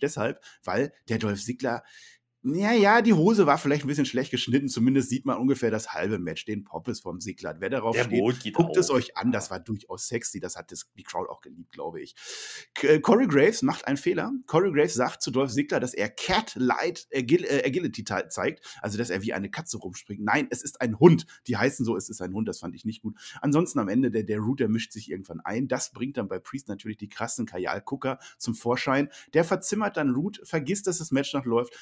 deshalb, 0.00 0.40
weil 0.62 0.92
der 1.08 1.18
Dolph 1.18 1.42
Ziggler 1.42 1.82
ja, 2.42 2.72
ja, 2.72 3.02
die 3.02 3.14
Hose 3.14 3.46
war 3.46 3.58
vielleicht 3.58 3.84
ein 3.84 3.88
bisschen 3.88 4.06
schlecht 4.06 4.30
geschnitten. 4.30 4.68
Zumindest 4.68 5.08
sieht 5.08 5.26
man 5.26 5.38
ungefähr 5.38 5.72
das 5.72 5.92
halbe 5.92 6.18
Match, 6.20 6.44
den 6.44 6.62
Poppes 6.64 7.00
vom 7.00 7.20
Sigler. 7.20 7.56
Wer 7.58 7.68
darauf 7.68 7.96
Der 7.96 8.04
steht, 8.04 8.54
guckt 8.54 8.70
auf. 8.70 8.76
es 8.76 8.90
euch 8.90 9.16
an. 9.16 9.32
Das 9.32 9.50
war 9.50 9.58
durchaus 9.58 10.06
sexy. 10.06 10.38
Das 10.38 10.54
hat 10.54 10.70
das, 10.70 10.88
die 10.96 11.02
Crowd 11.02 11.28
auch 11.28 11.40
geliebt, 11.40 11.72
glaube 11.72 12.00
ich. 12.00 12.14
K 12.74 13.00
Corey 13.00 13.26
Graves 13.26 13.62
macht 13.62 13.88
einen 13.88 13.96
Fehler. 13.96 14.30
Corey 14.46 14.70
Graves 14.72 14.94
sagt 14.94 15.20
zu 15.20 15.32
Dolph 15.32 15.50
Sigler, 15.50 15.80
dass 15.80 15.94
er 15.94 16.08
Cat 16.10 16.54
Light 16.54 17.08
Agil 17.12 17.44
äh, 17.44 17.64
Agility 17.66 18.04
zeigt. 18.04 18.64
Also, 18.82 18.98
dass 18.98 19.10
er 19.10 19.22
wie 19.22 19.32
eine 19.32 19.50
Katze 19.50 19.78
rumspringt. 19.78 20.22
Nein, 20.22 20.46
es 20.50 20.62
ist 20.62 20.80
ein 20.80 20.98
Hund. 21.00 21.26
Die 21.48 21.56
heißen 21.56 21.84
so, 21.84 21.96
es 21.96 22.08
ist 22.08 22.22
ein 22.22 22.32
Hund. 22.32 22.46
Das 22.46 22.60
fand 22.60 22.74
ich 22.76 22.84
nicht 22.84 23.02
gut. 23.02 23.16
Ansonsten 23.40 23.80
am 23.80 23.88
Ende, 23.88 24.12
der, 24.12 24.22
der 24.22 24.38
Root, 24.38 24.60
der 24.60 24.68
mischt 24.68 24.92
sich 24.92 25.10
irgendwann 25.10 25.40
ein. 25.40 25.66
Das 25.66 25.90
bringt 25.90 26.16
dann 26.16 26.28
bei 26.28 26.38
Priest 26.38 26.68
natürlich 26.68 26.98
die 26.98 27.08
krassen 27.08 27.46
Kajal-Gucker 27.46 28.18
zum 28.38 28.54
Vorschein. 28.54 29.08
Der 29.34 29.42
verzimmert 29.44 29.96
dann 29.96 30.10
Root, 30.10 30.40
vergisst, 30.44 30.86
dass 30.86 30.98
das 30.98 31.10
Match 31.10 31.34
noch 31.34 31.44
läuft. 31.44 31.74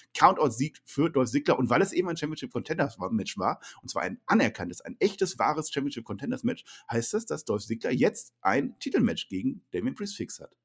Countout-Sieg 0.46 0.80
für 0.84 1.10
Dolph 1.10 1.30
Ziggler. 1.30 1.58
Und 1.58 1.70
weil 1.70 1.82
es 1.82 1.92
eben 1.92 2.08
ein 2.08 2.16
Championship 2.16 2.52
Contenders 2.52 2.98
Match 3.10 3.38
war, 3.38 3.60
und 3.82 3.88
zwar 3.88 4.02
ein 4.02 4.20
anerkanntes, 4.26 4.80
ein 4.80 4.96
echtes, 4.98 5.38
wahres 5.38 5.70
Championship 5.70 6.04
Contenders 6.04 6.44
Match, 6.44 6.64
heißt 6.90 7.14
das, 7.14 7.26
dass 7.26 7.44
Dolph 7.44 7.64
Ziggler 7.64 7.92
jetzt 7.92 8.34
ein 8.40 8.78
Titelmatch 8.78 9.28
gegen 9.28 9.62
Damien 9.72 9.94
Priest 9.94 10.16
fix 10.16 10.40
hat. 10.40 10.56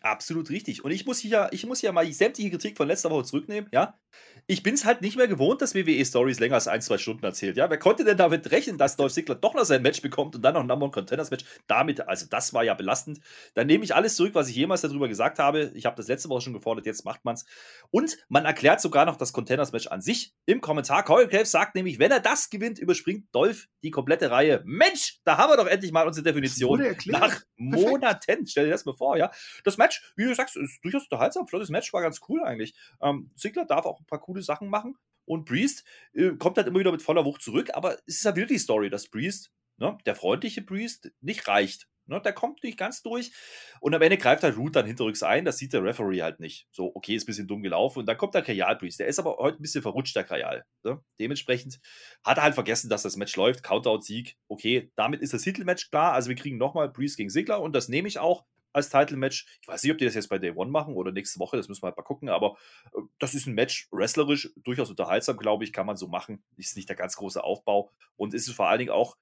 Absolut 0.00 0.50
richtig. 0.50 0.84
Und 0.84 0.92
ich 0.92 1.06
muss 1.06 1.18
hier, 1.18 1.48
ich 1.50 1.66
muss 1.66 1.80
hier 1.80 1.90
mal 1.92 2.10
sämtliche 2.12 2.50
Kritik 2.50 2.76
von 2.76 2.86
letzter 2.86 3.10
Woche 3.10 3.24
zurücknehmen, 3.24 3.68
ja. 3.72 3.98
Ich 4.46 4.62
bin 4.62 4.74
es 4.74 4.84
halt 4.84 5.02
nicht 5.02 5.16
mehr 5.16 5.26
gewohnt, 5.26 5.60
dass 5.60 5.74
WWE 5.74 6.04
Stories 6.04 6.38
länger 6.38 6.54
als 6.54 6.68
ein, 6.68 6.80
zwei 6.80 6.98
Stunden 6.98 7.24
erzählt, 7.24 7.56
ja. 7.56 7.68
Wer 7.68 7.78
konnte 7.78 8.04
denn 8.04 8.16
damit 8.16 8.50
rechnen, 8.52 8.78
dass 8.78 8.96
Dolph 8.96 9.12
Ziggler 9.12 9.34
doch 9.34 9.54
noch 9.54 9.64
sein 9.64 9.82
Match 9.82 10.00
bekommt 10.00 10.36
und 10.36 10.42
dann 10.42 10.54
noch 10.54 10.60
ein 10.60 10.68
Number 10.68 10.84
One 10.84 10.92
Contenders 10.92 11.30
Match? 11.32 11.44
Damit, 11.66 12.00
also 12.02 12.26
das 12.30 12.54
war 12.54 12.62
ja 12.62 12.74
belastend. 12.74 13.18
Dann 13.54 13.66
nehme 13.66 13.82
ich 13.82 13.94
alles 13.94 14.14
zurück, 14.14 14.34
was 14.34 14.48
ich 14.48 14.54
jemals 14.54 14.82
darüber 14.82 15.08
gesagt 15.08 15.40
habe. 15.40 15.72
Ich 15.74 15.84
habe 15.84 15.96
das 15.96 16.06
letzte 16.06 16.28
Woche 16.28 16.42
schon 16.42 16.52
gefordert, 16.52 16.86
jetzt 16.86 17.04
macht 17.04 17.24
man's. 17.24 17.44
Und 17.90 18.18
man 18.28 18.44
erklärt 18.44 18.80
sogar 18.80 19.04
noch 19.04 19.16
das 19.16 19.32
Contenders 19.32 19.72
Match 19.72 19.88
an 19.88 20.00
sich 20.00 20.32
im 20.46 20.60
Kommentar. 20.60 21.04
Corey 21.04 21.26
Graves 21.26 21.50
sagt 21.50 21.74
nämlich, 21.74 21.98
wenn 21.98 22.12
er 22.12 22.20
das 22.20 22.50
gewinnt, 22.50 22.78
überspringt 22.78 23.26
Dolph 23.32 23.66
die 23.82 23.90
komplette 23.90 24.30
Reihe. 24.30 24.62
Mensch, 24.64 25.18
da 25.24 25.38
haben 25.38 25.50
wir 25.50 25.56
doch 25.56 25.66
endlich 25.66 25.90
mal 25.90 26.06
unsere 26.06 26.24
Definition. 26.24 26.82
Nach 27.06 27.40
Monaten, 27.56 28.46
stell 28.46 28.66
dir 28.66 28.70
das 28.70 28.84
mal 28.84 28.96
vor, 28.96 29.16
ja. 29.16 29.30
Das 29.64 29.76
Match, 29.76 29.87
wie 30.16 30.24
du 30.24 30.34
sagst, 30.34 30.56
ist 30.56 30.82
durchaus 30.82 31.04
unterhaltsam. 31.04 31.46
Flottes 31.46 31.70
Match 31.70 31.92
war 31.92 32.02
ganz 32.02 32.20
cool 32.28 32.42
eigentlich. 32.42 32.74
Ähm, 33.00 33.30
Ziggler 33.34 33.64
darf 33.64 33.86
auch 33.86 34.00
ein 34.00 34.06
paar 34.06 34.20
coole 34.20 34.42
Sachen 34.42 34.68
machen. 34.68 34.96
Und 35.24 35.44
Priest 35.44 35.84
äh, 36.14 36.30
kommt 36.38 36.56
halt 36.56 36.66
immer 36.66 36.80
wieder 36.80 36.92
mit 36.92 37.02
voller 37.02 37.24
Wucht 37.24 37.42
zurück. 37.42 37.70
Aber 37.74 37.94
es 38.06 38.16
ist 38.16 38.24
ja 38.24 38.34
wieder 38.34 38.46
die 38.46 38.58
Story, 38.58 38.90
dass 38.90 39.08
Priest, 39.08 39.52
ne, 39.76 39.98
der 40.06 40.16
freundliche 40.16 40.62
Priest, 40.62 41.12
nicht 41.20 41.46
reicht. 41.48 41.86
Ne, 42.06 42.22
der 42.22 42.32
kommt 42.32 42.62
nicht 42.62 42.78
ganz 42.78 43.02
durch. 43.02 43.32
Und 43.80 43.94
am 43.94 44.00
Ende 44.00 44.16
greift 44.16 44.42
halt 44.42 44.56
Root 44.56 44.74
dann 44.74 44.86
hinterrücks 44.86 45.22
ein. 45.22 45.44
Das 45.44 45.58
sieht 45.58 45.74
der 45.74 45.84
Referee 45.84 46.22
halt 46.22 46.40
nicht. 46.40 46.66
So, 46.70 46.90
okay, 46.94 47.14
ist 47.14 47.24
ein 47.24 47.26
bisschen 47.26 47.46
dumm 47.46 47.62
gelaufen. 47.62 47.98
Und 47.98 48.06
dann 48.06 48.16
kommt 48.16 48.34
der 48.34 48.40
Kajal 48.40 48.78
Priest. 48.78 48.98
Der 48.98 49.08
ist 49.08 49.18
aber 49.18 49.36
heute 49.36 49.58
ein 49.58 49.62
bisschen 49.62 49.82
verrutscht, 49.82 50.16
der 50.16 50.24
Kajal. 50.24 50.64
Ne? 50.84 51.02
Dementsprechend 51.20 51.80
hat 52.24 52.38
er 52.38 52.44
halt 52.44 52.54
vergessen, 52.54 52.88
dass 52.88 53.02
das 53.02 53.16
Match 53.16 53.36
läuft. 53.36 53.62
Countout-Sieg. 53.62 54.38
Okay, 54.48 54.90
damit 54.96 55.20
ist 55.20 55.34
das 55.34 55.42
Titelmatch 55.42 55.90
klar. 55.90 56.14
Also 56.14 56.30
wir 56.30 56.36
kriegen 56.36 56.56
nochmal 56.56 56.90
Priest 56.90 57.18
gegen 57.18 57.28
Sigler. 57.28 57.60
Und 57.60 57.74
das 57.74 57.90
nehme 57.90 58.08
ich 58.08 58.18
auch 58.18 58.46
als 58.78 58.90
Title-Match. 58.90 59.46
Ich 59.60 59.68
weiß 59.68 59.82
nicht, 59.82 59.92
ob 59.92 59.98
die 59.98 60.04
das 60.04 60.14
jetzt 60.14 60.28
bei 60.28 60.38
Day 60.38 60.52
One 60.52 60.70
machen 60.70 60.94
oder 60.94 61.12
nächste 61.12 61.38
Woche, 61.38 61.56
das 61.56 61.68
müssen 61.68 61.82
wir 61.82 61.88
halt 61.88 61.96
mal 61.96 62.02
gucken, 62.02 62.28
aber 62.28 62.56
äh, 62.94 63.00
das 63.18 63.34
ist 63.34 63.46
ein 63.46 63.54
Match, 63.54 63.88
wrestlerisch, 63.92 64.50
durchaus 64.64 64.90
unterhaltsam, 64.90 65.36
glaube 65.36 65.64
ich, 65.64 65.72
kann 65.72 65.86
man 65.86 65.96
so 65.96 66.08
machen. 66.08 66.42
Ist 66.56 66.76
nicht 66.76 66.88
der 66.88 66.96
ganz 66.96 67.16
große 67.16 67.42
Aufbau 67.42 67.92
und 68.16 68.34
ist 68.34 68.48
es 68.48 68.54
vor 68.54 68.68
allen 68.68 68.78
Dingen 68.78 68.90
auch 68.90 69.16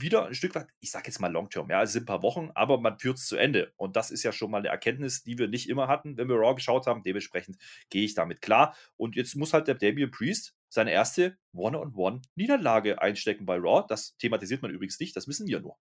wieder 0.00 0.26
ein 0.26 0.34
Stück 0.34 0.54
weit, 0.54 0.68
ich 0.80 0.90
sage 0.90 1.06
jetzt 1.06 1.20
mal 1.20 1.32
Long-Term, 1.32 1.70
ja, 1.70 1.82
es 1.82 1.92
sind 1.92 2.02
ein 2.02 2.06
paar 2.06 2.22
Wochen, 2.22 2.50
aber 2.54 2.78
man 2.78 2.98
führt 2.98 3.18
es 3.18 3.26
zu 3.26 3.36
Ende. 3.36 3.72
Und 3.76 3.96
das 3.96 4.10
ist 4.10 4.22
ja 4.22 4.32
schon 4.32 4.50
mal 4.50 4.58
eine 4.58 4.68
Erkenntnis, 4.68 5.22
die 5.22 5.38
wir 5.38 5.48
nicht 5.48 5.68
immer 5.68 5.88
hatten, 5.88 6.16
wenn 6.16 6.28
wir 6.28 6.36
Raw 6.36 6.54
geschaut 6.54 6.86
haben. 6.86 7.02
Dementsprechend 7.02 7.56
gehe 7.90 8.04
ich 8.04 8.14
damit 8.14 8.42
klar. 8.42 8.76
Und 8.96 9.16
jetzt 9.16 9.36
muss 9.36 9.52
halt 9.52 9.68
der 9.68 9.74
Damien 9.74 10.10
Priest 10.10 10.54
seine 10.68 10.92
erste 10.92 11.38
One-on-One-Niederlage 11.54 13.00
einstecken 13.00 13.46
bei 13.46 13.56
Raw. 13.56 13.84
Das 13.88 14.16
thematisiert 14.18 14.62
man 14.62 14.70
übrigens 14.70 15.00
nicht, 15.00 15.16
das 15.16 15.28
wissen 15.28 15.46
wir 15.46 15.60
nur. 15.60 15.78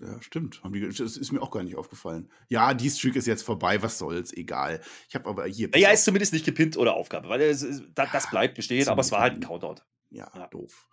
Ja, 0.00 0.20
stimmt. 0.20 0.60
Das 0.98 1.16
ist 1.16 1.32
mir 1.32 1.40
auch 1.42 1.50
gar 1.50 1.62
nicht 1.62 1.76
aufgefallen. 1.76 2.30
Ja, 2.48 2.74
die 2.74 2.90
Streak 2.90 3.16
ist 3.16 3.26
jetzt 3.26 3.42
vorbei, 3.42 3.82
was 3.82 3.98
soll's, 3.98 4.32
egal. 4.32 4.80
Ich 5.08 5.14
habe 5.14 5.28
aber 5.28 5.46
hier. 5.46 5.70
Ja, 5.74 5.90
ist 5.90 6.04
zumindest 6.04 6.32
nicht 6.32 6.44
gepinnt 6.44 6.76
oder 6.76 6.94
Aufgabe, 6.94 7.28
weil 7.28 7.40
es, 7.40 7.66
das, 7.94 8.30
bleibt 8.30 8.54
bestehen, 8.54 8.88
aber 8.88 9.00
es 9.00 9.12
war 9.12 9.20
halt 9.20 9.34
ein 9.34 9.40
Countout. 9.40 9.82
Ja, 10.10 10.30
ja, 10.34 10.46
doof. 10.48 10.88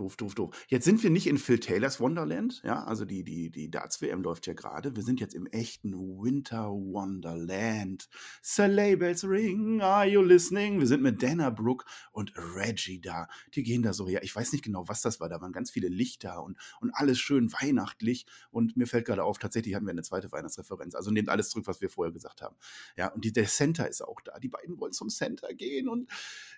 Doof, 0.00 0.16
doof, 0.16 0.34
doof. 0.34 0.64
Jetzt 0.68 0.86
sind 0.86 1.02
wir 1.02 1.10
nicht 1.10 1.26
in 1.26 1.36
Phil 1.36 1.60
Taylors 1.60 2.00
Wonderland, 2.00 2.62
ja, 2.64 2.84
also 2.84 3.04
die, 3.04 3.22
die, 3.22 3.50
die 3.50 3.70
Darts-WM 3.70 4.22
läuft 4.22 4.46
ja 4.46 4.54
gerade. 4.54 4.96
Wir 4.96 5.02
sind 5.02 5.20
jetzt 5.20 5.34
im 5.34 5.44
echten 5.44 5.92
Winter 5.92 6.70
Wonderland. 6.70 8.08
Sleigh 8.42 8.96
Bells 8.96 9.24
Ring, 9.24 9.82
are 9.82 10.06
you 10.06 10.22
listening? 10.22 10.80
Wir 10.80 10.86
sind 10.86 11.02
mit 11.02 11.22
Dana 11.22 11.50
Brooke 11.50 11.84
und 12.12 12.32
Reggie 12.34 12.98
da. 12.98 13.28
Die 13.52 13.62
gehen 13.62 13.82
da 13.82 13.92
so 13.92 14.08
her. 14.08 14.22
Ich 14.22 14.34
weiß 14.34 14.52
nicht 14.52 14.64
genau, 14.64 14.88
was 14.88 15.02
das 15.02 15.20
war. 15.20 15.28
Da 15.28 15.42
waren 15.42 15.52
ganz 15.52 15.70
viele 15.70 15.88
Lichter 15.88 16.42
und, 16.42 16.56
und 16.80 16.92
alles 16.94 17.18
schön 17.18 17.52
weihnachtlich. 17.52 18.24
Und 18.50 18.78
mir 18.78 18.86
fällt 18.86 19.04
gerade 19.04 19.22
auf, 19.22 19.36
tatsächlich 19.36 19.74
hatten 19.74 19.84
wir 19.84 19.92
eine 19.92 20.00
zweite 20.00 20.32
Weihnachtsreferenz. 20.32 20.94
Also 20.94 21.10
nehmt 21.10 21.28
alles 21.28 21.50
zurück, 21.50 21.66
was 21.66 21.82
wir 21.82 21.90
vorher 21.90 22.10
gesagt 22.10 22.40
haben. 22.40 22.56
Ja, 22.96 23.08
und 23.08 23.22
die, 23.22 23.34
der 23.34 23.48
Center 23.48 23.86
ist 23.86 24.00
auch 24.00 24.22
da. 24.22 24.38
Die 24.38 24.48
beiden 24.48 24.80
wollen 24.80 24.92
zum 24.94 25.10
Center 25.10 25.52
gehen. 25.52 25.90
Und 25.90 26.08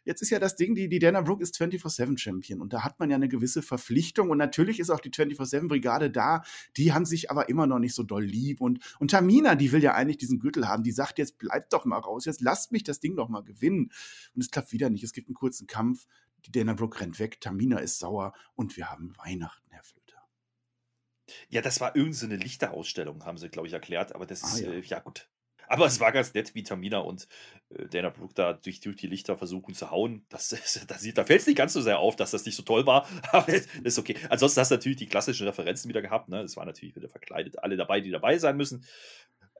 jetzt 0.05 0.23
ist 0.23 0.31
ja 0.31 0.39
das 0.39 0.55
Ding, 0.55 0.77
die, 0.77 0.89
die 0.89 1.01
Dana 1.01 1.23
Brooke 1.23 1.43
ist 1.43 1.61
24-7-Champion. 1.61 2.61
Und 2.61 2.73
da 2.73 2.85
hat 2.85 3.01
man 3.01 3.11
ja 3.11 3.17
eine 3.17 3.32
gewisse 3.33 3.63
Verpflichtung. 3.63 4.31
Und 4.31 4.39
natürlich 4.39 4.79
ist 4.79 4.91
auch 4.91 5.01
die 5.01 5.11
24-7-Brigade 5.11 6.11
da. 6.11 6.43
Die 6.77 6.93
haben 6.93 7.05
sich 7.05 7.31
aber 7.31 7.49
immer 7.49 7.67
noch 7.67 7.81
nicht 7.81 7.95
so 7.95 8.05
doll 8.05 8.25
lieb. 8.25 8.61
Und, 8.61 8.79
und 9.01 9.11
Tamina, 9.11 9.57
die 9.57 9.73
will 9.73 9.83
ja 9.83 9.95
eigentlich 9.95 10.19
diesen 10.19 10.39
Gürtel 10.39 10.69
haben. 10.69 10.85
Die 10.85 10.93
sagt 10.93 11.19
jetzt, 11.19 11.39
bleibt 11.39 11.73
doch 11.73 11.85
mal 11.85 11.99
raus. 11.99 12.27
Jetzt 12.27 12.41
lasst 12.41 12.71
mich 12.71 12.85
das 12.85 13.01
Ding 13.01 13.17
doch 13.17 13.29
mal 13.29 13.43
gewinnen. 13.43 13.91
Und 14.35 14.43
es 14.43 14.51
klappt 14.51 14.73
wieder 14.73 14.91
nicht. 14.91 15.03
Es 15.03 15.13
gibt 15.13 15.29
einen 15.29 15.35
kurzen 15.35 15.67
Kampf. 15.67 16.07
Die 16.47 16.53
Dana 16.53 16.75
Brooke 16.75 17.01
rennt 17.01 17.19
weg. 17.19 17.41
Tamina 17.41 17.79
ist 17.79 17.99
sauer. 17.99 18.33
Und 18.55 18.77
wir 18.77 18.91
haben 18.91 19.13
Weihnachten, 19.17 19.69
Herr 19.71 19.83
Flöter. 19.83 20.29
Ja, 21.49 21.63
das 21.63 21.81
war 21.81 21.97
irgendeine 21.97 22.37
so 22.37 22.43
Lichterausstellung, 22.43 23.25
haben 23.25 23.39
sie, 23.39 23.49
glaube 23.49 23.69
ich, 23.69 23.73
erklärt. 23.73 24.15
Aber 24.15 24.27
das 24.27 24.45
ah, 24.45 24.47
ist, 24.49 24.61
ja. 24.61 24.71
Äh, 24.71 24.81
ja 24.81 25.01
gut. 25.01 25.29
Aber 25.73 25.87
es 25.87 26.01
war 26.01 26.13
ganz 26.13 26.35
nett, 26.35 26.55
wie 26.55 26.63
Tamina 26.63 26.99
und 26.99 27.27
äh, 27.71 27.89
Dana 27.89 28.11
Brooke 28.11 28.35
da 28.35 28.53
durch, 28.53 28.81
durch 28.81 28.97
die 28.97 29.07
Lichter 29.07 29.39
versuchen 29.39 29.73
zu 29.73 29.91
hauen. 29.91 30.27
Das, 30.29 30.51
das, 30.87 30.87
da 31.15 31.25
fällt 31.25 31.41
es 31.41 31.47
nicht 31.47 31.57
ganz 31.57 31.73
so 31.73 31.81
sehr 31.81 31.99
auf, 31.99 32.15
dass 32.15 32.33
das 32.33 32.45
nicht 32.45 32.57
so 32.57 32.63
toll 32.63 32.85
war. 32.87 33.09
Aber 33.33 33.51
das 33.51 33.67
ist 33.83 33.99
okay. 33.99 34.15
Ansonsten 34.29 34.61
hast 34.61 34.71
du 34.71 34.75
natürlich 34.75 34.99
die 34.99 35.07
klassischen 35.07 35.47
Referenzen 35.47 35.89
wieder 35.89 36.03
gehabt. 36.03 36.29
Ne? 36.29 36.43
Es 36.43 36.59
war 36.59 36.67
natürlich 36.67 36.95
wieder 36.95 37.09
verkleidet. 37.09 37.59
Alle 37.59 37.79
dabei, 37.79 38.03
die 38.03 38.11
dabei 38.11 38.37
sein 38.37 38.59
müssen. 38.59 38.85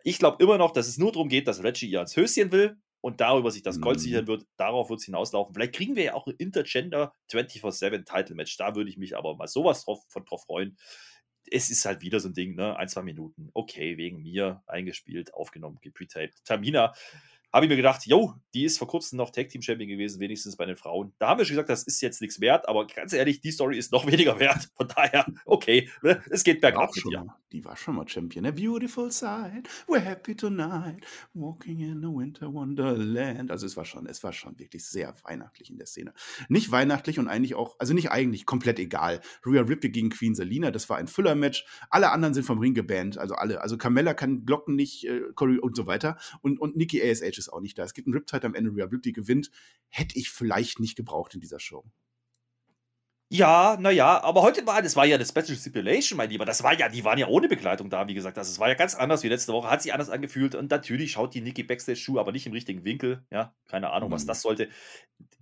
Ich 0.05 0.19
glaube 0.19 0.43
immer 0.45 0.59
noch, 0.59 0.73
dass 0.73 0.87
es 0.87 0.99
nur 0.99 1.13
darum 1.13 1.31
geht, 1.31 1.49
dass 1.49 1.63
Reggie 1.63 1.89
ihr 1.89 2.01
ans 2.01 2.15
Höschen 2.15 2.53
will 2.53 2.77
und 3.01 3.23
darüber 3.23 3.51
sich 3.51 3.63
das 3.63 3.81
Gold 3.81 3.97
mhm. 3.97 4.03
sichern 4.03 4.27
wird. 4.27 4.45
Darauf 4.59 4.91
wird 4.91 5.01
es 5.01 5.07
hinauslaufen. 5.07 5.55
Vielleicht 5.55 5.75
kriegen 5.75 5.97
wir 5.97 6.05
ja 6.05 6.15
auch 6.15 6.27
ein 6.27 6.35
Intergender 6.37 7.15
24-7 7.31 8.05
Title 8.05 8.35
Match. 8.35 8.55
Da 8.59 8.77
würde 8.77 8.91
ich 8.91 8.99
mich 8.99 9.17
aber 9.17 9.35
mal 9.35 9.49
sowas 9.49 9.87
drauf, 9.87 10.05
von 10.09 10.27
drauf 10.27 10.43
freuen 10.43 10.77
es 11.51 11.71
ist 11.71 11.85
halt 11.85 12.03
wieder 12.03 12.21
so 12.21 12.29
ein 12.29 12.35
Ding, 12.35 12.55
ne? 12.55 12.77
Ein, 12.77 12.89
zwei 12.89 13.03
Minuten, 13.03 13.51
okay, 13.55 13.97
wegen 13.97 14.23
mir 14.23 14.63
eingespielt, 14.67 15.35
aufgenommen, 15.35 15.79
gepretaped. 15.81 16.45
Tamina 16.45 16.95
habe 17.53 17.67
ich 17.67 17.71
mir 17.71 17.77
gedacht, 17.77 18.07
jo, 18.07 18.35
die 18.55 18.65
ist 18.65 18.79
vor 18.79 18.89
kurzem 18.89 19.19
noch 19.19 19.31
Tag 19.31 19.49
Team 19.49 19.63
Champion 19.63 19.89
gewesen, 19.89 20.21
wenigstens 20.21 20.57
bei 20.57 20.65
den 20.65 20.77
Frauen. 20.77 21.13
Da 21.19 21.29
haben 21.29 21.39
wir 21.39 21.45
schon 21.45 21.55
gesagt, 21.55 21.69
das 21.69 21.83
ist 21.83 22.01
jetzt 22.01 22.21
nichts 22.21 22.41
wert, 22.41 22.69
aber 22.69 22.87
ganz 22.87 23.13
ehrlich, 23.13 23.41
die 23.41 23.51
Story 23.51 23.79
ist 23.79 23.93
noch 23.93 24.07
weniger 24.11 24.39
wert. 24.39 24.71
Von 24.77 24.89
daher, 24.89 25.27
okay, 25.45 25.91
ne, 26.03 26.23
es 26.31 26.45
geht 26.45 26.61
bergab 26.61 26.91
mit 26.95 27.05
ihr. 27.07 27.27
Die 27.53 27.65
war 27.65 27.77
schon 27.77 27.97
mal 27.97 28.09
Champion. 28.09 28.47
A 28.47 28.51
beautiful 28.51 29.11
sight, 29.11 29.69
we're 29.87 30.01
happy 30.01 30.35
tonight, 30.35 31.05
walking 31.35 31.81
in 31.81 32.01
the 32.01 32.09
winter 32.09 32.53
wonderland. 32.53 33.51
Also 33.51 33.67
es 33.67 33.77
war 33.77 33.85
schon, 33.85 34.07
es 34.07 34.23
war 34.25 34.33
schon 34.33 34.59
wirklich 34.59 34.87
sehr 34.87 35.15
weihnachtlich 35.23 35.69
in 35.69 35.77
der 35.77 35.87
Szene. 35.87 36.15
Nicht 36.49 36.71
weihnachtlich 36.71 37.19
und 37.19 37.29
eigentlich 37.29 37.55
auch, 37.55 37.77
also 37.79 37.93
nicht 37.93 38.11
eigentlich, 38.11 38.47
komplett 38.47 38.79
egal. 38.79 39.21
Rhea 39.45 39.61
Ripley 39.61 39.91
gegen 39.91 40.09
Queen 40.09 40.35
Selina, 40.35 40.71
das 40.71 40.89
war 40.89 40.97
ein 40.97 41.09
Füller-Match. 41.09 41.67
Alle 41.91 42.11
anderen 42.11 42.33
sind 42.33 42.45
vom 42.45 42.59
Ring 42.59 42.73
gebannt, 42.73 43.19
also 43.19 43.35
alle. 43.35 43.61
Also 43.61 43.77
Carmella 43.77 44.15
kann 44.15 44.47
Glocken 44.47 44.75
nicht, 44.75 45.07
äh, 45.07 45.21
Corey 45.35 45.59
und 45.59 45.77
so 45.77 45.87
weiter. 45.87 46.17
Und, 46.41 46.59
und 46.59 46.77
Nikki 46.77 47.03
ASH 47.03 47.39
ist 47.39 47.42
auch 47.49 47.61
nicht 47.61 47.79
da. 47.79 47.85
Es 47.85 47.95
gibt 47.95 48.07
einen 48.07 48.15
Riptide 48.15 48.47
am 48.47 48.55
Ende, 48.55 48.71
Rhea 48.71 48.87
Ripley 48.87 49.13
gewinnt. 49.13 49.51
Hätte 49.89 50.19
ich 50.19 50.31
vielleicht 50.31 50.81
nicht 50.81 50.97
gebraucht 50.97 51.35
in 51.35 51.41
dieser 51.41 51.61
Show. 51.61 51.85
Ja, 53.35 53.79
naja, 53.81 54.23
aber 54.23 54.43
heute 54.43 54.67
war, 54.67 54.83
das 54.83 54.95
war 54.95 55.07
ja 55.07 55.15
eine 55.15 55.25
Special 55.25 55.57
Stipulation, 55.57 56.19
mein 56.19 56.29
Lieber. 56.29 56.45
Das 56.45 56.63
war 56.63 56.79
ja, 56.79 56.91
die 56.91 57.03
waren 57.03 57.17
ja 57.17 57.29
ohne 57.29 57.49
Begleitung 57.49 57.89
da, 57.89 58.07
wie 58.07 58.13
gesagt. 58.13 58.37
Das 58.37 58.47
also, 58.49 58.61
war 58.61 58.69
ja 58.69 58.75
ganz 58.75 58.95
anders 58.95 59.23
wie 59.23 59.29
letzte 59.29 59.55
Woche, 59.55 59.71
hat 59.71 59.81
sich 59.81 59.95
anders 59.95 60.11
angefühlt. 60.11 60.55
Und 60.55 60.71
natürlich 60.71 61.13
schaut 61.13 61.33
die 61.33 61.41
Nikki 61.41 61.63
Backstage-Schuh, 61.63 62.19
aber 62.19 62.31
nicht 62.31 62.47
im 62.47 62.53
richtigen 62.53 62.85
Winkel. 62.85 63.25
Ja, 63.31 63.55
keine 63.69 63.91
Ahnung, 63.91 64.11
mhm. 64.11 64.15
was 64.17 64.27
das 64.27 64.43
sollte. 64.43 64.69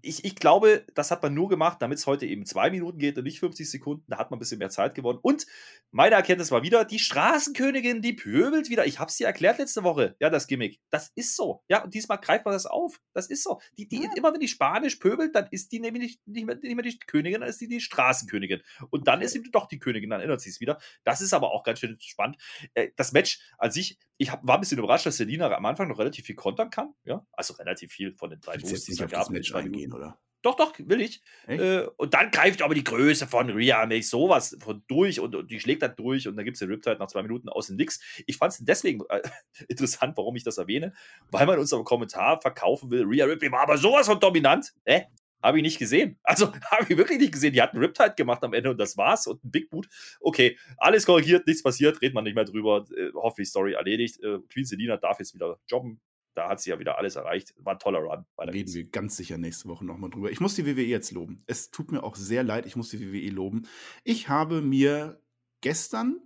Ich, 0.02 0.24
ich 0.24 0.36
glaube, 0.36 0.86
das 0.94 1.10
hat 1.10 1.20
man 1.24 1.34
nur 1.34 1.48
gemacht, 1.48 1.82
damit 1.82 1.98
es 1.98 2.06
heute 2.06 2.26
eben 2.26 2.46
zwei 2.46 2.70
Minuten 2.70 2.98
geht 2.98 3.18
und 3.18 3.24
nicht 3.24 3.40
50 3.40 3.68
Sekunden. 3.68 4.04
Da 4.06 4.18
hat 4.18 4.30
man 4.30 4.36
ein 4.36 4.40
bisschen 4.40 4.58
mehr 4.58 4.70
Zeit 4.70 4.94
gewonnen. 4.94 5.18
Und 5.20 5.46
meine 5.90 6.14
Erkenntnis 6.14 6.52
war 6.52 6.62
wieder, 6.62 6.84
die 6.84 7.00
Straßenkönigin, 7.00 8.02
die 8.02 8.12
pöbelt 8.12 8.70
wieder. 8.70 8.86
Ich 8.86 9.00
habe 9.00 9.10
es 9.10 9.16
dir 9.16 9.26
erklärt 9.26 9.58
letzte 9.58 9.82
Woche. 9.82 10.14
Ja, 10.20 10.30
das 10.30 10.46
Gimmick. 10.46 10.78
Das 10.90 11.10
ist 11.16 11.34
so. 11.34 11.64
Ja, 11.66 11.82
und 11.82 11.92
diesmal 11.92 12.18
greift 12.18 12.44
man 12.44 12.54
das 12.54 12.66
auf. 12.66 13.00
Das 13.14 13.28
ist 13.28 13.42
so. 13.42 13.60
Die, 13.76 13.88
die, 13.88 14.04
ja. 14.04 14.10
Immer 14.14 14.32
wenn 14.32 14.38
die 14.38 14.46
Spanisch 14.46 14.94
pöbelt, 14.96 15.34
dann 15.34 15.48
ist 15.50 15.72
die 15.72 15.80
nämlich 15.80 16.02
nicht, 16.02 16.28
nicht, 16.28 16.46
mehr, 16.46 16.54
nicht 16.54 16.76
mehr 16.76 16.84
die 16.84 16.96
Königin, 17.00 17.40
dann 17.40 17.50
ist 17.50 17.60
die 17.60 17.66
die 17.66 17.79
Straßenkönigin. 17.80 18.62
Und 18.90 19.08
dann 19.08 19.20
ist 19.22 19.32
sie 19.32 19.42
doch 19.50 19.66
die 19.66 19.78
Königin, 19.78 20.10
dann 20.10 20.20
erinnert 20.20 20.40
sie 20.40 20.50
es 20.50 20.60
wieder. 20.60 20.78
Das 21.04 21.20
ist 21.20 21.32
aber 21.32 21.52
auch 21.52 21.62
ganz 21.62 21.80
schön 21.80 21.96
spannend. 22.00 22.36
Äh, 22.74 22.90
das 22.96 23.12
Match 23.12 23.40
an 23.58 23.70
sich, 23.70 23.98
ich 24.16 24.30
hab, 24.30 24.46
war 24.46 24.56
ein 24.56 24.60
bisschen 24.60 24.78
überrascht, 24.78 25.06
dass 25.06 25.16
Selina 25.16 25.50
am 25.54 25.66
Anfang 25.66 25.88
noch 25.88 25.98
relativ 25.98 26.26
viel 26.26 26.36
kontern 26.36 26.70
kann. 26.70 26.94
Ja, 27.04 27.26
also 27.32 27.54
relativ 27.54 27.92
viel 27.92 28.14
von 28.14 28.30
den 28.30 28.40
drei 28.40 28.58
Moves, 28.58 28.84
die 28.84 28.92
es 28.92 29.10
gab. 29.10 29.30
Match 29.30 29.54
eingehen, 29.54 29.92
oder? 29.92 30.18
Doch, 30.42 30.56
doch, 30.56 30.72
will 30.78 31.02
ich. 31.02 31.20
Äh, 31.46 31.82
und 31.98 32.14
dann 32.14 32.30
greift 32.30 32.62
aber 32.62 32.74
die 32.74 32.84
Größe 32.84 33.26
von 33.26 33.50
Rhea 33.50 33.84
May 33.84 34.00
sowas 34.00 34.56
von 34.60 34.82
durch 34.88 35.20
und, 35.20 35.34
und, 35.34 35.50
die 35.50 35.60
schlägt 35.60 35.82
dann 35.82 35.94
durch 35.96 36.28
und 36.28 36.36
dann 36.36 36.46
gibt 36.46 36.54
es 36.54 36.60
den 36.60 36.70
Riptide 36.70 36.96
nach 36.96 37.08
zwei 37.08 37.22
Minuten 37.22 37.50
aus 37.50 37.66
dem 37.66 37.76
Nix. 37.76 38.00
Ich 38.26 38.38
fand 38.38 38.52
es 38.52 38.58
deswegen 38.60 39.02
äh, 39.10 39.20
interessant, 39.68 40.16
warum 40.16 40.36
ich 40.36 40.44
das 40.44 40.56
erwähne, 40.56 40.94
weil 41.30 41.44
man 41.46 41.58
uns 41.58 41.72
im 41.72 41.84
Kommentar 41.84 42.40
verkaufen 42.40 42.90
will, 42.90 43.04
Rhea 43.04 43.26
Ripley 43.26 43.52
war 43.52 43.60
aber 43.60 43.76
sowas 43.76 44.06
von 44.06 44.18
dominant. 44.18 44.72
Äh, 44.84 45.02
habe 45.42 45.58
ich 45.58 45.62
nicht 45.62 45.78
gesehen. 45.78 46.18
Also 46.24 46.52
habe 46.70 46.86
ich 46.88 46.96
wirklich 46.96 47.18
nicht 47.18 47.32
gesehen. 47.32 47.52
Die 47.52 47.60
hatten 47.62 47.78
Riptide 47.78 48.14
gemacht 48.16 48.42
am 48.44 48.52
Ende 48.52 48.70
und 48.70 48.78
das 48.78 48.96
war's 48.96 49.26
und 49.26 49.44
ein 49.44 49.50
Big 49.50 49.68
Boot. 49.70 49.88
Okay, 50.20 50.56
alles 50.76 51.06
korrigiert, 51.06 51.46
nichts 51.46 51.62
passiert, 51.62 52.00
redet 52.00 52.14
man 52.14 52.24
nicht 52.24 52.34
mehr 52.34 52.44
drüber. 52.44 52.86
Äh, 52.96 53.10
hoffentlich 53.14 53.48
Story 53.48 53.72
erledigt. 53.72 54.22
Äh, 54.22 54.38
Queen 54.48 54.64
Selina 54.64 54.96
darf 54.96 55.18
jetzt 55.18 55.34
wieder 55.34 55.58
jobben 55.66 56.00
da 56.34 56.48
hat 56.48 56.60
sie 56.60 56.70
ja 56.70 56.78
wieder 56.78 56.98
alles 56.98 57.16
erreicht. 57.16 57.54
War 57.58 57.74
ein 57.74 57.78
toller 57.78 57.98
Run. 57.98 58.24
Reden 58.38 58.72
wir 58.72 58.84
ganz 58.84 59.16
sicher 59.16 59.36
nächste 59.36 59.68
Woche 59.68 59.84
nochmal 59.84 60.10
drüber. 60.10 60.30
Ich 60.30 60.40
muss 60.40 60.54
die 60.54 60.64
WWE 60.64 60.82
jetzt 60.82 61.10
loben. 61.10 61.42
Es 61.46 61.70
tut 61.70 61.92
mir 61.92 62.02
auch 62.02 62.16
sehr 62.16 62.42
leid, 62.42 62.66
ich 62.66 62.76
muss 62.76 62.90
die 62.90 63.00
WWE 63.00 63.30
loben. 63.30 63.66
Ich 64.04 64.28
habe 64.28 64.62
mir 64.62 65.20
gestern 65.60 66.20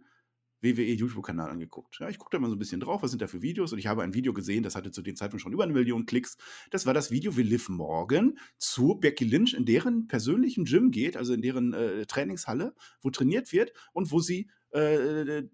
WWE 0.65 0.93
YouTube-Kanal 0.95 1.51
angeguckt. 1.51 1.99
Ja, 2.01 2.09
ich 2.09 2.19
gucke 2.19 2.31
da 2.33 2.41
mal 2.41 2.49
so 2.49 2.57
ein 2.57 2.59
bisschen 2.59 2.81
drauf, 2.81 3.03
was 3.03 3.11
sind 3.11 3.23
da 3.23 3.27
für 3.27 3.43
Videos 3.43 3.73
und 3.73 3.79
ich 3.79 3.87
habe 3.87 4.03
ein 4.03 4.15
Video 4.15 4.33
gesehen, 4.33 4.63
das 4.63 4.75
hatte 4.75 4.91
zu 4.91 5.03
dem 5.03 5.17
Zeitpunkt 5.17 5.43
schon 5.43 5.53
über 5.53 5.65
eine 5.65 5.73
Million 5.73 6.07
Klicks. 6.07 6.37
Das 6.71 6.87
war 6.87 6.95
das 6.95 7.11
Video, 7.11 7.37
wie 7.37 7.43
Liv 7.43 7.69
Morgan 7.69 8.39
zu 8.59 8.97
Becky 8.97 9.25
Lynch 9.25 9.55
in 9.55 9.67
deren 9.67 10.09
persönlichen 10.09 10.65
Gym 10.65 10.91
geht, 10.91 11.17
also 11.17 11.35
in 11.35 11.43
deren 11.43 11.75
äh, 11.75 12.07
Trainingshalle, 12.07 12.75
wo 13.03 13.11
trainiert 13.11 13.53
wird 13.53 13.73
und 13.93 14.11
wo 14.11 14.21
sie 14.21 14.51
äh, 14.71 15.45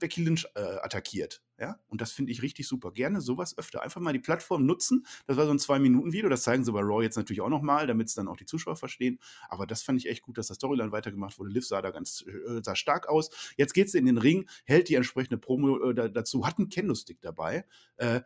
Becky 0.00 0.24
Lynch 0.24 0.46
äh, 0.54 0.60
attackiert. 0.60 1.42
Ja, 1.58 1.78
und 1.88 2.00
das 2.00 2.10
finde 2.12 2.32
ich 2.32 2.40
richtig 2.40 2.66
super. 2.66 2.90
Gerne 2.90 3.20
sowas 3.20 3.56
öfter. 3.58 3.82
Einfach 3.82 4.00
mal 4.00 4.14
die 4.14 4.18
Plattform 4.18 4.64
nutzen. 4.64 5.04
Das 5.26 5.36
war 5.36 5.44
so 5.44 5.52
ein 5.52 5.58
Zwei-Minuten-Video. 5.58 6.30
Das 6.30 6.42
zeigen 6.42 6.64
sie 6.64 6.72
bei 6.72 6.80
Raw 6.80 7.02
jetzt 7.02 7.16
natürlich 7.16 7.42
auch 7.42 7.50
nochmal, 7.50 7.86
damit 7.86 8.08
es 8.08 8.14
dann 8.14 8.28
auch 8.28 8.38
die 8.38 8.46
Zuschauer 8.46 8.76
verstehen. 8.76 9.20
Aber 9.50 9.66
das 9.66 9.82
fand 9.82 9.98
ich 10.00 10.08
echt 10.08 10.22
gut, 10.22 10.38
dass 10.38 10.46
das 10.46 10.56
Storyline 10.56 10.90
weitergemacht 10.90 11.38
wurde. 11.38 11.50
Liv 11.50 11.66
sah 11.66 11.82
da 11.82 11.90
ganz 11.90 12.24
äh, 12.26 12.62
sah 12.62 12.74
stark 12.74 13.08
aus. 13.08 13.30
Jetzt 13.58 13.74
geht 13.74 13.90
sie 13.90 13.98
in 13.98 14.06
den 14.06 14.16
Ring, 14.16 14.48
hält 14.64 14.88
die 14.88 14.94
entsprechende 14.94 15.36
Promo 15.36 15.90
äh, 15.90 16.10
dazu, 16.10 16.46
hat 16.46 16.58
einen 16.58 16.70
Kendo-Stick 16.70 17.20
dabei. 17.20 17.66
Äh, 17.96 18.22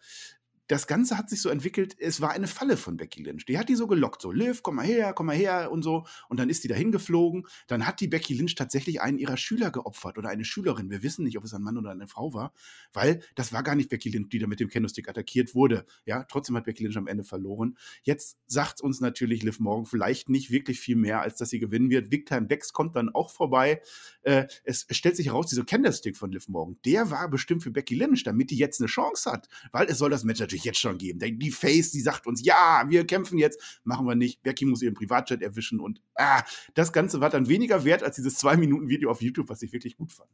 das 0.66 0.86
Ganze 0.86 1.18
hat 1.18 1.28
sich 1.28 1.42
so 1.42 1.48
entwickelt, 1.50 1.96
es 1.98 2.20
war 2.20 2.30
eine 2.30 2.46
Falle 2.46 2.76
von 2.76 2.96
Becky 2.96 3.22
Lynch. 3.22 3.44
Die 3.44 3.58
hat 3.58 3.68
die 3.68 3.74
so 3.74 3.86
gelockt, 3.86 4.22
so, 4.22 4.30
Liv, 4.30 4.62
komm 4.62 4.76
mal 4.76 4.86
her, 4.86 5.12
komm 5.12 5.26
mal 5.26 5.36
her 5.36 5.70
und 5.70 5.82
so. 5.82 6.06
Und 6.28 6.40
dann 6.40 6.48
ist 6.48 6.64
die 6.64 6.68
da 6.68 6.74
hingeflogen. 6.74 7.46
Dann 7.66 7.86
hat 7.86 8.00
die 8.00 8.08
Becky 8.08 8.34
Lynch 8.34 8.54
tatsächlich 8.54 9.00
einen 9.00 9.18
ihrer 9.18 9.36
Schüler 9.36 9.70
geopfert 9.70 10.16
oder 10.16 10.30
eine 10.30 10.44
Schülerin. 10.44 10.90
Wir 10.90 11.02
wissen 11.02 11.24
nicht, 11.24 11.36
ob 11.36 11.44
es 11.44 11.52
ein 11.52 11.62
Mann 11.62 11.76
oder 11.76 11.90
eine 11.90 12.06
Frau 12.06 12.32
war, 12.32 12.52
weil 12.92 13.22
das 13.34 13.52
war 13.52 13.62
gar 13.62 13.74
nicht 13.74 13.90
Becky 13.90 14.08
Lynch, 14.08 14.28
die 14.30 14.38
da 14.38 14.46
mit 14.46 14.60
dem 14.60 14.68
Candlestick 14.68 15.08
attackiert 15.08 15.54
wurde. 15.54 15.84
Ja, 16.06 16.24
trotzdem 16.24 16.56
hat 16.56 16.64
Becky 16.64 16.84
Lynch 16.84 16.96
am 16.96 17.06
Ende 17.06 17.24
verloren. 17.24 17.76
Jetzt 18.02 18.38
sagt 18.46 18.80
uns 18.80 19.00
natürlich 19.00 19.42
Liv 19.42 19.60
Morgan 19.60 19.86
vielleicht 19.86 20.28
nicht 20.28 20.50
wirklich 20.50 20.80
viel 20.80 20.96
mehr, 20.96 21.20
als 21.20 21.36
dass 21.36 21.50
sie 21.50 21.58
gewinnen 21.58 21.90
wird. 21.90 22.10
Big 22.10 22.26
Time 22.26 22.46
Bex 22.46 22.72
kommt 22.72 22.96
dann 22.96 23.10
auch 23.10 23.30
vorbei. 23.30 23.82
Äh, 24.22 24.46
es 24.64 24.86
stellt 24.90 25.16
sich 25.16 25.26
heraus, 25.26 25.46
dieser 25.46 25.64
Candlestick 25.64 26.16
von 26.16 26.32
Liv 26.32 26.48
Morgan, 26.48 26.78
der 26.84 27.10
war 27.10 27.28
bestimmt 27.28 27.62
für 27.62 27.70
Becky 27.70 27.94
Lynch, 27.94 28.24
damit 28.24 28.50
die 28.50 28.56
jetzt 28.56 28.80
eine 28.80 28.88
Chance 28.88 29.30
hat, 29.30 29.48
weil 29.72 29.86
es 29.88 29.98
soll 29.98 30.10
das 30.10 30.24
Match 30.24 30.40
natürlich 30.40 30.63
jetzt 30.64 30.78
schon 30.78 30.98
geben. 30.98 31.18
Die 31.38 31.50
Face, 31.50 31.90
die 31.90 32.00
sagt 32.00 32.26
uns, 32.26 32.44
ja, 32.44 32.84
wir 32.88 33.06
kämpfen 33.06 33.38
jetzt, 33.38 33.80
machen 33.84 34.06
wir 34.06 34.14
nicht. 34.14 34.42
Becky 34.42 34.64
muss 34.64 34.82
ihren 34.82 34.94
Privatjet 34.94 35.42
erwischen 35.42 35.80
und 35.80 36.00
ah, 36.14 36.42
das 36.74 36.92
Ganze 36.92 37.20
war 37.20 37.30
dann 37.30 37.48
weniger 37.48 37.84
wert 37.84 38.02
als 38.02 38.16
dieses 38.16 38.36
zwei 38.36 38.56
Minuten 38.56 38.88
Video 38.88 39.10
auf 39.10 39.22
YouTube, 39.22 39.48
was 39.48 39.62
ich 39.62 39.72
wirklich 39.72 39.96
gut 39.96 40.12
fand. 40.12 40.30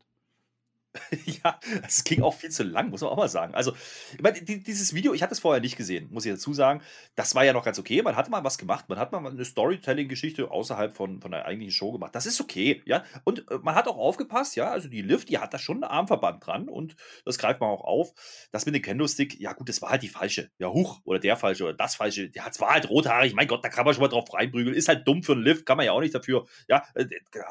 Ja, 1.45 1.61
es 1.87 2.05
ging 2.05 2.23
auch 2.23 2.35
viel 2.35 2.51
zu 2.51 2.63
lang, 2.63 2.91
muss 2.91 3.01
man 3.01 3.11
auch 3.11 3.17
mal 3.17 3.29
sagen. 3.29 3.55
Also, 3.55 3.73
ich 4.13 4.21
meine, 4.21 4.41
dieses 4.43 4.95
Video, 4.95 5.15
ich 5.15 5.23
hatte 5.23 5.33
es 5.33 5.41
vorher 5.41 5.61
nicht 5.61 5.77
gesehen, 5.77 6.09
muss 6.11 6.25
ich 6.25 6.33
dazu 6.33 6.53
sagen. 6.53 6.83
Das 7.15 7.35
war 7.35 7.45
ja 7.45 7.53
noch 7.53 7.65
ganz 7.65 7.79
okay. 7.79 8.03
Man 8.03 8.17
hatte 8.17 8.31
mal 8.31 8.45
was 8.45 8.59
gemacht. 8.59 8.89
Man 8.89 8.99
hat 8.99 9.13
mal 9.13 9.25
eine 9.25 9.45
Storytelling-Geschichte 9.45 10.51
außerhalb 10.51 10.95
von, 10.95 11.21
von 11.21 11.31
der 11.31 11.47
eigentlichen 11.47 11.73
Show 11.73 11.93
gemacht. 11.93 12.15
Das 12.15 12.27
ist 12.27 12.41
okay, 12.41 12.83
ja. 12.85 13.05
Und 13.25 13.51
äh, 13.51 13.59
man 13.63 13.75
hat 13.75 13.89
auch 13.89 13.99
aufgepasst, 13.99 14.57
ja. 14.57 14.71
Also, 14.71 14.89
die 14.89 15.03
Lift, 15.03 15.29
die 15.29 15.39
hat 15.39 15.55
da 15.55 15.59
schon 15.59 15.83
einen 15.83 15.91
Armverband 15.93 16.47
dran 16.47 16.69
und 16.69 16.97
das 17.25 17.39
greift 17.39 17.61
man 17.61 17.71
auch 17.71 17.85
auf. 17.85 18.13
Das 18.51 18.67
mit 18.67 18.75
dem 18.75 18.83
Kendo-Stick, 18.83 19.39
ja, 19.41 19.53
gut, 19.53 19.69
das 19.69 19.83
war 19.83 19.91
halt 19.91 20.03
die 20.03 20.09
falsche. 20.09 20.51
Ja, 20.59 20.69
huch, 20.69 21.01
oder 21.05 21.19
der 21.19 21.37
falsche 21.37 21.65
oder 21.65 21.75
das 21.75 21.95
falsche. 21.95 22.31
Ja, 22.35 22.47
es 22.49 22.61
war 22.61 22.71
halt 22.71 22.89
rothaarig. 22.91 23.35
Mein 23.35 23.49
Gott, 23.49 23.65
da 23.65 23.69
kann 23.69 23.85
man 23.85 23.95
schon 23.95 24.03
mal 24.03 24.09
drauf 24.09 24.33
reinprügeln. 24.33 24.75
Ist 24.75 24.89
halt 24.89 25.07
dumm 25.07 25.23
für 25.23 25.33
einen 25.33 25.43
Lift, 25.43 25.67
kann 25.67 25.77
man 25.77 25.87
ja 25.87 25.93
auch 25.93 26.01
nicht 26.01 26.15
dafür. 26.15 26.47
Ja, 26.69 26.85
äh, 26.95 27.07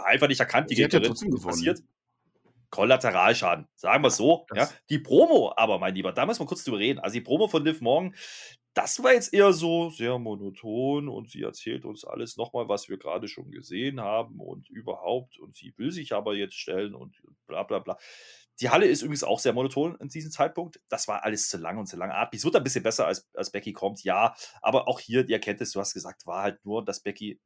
einfach 0.05 0.27
nicht 0.27 0.39
erkannt, 0.39 0.69
die 0.69 0.75
Gegnerin. 0.75 1.03
Ja 1.03 1.09
trotzdem 1.09 1.41
passiert. 1.41 1.81
Kollateralschaden, 2.69 3.67
sagen 3.75 4.03
wir 4.03 4.11
so. 4.11 4.45
Ja. 4.55 4.69
Die 4.89 4.99
Promo 4.99 5.53
aber, 5.55 5.79
mein 5.79 5.95
Lieber, 5.95 6.11
da 6.11 6.25
müssen 6.25 6.41
wir 6.41 6.47
kurz 6.47 6.63
drüber 6.63 6.79
reden. 6.79 6.99
Also 6.99 7.15
die 7.15 7.21
Promo 7.21 7.47
von 7.47 7.63
Liv 7.65 7.81
Morgan, 7.81 8.15
das 8.73 9.01
war 9.03 9.13
jetzt 9.13 9.33
eher 9.33 9.51
so 9.51 9.89
sehr 9.89 10.19
monoton 10.19 11.09
und 11.09 11.29
sie 11.29 11.41
erzählt 11.41 11.85
uns 11.85 12.05
alles 12.05 12.37
nochmal, 12.37 12.69
was 12.69 12.87
wir 12.87 12.97
gerade 12.97 13.27
schon 13.27 13.51
gesehen 13.51 13.99
haben 13.99 14.39
und 14.39 14.69
überhaupt 14.69 15.39
und 15.39 15.55
sie 15.55 15.73
will 15.77 15.91
sich 15.91 16.13
aber 16.13 16.35
jetzt 16.35 16.55
stellen 16.55 16.93
und 16.93 17.15
bla 17.47 17.63
bla 17.63 17.79
bla. 17.79 17.97
Die 18.61 18.69
Halle 18.69 18.87
ist 18.87 19.01
übrigens 19.01 19.23
auch 19.23 19.39
sehr 19.39 19.53
monoton 19.53 19.95
in 19.99 20.09
diesem 20.09 20.31
Zeitpunkt. 20.31 20.81
Das 20.89 21.07
war 21.07 21.23
alles 21.23 21.47
zu 21.47 21.57
lang 21.57 21.77
und 21.77 21.87
zu 21.87 21.97
langatmig. 21.97 22.39
Es 22.39 22.45
wird 22.45 22.57
ein 22.57 22.63
bisschen 22.63 22.83
besser, 22.83 23.07
als, 23.07 23.27
als 23.33 23.51
Becky 23.51 23.71
kommt, 23.71 24.03
ja. 24.03 24.35
Aber 24.61 24.87
auch 24.87 24.99
hier, 24.99 25.27
ihr 25.27 25.39
kennt 25.39 25.61
es, 25.61 25.71
du 25.71 25.79
hast 25.79 25.93
gesagt, 25.93 26.25
war 26.25 26.43
halt 26.43 26.63
nur, 26.65 26.83
dass 26.83 27.01
Becky 27.01 27.39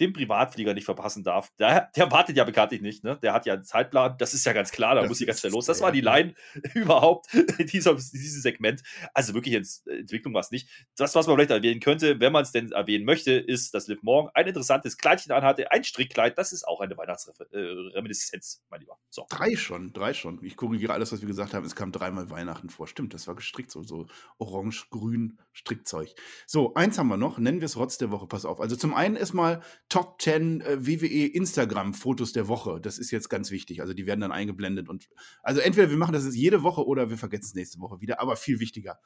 den 0.00 0.12
Privatflieger 0.12 0.74
nicht 0.74 0.86
verpassen 0.86 1.22
darf. 1.22 1.52
Der, 1.58 1.90
der 1.94 2.10
wartet 2.10 2.36
ja 2.36 2.44
bekanntlich 2.44 2.80
nicht, 2.80 3.04
ne? 3.04 3.18
Der 3.22 3.32
hat 3.34 3.46
ja 3.46 3.54
einen 3.54 3.64
Zeitplan, 3.64 4.16
das 4.18 4.32
ist 4.34 4.46
ja 4.46 4.52
ganz 4.52 4.72
klar, 4.72 4.94
da 4.94 5.02
das 5.02 5.08
muss 5.08 5.18
sie 5.18 5.26
ganz 5.26 5.40
schnell 5.40 5.52
los. 5.52 5.66
Das 5.66 5.80
war 5.82 5.92
die 5.92 6.00
Line 6.00 6.34
überhaupt, 6.74 7.28
dieser, 7.58 7.94
dieses 7.94 8.42
Segment. 8.42 8.82
Also 9.12 9.34
wirklich 9.34 9.54
äh, 9.54 9.98
Entwicklung 9.98 10.32
war 10.32 10.40
es 10.40 10.50
nicht. 10.50 10.68
Das, 10.96 11.14
was 11.14 11.26
man 11.26 11.36
vielleicht 11.36 11.50
erwähnen 11.50 11.80
könnte, 11.80 12.18
wenn 12.18 12.32
man 12.32 12.42
es 12.42 12.52
denn 12.52 12.72
erwähnen 12.72 13.04
möchte, 13.04 13.32
ist, 13.32 13.74
dass 13.74 13.88
Liv 13.88 14.02
Morgan 14.02 14.30
ein 14.34 14.46
interessantes 14.46 14.96
Kleidchen 14.96 15.32
anhatte, 15.32 15.70
ein 15.70 15.84
Strickkleid, 15.84 16.38
das 16.38 16.52
ist 16.52 16.66
auch 16.66 16.80
eine 16.80 16.96
Weihnachtsreminiszenz, 16.96 18.62
mein 18.70 18.80
Lieber. 18.80 18.98
So. 19.10 19.26
Drei 19.28 19.54
schon, 19.56 19.92
drei 19.92 20.14
schon. 20.14 20.42
Ich 20.42 20.56
korrigiere 20.56 20.94
alles, 20.94 21.12
was 21.12 21.20
wir 21.20 21.28
gesagt 21.28 21.52
haben. 21.52 21.66
Es 21.66 21.76
kam 21.76 21.92
dreimal 21.92 22.30
Weihnachten 22.30 22.70
vor. 22.70 22.86
Stimmt, 22.86 23.12
das 23.12 23.28
war 23.28 23.34
gestrickt, 23.34 23.70
so, 23.70 23.82
so 23.82 24.06
orange-grün 24.38 25.38
Strickzeug. 25.52 26.14
So, 26.46 26.74
eins 26.74 26.98
haben 26.98 27.08
wir 27.08 27.16
noch, 27.16 27.38
nennen 27.38 27.60
wir 27.60 27.66
es 27.66 27.76
Rotz 27.76 27.98
der 27.98 28.10
Woche, 28.10 28.26
pass 28.26 28.44
auf. 28.44 28.60
Also 28.60 28.76
zum 28.76 28.94
einen 28.94 29.16
erstmal 29.16 29.60
Top 29.90 30.22
10 30.22 30.62
äh, 30.62 30.86
WWE 30.86 31.26
Instagram-Fotos 31.26 32.32
der 32.32 32.48
Woche. 32.48 32.80
Das 32.80 32.96
ist 32.96 33.10
jetzt 33.10 33.28
ganz 33.28 33.50
wichtig. 33.50 33.82
Also 33.82 33.92
die 33.92 34.06
werden 34.06 34.20
dann 34.20 34.32
eingeblendet 34.32 34.88
und 34.88 35.10
also 35.42 35.60
entweder 35.60 35.90
wir 35.90 35.98
machen 35.98 36.12
das 36.12 36.24
jetzt 36.24 36.36
jede 36.36 36.62
Woche 36.62 36.86
oder 36.86 37.10
wir 37.10 37.18
vergessen 37.18 37.44
es 37.44 37.54
nächste 37.54 37.80
Woche 37.80 38.00
wieder, 38.00 38.20
aber 38.20 38.36
viel 38.36 38.60
wichtiger. 38.60 38.98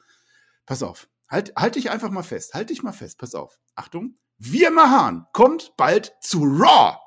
Pass 0.67 0.83
auf. 0.83 1.09
Halt, 1.29 1.55
halt 1.57 1.75
dich 1.75 1.91
einfach 1.91 2.11
mal 2.11 2.23
fest. 2.23 2.55
Halt 2.55 2.71
dich 2.71 2.83
mal 2.83 2.93
fest. 2.93 3.19
Pass 3.19 3.35
auf. 3.35 3.59
Achtung. 3.75 4.17
Wir 4.39 4.71
Mahan 4.71 5.27
kommt 5.33 5.75
bald 5.77 6.15
zu 6.21 6.43
Raw. 6.43 6.99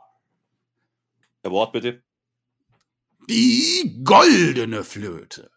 Der 1.43 1.51
Wort 1.51 1.71
bitte. 1.71 2.03
Die 3.30 4.01
goldene 4.03 4.84
Flöte. 4.84 5.51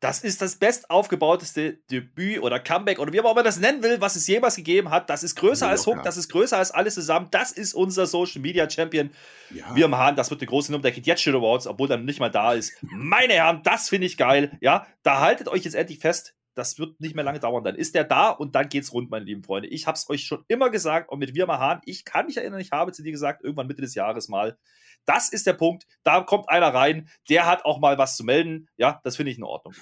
Das 0.00 0.20
ist 0.20 0.40
das 0.40 0.56
bestaufgebauteste 0.56 1.78
Debüt 1.90 2.40
oder 2.40 2.60
Comeback 2.60 3.00
oder 3.00 3.12
wie 3.12 3.20
man 3.20 3.44
das 3.44 3.58
nennen 3.58 3.82
will, 3.82 4.00
was 4.00 4.14
es 4.14 4.28
jemals 4.28 4.54
gegeben 4.54 4.90
hat. 4.90 5.10
Das 5.10 5.24
ist 5.24 5.34
größer 5.34 5.66
ja, 5.66 5.72
als 5.72 5.86
Hook, 5.86 6.04
das 6.04 6.16
ist 6.16 6.28
größer 6.28 6.56
als 6.56 6.70
alles 6.70 6.94
zusammen. 6.94 7.28
Das 7.32 7.50
ist 7.50 7.74
unser 7.74 8.06
Social 8.06 8.40
Media 8.40 8.70
Champion. 8.70 9.10
Ja. 9.50 9.74
Wir 9.74 9.90
haben 9.90 10.16
das 10.16 10.30
wird 10.30 10.40
eine 10.40 10.48
große 10.48 10.70
Nummer. 10.70 10.82
Der 10.82 10.92
kriegt 10.92 11.06
jetzt 11.08 11.22
schon 11.22 11.34
Awards, 11.34 11.66
obwohl 11.66 11.90
er 11.90 11.96
nicht 11.96 12.20
mal 12.20 12.30
da 12.30 12.52
ist. 12.52 12.74
Meine 12.82 13.32
Herren, 13.32 13.62
das 13.64 13.88
finde 13.88 14.06
ich 14.06 14.16
geil. 14.16 14.56
Ja, 14.60 14.86
da 15.02 15.20
haltet 15.20 15.48
euch 15.48 15.64
jetzt 15.64 15.74
endlich 15.74 15.98
fest. 15.98 16.34
Das 16.58 16.78
wird 16.78 17.00
nicht 17.00 17.14
mehr 17.14 17.24
lange 17.24 17.38
dauern. 17.38 17.62
Dann 17.62 17.76
ist 17.76 17.94
der 17.94 18.02
da 18.04 18.30
und 18.30 18.54
dann 18.54 18.68
geht's 18.68 18.92
rund, 18.92 19.10
meine 19.10 19.24
lieben 19.24 19.44
Freunde. 19.44 19.68
Ich 19.68 19.86
habe 19.86 19.96
es 19.96 20.10
euch 20.10 20.24
schon 20.24 20.44
immer 20.48 20.70
gesagt 20.70 21.08
und 21.08 21.20
mit 21.20 21.34
Wir 21.34 21.46
Mahan, 21.46 21.80
ich 21.84 22.04
kann 22.04 22.26
mich 22.26 22.36
erinnern, 22.36 22.60
ich 22.60 22.72
habe 22.72 22.90
zu 22.92 23.02
dir 23.02 23.12
gesagt, 23.12 23.44
irgendwann 23.44 23.68
Mitte 23.68 23.82
des 23.82 23.94
Jahres 23.94 24.28
mal, 24.28 24.58
das 25.06 25.28
ist 25.28 25.46
der 25.46 25.52
Punkt. 25.52 25.86
Da 26.02 26.20
kommt 26.22 26.48
einer 26.48 26.74
rein, 26.74 27.08
der 27.28 27.46
hat 27.46 27.64
auch 27.64 27.78
mal 27.78 27.96
was 27.96 28.16
zu 28.16 28.24
melden. 28.24 28.68
Ja, 28.76 29.00
das 29.04 29.16
finde 29.16 29.30
ich 29.30 29.38
in 29.38 29.44
Ordnung. 29.44 29.74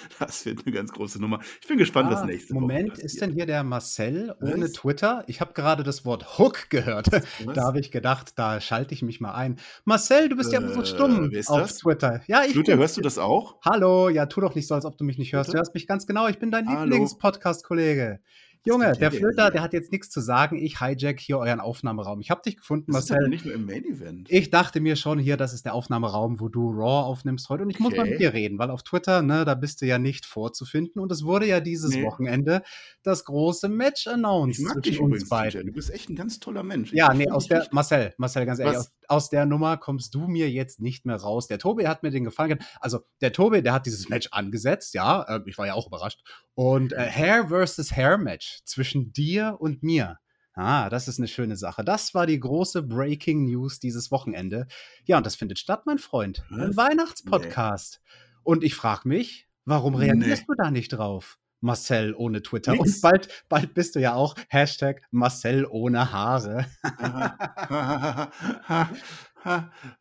Das 0.18 0.44
wird 0.46 0.64
eine 0.66 0.74
ganz 0.74 0.92
große 0.92 1.20
Nummer. 1.20 1.40
Ich 1.60 1.68
bin 1.68 1.78
gespannt, 1.78 2.10
was 2.10 2.20
Ah, 2.22 2.26
nächste 2.26 2.54
Woche 2.54 2.60
Moment, 2.60 2.88
passiert. 2.90 3.06
ist 3.06 3.20
denn 3.20 3.32
hier 3.32 3.46
der 3.46 3.62
Marcel 3.64 4.34
ohne 4.40 4.62
Was? 4.64 4.72
Twitter? 4.72 5.24
Ich 5.26 5.40
habe 5.40 5.52
gerade 5.52 5.82
das 5.82 6.04
Wort 6.04 6.38
Hook 6.38 6.70
gehört. 6.70 7.10
Was? 7.12 7.24
Da 7.54 7.62
habe 7.64 7.80
ich 7.80 7.90
gedacht, 7.90 8.32
da 8.36 8.60
schalte 8.60 8.94
ich 8.94 9.02
mich 9.02 9.20
mal 9.20 9.32
ein. 9.34 9.56
Marcel, 9.84 10.28
du 10.28 10.36
bist 10.36 10.52
ja 10.52 10.58
immer 10.60 10.72
so 10.72 10.82
Äh, 10.82 10.86
stumm 10.86 11.30
auf 11.46 11.60
das? 11.62 11.78
Twitter. 11.78 12.20
Ja, 12.26 12.42
ich 12.44 12.54
Luther, 12.54 12.76
hörst 12.76 12.96
du 12.96 13.00
das 13.00 13.18
auch? 13.18 13.56
Hallo, 13.64 14.08
ja, 14.08 14.26
tu 14.26 14.40
doch 14.40 14.54
nicht 14.54 14.66
so, 14.66 14.74
als 14.74 14.84
ob 14.84 14.96
du 14.98 15.04
mich 15.04 15.18
nicht 15.18 15.32
hörst. 15.32 15.48
Du 15.48 15.52
Bitte? 15.52 15.58
hörst 15.60 15.74
mich 15.74 15.86
ganz 15.86 16.06
genau. 16.06 16.26
Ich 16.28 16.38
bin 16.38 16.50
dein. 16.50 16.66
Lieblings-Podcast-Kollege. 16.66 18.20
Junge, 18.66 18.92
der 18.92 19.10
hier? 19.10 19.32
der 19.32 19.62
hat 19.62 19.72
jetzt 19.72 19.92
nichts 19.92 20.10
zu 20.10 20.20
sagen. 20.20 20.56
Ich 20.56 20.80
hijack 20.80 21.20
hier 21.20 21.38
euren 21.38 21.60
Aufnahmeraum. 21.60 22.20
Ich 22.20 22.30
habe 22.30 22.42
dich 22.44 22.56
gefunden, 22.56 22.92
Das 22.92 23.04
ist 23.04 23.10
aber 23.12 23.20
Marcel. 23.20 23.30
nicht 23.30 23.44
nur 23.46 23.54
im 23.54 23.64
Main 23.66 23.84
Event. 23.84 24.28
Ich 24.30 24.50
dachte 24.50 24.80
mir 24.80 24.96
schon 24.96 25.18
hier, 25.18 25.36
das 25.36 25.54
ist 25.54 25.64
der 25.64 25.74
Aufnahmeraum, 25.74 26.40
wo 26.40 26.48
du 26.48 26.70
Raw 26.70 27.06
aufnimmst 27.06 27.48
heute. 27.48 27.62
Und 27.62 27.70
ich 27.70 27.78
muss 27.80 27.92
mal 27.94 28.02
Okay. 28.02 28.10
mit 28.10 28.20
dir 28.20 28.32
reden, 28.34 28.58
weil 28.58 28.70
auf 28.70 28.82
Twitter, 28.82 29.22
ne, 29.22 29.44
da 29.44 29.54
bist 29.54 29.80
du 29.82 29.86
ja 29.86 29.98
nicht 29.98 30.26
vorzufinden. 30.26 31.00
Und 31.00 31.12
es 31.12 31.24
wurde 31.24 31.46
ja 31.46 31.60
dieses 31.60 31.94
Nee. 31.94 32.04
Wochenende 32.04 32.62
das 33.02 33.24
große 33.24 33.68
Match 33.68 34.06
Ich 34.06 34.12
announced 34.12 34.64
mag 34.64 34.82
dich 34.82 34.98
uns 35.00 35.06
übrigens, 35.08 35.28
beiden. 35.28 35.60
DJ. 35.60 35.66
Du 35.68 35.72
bist 35.72 35.90
echt 35.92 36.10
ein 36.10 36.16
ganz 36.16 36.40
toller 36.40 36.62
Mensch. 36.62 36.92
Ich- 36.92 36.98
Ja, 36.98 37.12
ich 37.12 37.18
nee, 37.18 37.28
aus 37.30 37.46
der, 37.46 37.66
Marcel, 37.70 38.14
Marcel, 38.18 38.46
ganz 38.46 38.58
ehrlich, 38.58 38.78
aus, 38.78 38.90
aus 39.08 39.30
der 39.30 39.46
Nummer 39.46 39.76
kommst 39.76 40.14
du 40.14 40.26
mir 40.28 40.50
jetzt 40.50 40.80
nicht 40.80 41.06
mehr 41.06 41.16
raus. 41.16 41.46
Der 41.46 41.58
Tobi 41.58 41.86
hat 41.86 42.02
mir 42.02 42.10
den 42.10 42.24
Gefallen. 42.24 42.58
Also, 42.80 43.00
der 43.20 43.32
Tobi, 43.32 43.62
der 43.62 43.72
hat 43.72 43.86
dieses 43.86 44.08
Match 44.08 44.28
angesetzt, 44.32 44.94
ja, 44.94 45.22
äh, 45.22 45.40
ich 45.46 45.56
war 45.58 45.66
ja 45.66 45.74
auch 45.74 45.86
überrascht. 45.86 46.22
Und 46.54 46.92
äh, 46.92 47.08
Hair 47.10 47.48
versus 47.48 47.92
Hair 47.92 48.18
Match 48.18 48.60
zwischen 48.64 49.12
dir 49.12 49.56
und 49.58 49.82
mir. 49.82 50.18
Ah, 50.54 50.88
das 50.88 51.06
ist 51.06 51.18
eine 51.18 51.28
schöne 51.28 51.56
Sache. 51.56 51.84
Das 51.84 52.14
war 52.14 52.26
die 52.26 52.40
große 52.40 52.82
Breaking 52.82 53.44
News 53.44 53.78
dieses 53.78 54.10
Wochenende. 54.10 54.66
Ja, 55.04 55.18
und 55.18 55.26
das 55.26 55.36
findet 55.36 55.58
statt, 55.58 55.82
mein 55.84 55.98
Freund. 55.98 56.44
Ein? 56.50 56.74
Weihnachtspodcast. 56.74 58.00
Und 58.42 58.64
ich 58.64 58.74
frage 58.74 59.06
mich, 59.06 59.48
warum 59.66 59.94
reagierst 59.94 60.42
Nee. 60.42 60.46
du 60.48 60.54
da 60.54 60.70
nicht 60.70 60.88
drauf? 60.88 61.38
Marcel 61.60 62.14
ohne 62.14 62.42
Twitter. 62.42 62.72
Nix. 62.72 62.96
Und 62.96 63.00
bald, 63.02 63.44
bald 63.48 63.74
bist 63.74 63.94
du 63.96 64.00
ja 64.00 64.14
auch 64.14 64.34
Hashtag 64.48 65.02
Marcel 65.10 65.66
ohne 65.66 66.12
Haare. 66.12 66.66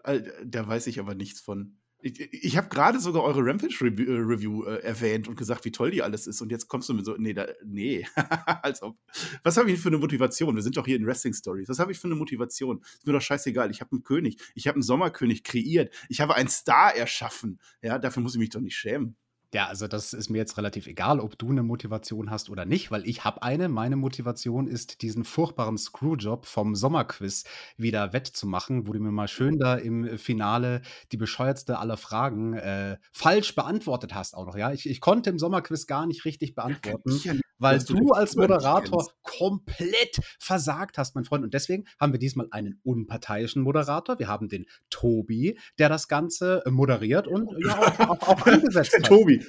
Äh, 0.03 0.21
da 0.43 0.67
weiß 0.67 0.87
ich 0.87 0.99
aber 0.99 1.13
nichts 1.13 1.39
von. 1.39 1.77
Ich, 2.01 2.19
ich 2.19 2.57
habe 2.57 2.67
gerade 2.67 2.99
sogar 2.99 3.23
eure 3.23 3.43
Rampage 3.43 3.77
Review, 3.81 4.11
äh, 4.11 4.17
Review 4.17 4.63
äh, 4.63 4.83
erwähnt 4.83 5.27
und 5.27 5.35
gesagt, 5.35 5.65
wie 5.65 5.71
toll 5.71 5.91
die 5.91 6.03
alles 6.03 6.27
ist. 6.27 6.41
Und 6.41 6.51
jetzt 6.51 6.67
kommst 6.67 6.89
du 6.89 6.93
mir 6.93 7.03
so, 7.03 7.15
nee, 7.17 7.33
da, 7.33 7.47
nee. 7.63 8.05
Als 8.63 8.81
ob. 8.81 8.97
Was 9.43 9.57
habe 9.57 9.71
ich 9.71 9.79
für 9.79 9.89
eine 9.89 9.97
Motivation? 9.97 10.55
Wir 10.55 10.61
sind 10.61 10.77
doch 10.77 10.85
hier 10.85 10.97
in 10.97 11.05
Wrestling 11.05 11.33
Stories. 11.33 11.69
Was 11.69 11.79
habe 11.79 11.91
ich 11.91 11.99
für 11.99 12.07
eine 12.07 12.15
Motivation? 12.15 12.81
Ist 12.81 13.07
mir 13.07 13.13
doch 13.13 13.21
scheißegal. 13.21 13.71
Ich 13.71 13.81
habe 13.81 13.91
einen 13.91 14.03
König. 14.03 14.41
Ich 14.55 14.67
habe 14.67 14.75
einen 14.75 14.83
Sommerkönig 14.83 15.43
kreiert. 15.43 15.93
Ich 16.09 16.21
habe 16.21 16.35
einen 16.35 16.49
Star 16.49 16.95
erschaffen. 16.95 17.59
Ja, 17.81 17.97
dafür 17.97 18.23
muss 18.23 18.33
ich 18.33 18.39
mich 18.39 18.49
doch 18.49 18.61
nicht 18.61 18.75
schämen. 18.75 19.15
Ja, 19.55 19.67
also 19.67 19.87
das 19.87 20.11
ist 20.11 20.29
mir 20.29 20.37
jetzt 20.39 20.57
relativ 20.57 20.85
egal, 20.85 21.21
ob 21.21 21.39
du 21.39 21.49
eine 21.49 21.63
Motivation 21.63 22.29
hast 22.29 22.49
oder 22.49 22.65
nicht, 22.65 22.91
weil 22.91 23.07
ich 23.07 23.23
habe 23.23 23.41
eine. 23.41 23.69
Meine 23.69 23.95
Motivation 23.95 24.67
ist, 24.67 25.01
diesen 25.01 25.23
furchtbaren 25.23 25.77
Screwjob 25.77 26.45
vom 26.45 26.75
Sommerquiz 26.75 27.45
wieder 27.77 28.11
wettzumachen, 28.11 28.85
wo 28.85 28.91
du 28.91 28.99
mir 28.99 29.13
mal 29.13 29.29
schön 29.29 29.57
da 29.57 29.75
im 29.75 30.17
Finale 30.17 30.81
die 31.13 31.17
bescheuertste 31.17 31.79
aller 31.79 31.95
Fragen 31.95 32.55
äh, 32.55 32.97
falsch 33.13 33.55
beantwortet 33.55 34.13
hast 34.13 34.35
auch 34.35 34.45
noch. 34.45 34.57
Ja, 34.57 34.73
ich, 34.73 34.89
ich 34.89 34.99
konnte 34.99 35.29
im 35.29 35.39
Sommerquiz 35.39 35.87
gar 35.87 36.05
nicht 36.05 36.25
richtig 36.25 36.53
beantworten, 36.53 37.17
ja 37.23 37.35
weil 37.57 37.79
du 37.79 37.95
du 37.95 38.11
als 38.11 38.35
Moderator 38.35 39.07
komplett 39.23 40.19
versagt 40.39 40.97
hast, 40.97 41.15
mein 41.15 41.25
Freund. 41.25 41.43
Und 41.43 41.53
deswegen 41.53 41.85
haben 41.99 42.11
wir 42.11 42.19
diesmal 42.19 42.47
einen 42.51 42.79
unparteiischen 42.83 43.61
Moderator. 43.61 44.19
Wir 44.19 44.27
haben 44.27 44.47
den 44.49 44.65
Tobi, 44.89 45.57
der 45.79 45.89
das 45.89 46.07
Ganze 46.07 46.63
äh, 46.65 46.71
moderiert 46.71 47.27
und 47.27 47.49
ja 47.65 47.77
auch, 47.79 47.99
auch, 48.09 48.27
auch 48.27 48.45
angesetzt 48.47 48.93
hat. 48.95 49.05
Tobi. 49.05 49.43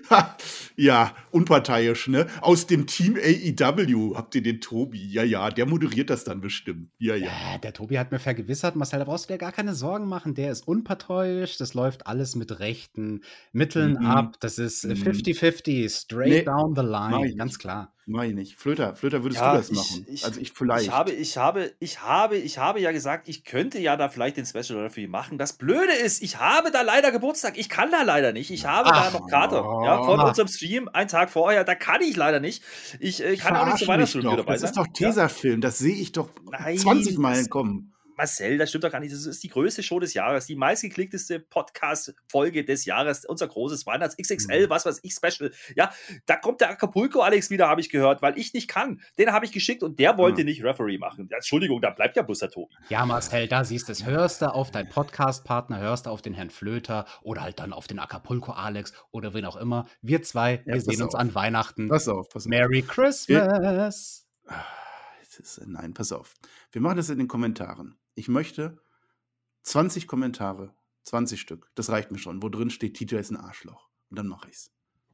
Ja, 0.76 1.14
unparteiisch, 1.30 2.08
ne? 2.08 2.26
Aus 2.40 2.66
dem 2.66 2.86
Team 2.86 3.16
AEW 3.16 4.14
habt 4.16 4.34
ihr 4.34 4.42
den 4.42 4.60
Tobi. 4.60 5.06
Ja, 5.06 5.22
ja, 5.22 5.50
der 5.50 5.66
moderiert 5.66 6.10
das 6.10 6.24
dann 6.24 6.40
bestimmt. 6.40 6.90
Ja, 6.98 7.14
ja. 7.14 7.26
Ja, 7.26 7.58
der 7.58 7.72
Tobi 7.72 7.98
hat 7.98 8.12
mir 8.12 8.18
vergewissert, 8.18 8.76
Marcel, 8.76 8.98
da 8.98 9.04
brauchst 9.04 9.28
du 9.28 9.34
dir 9.34 9.38
gar 9.38 9.52
keine 9.52 9.74
Sorgen 9.74 10.06
machen. 10.06 10.34
Der 10.34 10.50
ist 10.52 10.66
unparteiisch, 10.66 11.56
das 11.56 11.74
läuft 11.74 12.06
alles 12.06 12.34
mit 12.36 12.58
rechten 12.60 13.22
Mitteln 13.52 13.94
Mhm. 14.00 14.06
ab. 14.06 14.36
Das 14.40 14.58
ist 14.58 14.84
äh, 14.84 14.94
Mhm. 14.94 15.02
50-50, 15.02 15.88
straight 15.90 16.28
Nee, 16.28 16.42
down 16.44 16.74
the 16.74 16.82
line, 16.82 17.28
ich 17.28 17.36
ganz 17.36 17.58
klar. 17.58 17.92
Mach 18.08 18.22
ich 18.22 18.34
nicht. 18.34 18.56
Flöter, 18.56 18.94
Flöter, 18.94 19.24
würdest 19.24 19.40
Ja, 19.40 19.50
du 19.50 19.58
das 19.58 19.72
machen? 19.72 20.06
ich- 20.08 20.24
also 20.24 20.40
ich 20.40 20.52
vielleicht. 20.52 20.84
Ich 20.86 20.92
habe, 20.92 21.10
ich 21.10 21.36
habe, 21.36 21.72
ich 21.80 22.00
habe, 22.00 22.36
ich 22.36 22.56
habe 22.58 22.80
ja 22.80 22.92
gesagt, 22.92 23.28
ich 23.28 23.42
könnte 23.44 23.80
ja 23.80 23.96
da 23.96 24.08
vielleicht 24.08 24.36
den 24.36 24.46
Special 24.46 24.78
Referee 24.78 25.08
machen. 25.08 25.38
Das 25.38 25.54
Blöde 25.54 25.92
ist, 25.92 26.22
ich 26.22 26.38
habe 26.38 26.70
da 26.70 26.82
leider 26.82 27.10
Geburtstag. 27.10 27.58
Ich 27.58 27.68
kann 27.68 27.90
da 27.90 28.02
leider 28.02 28.32
nicht. 28.32 28.52
Ich 28.52 28.64
habe 28.64 28.90
Ach. 28.92 29.12
da 29.12 29.18
noch 29.18 29.26
Karte. 29.28 29.56
Ja, 29.56 30.04
von 30.04 30.20
unserem 30.20 30.46
Stream, 30.46 30.88
einen 30.92 31.08
Tag 31.08 31.30
vorher. 31.30 31.64
Da 31.64 31.74
kann 31.74 32.00
ich 32.00 32.14
leider 32.14 32.38
nicht. 32.38 32.62
Ich 33.00 33.24
äh, 33.24 33.36
kann 33.36 33.56
auch 33.56 33.66
nicht 33.66 33.80
mich 33.80 33.88
Weihnachtsreview 33.88 34.30
doch. 34.30 34.36
dabei 34.36 34.52
Das 34.52 34.60
sein. 34.60 34.70
ist 34.70 34.76
doch? 34.76 34.86
Tesafilm. 34.86 35.60
Das 35.60 35.78
sehe 35.78 35.96
ich 35.96 36.12
doch 36.12 36.30
Nein, 36.52 36.78
20 36.78 37.18
Mal 37.18 37.36
das- 37.38 37.50
kommen. 37.50 37.92
Marcel, 38.16 38.58
das 38.58 38.70
stimmt 38.70 38.84
doch 38.84 38.90
gar 38.90 39.00
nicht. 39.00 39.12
Das 39.12 39.26
ist 39.26 39.42
die 39.42 39.48
größte 39.48 39.82
Show 39.82 40.00
des 40.00 40.14
Jahres, 40.14 40.46
die 40.46 40.56
meistgeklickteste 40.56 41.40
Podcast-Folge 41.40 42.64
des 42.64 42.84
Jahres, 42.84 43.24
unser 43.24 43.46
großes 43.48 43.86
Weihnachts-XXL, 43.86 44.66
Mhm. 44.66 44.70
was 44.70 44.86
weiß 44.86 45.00
ich, 45.02 45.12
Special. 45.14 45.52
Ja, 45.74 45.92
da 46.26 46.36
kommt 46.36 46.60
der 46.60 46.70
Acapulco 46.70 47.20
Alex 47.20 47.50
wieder, 47.50 47.68
habe 47.68 47.80
ich 47.80 47.90
gehört, 47.90 48.22
weil 48.22 48.38
ich 48.38 48.54
nicht 48.54 48.68
kann. 48.68 49.00
Den 49.18 49.32
habe 49.32 49.44
ich 49.44 49.52
geschickt 49.52 49.82
und 49.82 49.98
der 49.98 50.16
wollte 50.18 50.40
Mhm. 50.42 50.46
nicht 50.46 50.64
Referee 50.64 50.98
machen. 50.98 51.28
Ja, 51.30 51.36
Entschuldigung, 51.36 51.80
da 51.80 51.90
bleibt 51.90 52.16
ja 52.16 52.22
der 52.22 52.50
Tobi. 52.50 52.74
Ja, 52.88 53.04
Marcel, 53.06 53.48
da 53.48 53.64
siehst 53.64 53.88
du 53.88 53.92
es. 53.92 54.04
Hörst 54.04 54.42
du 54.42 54.46
auf 54.52 54.70
deinen 54.70 54.88
Podcast-Partner, 54.88 55.78
hörst 55.78 56.06
du 56.06 56.10
auf 56.10 56.22
den 56.22 56.34
Herrn 56.34 56.50
Flöter 56.50 57.06
oder 57.22 57.42
halt 57.42 57.58
dann 57.60 57.72
auf 57.72 57.86
den 57.86 57.98
Acapulco 57.98 58.52
Alex 58.52 58.92
oder 59.10 59.34
wen 59.34 59.44
auch 59.44 59.56
immer. 59.56 59.86
Wir 60.02 60.22
zwei, 60.22 60.62
wir 60.64 60.74
pass 60.74 60.84
sehen 60.84 61.02
uns 61.02 61.14
auf. 61.14 61.20
an 61.20 61.34
Weihnachten. 61.34 61.88
Pass 61.88 62.08
auf, 62.08 62.28
pass 62.28 62.44
auf. 62.46 62.50
Merry 62.50 62.82
Christmas! 62.82 64.26
Ah, 64.48 64.64
jetzt 65.20 65.38
ist- 65.40 65.60
Nein, 65.66 65.94
pass 65.94 66.12
auf. 66.12 66.34
Wir 66.72 66.80
machen 66.80 66.96
das 66.96 67.08
in 67.10 67.18
den 67.18 67.28
Kommentaren. 67.28 67.98
Ich 68.16 68.26
möchte 68.28 68.78
20 69.62 70.06
Kommentare, 70.08 70.74
20 71.04 71.40
Stück. 71.40 71.70
Das 71.76 71.90
reicht 71.90 72.10
mir 72.10 72.18
schon. 72.18 72.42
Wo 72.42 72.48
drin 72.48 72.70
steht, 72.70 72.94
TJ 72.96 73.16
ist 73.16 73.30
ein 73.30 73.36
Arschloch. 73.36 73.88
Und 74.10 74.18
dann 74.18 74.26
mache 74.26 74.48
ich's. 74.48 74.72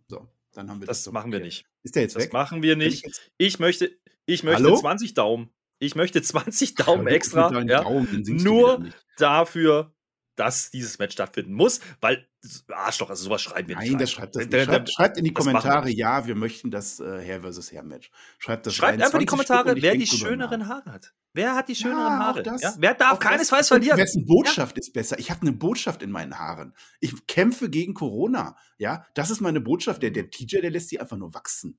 So, 0.08 0.28
dann 0.52 0.70
haben 0.70 0.80
wir 0.80 0.86
das. 0.86 0.98
Das 0.98 1.04
doch 1.04 1.12
machen 1.12 1.32
wir 1.32 1.40
nicht. 1.40 1.66
Ist 1.82 1.94
der 1.96 2.02
jetzt 2.02 2.16
Das 2.16 2.24
weg? 2.24 2.32
machen 2.32 2.62
wir 2.62 2.76
nicht. 2.76 3.04
Ich 3.38 3.58
möchte, 3.58 3.90
ich 4.24 4.42
möchte 4.44 4.62
Hallo? 4.64 4.78
20 4.78 5.14
Daumen. 5.14 5.50
Ich 5.78 5.94
möchte 5.96 6.22
20 6.22 6.74
Hör 6.78 6.86
Daumen 6.86 7.06
auf 7.08 7.12
extra. 7.12 7.52
Ja, 7.64 7.82
Daumen, 7.82 8.22
nur 8.24 8.86
dafür, 9.16 9.92
dass 10.36 10.70
dieses 10.70 10.98
Match 10.98 11.14
stattfinden 11.14 11.52
muss, 11.54 11.80
weil 12.00 12.28
Arschloch, 12.68 13.10
also 13.10 13.24
sowas 13.24 13.42
schreiben 13.42 13.68
wir 13.68 13.76
nicht. 13.78 13.90
Nein, 13.90 13.98
das 13.98 14.12
schreibt 14.12 14.36
das 14.36 14.48
Der- 14.48 14.60
nicht. 14.60 14.68
Schreibt, 14.70 14.92
schreibt 14.92 15.16
in 15.18 15.24
die 15.24 15.34
das 15.34 15.44
wir 15.44 15.52
Kommentare, 15.52 15.86
nicht. 15.86 15.98
ja, 15.98 16.26
wir 16.26 16.34
möchten 16.36 16.70
das 16.70 17.00
äh, 17.00 17.04
Hair 17.04 17.40
versus 17.40 17.72
Hair 17.72 17.82
Match. 17.82 18.10
Schreibt 18.38 18.66
das 18.66 18.74
Schreibt 18.74 18.92
rein. 18.94 19.02
einfach 19.02 19.14
in 19.14 19.20
die 19.20 19.26
20 19.26 19.44
Stück 19.46 19.56
Kommentare, 19.58 19.82
wer 19.82 19.96
die 19.96 20.06
schöneren. 20.06 20.68
Haare 20.68 20.92
hat. 20.92 21.12
Wer 21.34 21.54
hat 21.54 21.68
die 21.68 21.74
schöneren 21.74 22.12
Ja, 22.12 22.18
Haare? 22.18 22.42
das- 22.42 22.62
ja? 22.62 22.74
Wer 22.78 22.94
darf 22.94 23.18
keinesfalls 23.18 23.68
verlieren? 23.68 23.98
Wessen 23.98 24.26
Botschaft 24.26 24.78
ist 24.78 24.92
besser? 24.92 25.18
Ich 25.18 25.30
habe 25.30 25.40
eine 25.42 25.52
Botschaft 25.52 26.02
in 26.02 26.10
meinen 26.10 26.38
Haaren. 26.38 26.74
Ich 27.00 27.26
kämpfe 27.26 27.70
gegen 27.70 27.94
Corona. 27.94 28.56
Ja, 28.78 29.06
das 29.14 29.30
ist 29.30 29.40
meine 29.40 29.60
Botschaft. 29.60 30.02
Der, 30.02 30.10
der 30.10 30.30
TJ, 30.30 30.60
der 30.60 30.70
lässt 30.70 30.90
die 30.90 31.00
einfach 31.00 31.16
nur 31.16 31.32
wachsen. 31.32 31.78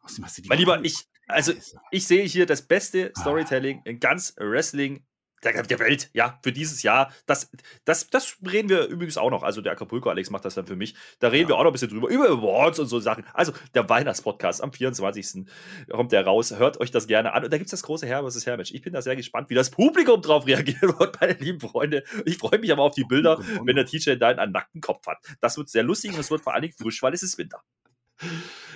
Außerdem 0.00 0.24
hast 0.24 0.38
du 0.38 0.42
die 0.42 0.48
Mein 0.48 0.58
Lieber, 0.58 0.82
ich, 0.84 1.06
also 1.26 1.52
ich 1.90 2.06
sehe 2.06 2.24
hier 2.24 2.46
das 2.46 2.62
beste 2.62 3.12
Ah. 3.14 3.20
Storytelling 3.20 3.82
in 3.84 4.00
ganz 4.00 4.34
Wrestling 4.38 5.04
der, 5.44 5.62
der 5.62 5.78
Welt, 5.78 6.10
ja, 6.12 6.38
für 6.42 6.52
dieses 6.52 6.82
Jahr. 6.82 7.12
Das, 7.26 7.50
das, 7.84 8.08
das 8.08 8.36
reden 8.46 8.68
wir 8.68 8.86
übrigens 8.86 9.16
auch 9.16 9.30
noch. 9.30 9.42
Also 9.42 9.60
der 9.60 9.72
Acapulco 9.72 10.08
Alex 10.08 10.30
macht 10.30 10.44
das 10.44 10.54
dann 10.54 10.66
für 10.66 10.76
mich. 10.76 10.94
Da 11.20 11.28
reden 11.28 11.42
Ja. 11.44 11.48
wir 11.48 11.58
auch 11.58 11.64
noch 11.64 11.70
ein 11.70 11.72
bisschen 11.72 11.90
drüber, 11.90 12.08
über 12.08 12.28
Awards 12.28 12.78
und 12.78 12.86
so 12.86 12.98
Sachen. 13.00 13.24
Also 13.34 13.52
der 13.74 13.88
Weihnachtspodcast 13.88 14.62
am 14.62 14.72
24. 14.72 15.46
kommt 15.90 16.12
der 16.12 16.24
raus. 16.24 16.54
Hört 16.56 16.80
euch 16.80 16.90
das 16.90 17.06
gerne 17.06 17.32
an. 17.32 17.44
Und 17.44 17.52
da 17.52 17.58
gibt 17.58 17.66
es 17.66 17.70
das 17.72 17.82
große 17.82 18.06
Herr 18.06 18.28
vs. 18.28 18.46
Herr 18.46 18.56
Match. 18.56 18.72
Ich 18.72 18.82
bin 18.82 18.92
da 18.92 19.02
sehr 19.02 19.16
gespannt, 19.16 19.50
wie 19.50 19.54
das 19.54 19.70
Publikum 19.70 20.22
drauf 20.22 20.46
reagieren 20.46 20.98
wird, 20.98 21.20
meine 21.20 21.34
lieben 21.34 21.60
Freunde. 21.60 22.02
Ich 22.24 22.38
freue 22.38 22.58
mich 22.58 22.72
aber 22.72 22.82
auf 22.82 22.94
die 22.94 23.04
Bilder, 23.04 23.38
wenn 23.64 23.76
der 23.76 24.16
da 24.16 24.28
einen 24.28 24.52
nackten 24.52 24.80
Kopf 24.80 25.06
hat. 25.06 25.18
Das 25.40 25.56
wird 25.56 25.68
sehr 25.68 25.82
lustig 25.82 26.12
und 26.12 26.20
es 26.20 26.30
wird 26.30 26.42
vor 26.42 26.54
allen 26.54 26.62
Dingen 26.62 26.74
frisch, 26.76 27.02
weil 27.02 27.14
es 27.14 27.22
ist 27.22 27.38
Winter. 27.38 27.62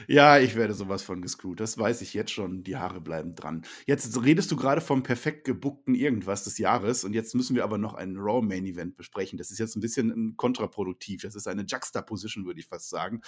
Ja, 0.07 0.39
ich 0.39 0.55
werde 0.57 0.75
sowas 0.75 1.03
von 1.03 1.23
gescrewt. 1.23 1.61
Das 1.61 1.79
weiß 1.79 2.01
ich 2.03 2.15
jetzt 2.15 2.31
schon. 2.31 2.63
Die 2.63 2.77
Haare 2.77 3.01
bleiben 3.01 3.35
dran. 3.35 3.63
Jetzt 3.87 4.23
redest 4.23 4.51
du 4.51 4.57
gerade 4.57 4.81
vom 4.81 5.03
perfekt 5.03 5.45
gebuckten 5.45 5.95
Irgendwas 5.95 6.45
des 6.45 6.59
Jahres 6.59 7.05
und 7.05 7.13
jetzt 7.13 7.35
müssen 7.35 7.55
wir 7.57 7.65
aber 7.65 7.79
noch 7.79 7.95
ein 7.95 8.17
Raw 8.17 8.45
Main 8.45 8.67
Event 8.67 8.97
besprechen. 8.97 9.39
Das 9.39 9.51
ist 9.51 9.59
jetzt 9.59 9.77
ein 9.77 9.81
bisschen 9.81 10.11
ähm, 10.11 10.35
kontraproduktiv. 10.37 11.23
Das 11.23 11.35
ist 11.35 11.47
eine 11.47 11.65
Juxtaposition, 11.67 12.47
würde 12.47 12.61
ich 12.61 12.67
fast 12.67 12.89
sagen. 12.89 13.21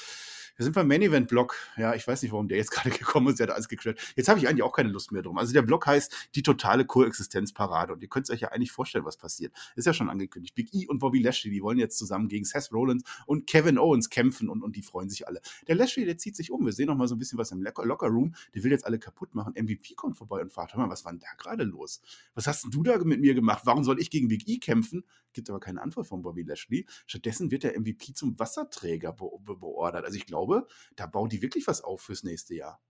Wir 0.57 0.65
sind 0.65 0.75
beim 0.75 0.89
Main 0.89 1.03
Event 1.03 1.29
Block. 1.29 1.57
Ja, 1.77 1.95
ich 1.95 2.07
weiß 2.07 2.23
nicht, 2.23 2.33
warum 2.33 2.49
der 2.49 2.59
jetzt 2.59 2.71
gerade 2.73 2.91
gekommen 2.91 3.29
ist. 3.29 3.39
Der 3.39 3.49
hat 3.49 3.55
alles 3.55 3.69
geklärt. 3.69 4.01
Jetzt 4.17 4.29
habe 4.29 4.39
ich 4.39 4.49
eigentlich 4.49 4.63
auch 4.63 4.73
keine 4.73 4.91
Lust 4.91 5.13
mehr 5.13 5.23
drum. 5.23 5.39
Also 5.39 5.53
der 5.53 5.63
Block 5.63 5.87
heißt 5.87 6.31
die 6.35 6.43
totale 6.43 6.85
Koexistenzparade 6.85 7.93
und 7.93 8.03
ihr 8.03 8.09
könnt 8.09 8.31
euch 8.31 8.41
ja 8.41 8.49
eigentlich 8.49 8.73
vorstellen, 8.73 9.05
was 9.05 9.17
passiert. 9.17 9.53
Ist 9.77 9.87
ja 9.87 9.95
schon 9.95 10.09
angekündigt. 10.09 10.55
Big 10.55 10.73
E 10.75 10.87
und 10.87 10.99
Bobby 10.99 11.21
Lashley, 11.21 11.51
die 11.51 11.63
wollen 11.63 11.79
jetzt 11.79 11.99
zusammen 11.99 12.29
gegen 12.29 12.45
Seth 12.45 12.73
Rollins 12.73 13.03
und 13.27 13.47
Kevin 13.47 13.79
Owens 13.79 14.11
kämpfen 14.11 14.49
und, 14.49 14.63
und 14.63 14.77
die 14.77 14.83
freuen 14.83 15.09
sich 15.09 15.27
alle. 15.27 15.41
Der 15.67 15.75
Lashley, 15.75 16.05
der 16.05 16.19
zieht 16.19 16.37
sich 16.37 16.51
um. 16.51 16.62
Wir 16.65 16.73
sehen 16.73 16.87
noch 16.87 16.97
mal 16.97 17.09
so 17.09 17.15
ein 17.15 17.19
bisschen 17.19 17.39
was 17.39 17.51
im 17.51 17.63
Locker, 17.63 17.85
Locker 17.85 18.09
Room. 18.09 18.35
Der 18.55 18.63
will 18.65 18.71
jetzt 18.71 18.87
alle 18.87 18.99
kaputt 18.99 19.35
machen. 19.35 19.55
MVP 19.55 19.95
kommt 19.95 20.17
vorbei 20.17 20.41
und 20.41 20.53
fragt, 20.53 20.75
hör 20.75 20.81
mal, 20.81 20.91
was 20.91 21.05
war 21.05 21.13
denn 21.13 21.21
da 21.21 21.29
gerade 21.39 21.65
los? 21.65 22.01
Was 22.35 22.47
hast 22.47 22.65
denn 22.65 22.71
du 22.71 22.83
da 22.83 22.99
mit 22.99 23.21
mir 23.21 23.35
gemacht? 23.35 23.63
Warum 23.65 23.85
soll 23.85 24.01
ich 24.01 24.11
gegen 24.11 24.29
Big 24.29 24.49
E 24.49 24.59
kämpfen? 24.59 25.05
Gibt 25.33 25.49
aber 25.51 25.61
keine 25.61 25.83
Antwort 25.83 26.07
von 26.07 26.23
Bobby 26.23 26.43
Lashley. 26.43 26.87
Stattdessen 27.07 27.51
wird 27.51 27.65
der 27.65 27.79
MVP 27.79 28.15
zum 28.15 28.39
Wasserträger 28.39 29.13
be 29.13 29.29
be 29.41 29.57
beordert. 29.57 30.05
Also 30.05 30.17
ich 30.17 30.27
glaube, 30.27 30.67
da 30.97 31.07
bauen 31.07 31.29
die 31.29 31.43
wirklich 31.43 31.67
was 31.67 31.83
auf 31.83 32.03
fürs 32.03 32.23
nächste 32.23 32.55
Jahr. 32.55 32.81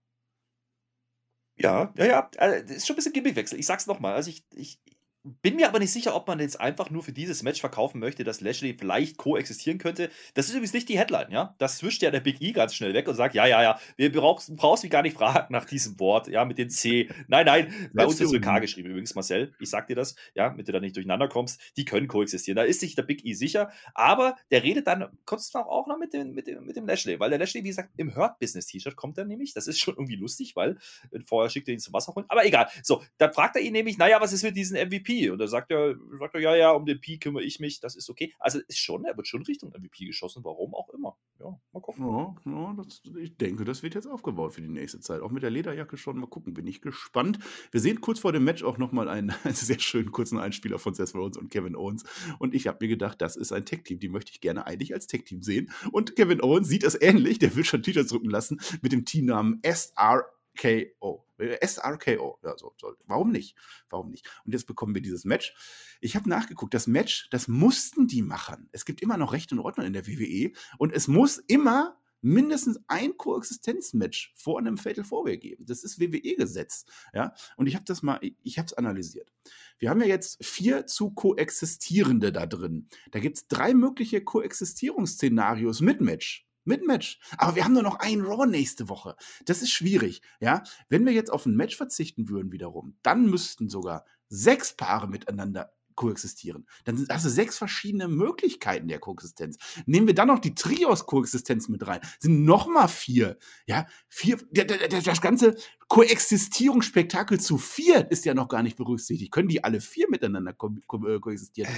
Ja, 1.55 1.93
ja, 1.97 2.05
ja. 2.05 2.31
Äh, 2.37 2.63
das 2.63 2.77
ist 2.77 2.87
schon 2.87 2.95
ein 2.95 2.97
bisschen 2.97 3.13
Gimmickwechsel. 3.13 3.59
Ich 3.59 3.65
sag's 3.65 3.87
nochmal. 3.87 4.15
Also 4.15 4.29
ich, 4.29 4.45
ich, 4.53 4.79
bin 5.23 5.55
mir 5.55 5.69
aber 5.69 5.79
nicht 5.79 5.93
sicher, 5.93 6.15
ob 6.15 6.27
man 6.27 6.39
jetzt 6.39 6.59
einfach 6.59 6.89
nur 6.89 7.01
für 7.01 7.13
dieses 7.13 7.43
Match 7.43 7.61
verkaufen 7.61 7.99
möchte, 7.99 8.25
dass 8.25 8.41
Lashley 8.41 8.75
vielleicht 8.77 9.17
koexistieren 9.17 9.77
könnte. 9.77 10.09
Das 10.33 10.47
ist 10.47 10.51
übrigens 10.51 10.73
nicht 10.73 10.89
die 10.89 10.97
Headline, 10.97 11.31
ja. 11.31 11.55
Das 11.59 11.81
wischt 11.81 12.01
ja 12.01 12.11
der 12.11 12.19
Big 12.19 12.41
E 12.41 12.51
ganz 12.51 12.75
schnell 12.75 12.93
weg 12.93 13.07
und 13.07 13.15
sagt, 13.15 13.33
ja, 13.33 13.47
ja, 13.47 13.63
ja, 13.63 13.79
wir 13.95 14.11
brauchst, 14.11 14.53
brauchst 14.57 14.83
mich 14.83 14.91
gar 14.91 15.01
nicht 15.01 15.15
fragen 15.15 15.53
nach 15.53 15.63
diesem 15.63 15.97
Wort, 15.99 16.27
ja, 16.27 16.43
mit 16.43 16.57
dem 16.57 16.69
C. 16.69 17.09
Nein, 17.29 17.45
nein, 17.45 17.89
bei 17.93 18.05
uns 18.05 18.19
ist 18.19 18.33
mit 18.33 18.43
K 18.43 18.59
geschrieben 18.59 18.89
übrigens, 18.89 19.15
Marcel. 19.15 19.53
Ich 19.59 19.69
sag 19.69 19.87
dir 19.87 19.95
das, 19.95 20.15
ja, 20.35 20.49
damit 20.49 20.67
du 20.67 20.73
da 20.73 20.81
nicht 20.81 20.95
durcheinander 20.95 21.29
kommst. 21.29 21.61
Die 21.77 21.85
können 21.85 22.07
koexistieren. 22.07 22.57
Da 22.57 22.63
ist 22.63 22.81
sich 22.81 22.95
der 22.95 23.03
Big 23.03 23.23
E 23.23 23.33
sicher. 23.33 23.71
Aber 23.93 24.35
der 24.51 24.63
redet 24.63 24.87
dann 24.87 25.07
kurz 25.25 25.53
noch 25.53 25.67
auch 25.67 25.87
noch 25.87 25.97
mit 25.97 26.13
dem, 26.13 26.33
mit 26.33 26.47
dem, 26.47 26.65
mit 26.65 26.75
dem 26.75 26.85
Lashley, 26.85 27.19
weil 27.21 27.29
der 27.29 27.39
Lashley, 27.39 27.63
wie 27.63 27.69
gesagt, 27.69 27.91
im 27.95 28.13
Hurt-Business-T-Shirt 28.13 28.97
kommt 28.97 29.17
er 29.17 29.23
nämlich. 29.23 29.53
Das 29.53 29.67
ist 29.67 29.79
schon 29.79 29.93
irgendwie 29.95 30.17
lustig, 30.17 30.57
weil 30.57 30.77
äh, 31.11 31.19
vorher 31.25 31.49
schickt 31.49 31.69
er 31.69 31.73
ihn 31.73 31.79
zum 31.79 31.93
Wasser 31.93 32.13
holen. 32.13 32.25
Aber 32.27 32.45
egal. 32.45 32.67
So, 32.83 33.01
dann 33.17 33.31
fragt 33.31 33.55
er 33.55 33.61
ihn 33.61 33.71
nämlich, 33.71 33.97
naja, 33.97 34.19
was 34.19 34.33
ist 34.33 34.43
mit 34.43 34.57
diesem 34.57 34.85
MVP? 34.85 35.12
Und 35.29 35.39
da 35.39 35.47
sagt 35.47 35.71
er, 35.71 35.95
sagt 36.17 36.35
er, 36.35 36.41
ja, 36.41 36.55
ja, 36.55 36.71
um 36.71 36.85
den 36.85 36.99
P 36.99 37.17
kümmere 37.17 37.43
ich 37.43 37.59
mich, 37.59 37.79
das 37.79 37.95
ist 37.95 38.09
okay. 38.09 38.33
Also 38.39 38.59
ist 38.67 38.79
schon, 38.79 39.05
er 39.05 39.15
wird 39.17 39.27
schon 39.27 39.43
Richtung 39.43 39.71
MVP 39.71 40.05
geschossen, 40.05 40.43
warum 40.43 40.73
auch 40.73 40.89
immer. 40.89 41.17
Ja, 41.39 41.59
mal 41.71 41.79
gucken. 41.79 42.05
Ja, 42.05 42.35
ja 42.45 42.75
das, 42.77 43.01
ich 43.19 43.37
denke, 43.37 43.65
das 43.65 43.83
wird 43.83 43.95
jetzt 43.95 44.07
aufgebaut 44.07 44.53
für 44.53 44.61
die 44.61 44.67
nächste 44.67 44.99
Zeit. 44.99 45.21
Auch 45.21 45.31
mit 45.31 45.43
der 45.43 45.49
Lederjacke 45.49 45.97
schon. 45.97 46.17
Mal 46.17 46.27
gucken, 46.27 46.53
bin 46.53 46.67
ich 46.67 46.81
gespannt. 46.81 47.39
Wir 47.71 47.79
sehen 47.79 48.01
kurz 48.01 48.19
vor 48.19 48.31
dem 48.31 48.43
Match 48.43 48.63
auch 48.63 48.77
nochmal 48.77 49.09
einen, 49.09 49.31
einen 49.43 49.55
sehr 49.55 49.79
schönen 49.79 50.11
kurzen 50.11 50.37
Einspieler 50.39 50.79
von 50.79 50.93
Seth 50.93 51.15
Rollins 51.15 51.37
und 51.37 51.49
Kevin 51.49 51.75
Owens. 51.75 52.03
Und 52.39 52.53
ich 52.53 52.67
habe 52.67 52.79
mir 52.81 52.89
gedacht, 52.89 53.21
das 53.21 53.35
ist 53.35 53.51
ein 53.51 53.65
Tech-Team, 53.65 53.99
die 53.99 54.09
möchte 54.09 54.31
ich 54.31 54.41
gerne 54.41 54.65
eigentlich 54.65 54.93
als 54.93 55.07
Tech-Team 55.07 55.41
sehen. 55.41 55.71
Und 55.91 56.15
Kevin 56.15 56.41
Owens 56.41 56.67
sieht 56.67 56.83
das 56.83 56.99
ähnlich, 56.99 57.39
der 57.39 57.55
will 57.55 57.65
schon 57.65 57.83
T-Shirts 57.83 58.09
drücken 58.09 58.29
lassen 58.29 58.59
mit 58.81 58.91
dem 58.91 59.05
Teamnamen 59.05 59.59
SR 59.63 60.25
KO. 60.57 61.25
SRKO. 61.61 62.39
So, 62.57 62.73
so. 62.77 62.95
Warum 63.05 63.31
nicht? 63.31 63.57
Warum 63.89 64.09
nicht? 64.09 64.29
Und 64.45 64.53
jetzt 64.53 64.67
bekommen 64.67 64.95
wir 64.95 65.01
dieses 65.01 65.25
Match. 65.25 65.53
Ich 66.01 66.15
habe 66.15 66.29
nachgeguckt, 66.29 66.73
das 66.73 66.87
Match, 66.87 67.29
das 67.31 67.47
mussten 67.47 68.07
die 68.07 68.21
machen. 68.21 68.69
Es 68.71 68.85
gibt 68.85 69.01
immer 69.01 69.17
noch 69.17 69.33
Recht 69.33 69.51
und 69.51 69.59
Ordnung 69.59 69.87
in 69.87 69.93
der 69.93 70.07
WWE 70.07 70.51
und 70.77 70.93
es 70.93 71.07
muss 71.07 71.37
immer 71.37 71.97
mindestens 72.23 72.79
ein 72.87 73.17
Koexistenzmatch 73.17 74.33
vor 74.35 74.57
einem 74.57 74.77
Fatal 74.77 75.03
Four 75.03 75.25
geben. 75.25 75.65
Das 75.65 75.83
ist 75.83 75.99
WWE-Gesetz. 75.99 76.85
Ja? 77.13 77.33
Und 77.57 77.67
ich 77.67 77.75
habe 77.75 77.85
das 77.85 78.01
mal, 78.01 78.19
ich 78.41 78.57
habe 78.57 78.65
es 78.65 78.73
analysiert. 78.73 79.29
Wir 79.77 79.89
haben 79.89 79.99
ja 79.99 80.07
jetzt 80.07 80.43
vier 80.43 80.87
zu 80.87 81.11
koexistierende 81.11 82.31
da 82.31 82.45
drin. 82.45 82.87
Da 83.11 83.19
gibt 83.19 83.37
es 83.37 83.47
drei 83.47 83.73
mögliche 83.73 84.23
Koexistierungsszenarios 84.23 85.81
mit 85.81 85.99
Match 85.99 86.47
mit 86.65 86.85
Match. 86.85 87.19
Aber 87.37 87.55
wir 87.55 87.65
haben 87.65 87.73
nur 87.73 87.83
noch 87.83 87.99
ein 87.99 88.21
Raw 88.21 88.45
nächste 88.45 88.89
Woche. 88.89 89.15
Das 89.45 89.61
ist 89.61 89.71
schwierig, 89.71 90.21
ja. 90.39 90.63
Wenn 90.89 91.05
wir 91.05 91.13
jetzt 91.13 91.31
auf 91.31 91.45
ein 91.45 91.55
Match 91.55 91.75
verzichten 91.75 92.29
würden 92.29 92.51
wiederum, 92.51 92.97
dann 93.03 93.29
müssten 93.29 93.69
sogar 93.69 94.05
sechs 94.29 94.73
Paare 94.75 95.07
miteinander 95.07 95.73
koexistieren. 95.95 96.65
Dann 96.85 97.05
hast 97.09 97.25
du 97.25 97.29
sechs 97.29 97.57
verschiedene 97.57 98.07
Möglichkeiten 98.07 98.87
der 98.87 98.99
Koexistenz. 98.99 99.57
Nehmen 99.85 100.07
wir 100.07 100.15
dann 100.15 100.27
noch 100.27 100.39
die 100.39 100.55
Trios-Koexistenz 100.55 101.69
mit 101.69 101.85
rein, 101.87 102.01
sind 102.19 102.45
noch 102.45 102.67
mal 102.67 102.87
vier. 102.87 103.37
Ja, 103.67 103.85
vier. 104.07 104.37
Das 104.51 105.21
ganze 105.21 105.55
Koexistierungsspektakel 105.87 107.39
zu 107.39 107.57
vier 107.57 108.09
ist 108.11 108.25
ja 108.25 108.33
noch 108.33 108.47
gar 108.47 108.63
nicht 108.63 108.77
berücksichtigt. 108.77 109.31
Können 109.31 109.49
die 109.49 109.63
alle 109.63 109.81
vier 109.81 110.09
miteinander 110.09 110.53
ko 110.53 110.75
ko 110.87 111.07
äh, 111.07 111.19
koexistieren? 111.19 111.71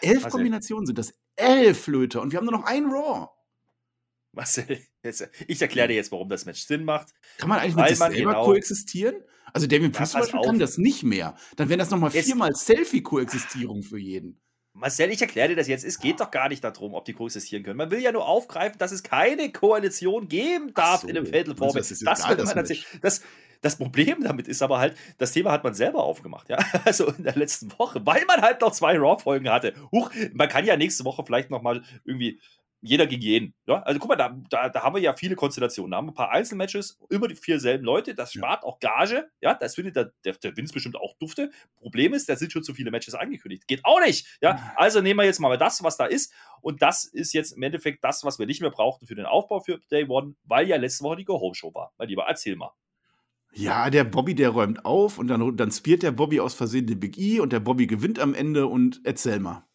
Elf 0.00 0.28
Kombinationen 0.28 0.86
sind 0.86 0.98
das. 0.98 1.14
Elf 1.36 1.82
Flöte. 1.82 2.20
Und 2.20 2.32
wir 2.32 2.38
haben 2.38 2.44
nur 2.44 2.58
noch 2.58 2.64
ein 2.64 2.86
Raw. 2.86 3.28
Marcel, 4.32 4.80
jetzt, 5.02 5.28
ich 5.46 5.60
erkläre 5.60 5.88
dir 5.88 5.94
jetzt, 5.94 6.10
warum 6.10 6.28
das 6.28 6.46
Match 6.46 6.62
Sinn 6.62 6.84
macht. 6.84 7.08
Kann 7.38 7.48
man 7.48 7.60
eigentlich 7.60 7.76
mit 7.76 7.88
sich 7.88 7.98
selber 7.98 8.32
genau, 8.32 8.44
koexistieren? 8.44 9.16
Also 9.52 9.66
Damien 9.66 9.92
Priest 9.92 10.14
ja, 10.14 10.42
kann 10.42 10.58
das 10.58 10.78
nicht 10.78 11.02
mehr. 11.02 11.36
Dann 11.56 11.68
wären 11.68 11.78
das 11.78 11.90
nochmal 11.90 12.10
viermal 12.10 12.54
Selfie-Koexistierung 12.54 13.82
für 13.82 13.98
jeden. 13.98 14.40
Marcel, 14.74 15.10
ich 15.10 15.20
erkläre 15.20 15.48
dir 15.48 15.56
das 15.56 15.68
jetzt. 15.68 15.84
Es 15.84 15.98
geht 15.98 16.20
doch 16.20 16.30
gar 16.30 16.48
nicht 16.48 16.64
darum, 16.64 16.94
ob 16.94 17.04
die 17.04 17.12
koexistieren 17.12 17.62
können. 17.62 17.76
Man 17.76 17.90
will 17.90 18.00
ja 18.00 18.10
nur 18.10 18.26
aufgreifen, 18.26 18.78
dass 18.78 18.90
es 18.90 19.02
keine 19.02 19.52
Koalition 19.52 20.28
geben 20.28 20.72
darf 20.72 21.02
so. 21.02 21.08
in 21.08 21.16
einem 21.16 21.26
Fatal 21.26 21.54
Four. 21.54 21.74
Das, 21.74 21.88
das, 21.90 22.00
das, 22.00 22.84
das, 23.02 23.22
das 23.60 23.76
Problem 23.76 24.22
damit 24.22 24.48
ist 24.48 24.62
aber 24.62 24.78
halt, 24.78 24.96
das 25.18 25.32
Thema 25.32 25.52
hat 25.52 25.62
man 25.62 25.74
selber 25.74 26.02
aufgemacht, 26.02 26.48
ja. 26.48 26.58
Also 26.84 27.08
in 27.08 27.24
der 27.24 27.36
letzten 27.36 27.70
Woche, 27.78 28.00
weil 28.06 28.24
man 28.24 28.40
halt 28.40 28.62
noch 28.62 28.72
zwei 28.72 28.98
Raw-Folgen 28.98 29.50
hatte. 29.50 29.74
Huch, 29.92 30.10
man 30.32 30.48
kann 30.48 30.64
ja 30.64 30.76
nächste 30.76 31.04
Woche 31.04 31.22
vielleicht 31.24 31.50
nochmal 31.50 31.82
irgendwie 32.04 32.40
jeder 32.82 33.06
gegen 33.06 33.22
jeden. 33.22 33.54
Ja? 33.66 33.82
Also 33.82 33.98
guck 34.00 34.08
mal, 34.10 34.16
da, 34.16 34.36
da, 34.50 34.68
da, 34.68 34.82
haben 34.82 34.96
wir 34.96 35.00
ja 35.00 35.14
viele 35.14 35.36
Konstellationen. 35.36 35.92
Da 35.92 35.96
haben 35.98 36.06
wir 36.06 36.12
ein 36.12 36.14
paar 36.14 36.32
Einzelmatches, 36.32 36.98
immer 37.08 37.28
die 37.28 37.36
vier 37.36 37.60
selben 37.60 37.84
Leute, 37.84 38.14
das 38.14 38.32
spart 38.32 38.62
ja. 38.62 38.68
auch 38.68 38.80
Gage. 38.80 39.30
Ja, 39.40 39.54
das 39.54 39.76
findet 39.76 39.96
der, 39.96 40.12
der, 40.24 40.34
der 40.34 40.56
Vince 40.56 40.74
bestimmt 40.74 40.96
auch 40.96 41.16
dufte. 41.18 41.50
Problem 41.76 42.12
ist, 42.12 42.28
da 42.28 42.36
sind 42.36 42.52
schon 42.52 42.64
zu 42.64 42.74
viele 42.74 42.90
Matches 42.90 43.14
angekündigt. 43.14 43.66
Geht 43.66 43.84
auch 43.84 44.00
nicht. 44.00 44.26
Ja, 44.42 44.74
also 44.76 45.00
nehmen 45.00 45.20
wir 45.20 45.24
jetzt 45.24 45.38
mal 45.38 45.56
das, 45.56 45.82
was 45.82 45.96
da 45.96 46.06
ist. 46.06 46.32
Und 46.60 46.82
das 46.82 47.04
ist 47.04 47.32
jetzt 47.32 47.52
im 47.52 47.62
Endeffekt 47.62 48.04
das, 48.04 48.24
was 48.24 48.38
wir 48.38 48.46
nicht 48.46 48.60
mehr 48.60 48.70
brauchten 48.70 49.06
für 49.06 49.14
den 49.14 49.26
Aufbau 49.26 49.60
für 49.60 49.80
Day 49.90 50.06
One, 50.08 50.34
weil 50.44 50.68
ja 50.68 50.76
letzte 50.76 51.04
Woche 51.04 51.16
die 51.16 51.24
Go-Home-Show 51.24 51.72
war. 51.74 51.92
Mein 51.98 52.08
Lieber, 52.08 52.24
erzähl 52.28 52.56
mal. 52.56 52.72
Ja, 53.54 53.90
der 53.90 54.04
Bobby, 54.04 54.34
der 54.34 54.48
räumt 54.48 54.84
auf 54.84 55.18
und 55.18 55.28
dann, 55.28 55.56
dann 55.56 55.70
spielt 55.70 56.02
der 56.02 56.10
Bobby 56.10 56.40
aus 56.40 56.54
Versehen 56.54 56.86
den 56.86 56.98
Big 56.98 57.18
E 57.18 57.38
und 57.38 57.52
der 57.52 57.60
Bobby 57.60 57.86
gewinnt 57.86 58.18
am 58.18 58.34
Ende 58.34 58.66
und 58.66 59.02
erzähl 59.04 59.40
mal. 59.40 59.66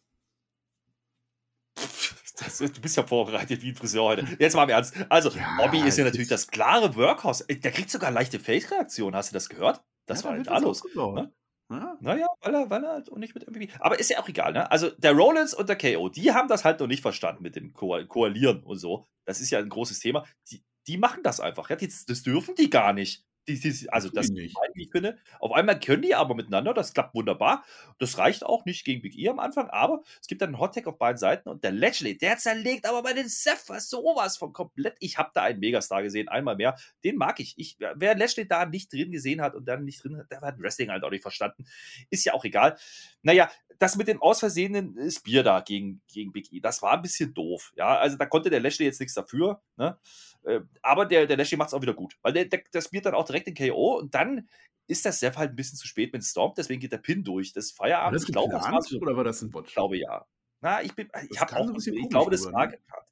Das, 2.38 2.58
du 2.58 2.80
bist 2.80 2.96
ja 2.96 3.06
vorbereitet 3.06 3.62
wie 3.62 3.70
ein 3.70 3.74
Friseur 3.74 4.04
heute. 4.04 4.26
Jetzt 4.38 4.54
mal 4.54 4.64
im 4.64 4.70
Ernst. 4.70 4.94
Also, 5.08 5.30
ja, 5.30 5.56
Bobby 5.58 5.80
ist 5.80 5.98
ja 5.98 6.04
natürlich 6.04 6.28
das 6.28 6.46
klare 6.46 6.94
Workhouse. 6.96 7.44
Der 7.48 7.72
kriegt 7.72 7.90
sogar 7.90 8.10
leichte 8.10 8.38
Face-Reaktionen. 8.38 9.16
Hast 9.16 9.30
du 9.30 9.34
das 9.34 9.48
gehört? 9.48 9.82
Das 10.06 10.22
ja, 10.22 10.28
war 10.28 10.36
halt 10.36 10.46
da 10.46 10.58
los. 10.58 10.82
Ne? 10.94 11.32
Ja. 11.70 11.96
Naja, 12.00 12.26
weil 12.40 12.54
er, 12.54 12.70
weil 12.70 12.84
er 12.84 12.92
halt 12.92 13.16
nicht 13.16 13.34
mit 13.34 13.46
MVP. 13.46 13.68
Aber 13.80 13.98
ist 13.98 14.08
ja 14.08 14.20
auch 14.20 14.28
egal, 14.28 14.52
ne? 14.52 14.70
Also, 14.70 14.90
der 14.90 15.12
Rollins 15.12 15.52
und 15.52 15.68
der 15.68 15.76
KO, 15.76 16.08
die 16.08 16.32
haben 16.32 16.48
das 16.48 16.64
halt 16.64 16.80
noch 16.80 16.86
nicht 16.86 17.02
verstanden 17.02 17.42
mit 17.42 17.56
dem 17.56 17.72
Ko 17.74 17.98
Koalieren 18.06 18.62
und 18.62 18.78
so. 18.78 19.06
Das 19.26 19.40
ist 19.40 19.50
ja 19.50 19.58
ein 19.58 19.68
großes 19.68 19.98
Thema. 19.98 20.24
Die, 20.50 20.64
die 20.86 20.96
machen 20.96 21.22
das 21.22 21.40
einfach. 21.40 21.68
Ja, 21.68 21.76
das, 21.76 22.06
das 22.06 22.22
dürfen 22.22 22.54
die 22.54 22.70
gar 22.70 22.92
nicht. 22.94 23.27
Die, 23.48 23.58
die, 23.58 23.90
also 23.90 24.10
das, 24.10 24.28
nicht. 24.28 24.54
wie 24.74 24.82
ich 24.82 24.90
finde. 24.90 25.18
Auf 25.40 25.52
einmal 25.52 25.80
können 25.80 26.02
die 26.02 26.14
aber 26.14 26.34
miteinander, 26.34 26.74
das 26.74 26.92
klappt 26.92 27.14
wunderbar. 27.14 27.64
Das 27.98 28.18
reicht 28.18 28.44
auch 28.44 28.66
nicht 28.66 28.84
gegen 28.84 29.00
Big 29.00 29.18
E 29.18 29.28
am 29.30 29.38
Anfang, 29.38 29.70
aber 29.70 30.02
es 30.20 30.26
gibt 30.26 30.42
dann 30.42 30.50
einen 30.50 30.60
Hot 30.60 30.74
Tag 30.74 30.86
auf 30.86 30.98
beiden 30.98 31.16
Seiten 31.16 31.48
und 31.48 31.64
der 31.64 31.72
Lashley, 31.72 32.18
der 32.18 32.36
zerlegt 32.36 32.86
aber 32.86 33.02
bei 33.02 33.14
den 33.14 33.28
Seth 33.28 33.64
sowas 33.80 34.36
von 34.36 34.52
komplett. 34.52 34.96
Ich 35.00 35.16
habe 35.16 35.30
da 35.32 35.42
einen 35.42 35.60
Megastar 35.60 36.02
gesehen, 36.02 36.28
einmal 36.28 36.56
mehr. 36.56 36.76
Den 37.04 37.16
mag 37.16 37.40
ich. 37.40 37.54
ich. 37.56 37.78
Wer 37.78 38.16
Lashley 38.16 38.46
da 38.46 38.66
nicht 38.66 38.92
drin 38.92 39.10
gesehen 39.10 39.40
hat 39.40 39.54
und 39.54 39.66
dann 39.66 39.84
nicht 39.84 40.04
drin 40.04 40.18
hat, 40.18 40.30
der 40.30 40.42
hat 40.42 40.60
Wrestling 40.60 40.90
halt 40.90 41.02
auch 41.04 41.10
nicht 41.10 41.22
verstanden. 41.22 41.64
Ist 42.10 42.24
ja 42.24 42.34
auch 42.34 42.44
egal. 42.44 42.76
Naja, 43.22 43.50
das 43.78 43.96
mit 43.96 44.08
dem 44.08 44.20
aus 44.20 44.40
Versehenen 44.40 45.10
Spear 45.10 45.44
da 45.44 45.60
gegen, 45.60 46.02
gegen 46.12 46.32
Big 46.32 46.52
E, 46.52 46.60
das 46.60 46.82
war 46.82 46.92
ein 46.94 47.02
bisschen 47.02 47.32
doof. 47.32 47.72
Ja, 47.76 47.96
also 47.96 48.16
da 48.16 48.26
konnte 48.26 48.50
der 48.50 48.60
Lashley 48.60 48.86
jetzt 48.86 48.98
nichts 48.98 49.14
dafür. 49.14 49.62
Ne? 49.76 49.96
Äh, 50.44 50.60
aber 50.82 51.06
der, 51.06 51.26
der 51.26 51.36
Lashley 51.36 51.56
macht 51.56 51.68
es 51.68 51.74
auch 51.74 51.82
wieder 51.82 51.94
gut, 51.94 52.16
weil 52.22 52.32
der, 52.32 52.46
der, 52.46 52.62
der 52.72 52.80
spielt 52.80 53.06
dann 53.06 53.14
auch 53.14 53.24
direkt 53.24 53.37
den 53.46 53.54
KO 53.54 53.98
und 53.98 54.14
dann 54.14 54.48
ist 54.86 55.04
das 55.04 55.20
Seth 55.20 55.36
halt 55.36 55.50
ein 55.50 55.56
bisschen 55.56 55.76
zu 55.76 55.86
spät 55.86 56.12
mit 56.12 56.24
Storm, 56.24 56.54
deswegen 56.56 56.80
geht 56.80 56.92
der 56.92 56.98
Pin 56.98 57.22
durch. 57.22 57.52
Das 57.52 57.70
Feierabend. 57.70 58.16
Das 58.16 58.24
ich 58.24 58.32
glaube, 58.32 58.52
das 58.52 58.64
war 58.64 58.82
so, 58.82 58.98
oder 58.98 59.16
war 59.16 59.24
das 59.24 59.42
ein 59.42 59.50
Bot? 59.50 59.68
Ich 59.68 59.74
glaube 59.74 59.98
ja. 59.98 60.26
Na, 60.60 60.82
ich 60.82 60.94
bin, 60.94 61.08
ich 61.30 61.40
habe 61.40 61.56
auch, 61.56 61.70
ich 61.76 62.08
glaube, 62.08 62.30
das 62.30 62.50
war 62.50 62.66
ne? 62.66 62.72
geplant. 62.72 63.04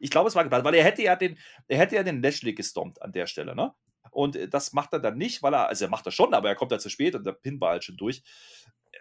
Ich 0.00 0.10
glaube, 0.10 0.28
es 0.28 0.34
war 0.34 0.44
geplant, 0.44 0.64
weil 0.64 0.74
er 0.74 0.84
hätte 0.84 1.02
ja 1.02 1.16
den, 1.16 1.38
er 1.66 1.78
hätte 1.78 1.96
ja 1.96 2.02
den 2.02 2.22
Lashley 2.22 2.54
gestompt 2.54 3.02
an 3.02 3.12
der 3.12 3.26
Stelle, 3.26 3.54
ne? 3.54 3.74
Und 4.10 4.36
äh, 4.36 4.48
das 4.48 4.72
macht 4.72 4.92
er 4.92 5.00
dann 5.00 5.18
nicht, 5.18 5.42
weil 5.42 5.54
er, 5.54 5.68
also 5.68 5.84
er 5.84 5.90
macht 5.90 6.06
das 6.06 6.14
schon, 6.14 6.34
aber 6.34 6.48
er 6.48 6.54
kommt 6.54 6.72
da 6.72 6.78
zu 6.78 6.88
spät 6.88 7.14
und 7.14 7.24
der 7.24 7.32
Pin 7.32 7.60
war 7.60 7.70
halt 7.70 7.84
schon 7.84 7.96
durch 7.96 8.22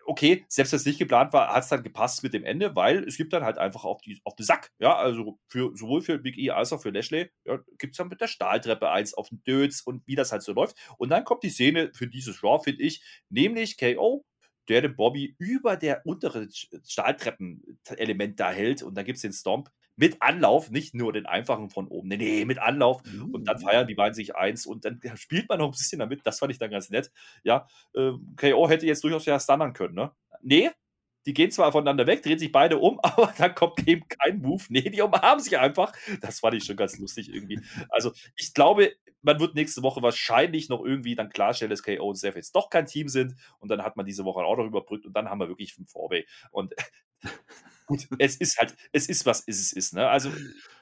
okay, 0.08 0.46
selbst 0.48 0.72
wenn 0.72 0.78
es 0.78 0.86
nicht 0.86 1.00
geplant 1.00 1.34
war, 1.34 1.54
hat 1.54 1.64
es 1.64 1.70
dann 1.70 1.84
gepasst 1.84 2.24
mit 2.24 2.34
dem 2.34 2.46
Ende, 2.46 2.76
weil 2.76 3.04
es 3.04 3.18
gibt 3.18 3.34
dann 3.34 3.44
halt 3.44 3.58
einfach 3.58 3.84
auf 3.84 4.02
die, 4.02 4.20
auf 4.24 4.36
den 4.36 4.46
Sack. 4.46 4.72
Ja, 4.80 4.96
also 4.96 5.38
für, 5.50 5.76
sowohl 5.76 6.02
für 6.02 6.18
Big 6.18 6.38
E 6.38 6.52
als 6.52 6.72
auch 6.72 6.82
für 6.82 6.92
Lashley 6.92 7.30
ja, 7.46 7.60
gibt 7.78 7.94
es 7.94 7.98
dann 7.98 8.08
mit 8.08 8.22
der 8.22 8.28
Stahltreppe 8.28 8.90
eins 8.90 9.14
auf 9.14 9.30
den 9.30 9.44
Dötz 9.44 9.82
und 9.82 10.08
wie 10.08 10.16
das 10.16 10.32
halt 10.32 10.44
so 10.44 10.54
läuft. 10.54 10.78
Und 10.98 11.10
dann 11.10 11.26
kommt 11.26 11.44
die 11.44 11.50
Szene 11.50 11.92
für 11.94 12.08
dieses 12.08 12.42
Raw, 12.42 12.64
finde 12.64 12.84
ich, 12.84 13.04
nämlich 13.30 13.78
KO, 13.78 14.26
der 14.70 14.82
den 14.82 14.96
Bobby 14.96 15.36
über 15.40 15.76
der 15.76 16.06
untere 16.06 16.48
Stahltreppen-Element 16.86 18.40
da 18.40 18.52
hält 18.52 18.84
und 18.84 18.96
dann 18.96 19.06
gibt 19.06 19.18
es 19.18 19.22
den 19.22 19.34
Stomp 19.34 19.70
mit 19.98 20.22
Anlauf, 20.22 20.70
nicht 20.70 20.94
nur 20.94 21.12
den 21.12 21.26
einfachen 21.26 21.70
von 21.70 21.88
oben, 21.88 22.08
nee, 22.08 22.18
nee, 22.18 22.46
mit 22.46 22.60
Anlauf. 22.60 23.04
Mhm. 23.04 23.34
Und 23.34 23.46
dann 23.46 23.60
feiern 23.60 23.88
die 23.88 23.96
beiden 23.96 24.14
sich 24.14 24.36
eins 24.36 24.66
und 24.66 24.86
dann 24.86 25.02
spielt 25.16 25.50
man 25.50 25.58
noch 25.58 25.68
ein 25.68 25.72
bisschen 25.72 26.00
damit. 26.00 26.22
Das 26.24 26.40
fand 26.40 26.52
ich 26.52 26.60
dann 26.60 26.72
ganz 26.72 26.90
nett. 26.90 27.12
Ja, 27.44 27.68
äh, 27.96 28.12
KO 28.38 28.70
hätte 28.70 28.86
jetzt 28.86 29.04
durchaus 29.04 29.26
ja 29.26 29.40
stunnern 29.40 29.74
können, 29.74 29.96
ne? 29.96 30.12
Nee, 30.42 30.70
die 31.26 31.34
gehen 31.34 31.52
zwar 31.52 31.72
voneinander 31.72 32.08
weg, 32.08 32.24
drehen 32.24 32.40
sich 32.40 32.52
beide 32.52 32.78
um, 32.78 33.00
aber 33.04 33.34
dann 33.38 33.54
kommt 33.56 33.86
eben 33.88 34.08
kein 34.08 34.40
Move. 34.40 34.64
Nee, 34.70 34.90
die 34.90 35.02
umarmen 35.02 35.44
sich 35.44 35.58
einfach. 35.58 35.94
Das 36.22 36.40
fand 36.40 36.56
ich 36.56 36.64
schon 36.64 36.78
ganz 36.78 36.98
lustig 37.00 37.34
irgendwie. 37.34 37.60
Also, 37.90 38.14
ich 38.36 38.54
glaube, 38.54 38.94
man 39.24 39.40
wird 39.40 39.56
nächste 39.56 39.82
Woche 39.82 40.02
wahrscheinlich 40.02 40.70
noch 40.70 40.86
irgendwie 40.86 41.16
dann 41.16 41.30
klarstellen, 41.30 41.72
dass 41.72 41.84
KO 41.84 42.10
und 42.10 42.16
Seth 42.16 42.36
jetzt 42.36 42.56
doch 42.56 42.70
kein 42.70 42.86
Team 42.86 43.10
sind. 43.10 43.36
Und 43.60 43.70
dann 43.70 43.82
hat 43.84 43.98
man 43.98 44.06
diese 44.06 44.24
Woche 44.24 44.40
auch 44.40 44.58
noch 44.58 44.66
überbrückt 44.66 45.06
und 45.06 45.14
dann 45.14 45.30
haben 45.30 45.40
wir 45.40 45.50
wirklich 45.50 45.74
fünf 45.74 45.92
Vorway. 45.92 46.26
Und 46.52 46.74
gut, 47.88 48.08
es 48.20 48.36
ist 48.36 48.58
halt, 48.60 48.76
es 48.92 49.10
ist 49.10 49.26
was 49.26 49.44
es 49.48 49.74
ist, 49.74 49.94
ne? 49.94 50.08
Also 50.08 50.30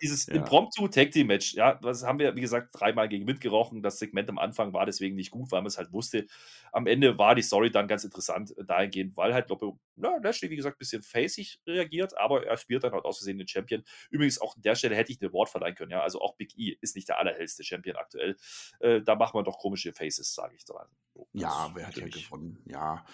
dieses 0.02 0.26
ja. 0.26 0.36
Impromptu 0.36 0.88
Tag 0.90 1.12
Team 1.12 1.28
Match, 1.28 1.54
ja, 1.54 1.76
das 1.76 2.04
haben 2.04 2.20
wir, 2.20 2.36
wie 2.36 2.42
gesagt, 2.42 2.70
dreimal 2.74 3.08
gegen 3.08 3.26
Wind 3.28 3.40
gerochen. 3.40 3.82
Das 3.82 4.00
Segment 4.00 4.28
am 4.30 4.40
Anfang 4.40 4.74
war 4.74 4.86
deswegen 4.86 5.16
nicht 5.16 5.32
gut, 5.32 5.52
weil 5.52 5.62
man 5.62 5.68
es 5.68 5.78
halt 5.78 5.94
wusste. 5.94 6.26
Am 6.74 6.88
Ende 6.88 7.18
war 7.18 7.36
die 7.36 7.42
Story 7.42 7.72
dann 7.72 7.88
ganz 7.88 8.04
interessant 8.04 8.58
äh, 8.58 8.66
dahingehend, 8.66 9.16
weil 9.16 9.34
halt 9.34 9.50
Loppe, 9.50 9.74
na, 9.96 10.18
Lashley, 10.18 10.50
wie 10.50 10.58
gesagt, 10.58 10.76
ein 10.76 10.80
bisschen 10.80 11.04
facig 11.04 11.62
reagiert, 11.66 12.18
aber 12.18 12.46
er 12.46 12.58
spielt 12.58 12.84
dann 12.84 12.92
halt 12.92 13.06
aus 13.06 13.20
Versehen 13.20 13.38
den 13.38 13.48
Champion. 13.48 13.84
Übrigens, 14.10 14.42
auch 14.42 14.56
an 14.56 14.62
der 14.64 14.76
Stelle 14.76 14.96
hätte 14.96 15.12
ich 15.12 15.22
ein 15.22 15.30
Award 15.30 15.50
verleihen 15.50 15.76
können, 15.76 15.92
ja. 15.92 16.02
Also 16.02 16.20
auch 16.20 16.36
Big 16.36 16.58
E 16.58 16.76
ist 16.82 16.96
nicht 16.96 17.08
der 17.08 17.20
allerhellste 17.20 17.64
Champion 17.64 17.96
aktuell. 17.96 18.36
Äh, 18.80 19.02
da 19.02 19.16
macht 19.16 19.34
man 19.36 19.46
doch 19.46 19.60
komische 19.60 19.94
Faces, 19.94 20.34
sage 20.34 20.56
ich 20.58 20.66
da. 20.66 20.88
So, 21.14 21.28
ja, 21.34 21.72
wer 21.74 21.88
hat 21.88 21.96
ja 21.96 22.08
gewonnen? 22.08 22.62
Ja. 22.66 23.06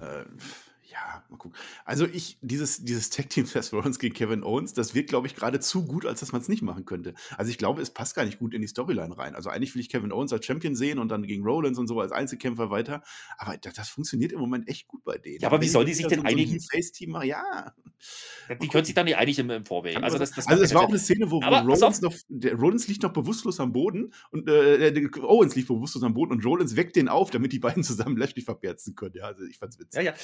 Äh, 0.00 0.24
ja, 0.90 1.24
mal 1.28 1.36
gucken. 1.36 1.58
Also 1.84 2.06
ich, 2.06 2.38
dieses, 2.40 2.84
dieses 2.84 3.10
Tag-Team 3.10 3.46
Seth 3.46 3.72
Rollins 3.72 3.98
gegen 3.98 4.14
Kevin 4.14 4.42
Owens, 4.44 4.72
das 4.72 4.94
wirkt, 4.94 5.10
glaube 5.10 5.26
ich, 5.26 5.34
gerade 5.34 5.60
zu 5.60 5.84
gut, 5.86 6.06
als 6.06 6.20
dass 6.20 6.32
man 6.32 6.40
es 6.40 6.48
nicht 6.48 6.62
machen 6.62 6.84
könnte. 6.84 7.14
Also 7.36 7.50
ich 7.50 7.58
glaube, 7.58 7.82
es 7.82 7.90
passt 7.90 8.14
gar 8.14 8.24
nicht 8.24 8.38
gut 8.38 8.54
in 8.54 8.60
die 8.60 8.68
Storyline 8.68 9.16
rein. 9.16 9.34
Also 9.34 9.50
eigentlich 9.50 9.74
will 9.74 9.80
ich 9.80 9.88
Kevin 9.88 10.12
Owens 10.12 10.32
als 10.32 10.46
Champion 10.46 10.74
sehen 10.74 10.98
und 10.98 11.08
dann 11.08 11.22
gegen 11.24 11.44
Rollins 11.44 11.78
und 11.78 11.86
so 11.86 12.00
als 12.00 12.12
Einzelkämpfer 12.12 12.70
weiter. 12.70 13.02
Aber 13.38 13.56
das, 13.56 13.74
das 13.74 13.88
funktioniert 13.88 14.32
im 14.32 14.40
Moment 14.40 14.68
echt 14.68 14.86
gut 14.86 15.04
bei 15.04 15.18
denen. 15.18 15.40
Ja, 15.40 15.48
aber 15.48 15.60
wie 15.60 15.68
soll 15.68 15.84
die 15.84 15.94
sich 15.94 16.06
denn 16.06 16.20
so 16.20 16.26
einigen? 16.26 16.60
Face-Team 16.60 17.16
ja. 17.22 17.72
Die 18.60 18.68
können 18.68 18.84
sich 18.84 18.94
dann 18.94 19.06
nicht 19.06 19.16
einig 19.16 19.38
im, 19.38 19.50
im 19.50 19.64
Vorweg. 19.64 19.96
Also, 20.02 20.18
das, 20.18 20.32
das 20.32 20.46
also 20.46 20.62
es 20.62 20.74
war 20.74 20.82
auch 20.82 20.88
eine 20.88 20.98
Szene, 20.98 21.30
wo, 21.30 21.40
wo 21.40 21.46
Rollins 21.46 22.00
noch, 22.00 22.14
der 22.28 22.54
Rollins 22.54 22.86
liegt 22.88 23.02
noch 23.02 23.12
bewusstlos 23.12 23.58
am 23.58 23.72
Boden 23.72 24.12
und 24.30 24.48
äh, 24.48 25.08
Owens 25.22 25.56
liegt 25.56 25.68
bewusstlos 25.68 26.04
am 26.04 26.14
Boden 26.14 26.32
und 26.32 26.44
Rollins 26.44 26.76
weckt 26.76 26.96
den 26.96 27.08
auf, 27.08 27.30
damit 27.30 27.52
die 27.52 27.58
beiden 27.58 27.82
zusammen 27.84 28.16
Lashley 28.16 28.42
verperzen 28.42 28.94
können. 28.94 29.14
Ja, 29.16 29.24
also 29.24 29.44
ich 29.44 29.58
fand's 29.58 29.78
witzig. 29.78 30.04
Ja, 30.04 30.12
ja. 30.12 30.14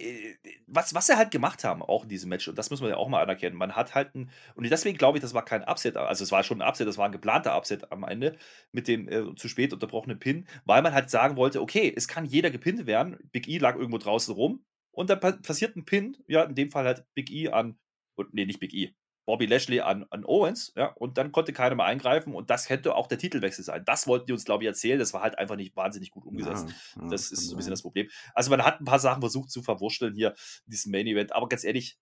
Äh, 0.00 0.36
was, 0.66 0.94
was 0.94 1.06
sie 1.06 1.16
halt 1.16 1.30
gemacht 1.30 1.64
haben, 1.64 1.82
auch 1.82 2.04
in 2.04 2.08
diesem 2.08 2.28
Match, 2.28 2.48
und 2.48 2.56
das 2.58 2.70
muss 2.70 2.80
man 2.80 2.90
ja 2.90 2.96
auch 2.96 3.08
mal 3.08 3.22
anerkennen, 3.22 3.56
man 3.56 3.74
hat 3.76 3.94
halt 3.94 4.14
ein, 4.14 4.30
und 4.54 4.68
deswegen 4.70 4.96
glaube 4.98 5.18
ich, 5.18 5.22
das 5.22 5.34
war 5.34 5.44
kein 5.44 5.62
Upset, 5.64 5.96
also 5.96 6.24
es 6.24 6.32
war 6.32 6.42
schon 6.42 6.62
ein 6.62 6.68
Upset, 6.68 6.86
das 6.88 6.98
war 6.98 7.06
ein 7.06 7.12
geplanter 7.12 7.56
Upset 7.56 7.90
am 7.92 8.04
Ende 8.04 8.36
mit 8.72 8.88
dem 8.88 9.08
äh, 9.08 9.34
zu 9.36 9.48
spät 9.48 9.72
unterbrochenen 9.72 10.18
Pin, 10.18 10.46
weil 10.64 10.82
man 10.82 10.92
halt 10.94 11.10
sagen 11.10 11.36
wollte, 11.36 11.60
okay, 11.60 11.92
es 11.96 12.08
kann 12.08 12.24
jeder 12.24 12.50
gepinnt 12.50 12.86
werden, 12.86 13.18
Big 13.32 13.48
E 13.48 13.58
lag 13.58 13.76
irgendwo 13.76 13.98
draußen 13.98 14.34
rum 14.34 14.64
und 14.92 15.10
dann 15.10 15.20
passiert 15.20 15.76
ein 15.76 15.84
Pin, 15.84 16.16
ja, 16.28 16.42
in 16.44 16.54
dem 16.54 16.70
Fall 16.70 16.84
halt 16.86 17.04
Big 17.14 17.30
E 17.30 17.48
an, 17.50 17.78
und, 18.16 18.34
nee, 18.34 18.46
nicht 18.46 18.60
Big 18.60 18.74
E, 18.74 18.94
Bobby 19.30 19.46
Lashley 19.46 19.80
an, 19.80 20.04
an 20.10 20.24
Owens, 20.24 20.72
ja, 20.76 20.86
und 20.86 21.16
dann 21.18 21.30
konnte 21.30 21.52
keiner 21.52 21.76
mehr 21.76 21.86
eingreifen 21.86 22.34
und 22.34 22.50
das 22.50 22.68
hätte 22.68 22.94
auch 22.94 23.06
der 23.06 23.18
Titelwechsel 23.18 23.64
sein. 23.64 23.84
Das 23.84 24.06
wollten 24.06 24.26
die 24.26 24.32
uns, 24.32 24.44
glaube 24.44 24.64
ich, 24.64 24.68
erzählen. 24.68 24.98
Das 24.98 25.14
war 25.14 25.22
halt 25.22 25.38
einfach 25.38 25.56
nicht 25.56 25.76
wahnsinnig 25.76 26.10
gut 26.10 26.26
umgesetzt. 26.26 26.66
Ja, 26.96 27.02
ja, 27.02 27.08
das 27.08 27.30
ist 27.30 27.48
so 27.48 27.54
ein 27.54 27.56
bisschen 27.56 27.70
das 27.70 27.82
Problem. 27.82 28.08
Also 28.34 28.50
man 28.50 28.64
hat 28.64 28.80
ein 28.80 28.84
paar 28.84 28.98
Sachen 28.98 29.22
versucht 29.22 29.50
zu 29.50 29.62
verwurschteln 29.62 30.14
hier 30.14 30.30
in 30.66 30.70
diesem 30.72 30.92
Main 30.92 31.06
Event, 31.06 31.32
aber 31.32 31.48
ganz 31.48 31.64
ehrlich, 31.64 31.98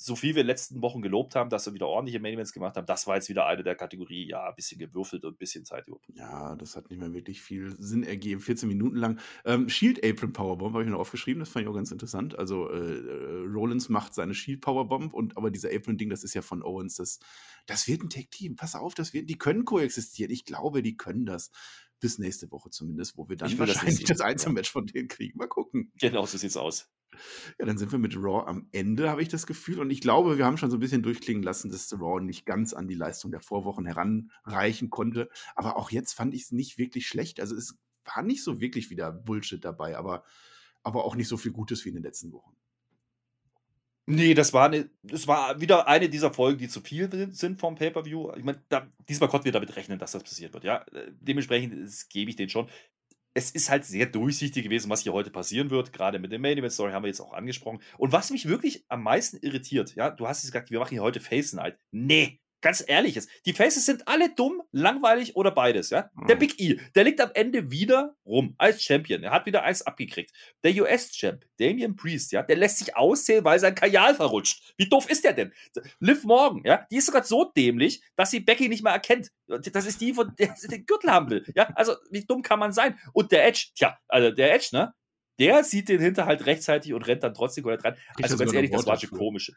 so 0.00 0.14
viel 0.14 0.36
wir 0.36 0.42
in 0.42 0.46
den 0.46 0.52
letzten 0.52 0.80
Wochen 0.80 1.02
gelobt 1.02 1.34
haben, 1.34 1.50
dass 1.50 1.66
wir 1.66 1.74
wieder 1.74 1.88
ordentliche 1.88 2.20
Main 2.20 2.34
Events 2.34 2.52
gemacht 2.52 2.76
haben, 2.76 2.86
das 2.86 3.08
war 3.08 3.16
jetzt 3.16 3.28
wieder 3.28 3.46
eine 3.46 3.64
der 3.64 3.74
Kategorie, 3.74 4.28
ja, 4.28 4.48
ein 4.48 4.54
bisschen 4.54 4.78
gewürfelt 4.78 5.24
und 5.24 5.34
ein 5.34 5.38
bisschen 5.38 5.64
Zeit 5.64 5.88
überbrückt. 5.88 6.16
Ja, 6.16 6.54
das 6.54 6.76
hat 6.76 6.88
nicht 6.88 7.00
mehr 7.00 7.12
wirklich 7.12 7.42
viel 7.42 7.74
Sinn 7.78 8.04
ergeben. 8.04 8.40
14 8.40 8.68
Minuten 8.68 8.96
lang. 8.96 9.18
Ähm, 9.44 9.68
Shield 9.68 10.04
Apron 10.04 10.32
Powerbomb 10.32 10.72
habe 10.74 10.84
ich 10.84 10.90
noch 10.90 11.00
aufgeschrieben, 11.00 11.40
das 11.40 11.48
fand 11.48 11.64
ich 11.64 11.68
auch 11.68 11.74
ganz 11.74 11.90
interessant. 11.90 12.38
Also 12.38 12.70
äh, 12.70 12.76
äh, 12.76 13.44
Rollins 13.52 13.88
macht 13.88 14.14
seine 14.14 14.34
Shield 14.34 14.60
Powerbomb 14.60 15.12
und 15.12 15.36
aber 15.36 15.50
dieser 15.50 15.74
Apron-Ding, 15.74 16.10
das 16.10 16.22
ist 16.22 16.34
ja 16.34 16.42
von 16.42 16.62
Owens, 16.62 16.94
das, 16.94 17.18
das 17.66 17.88
wird 17.88 18.02
ein 18.02 18.08
Tag-Team. 18.08 18.54
Pass 18.54 18.76
auf, 18.76 18.94
das 18.94 19.12
wird, 19.12 19.28
die 19.28 19.36
können 19.36 19.64
koexistieren. 19.64 20.30
Ich 20.30 20.44
glaube, 20.44 20.82
die 20.82 20.96
können 20.96 21.26
das 21.26 21.50
bis 21.98 22.18
nächste 22.18 22.48
Woche 22.52 22.70
zumindest, 22.70 23.18
wo 23.18 23.28
wir 23.28 23.36
dann 23.36 23.58
wahrscheinlich 23.58 24.04
das, 24.04 24.18
das 24.18 24.20
Einzelmatch 24.20 24.70
von 24.70 24.86
denen 24.86 25.08
kriegen. 25.08 25.38
Mal 25.38 25.48
gucken. 25.48 25.90
Genau, 25.98 26.24
so 26.24 26.38
sieht's 26.38 26.56
aus. 26.56 26.88
Ja, 27.58 27.66
dann 27.66 27.78
sind 27.78 27.92
wir 27.92 27.98
mit 27.98 28.16
Raw 28.16 28.46
am 28.46 28.68
Ende, 28.72 29.10
habe 29.10 29.22
ich 29.22 29.28
das 29.28 29.46
Gefühl. 29.46 29.80
Und 29.80 29.90
ich 29.90 30.00
glaube, 30.00 30.38
wir 30.38 30.44
haben 30.44 30.56
schon 30.56 30.70
so 30.70 30.76
ein 30.76 30.80
bisschen 30.80 31.02
durchklingen 31.02 31.42
lassen, 31.42 31.70
dass 31.70 31.92
Raw 31.92 32.20
nicht 32.20 32.46
ganz 32.46 32.72
an 32.72 32.88
die 32.88 32.94
Leistung 32.94 33.30
der 33.30 33.40
Vorwochen 33.40 33.86
heranreichen 33.86 34.90
konnte. 34.90 35.28
Aber 35.54 35.76
auch 35.76 35.90
jetzt 35.90 36.12
fand 36.12 36.34
ich 36.34 36.42
es 36.42 36.52
nicht 36.52 36.78
wirklich 36.78 37.06
schlecht. 37.06 37.40
Also 37.40 37.56
es 37.56 37.78
war 38.04 38.22
nicht 38.22 38.42
so 38.42 38.60
wirklich 38.60 38.90
wieder 38.90 39.12
Bullshit 39.12 39.64
dabei, 39.64 39.96
aber, 39.96 40.24
aber 40.82 41.04
auch 41.04 41.16
nicht 41.16 41.28
so 41.28 41.36
viel 41.36 41.52
Gutes 41.52 41.84
wie 41.84 41.90
in 41.90 41.96
den 41.96 42.04
letzten 42.04 42.32
Wochen. 42.32 42.56
Nee, 44.10 44.32
das 44.32 44.54
war, 44.54 44.66
eine, 44.68 44.88
das 45.02 45.26
war 45.26 45.60
wieder 45.60 45.86
eine 45.86 46.08
dieser 46.08 46.32
Folgen, 46.32 46.58
die 46.58 46.68
zu 46.68 46.80
viel 46.80 47.10
sind 47.30 47.60
vom 47.60 47.74
Pay-Per-View. 47.74 48.32
Ich 48.36 48.44
meine, 48.44 48.62
diesmal 49.06 49.28
konnten 49.28 49.44
wir 49.44 49.52
damit 49.52 49.76
rechnen, 49.76 49.98
dass 49.98 50.12
das 50.12 50.22
passiert 50.22 50.54
wird. 50.54 50.64
Ja, 50.64 50.78
äh, 50.92 51.12
dementsprechend 51.20 52.08
gebe 52.08 52.30
ich 52.30 52.36
den 52.36 52.48
schon 52.48 52.70
es 53.38 53.52
ist 53.52 53.70
halt 53.70 53.84
sehr 53.84 54.06
durchsichtig 54.06 54.64
gewesen, 54.64 54.90
was 54.90 55.02
hier 55.02 55.12
heute 55.12 55.30
passieren 55.30 55.70
wird. 55.70 55.92
Gerade 55.92 56.18
mit 56.18 56.32
der 56.32 56.40
Main 56.40 56.58
Event 56.58 56.72
Story 56.72 56.92
haben 56.92 57.04
wir 57.04 57.08
jetzt 57.08 57.20
auch 57.20 57.32
angesprochen. 57.32 57.80
Und 57.96 58.12
was 58.12 58.30
mich 58.30 58.48
wirklich 58.48 58.84
am 58.88 59.04
meisten 59.04 59.36
irritiert, 59.38 59.94
ja, 59.94 60.10
du 60.10 60.26
hast 60.26 60.42
gesagt, 60.42 60.70
wir 60.70 60.80
machen 60.80 60.90
hier 60.90 61.02
heute 61.02 61.20
Face 61.20 61.52
Night. 61.52 61.78
Nee, 61.92 62.40
Ganz 62.60 62.82
ehrlich 62.86 63.14
jetzt. 63.14 63.28
Die 63.46 63.52
Faces 63.52 63.86
sind 63.86 64.08
alle 64.08 64.34
dumm, 64.34 64.62
langweilig 64.72 65.36
oder 65.36 65.52
beides, 65.52 65.90
ja? 65.90 66.10
Der 66.28 66.34
mhm. 66.34 66.40
Big 66.40 66.60
E, 66.60 66.80
der 66.94 67.04
liegt 67.04 67.20
am 67.20 67.30
Ende 67.34 67.70
wieder 67.70 68.16
rum 68.26 68.54
als 68.58 68.82
Champion. 68.82 69.22
Er 69.22 69.30
hat 69.30 69.46
wieder 69.46 69.62
eins 69.62 69.82
abgekriegt. 69.82 70.32
Der 70.64 70.72
US-Champ, 70.72 71.44
Damian 71.58 71.94
Priest, 71.94 72.32
ja, 72.32 72.42
der 72.42 72.56
lässt 72.56 72.78
sich 72.78 72.96
auszählen, 72.96 73.44
weil 73.44 73.60
sein 73.60 73.76
Kajal 73.76 74.14
verrutscht. 74.16 74.74
Wie 74.76 74.88
doof 74.88 75.08
ist 75.08 75.22
der 75.22 75.34
denn? 75.34 75.52
Liv 76.00 76.24
Morgan, 76.24 76.62
ja, 76.64 76.84
die 76.90 76.96
ist 76.96 77.06
sogar 77.06 77.22
so 77.22 77.44
dämlich, 77.44 78.02
dass 78.16 78.32
sie 78.32 78.40
Becky 78.40 78.68
nicht 78.68 78.82
mehr 78.82 78.92
erkennt. 78.92 79.30
Das 79.46 79.86
ist 79.86 80.00
die, 80.00 80.12
von 80.12 80.34
der 80.38 80.54
den 80.68 80.84
Gürtel 80.84 81.10
haben 81.10 81.30
will. 81.30 81.44
Ja, 81.54 81.68
also 81.74 81.94
wie 82.10 82.24
dumm 82.24 82.42
kann 82.42 82.58
man 82.58 82.72
sein? 82.72 82.98
Und 83.12 83.30
der 83.30 83.46
Edge, 83.46 83.68
tja, 83.76 83.98
also 84.08 84.32
der 84.32 84.54
Edge, 84.54 84.70
ne? 84.72 84.94
Der 85.38 85.62
sieht 85.62 85.88
den 85.88 86.00
Hinterhalt 86.00 86.46
rechtzeitig 86.46 86.92
und 86.92 87.06
rennt 87.06 87.22
dann 87.22 87.34
trotzdem 87.34 87.62
dran. 87.62 87.96
Also 88.20 88.36
ganz 88.36 88.52
ehrlich, 88.52 88.72
das 88.72 88.86
war 88.86 88.98
schon 88.98 89.10
komisch. 89.10 89.52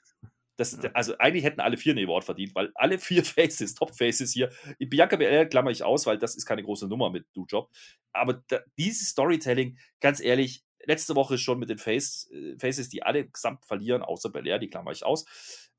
Das, 0.62 0.78
ja. 0.84 0.92
Also 0.94 1.18
eigentlich 1.18 1.44
hätten 1.44 1.60
alle 1.60 1.76
vier 1.76 1.94
einen 1.94 2.06
Award 2.06 2.24
verdient, 2.24 2.54
weil 2.54 2.72
alle 2.76 3.00
vier 3.00 3.26
Faces, 3.26 3.74
Top-Faces 3.74 4.32
hier, 4.32 4.52
Bianca 4.78 5.16
BL 5.16 5.48
klammer 5.48 5.72
ich 5.72 5.82
aus, 5.84 6.06
weil 6.06 6.20
das 6.20 6.36
ist 6.36 6.46
keine 6.46 6.62
große 6.62 6.88
Nummer 6.88 7.10
mit 7.10 7.26
Du 7.34 7.46
Job. 7.50 7.72
Aber 8.14 8.44
da, 8.48 8.60
dieses 8.78 9.10
Storytelling, 9.10 9.80
ganz 10.02 10.20
ehrlich, 10.20 10.64
letzte 10.86 11.16
Woche 11.16 11.40
schon 11.40 11.58
mit 11.58 11.70
den 11.70 11.80
Face, 11.80 12.30
äh, 12.32 12.60
Faces, 12.60 12.90
die 12.90 13.02
alle 13.02 13.28
gesamt 13.28 13.66
verlieren, 13.66 14.04
außer 14.04 14.30
Belair, 14.30 14.60
die 14.60 14.70
klammer 14.70 14.92
ich 14.92 15.04
aus. 15.04 15.26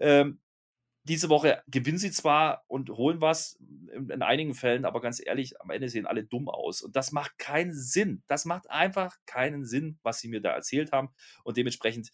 Ähm, 0.00 0.40
diese 1.04 1.28
Woche 1.28 1.62
gewinnen 1.68 1.98
sie 1.98 2.10
zwar 2.10 2.64
und 2.66 2.90
holen 2.90 3.20
was 3.20 3.58
in, 3.92 4.10
in, 4.10 4.22
einigen 4.22 4.54
Fällen, 4.54 4.84
aber 4.84 5.00
ganz 5.00 5.24
ehrlich, 5.24 5.60
am 5.60 5.70
Ende 5.70 5.88
sehen 5.88 6.06
alle 6.06 6.24
dumm 6.24 6.48
aus. 6.48 6.82
Und 6.82 6.96
das 6.96 7.12
macht 7.12 7.38
keinen 7.38 7.72
Sinn. 7.72 8.24
Das 8.26 8.44
macht 8.46 8.68
einfach 8.68 9.16
keinen 9.26 9.64
Sinn, 9.64 9.98
was 10.02 10.18
sie 10.18 10.28
mir 10.28 10.40
da 10.40 10.50
erzählt 10.50 10.90
haben. 10.90 11.10
Und 11.44 11.56
dementsprechend 11.56 12.10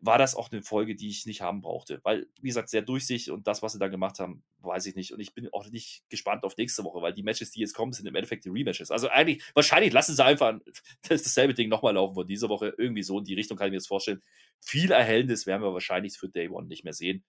war 0.00 0.18
das 0.18 0.36
auch 0.36 0.52
eine 0.52 0.62
Folge, 0.62 0.94
die 0.94 1.08
ich 1.08 1.26
nicht 1.26 1.40
haben 1.40 1.60
brauchte. 1.60 2.00
Weil, 2.04 2.26
wie 2.40 2.48
gesagt, 2.48 2.68
sehr 2.68 2.82
durchsichtig 2.82 3.32
und 3.32 3.46
das, 3.46 3.62
was 3.62 3.72
sie 3.72 3.78
da 3.78 3.88
gemacht 3.88 4.20
haben, 4.20 4.42
weiß 4.60 4.86
ich 4.86 4.94
nicht. 4.94 5.12
Und 5.12 5.20
ich 5.20 5.34
bin 5.34 5.48
auch 5.52 5.68
nicht 5.68 6.08
gespannt 6.08 6.44
auf 6.44 6.56
nächste 6.56 6.84
Woche, 6.84 7.02
weil 7.02 7.12
die 7.12 7.22
Matches, 7.22 7.50
die 7.50 7.60
jetzt 7.60 7.74
kommen, 7.74 7.92
sind 7.92 8.06
im 8.06 8.14
Endeffekt 8.14 8.44
die 8.44 8.50
Rematches. 8.50 8.90
Also 8.90 9.08
eigentlich, 9.08 9.42
wahrscheinlich 9.54 9.92
lassen 9.92 10.14
sie 10.14 10.24
einfach 10.24 10.54
dasselbe 11.08 11.54
Ding 11.54 11.68
nochmal 11.68 11.94
laufen 11.94 12.14
von 12.14 12.26
dieser 12.26 12.48
Woche. 12.48 12.74
Irgendwie 12.78 13.02
so 13.02 13.18
in 13.18 13.24
die 13.24 13.34
Richtung 13.34 13.56
kann 13.56 13.68
ich 13.68 13.72
mir 13.72 13.78
das 13.78 13.88
vorstellen. 13.88 14.22
Viel 14.60 14.92
Erhellendes 14.92 15.46
werden 15.46 15.62
wir 15.62 15.72
wahrscheinlich 15.72 16.16
für 16.16 16.28
Day 16.28 16.48
One 16.48 16.68
nicht 16.68 16.84
mehr 16.84 16.92
sehen. 16.92 17.24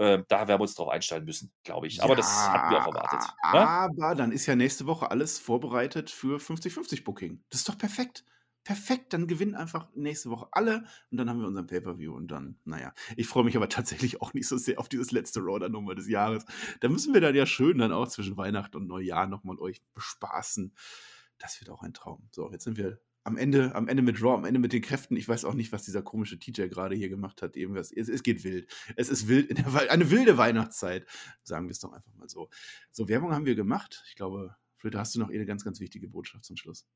Ähm, 0.00 0.24
da 0.28 0.46
werden 0.46 0.60
wir 0.60 0.62
uns 0.62 0.74
drauf 0.74 0.88
einstellen 0.88 1.24
müssen, 1.24 1.52
glaube 1.64 1.86
ich. 1.86 2.02
Aber 2.02 2.12
ja, 2.12 2.16
das 2.16 2.48
hatten 2.48 2.70
wir 2.70 2.82
auch 2.82 2.94
erwartet. 2.94 3.20
Ne? 3.52 3.68
Aber 3.68 4.14
dann 4.14 4.32
ist 4.32 4.46
ja 4.46 4.54
nächste 4.56 4.86
Woche 4.86 5.10
alles 5.10 5.38
vorbereitet 5.38 6.10
für 6.10 6.38
50-50 6.38 7.04
Booking. 7.04 7.42
Das 7.50 7.60
ist 7.60 7.68
doch 7.68 7.78
perfekt 7.78 8.24
perfekt, 8.64 9.12
dann 9.12 9.26
gewinnen 9.26 9.54
einfach 9.54 9.88
nächste 9.94 10.30
Woche 10.30 10.48
alle 10.52 10.84
und 11.10 11.18
dann 11.18 11.28
haben 11.28 11.40
wir 11.40 11.46
unseren 11.46 11.66
Pay-Per-View 11.66 12.14
und 12.14 12.28
dann, 12.28 12.58
naja. 12.64 12.92
Ich 13.16 13.26
freue 13.26 13.44
mich 13.44 13.56
aber 13.56 13.68
tatsächlich 13.68 14.20
auch 14.20 14.34
nicht 14.34 14.46
so 14.46 14.56
sehr 14.56 14.78
auf 14.78 14.88
dieses 14.88 15.10
letzte 15.10 15.40
Raw 15.40 15.58
der 15.58 15.68
Nummer 15.68 15.94
des 15.94 16.08
Jahres. 16.08 16.44
Da 16.80 16.88
müssen 16.88 17.14
wir 17.14 17.20
dann 17.20 17.34
ja 17.34 17.46
schön 17.46 17.78
dann 17.78 17.92
auch 17.92 18.08
zwischen 18.08 18.36
Weihnachten 18.36 18.76
und 18.76 18.86
Neujahr 18.86 19.26
nochmal 19.26 19.58
euch 19.58 19.82
bespaßen. 19.94 20.74
Das 21.38 21.60
wird 21.60 21.70
auch 21.70 21.82
ein 21.82 21.94
Traum. 21.94 22.28
So, 22.30 22.50
jetzt 22.50 22.64
sind 22.64 22.76
wir 22.76 23.00
am 23.24 23.36
Ende, 23.36 23.74
am 23.74 23.88
Ende 23.88 24.02
mit 24.02 24.22
Raw, 24.22 24.34
am 24.34 24.44
Ende 24.44 24.58
mit 24.58 24.72
den 24.72 24.82
Kräften. 24.82 25.16
Ich 25.16 25.28
weiß 25.28 25.44
auch 25.44 25.54
nicht, 25.54 25.70
was 25.70 25.84
dieser 25.84 26.02
komische 26.02 26.38
TJ 26.38 26.68
gerade 26.68 26.94
hier 26.94 27.08
gemacht 27.08 27.42
hat. 27.42 27.56
Irgendwas. 27.56 27.92
Es, 27.92 28.08
es 28.08 28.22
geht 28.22 28.42
wild. 28.42 28.72
Es 28.96 29.08
ist 29.08 29.28
wild, 29.28 29.50
eine 29.90 30.10
wilde 30.10 30.38
Weihnachtszeit. 30.38 31.06
Sagen 31.42 31.66
wir 31.66 31.72
es 31.72 31.78
doch 31.78 31.92
einfach 31.92 32.14
mal 32.14 32.28
so. 32.28 32.48
So, 32.90 33.08
Werbung 33.08 33.32
haben 33.32 33.44
wir 33.44 33.54
gemacht. 33.54 34.02
Ich 34.08 34.16
glaube, 34.16 34.56
Flöte, 34.76 34.98
hast 34.98 35.14
du 35.14 35.18
noch 35.18 35.28
eine 35.28 35.46
ganz, 35.46 35.64
ganz 35.64 35.78
wichtige 35.78 36.08
Botschaft 36.08 36.44
zum 36.44 36.56
Schluss? 36.56 36.86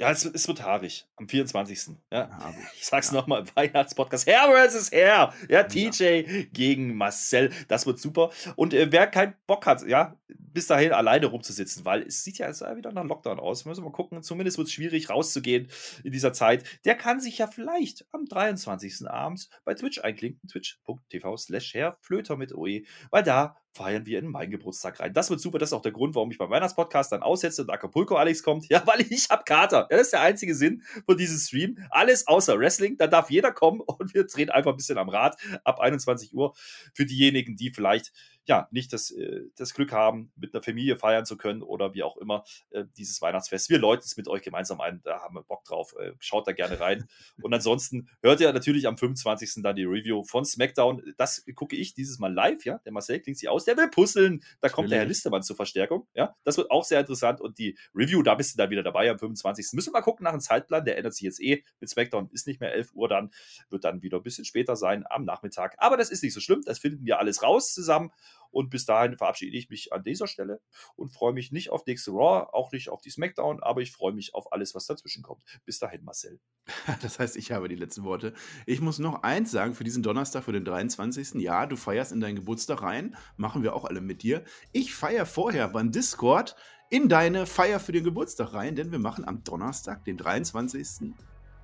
Ja, 0.00 0.10
es, 0.10 0.24
es 0.24 0.48
wird 0.48 0.62
haarig. 0.62 1.06
Am 1.16 1.28
24. 1.28 1.94
Ja. 2.10 2.54
ich 2.74 2.86
sag's 2.86 3.08
ja. 3.10 3.18
nochmal: 3.18 3.44
Weihnachtspodcast. 3.54 4.26
Herr 4.26 4.50
versus 4.50 4.90
Herr. 4.90 5.34
Ja, 5.46 5.62
TJ 5.62 6.02
ja. 6.02 6.42
gegen 6.54 6.96
Marcel. 6.96 7.50
Das 7.68 7.84
wird 7.86 7.98
super. 7.98 8.30
Und 8.56 8.72
äh, 8.72 8.90
wer 8.90 9.06
keinen 9.06 9.34
Bock 9.46 9.66
hat, 9.66 9.86
ja, 9.86 10.16
bis 10.28 10.66
dahin 10.66 10.92
alleine 10.92 11.26
rumzusitzen, 11.26 11.84
weil 11.84 12.00
es 12.02 12.24
sieht 12.24 12.38
ja 12.38 12.46
jetzt 12.46 12.62
wieder 12.62 12.92
nach 12.92 13.04
Lockdown 13.04 13.38
aus. 13.38 13.66
Müssen 13.66 13.82
wir 13.82 13.90
mal 13.90 13.94
gucken. 13.94 14.22
Zumindest 14.22 14.56
wird 14.56 14.68
es 14.68 14.72
schwierig, 14.72 15.10
rauszugehen 15.10 15.68
in 16.02 16.12
dieser 16.12 16.32
Zeit. 16.32 16.64
Der 16.86 16.94
kann 16.94 17.20
sich 17.20 17.36
ja 17.36 17.46
vielleicht 17.46 18.06
am 18.10 18.24
23. 18.24 19.06
abends 19.06 19.50
bei 19.66 19.74
Twitch 19.74 20.02
einklinken. 20.02 20.48
Twitch.tv 20.48 21.36
slash 21.36 21.74
Herr 21.74 21.98
Flöter 22.00 22.38
mit 22.38 22.54
OE, 22.54 22.84
weil 23.10 23.22
da 23.22 23.59
feiern 23.72 24.04
wir 24.06 24.18
in 24.18 24.26
meinen 24.26 24.50
Geburtstag 24.50 25.00
rein. 25.00 25.12
Das 25.12 25.30
wird 25.30 25.40
super. 25.40 25.58
Das 25.58 25.70
ist 25.70 25.72
auch 25.72 25.82
der 25.82 25.92
Grund, 25.92 26.14
warum 26.14 26.30
ich 26.30 26.38
beim 26.38 26.50
Weihnachtspodcast 26.50 27.12
dann 27.12 27.22
aussetze 27.22 27.62
und 27.62 27.70
Acapulco 27.70 28.16
Alex 28.16 28.42
kommt. 28.42 28.60
Ja, 28.70 28.86
weil 28.86 29.00
ich 29.00 29.26
hab 29.30 29.46
Kater. 29.46 29.88
Ja, 29.90 29.96
das 29.96 30.02
ist 30.02 30.12
der 30.12 30.20
einzige 30.20 30.54
Sinn 30.54 30.82
von 31.06 31.16
diesem 31.16 31.38
Stream. 31.38 31.78
Alles 31.90 32.28
außer 32.28 32.56
Wrestling. 32.56 32.96
Da 32.98 33.08
darf 33.08 33.30
jeder 33.30 33.50
kommen 33.52 33.80
und 33.86 34.14
wir 34.14 34.26
drehen 34.26 34.50
einfach 34.50 34.70
ein 34.72 34.76
bisschen 34.76 34.98
am 34.98 35.08
Rad 35.08 35.36
ab 35.64 35.80
21 35.80 36.32
Uhr 36.34 36.54
für 36.94 37.04
diejenigen, 37.04 37.56
die 37.56 37.72
vielleicht 37.72 38.12
ja, 38.50 38.66
nicht 38.72 38.92
das, 38.92 39.12
äh, 39.12 39.42
das 39.56 39.74
Glück 39.74 39.92
haben, 39.92 40.32
mit 40.34 40.52
einer 40.52 40.60
Familie 40.60 40.96
feiern 40.96 41.24
zu 41.24 41.36
können 41.36 41.62
oder 41.62 41.94
wie 41.94 42.02
auch 42.02 42.16
immer 42.16 42.42
äh, 42.70 42.84
dieses 42.98 43.22
Weihnachtsfest. 43.22 43.70
Wir 43.70 43.78
läuten 43.78 44.02
es 44.04 44.16
mit 44.16 44.26
euch 44.26 44.42
gemeinsam 44.42 44.80
ein, 44.80 45.00
da 45.04 45.20
haben 45.20 45.36
wir 45.36 45.44
Bock 45.44 45.62
drauf. 45.62 45.94
Äh, 46.00 46.14
schaut 46.18 46.48
da 46.48 46.52
gerne 46.52 46.80
rein. 46.80 47.06
Und 47.40 47.54
ansonsten 47.54 48.08
hört 48.22 48.40
ihr 48.40 48.52
natürlich 48.52 48.88
am 48.88 48.98
25. 48.98 49.62
dann 49.62 49.76
die 49.76 49.84
Review 49.84 50.24
von 50.24 50.44
SmackDown. 50.44 51.14
Das 51.16 51.44
gucke 51.54 51.76
ich 51.76 51.94
dieses 51.94 52.18
Mal 52.18 52.34
live, 52.34 52.64
ja. 52.64 52.78
Der 52.78 52.90
Marcel 52.90 53.20
klingt 53.20 53.38
sich 53.38 53.48
aus, 53.48 53.66
der 53.66 53.76
will 53.76 53.88
puzzeln. 53.88 54.42
Da 54.60 54.68
kommt 54.68 54.90
der 54.90 54.98
Herr 54.98 55.06
Listemann 55.06 55.44
zur 55.44 55.54
Verstärkung, 55.54 56.08
ja. 56.14 56.34
Das 56.42 56.56
wird 56.56 56.72
auch 56.72 56.82
sehr 56.82 56.98
interessant. 56.98 57.40
Und 57.40 57.56
die 57.58 57.78
Review, 57.94 58.24
da 58.24 58.34
bist 58.34 58.54
du 58.54 58.58
dann 58.58 58.70
wieder 58.70 58.82
dabei 58.82 59.08
am 59.08 59.18
25. 59.20 59.74
Müssen 59.74 59.90
wir 59.90 60.00
mal 60.00 60.02
gucken 60.02 60.24
nach 60.24 60.32
dem 60.32 60.40
Zeitplan. 60.40 60.84
Der 60.84 60.96
ändert 60.96 61.14
sich 61.14 61.22
jetzt 61.22 61.40
eh 61.40 61.62
mit 61.78 61.88
SmackDown. 61.88 62.28
Ist 62.32 62.48
nicht 62.48 62.58
mehr 62.58 62.72
11 62.72 62.94
Uhr 62.94 63.06
dann, 63.06 63.30
wird 63.68 63.84
dann 63.84 64.02
wieder 64.02 64.16
ein 64.16 64.24
bisschen 64.24 64.44
später 64.44 64.74
sein 64.74 65.04
am 65.08 65.24
Nachmittag. 65.24 65.76
Aber 65.78 65.96
das 65.96 66.10
ist 66.10 66.24
nicht 66.24 66.34
so 66.34 66.40
schlimm. 66.40 66.62
Das 66.64 66.80
finden 66.80 67.06
wir 67.06 67.20
alles 67.20 67.44
raus 67.44 67.72
zusammen. 67.72 68.10
Und 68.50 68.70
bis 68.70 68.84
dahin 68.84 69.16
verabschiede 69.16 69.56
ich 69.56 69.70
mich 69.70 69.92
an 69.92 70.02
dieser 70.02 70.26
Stelle 70.26 70.60
und 70.96 71.12
freue 71.12 71.32
mich 71.32 71.52
nicht 71.52 71.70
auf 71.70 71.86
nächste 71.86 72.10
Raw, 72.10 72.48
auch 72.52 72.72
nicht 72.72 72.88
auf 72.88 73.00
die 73.00 73.10
SmackDown, 73.10 73.62
aber 73.62 73.80
ich 73.80 73.92
freue 73.92 74.12
mich 74.12 74.34
auf 74.34 74.52
alles, 74.52 74.74
was 74.74 74.86
dazwischen 74.86 75.22
kommt. 75.22 75.42
Bis 75.64 75.78
dahin, 75.78 76.04
Marcel. 76.04 76.40
Das 77.02 77.18
heißt, 77.18 77.36
ich 77.36 77.52
habe 77.52 77.68
die 77.68 77.76
letzten 77.76 78.04
Worte. 78.04 78.34
Ich 78.66 78.80
muss 78.80 78.98
noch 78.98 79.22
eins 79.22 79.50
sagen 79.50 79.74
für 79.74 79.84
diesen 79.84 80.02
Donnerstag, 80.02 80.44
für 80.44 80.52
den 80.52 80.64
23. 80.64 81.34
Ja, 81.34 81.66
du 81.66 81.76
feierst 81.76 82.12
in 82.12 82.20
deinen 82.20 82.36
Geburtstag 82.36 82.82
rein. 82.82 83.16
Machen 83.36 83.62
wir 83.62 83.74
auch 83.74 83.84
alle 83.84 84.00
mit 84.00 84.22
dir. 84.22 84.44
Ich 84.72 84.94
feiere 84.94 85.26
vorher 85.26 85.68
beim 85.68 85.92
Discord 85.92 86.56
in 86.90 87.08
deine 87.08 87.46
Feier 87.46 87.78
für 87.78 87.92
den 87.92 88.04
Geburtstag 88.04 88.52
rein, 88.52 88.74
denn 88.74 88.90
wir 88.90 88.98
machen 88.98 89.24
am 89.24 89.44
Donnerstag, 89.44 90.04
den 90.04 90.16
23 90.16 91.12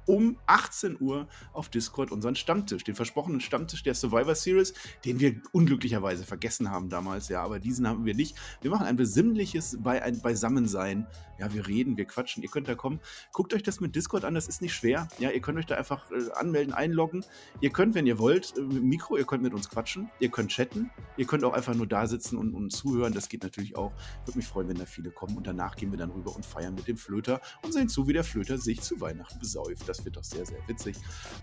um 0.07 0.39
18 0.47 1.01
Uhr 1.01 1.29
auf 1.53 1.69
Discord 1.69 2.11
unseren 2.11 2.37
Stammtisch, 2.37 2.85
den 2.85 2.95
versprochenen 2.95 3.41
Stammtisch 3.41 3.83
der 3.83 3.95
Survivor 3.95 4.35
Series, 4.35 4.73
den 5.05 5.21
wir 5.21 5.41
unglücklicherweise 5.53 6.25
vergessen 6.25 6.71
haben 6.71 6.89
damals, 6.89 7.29
ja, 7.29 7.43
aber 7.43 7.59
diesen 7.59 7.87
haben 7.87 8.05
wir 8.05 8.15
nicht. 8.15 8.37
Wir 8.63 8.71
machen 8.71 8.87
ein 8.87 8.97
besinnliches 8.97 9.77
Be 9.83 10.03
ein 10.03 10.21
Beisammensein. 10.21 11.07
Ja, 11.39 11.53
wir 11.53 11.67
reden, 11.67 11.99
wir 11.99 12.07
quatschen, 12.07 12.43
ihr 12.43 12.49
könnt 12.49 12.67
da 12.67 12.75
kommen. 12.75 12.99
Guckt 13.33 13.53
euch 13.53 13.63
das 13.63 13.81
mit 13.81 13.95
Discord 13.95 14.25
an, 14.25 14.35
das 14.35 14.49
ist 14.49 14.63
nicht 14.63 14.75
schwer. 14.75 15.09
Ja, 15.19 15.31
ihr 15.31 15.41
könnt 15.41 15.59
euch 15.59 15.67
da 15.67 15.75
einfach 15.75 16.11
äh, 16.11 16.31
anmelden, 16.33 16.73
einloggen. 16.73 17.25
Ihr 17.61 17.71
könnt, 17.71 17.95
wenn 17.95 18.07
ihr 18.07 18.19
wollt, 18.19 18.57
äh, 18.57 18.63
Mikro, 18.63 19.19
ihr 19.19 19.27
könnt 19.27 19.43
mit 19.43 19.53
uns 19.53 19.69
quatschen, 19.69 20.11
ihr 20.19 20.31
könnt 20.31 20.51
chatten, 20.51 20.91
ihr 21.19 21.27
könnt 21.27 21.45
auch 21.45 21.53
einfach 21.53 21.75
nur 21.75 21.87
da 21.87 22.07
sitzen 22.07 22.39
und, 22.39 22.55
und 22.55 22.71
zuhören, 22.71 23.13
das 23.13 23.29
geht 23.29 23.43
natürlich 23.43 23.77
auch. 23.77 23.93
Würde 24.25 24.39
mich 24.39 24.47
freuen, 24.47 24.69
wenn 24.69 24.79
da 24.79 24.87
viele 24.87 25.11
kommen 25.11 25.37
und 25.37 25.47
danach 25.47 25.77
gehen 25.77 25.91
wir 25.91 25.99
dann 25.99 26.11
rüber 26.11 26.35
und 26.35 26.47
feiern 26.47 26.75
mit 26.75 26.89
dem 26.89 26.97
Flöter 26.97 27.41
und 27.63 27.73
sehen 27.73 27.89
zu, 27.89 28.09
wie 28.09 28.15
der 28.15 28.25
Flöter 28.25 28.57
sich 28.57 28.81
zu 28.81 29.01
Weihnachten 29.01 29.39
besäuft. 29.39 29.89
Das 29.89 29.96
das 29.97 30.05
wird 30.05 30.17
doch 30.17 30.25
sehr, 30.25 30.45
sehr 30.45 30.59
witzig. 30.67 30.97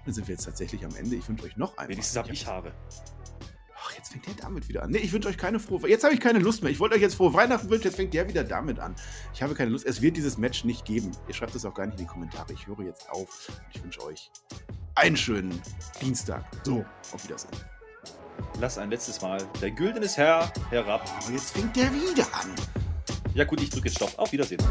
Dann 0.05 0.13
sind 0.13 0.27
wir 0.27 0.35
jetzt 0.35 0.45
tatsächlich 0.45 0.85
am 0.85 0.95
Ende. 0.95 1.15
Ich 1.15 1.27
wünsche 1.27 1.45
euch 1.45 1.57
noch 1.57 1.77
einen. 1.77 1.89
Wenigstens 1.89 2.17
habe 2.17 2.31
ich 2.31 2.45
Haare. 2.45 2.73
Ach, 3.75 3.91
jetzt 3.97 4.11
fängt 4.11 4.25
der 4.27 4.33
damit 4.35 4.69
wieder 4.69 4.83
an. 4.83 4.91
Nee, 4.91 4.99
ich 4.99 5.11
wünsche 5.11 5.27
euch 5.27 5.37
keine 5.37 5.59
frohe. 5.59 5.89
Jetzt 5.89 6.03
habe 6.03 6.13
ich 6.13 6.19
keine 6.19 6.39
Lust 6.39 6.63
mehr. 6.63 6.71
Ich 6.71 6.79
wollte 6.79 6.95
euch 6.95 7.01
jetzt 7.01 7.15
frohe 7.15 7.33
Weihnachten 7.33 7.69
wünschen, 7.69 7.87
jetzt 7.87 7.95
fängt 7.95 8.13
der 8.13 8.27
wieder 8.29 8.43
damit 8.43 8.79
an. 8.79 8.95
Ich 9.33 9.43
habe 9.43 9.55
keine 9.55 9.71
Lust. 9.71 9.85
Es 9.85 10.01
wird 10.01 10.15
dieses 10.15 10.37
Match 10.37 10.63
nicht 10.63 10.85
geben. 10.85 11.11
Ihr 11.27 11.33
schreibt 11.33 11.53
es 11.55 11.65
auch 11.65 11.73
gar 11.73 11.85
nicht 11.85 11.99
in 11.99 12.05
die 12.05 12.11
Kommentare. 12.11 12.53
Ich 12.53 12.65
höre 12.67 12.81
jetzt 12.81 13.09
auf. 13.09 13.51
Ich 13.73 13.83
wünsche 13.83 14.03
euch 14.03 14.31
einen 14.95 15.17
schönen 15.17 15.61
Dienstag. 16.01 16.45
So, 16.63 16.85
auf 17.11 17.23
Wiedersehen. 17.23 17.51
Lass 18.59 18.77
ein 18.77 18.89
letztes 18.89 19.21
Mal 19.21 19.39
dein 19.59 19.75
güldenes 19.75 20.17
Herr 20.17 20.51
herab. 20.69 21.09
Oh, 21.27 21.31
jetzt 21.31 21.51
fängt 21.51 21.75
der 21.75 21.91
wieder 21.93 22.25
an. 22.33 22.53
Ja 23.33 23.43
gut, 23.43 23.61
ich 23.61 23.69
drücke 23.69 23.87
jetzt 23.87 23.97
Stopp. 23.97 24.17
Auf 24.17 24.31
Wiedersehen. 24.31 24.61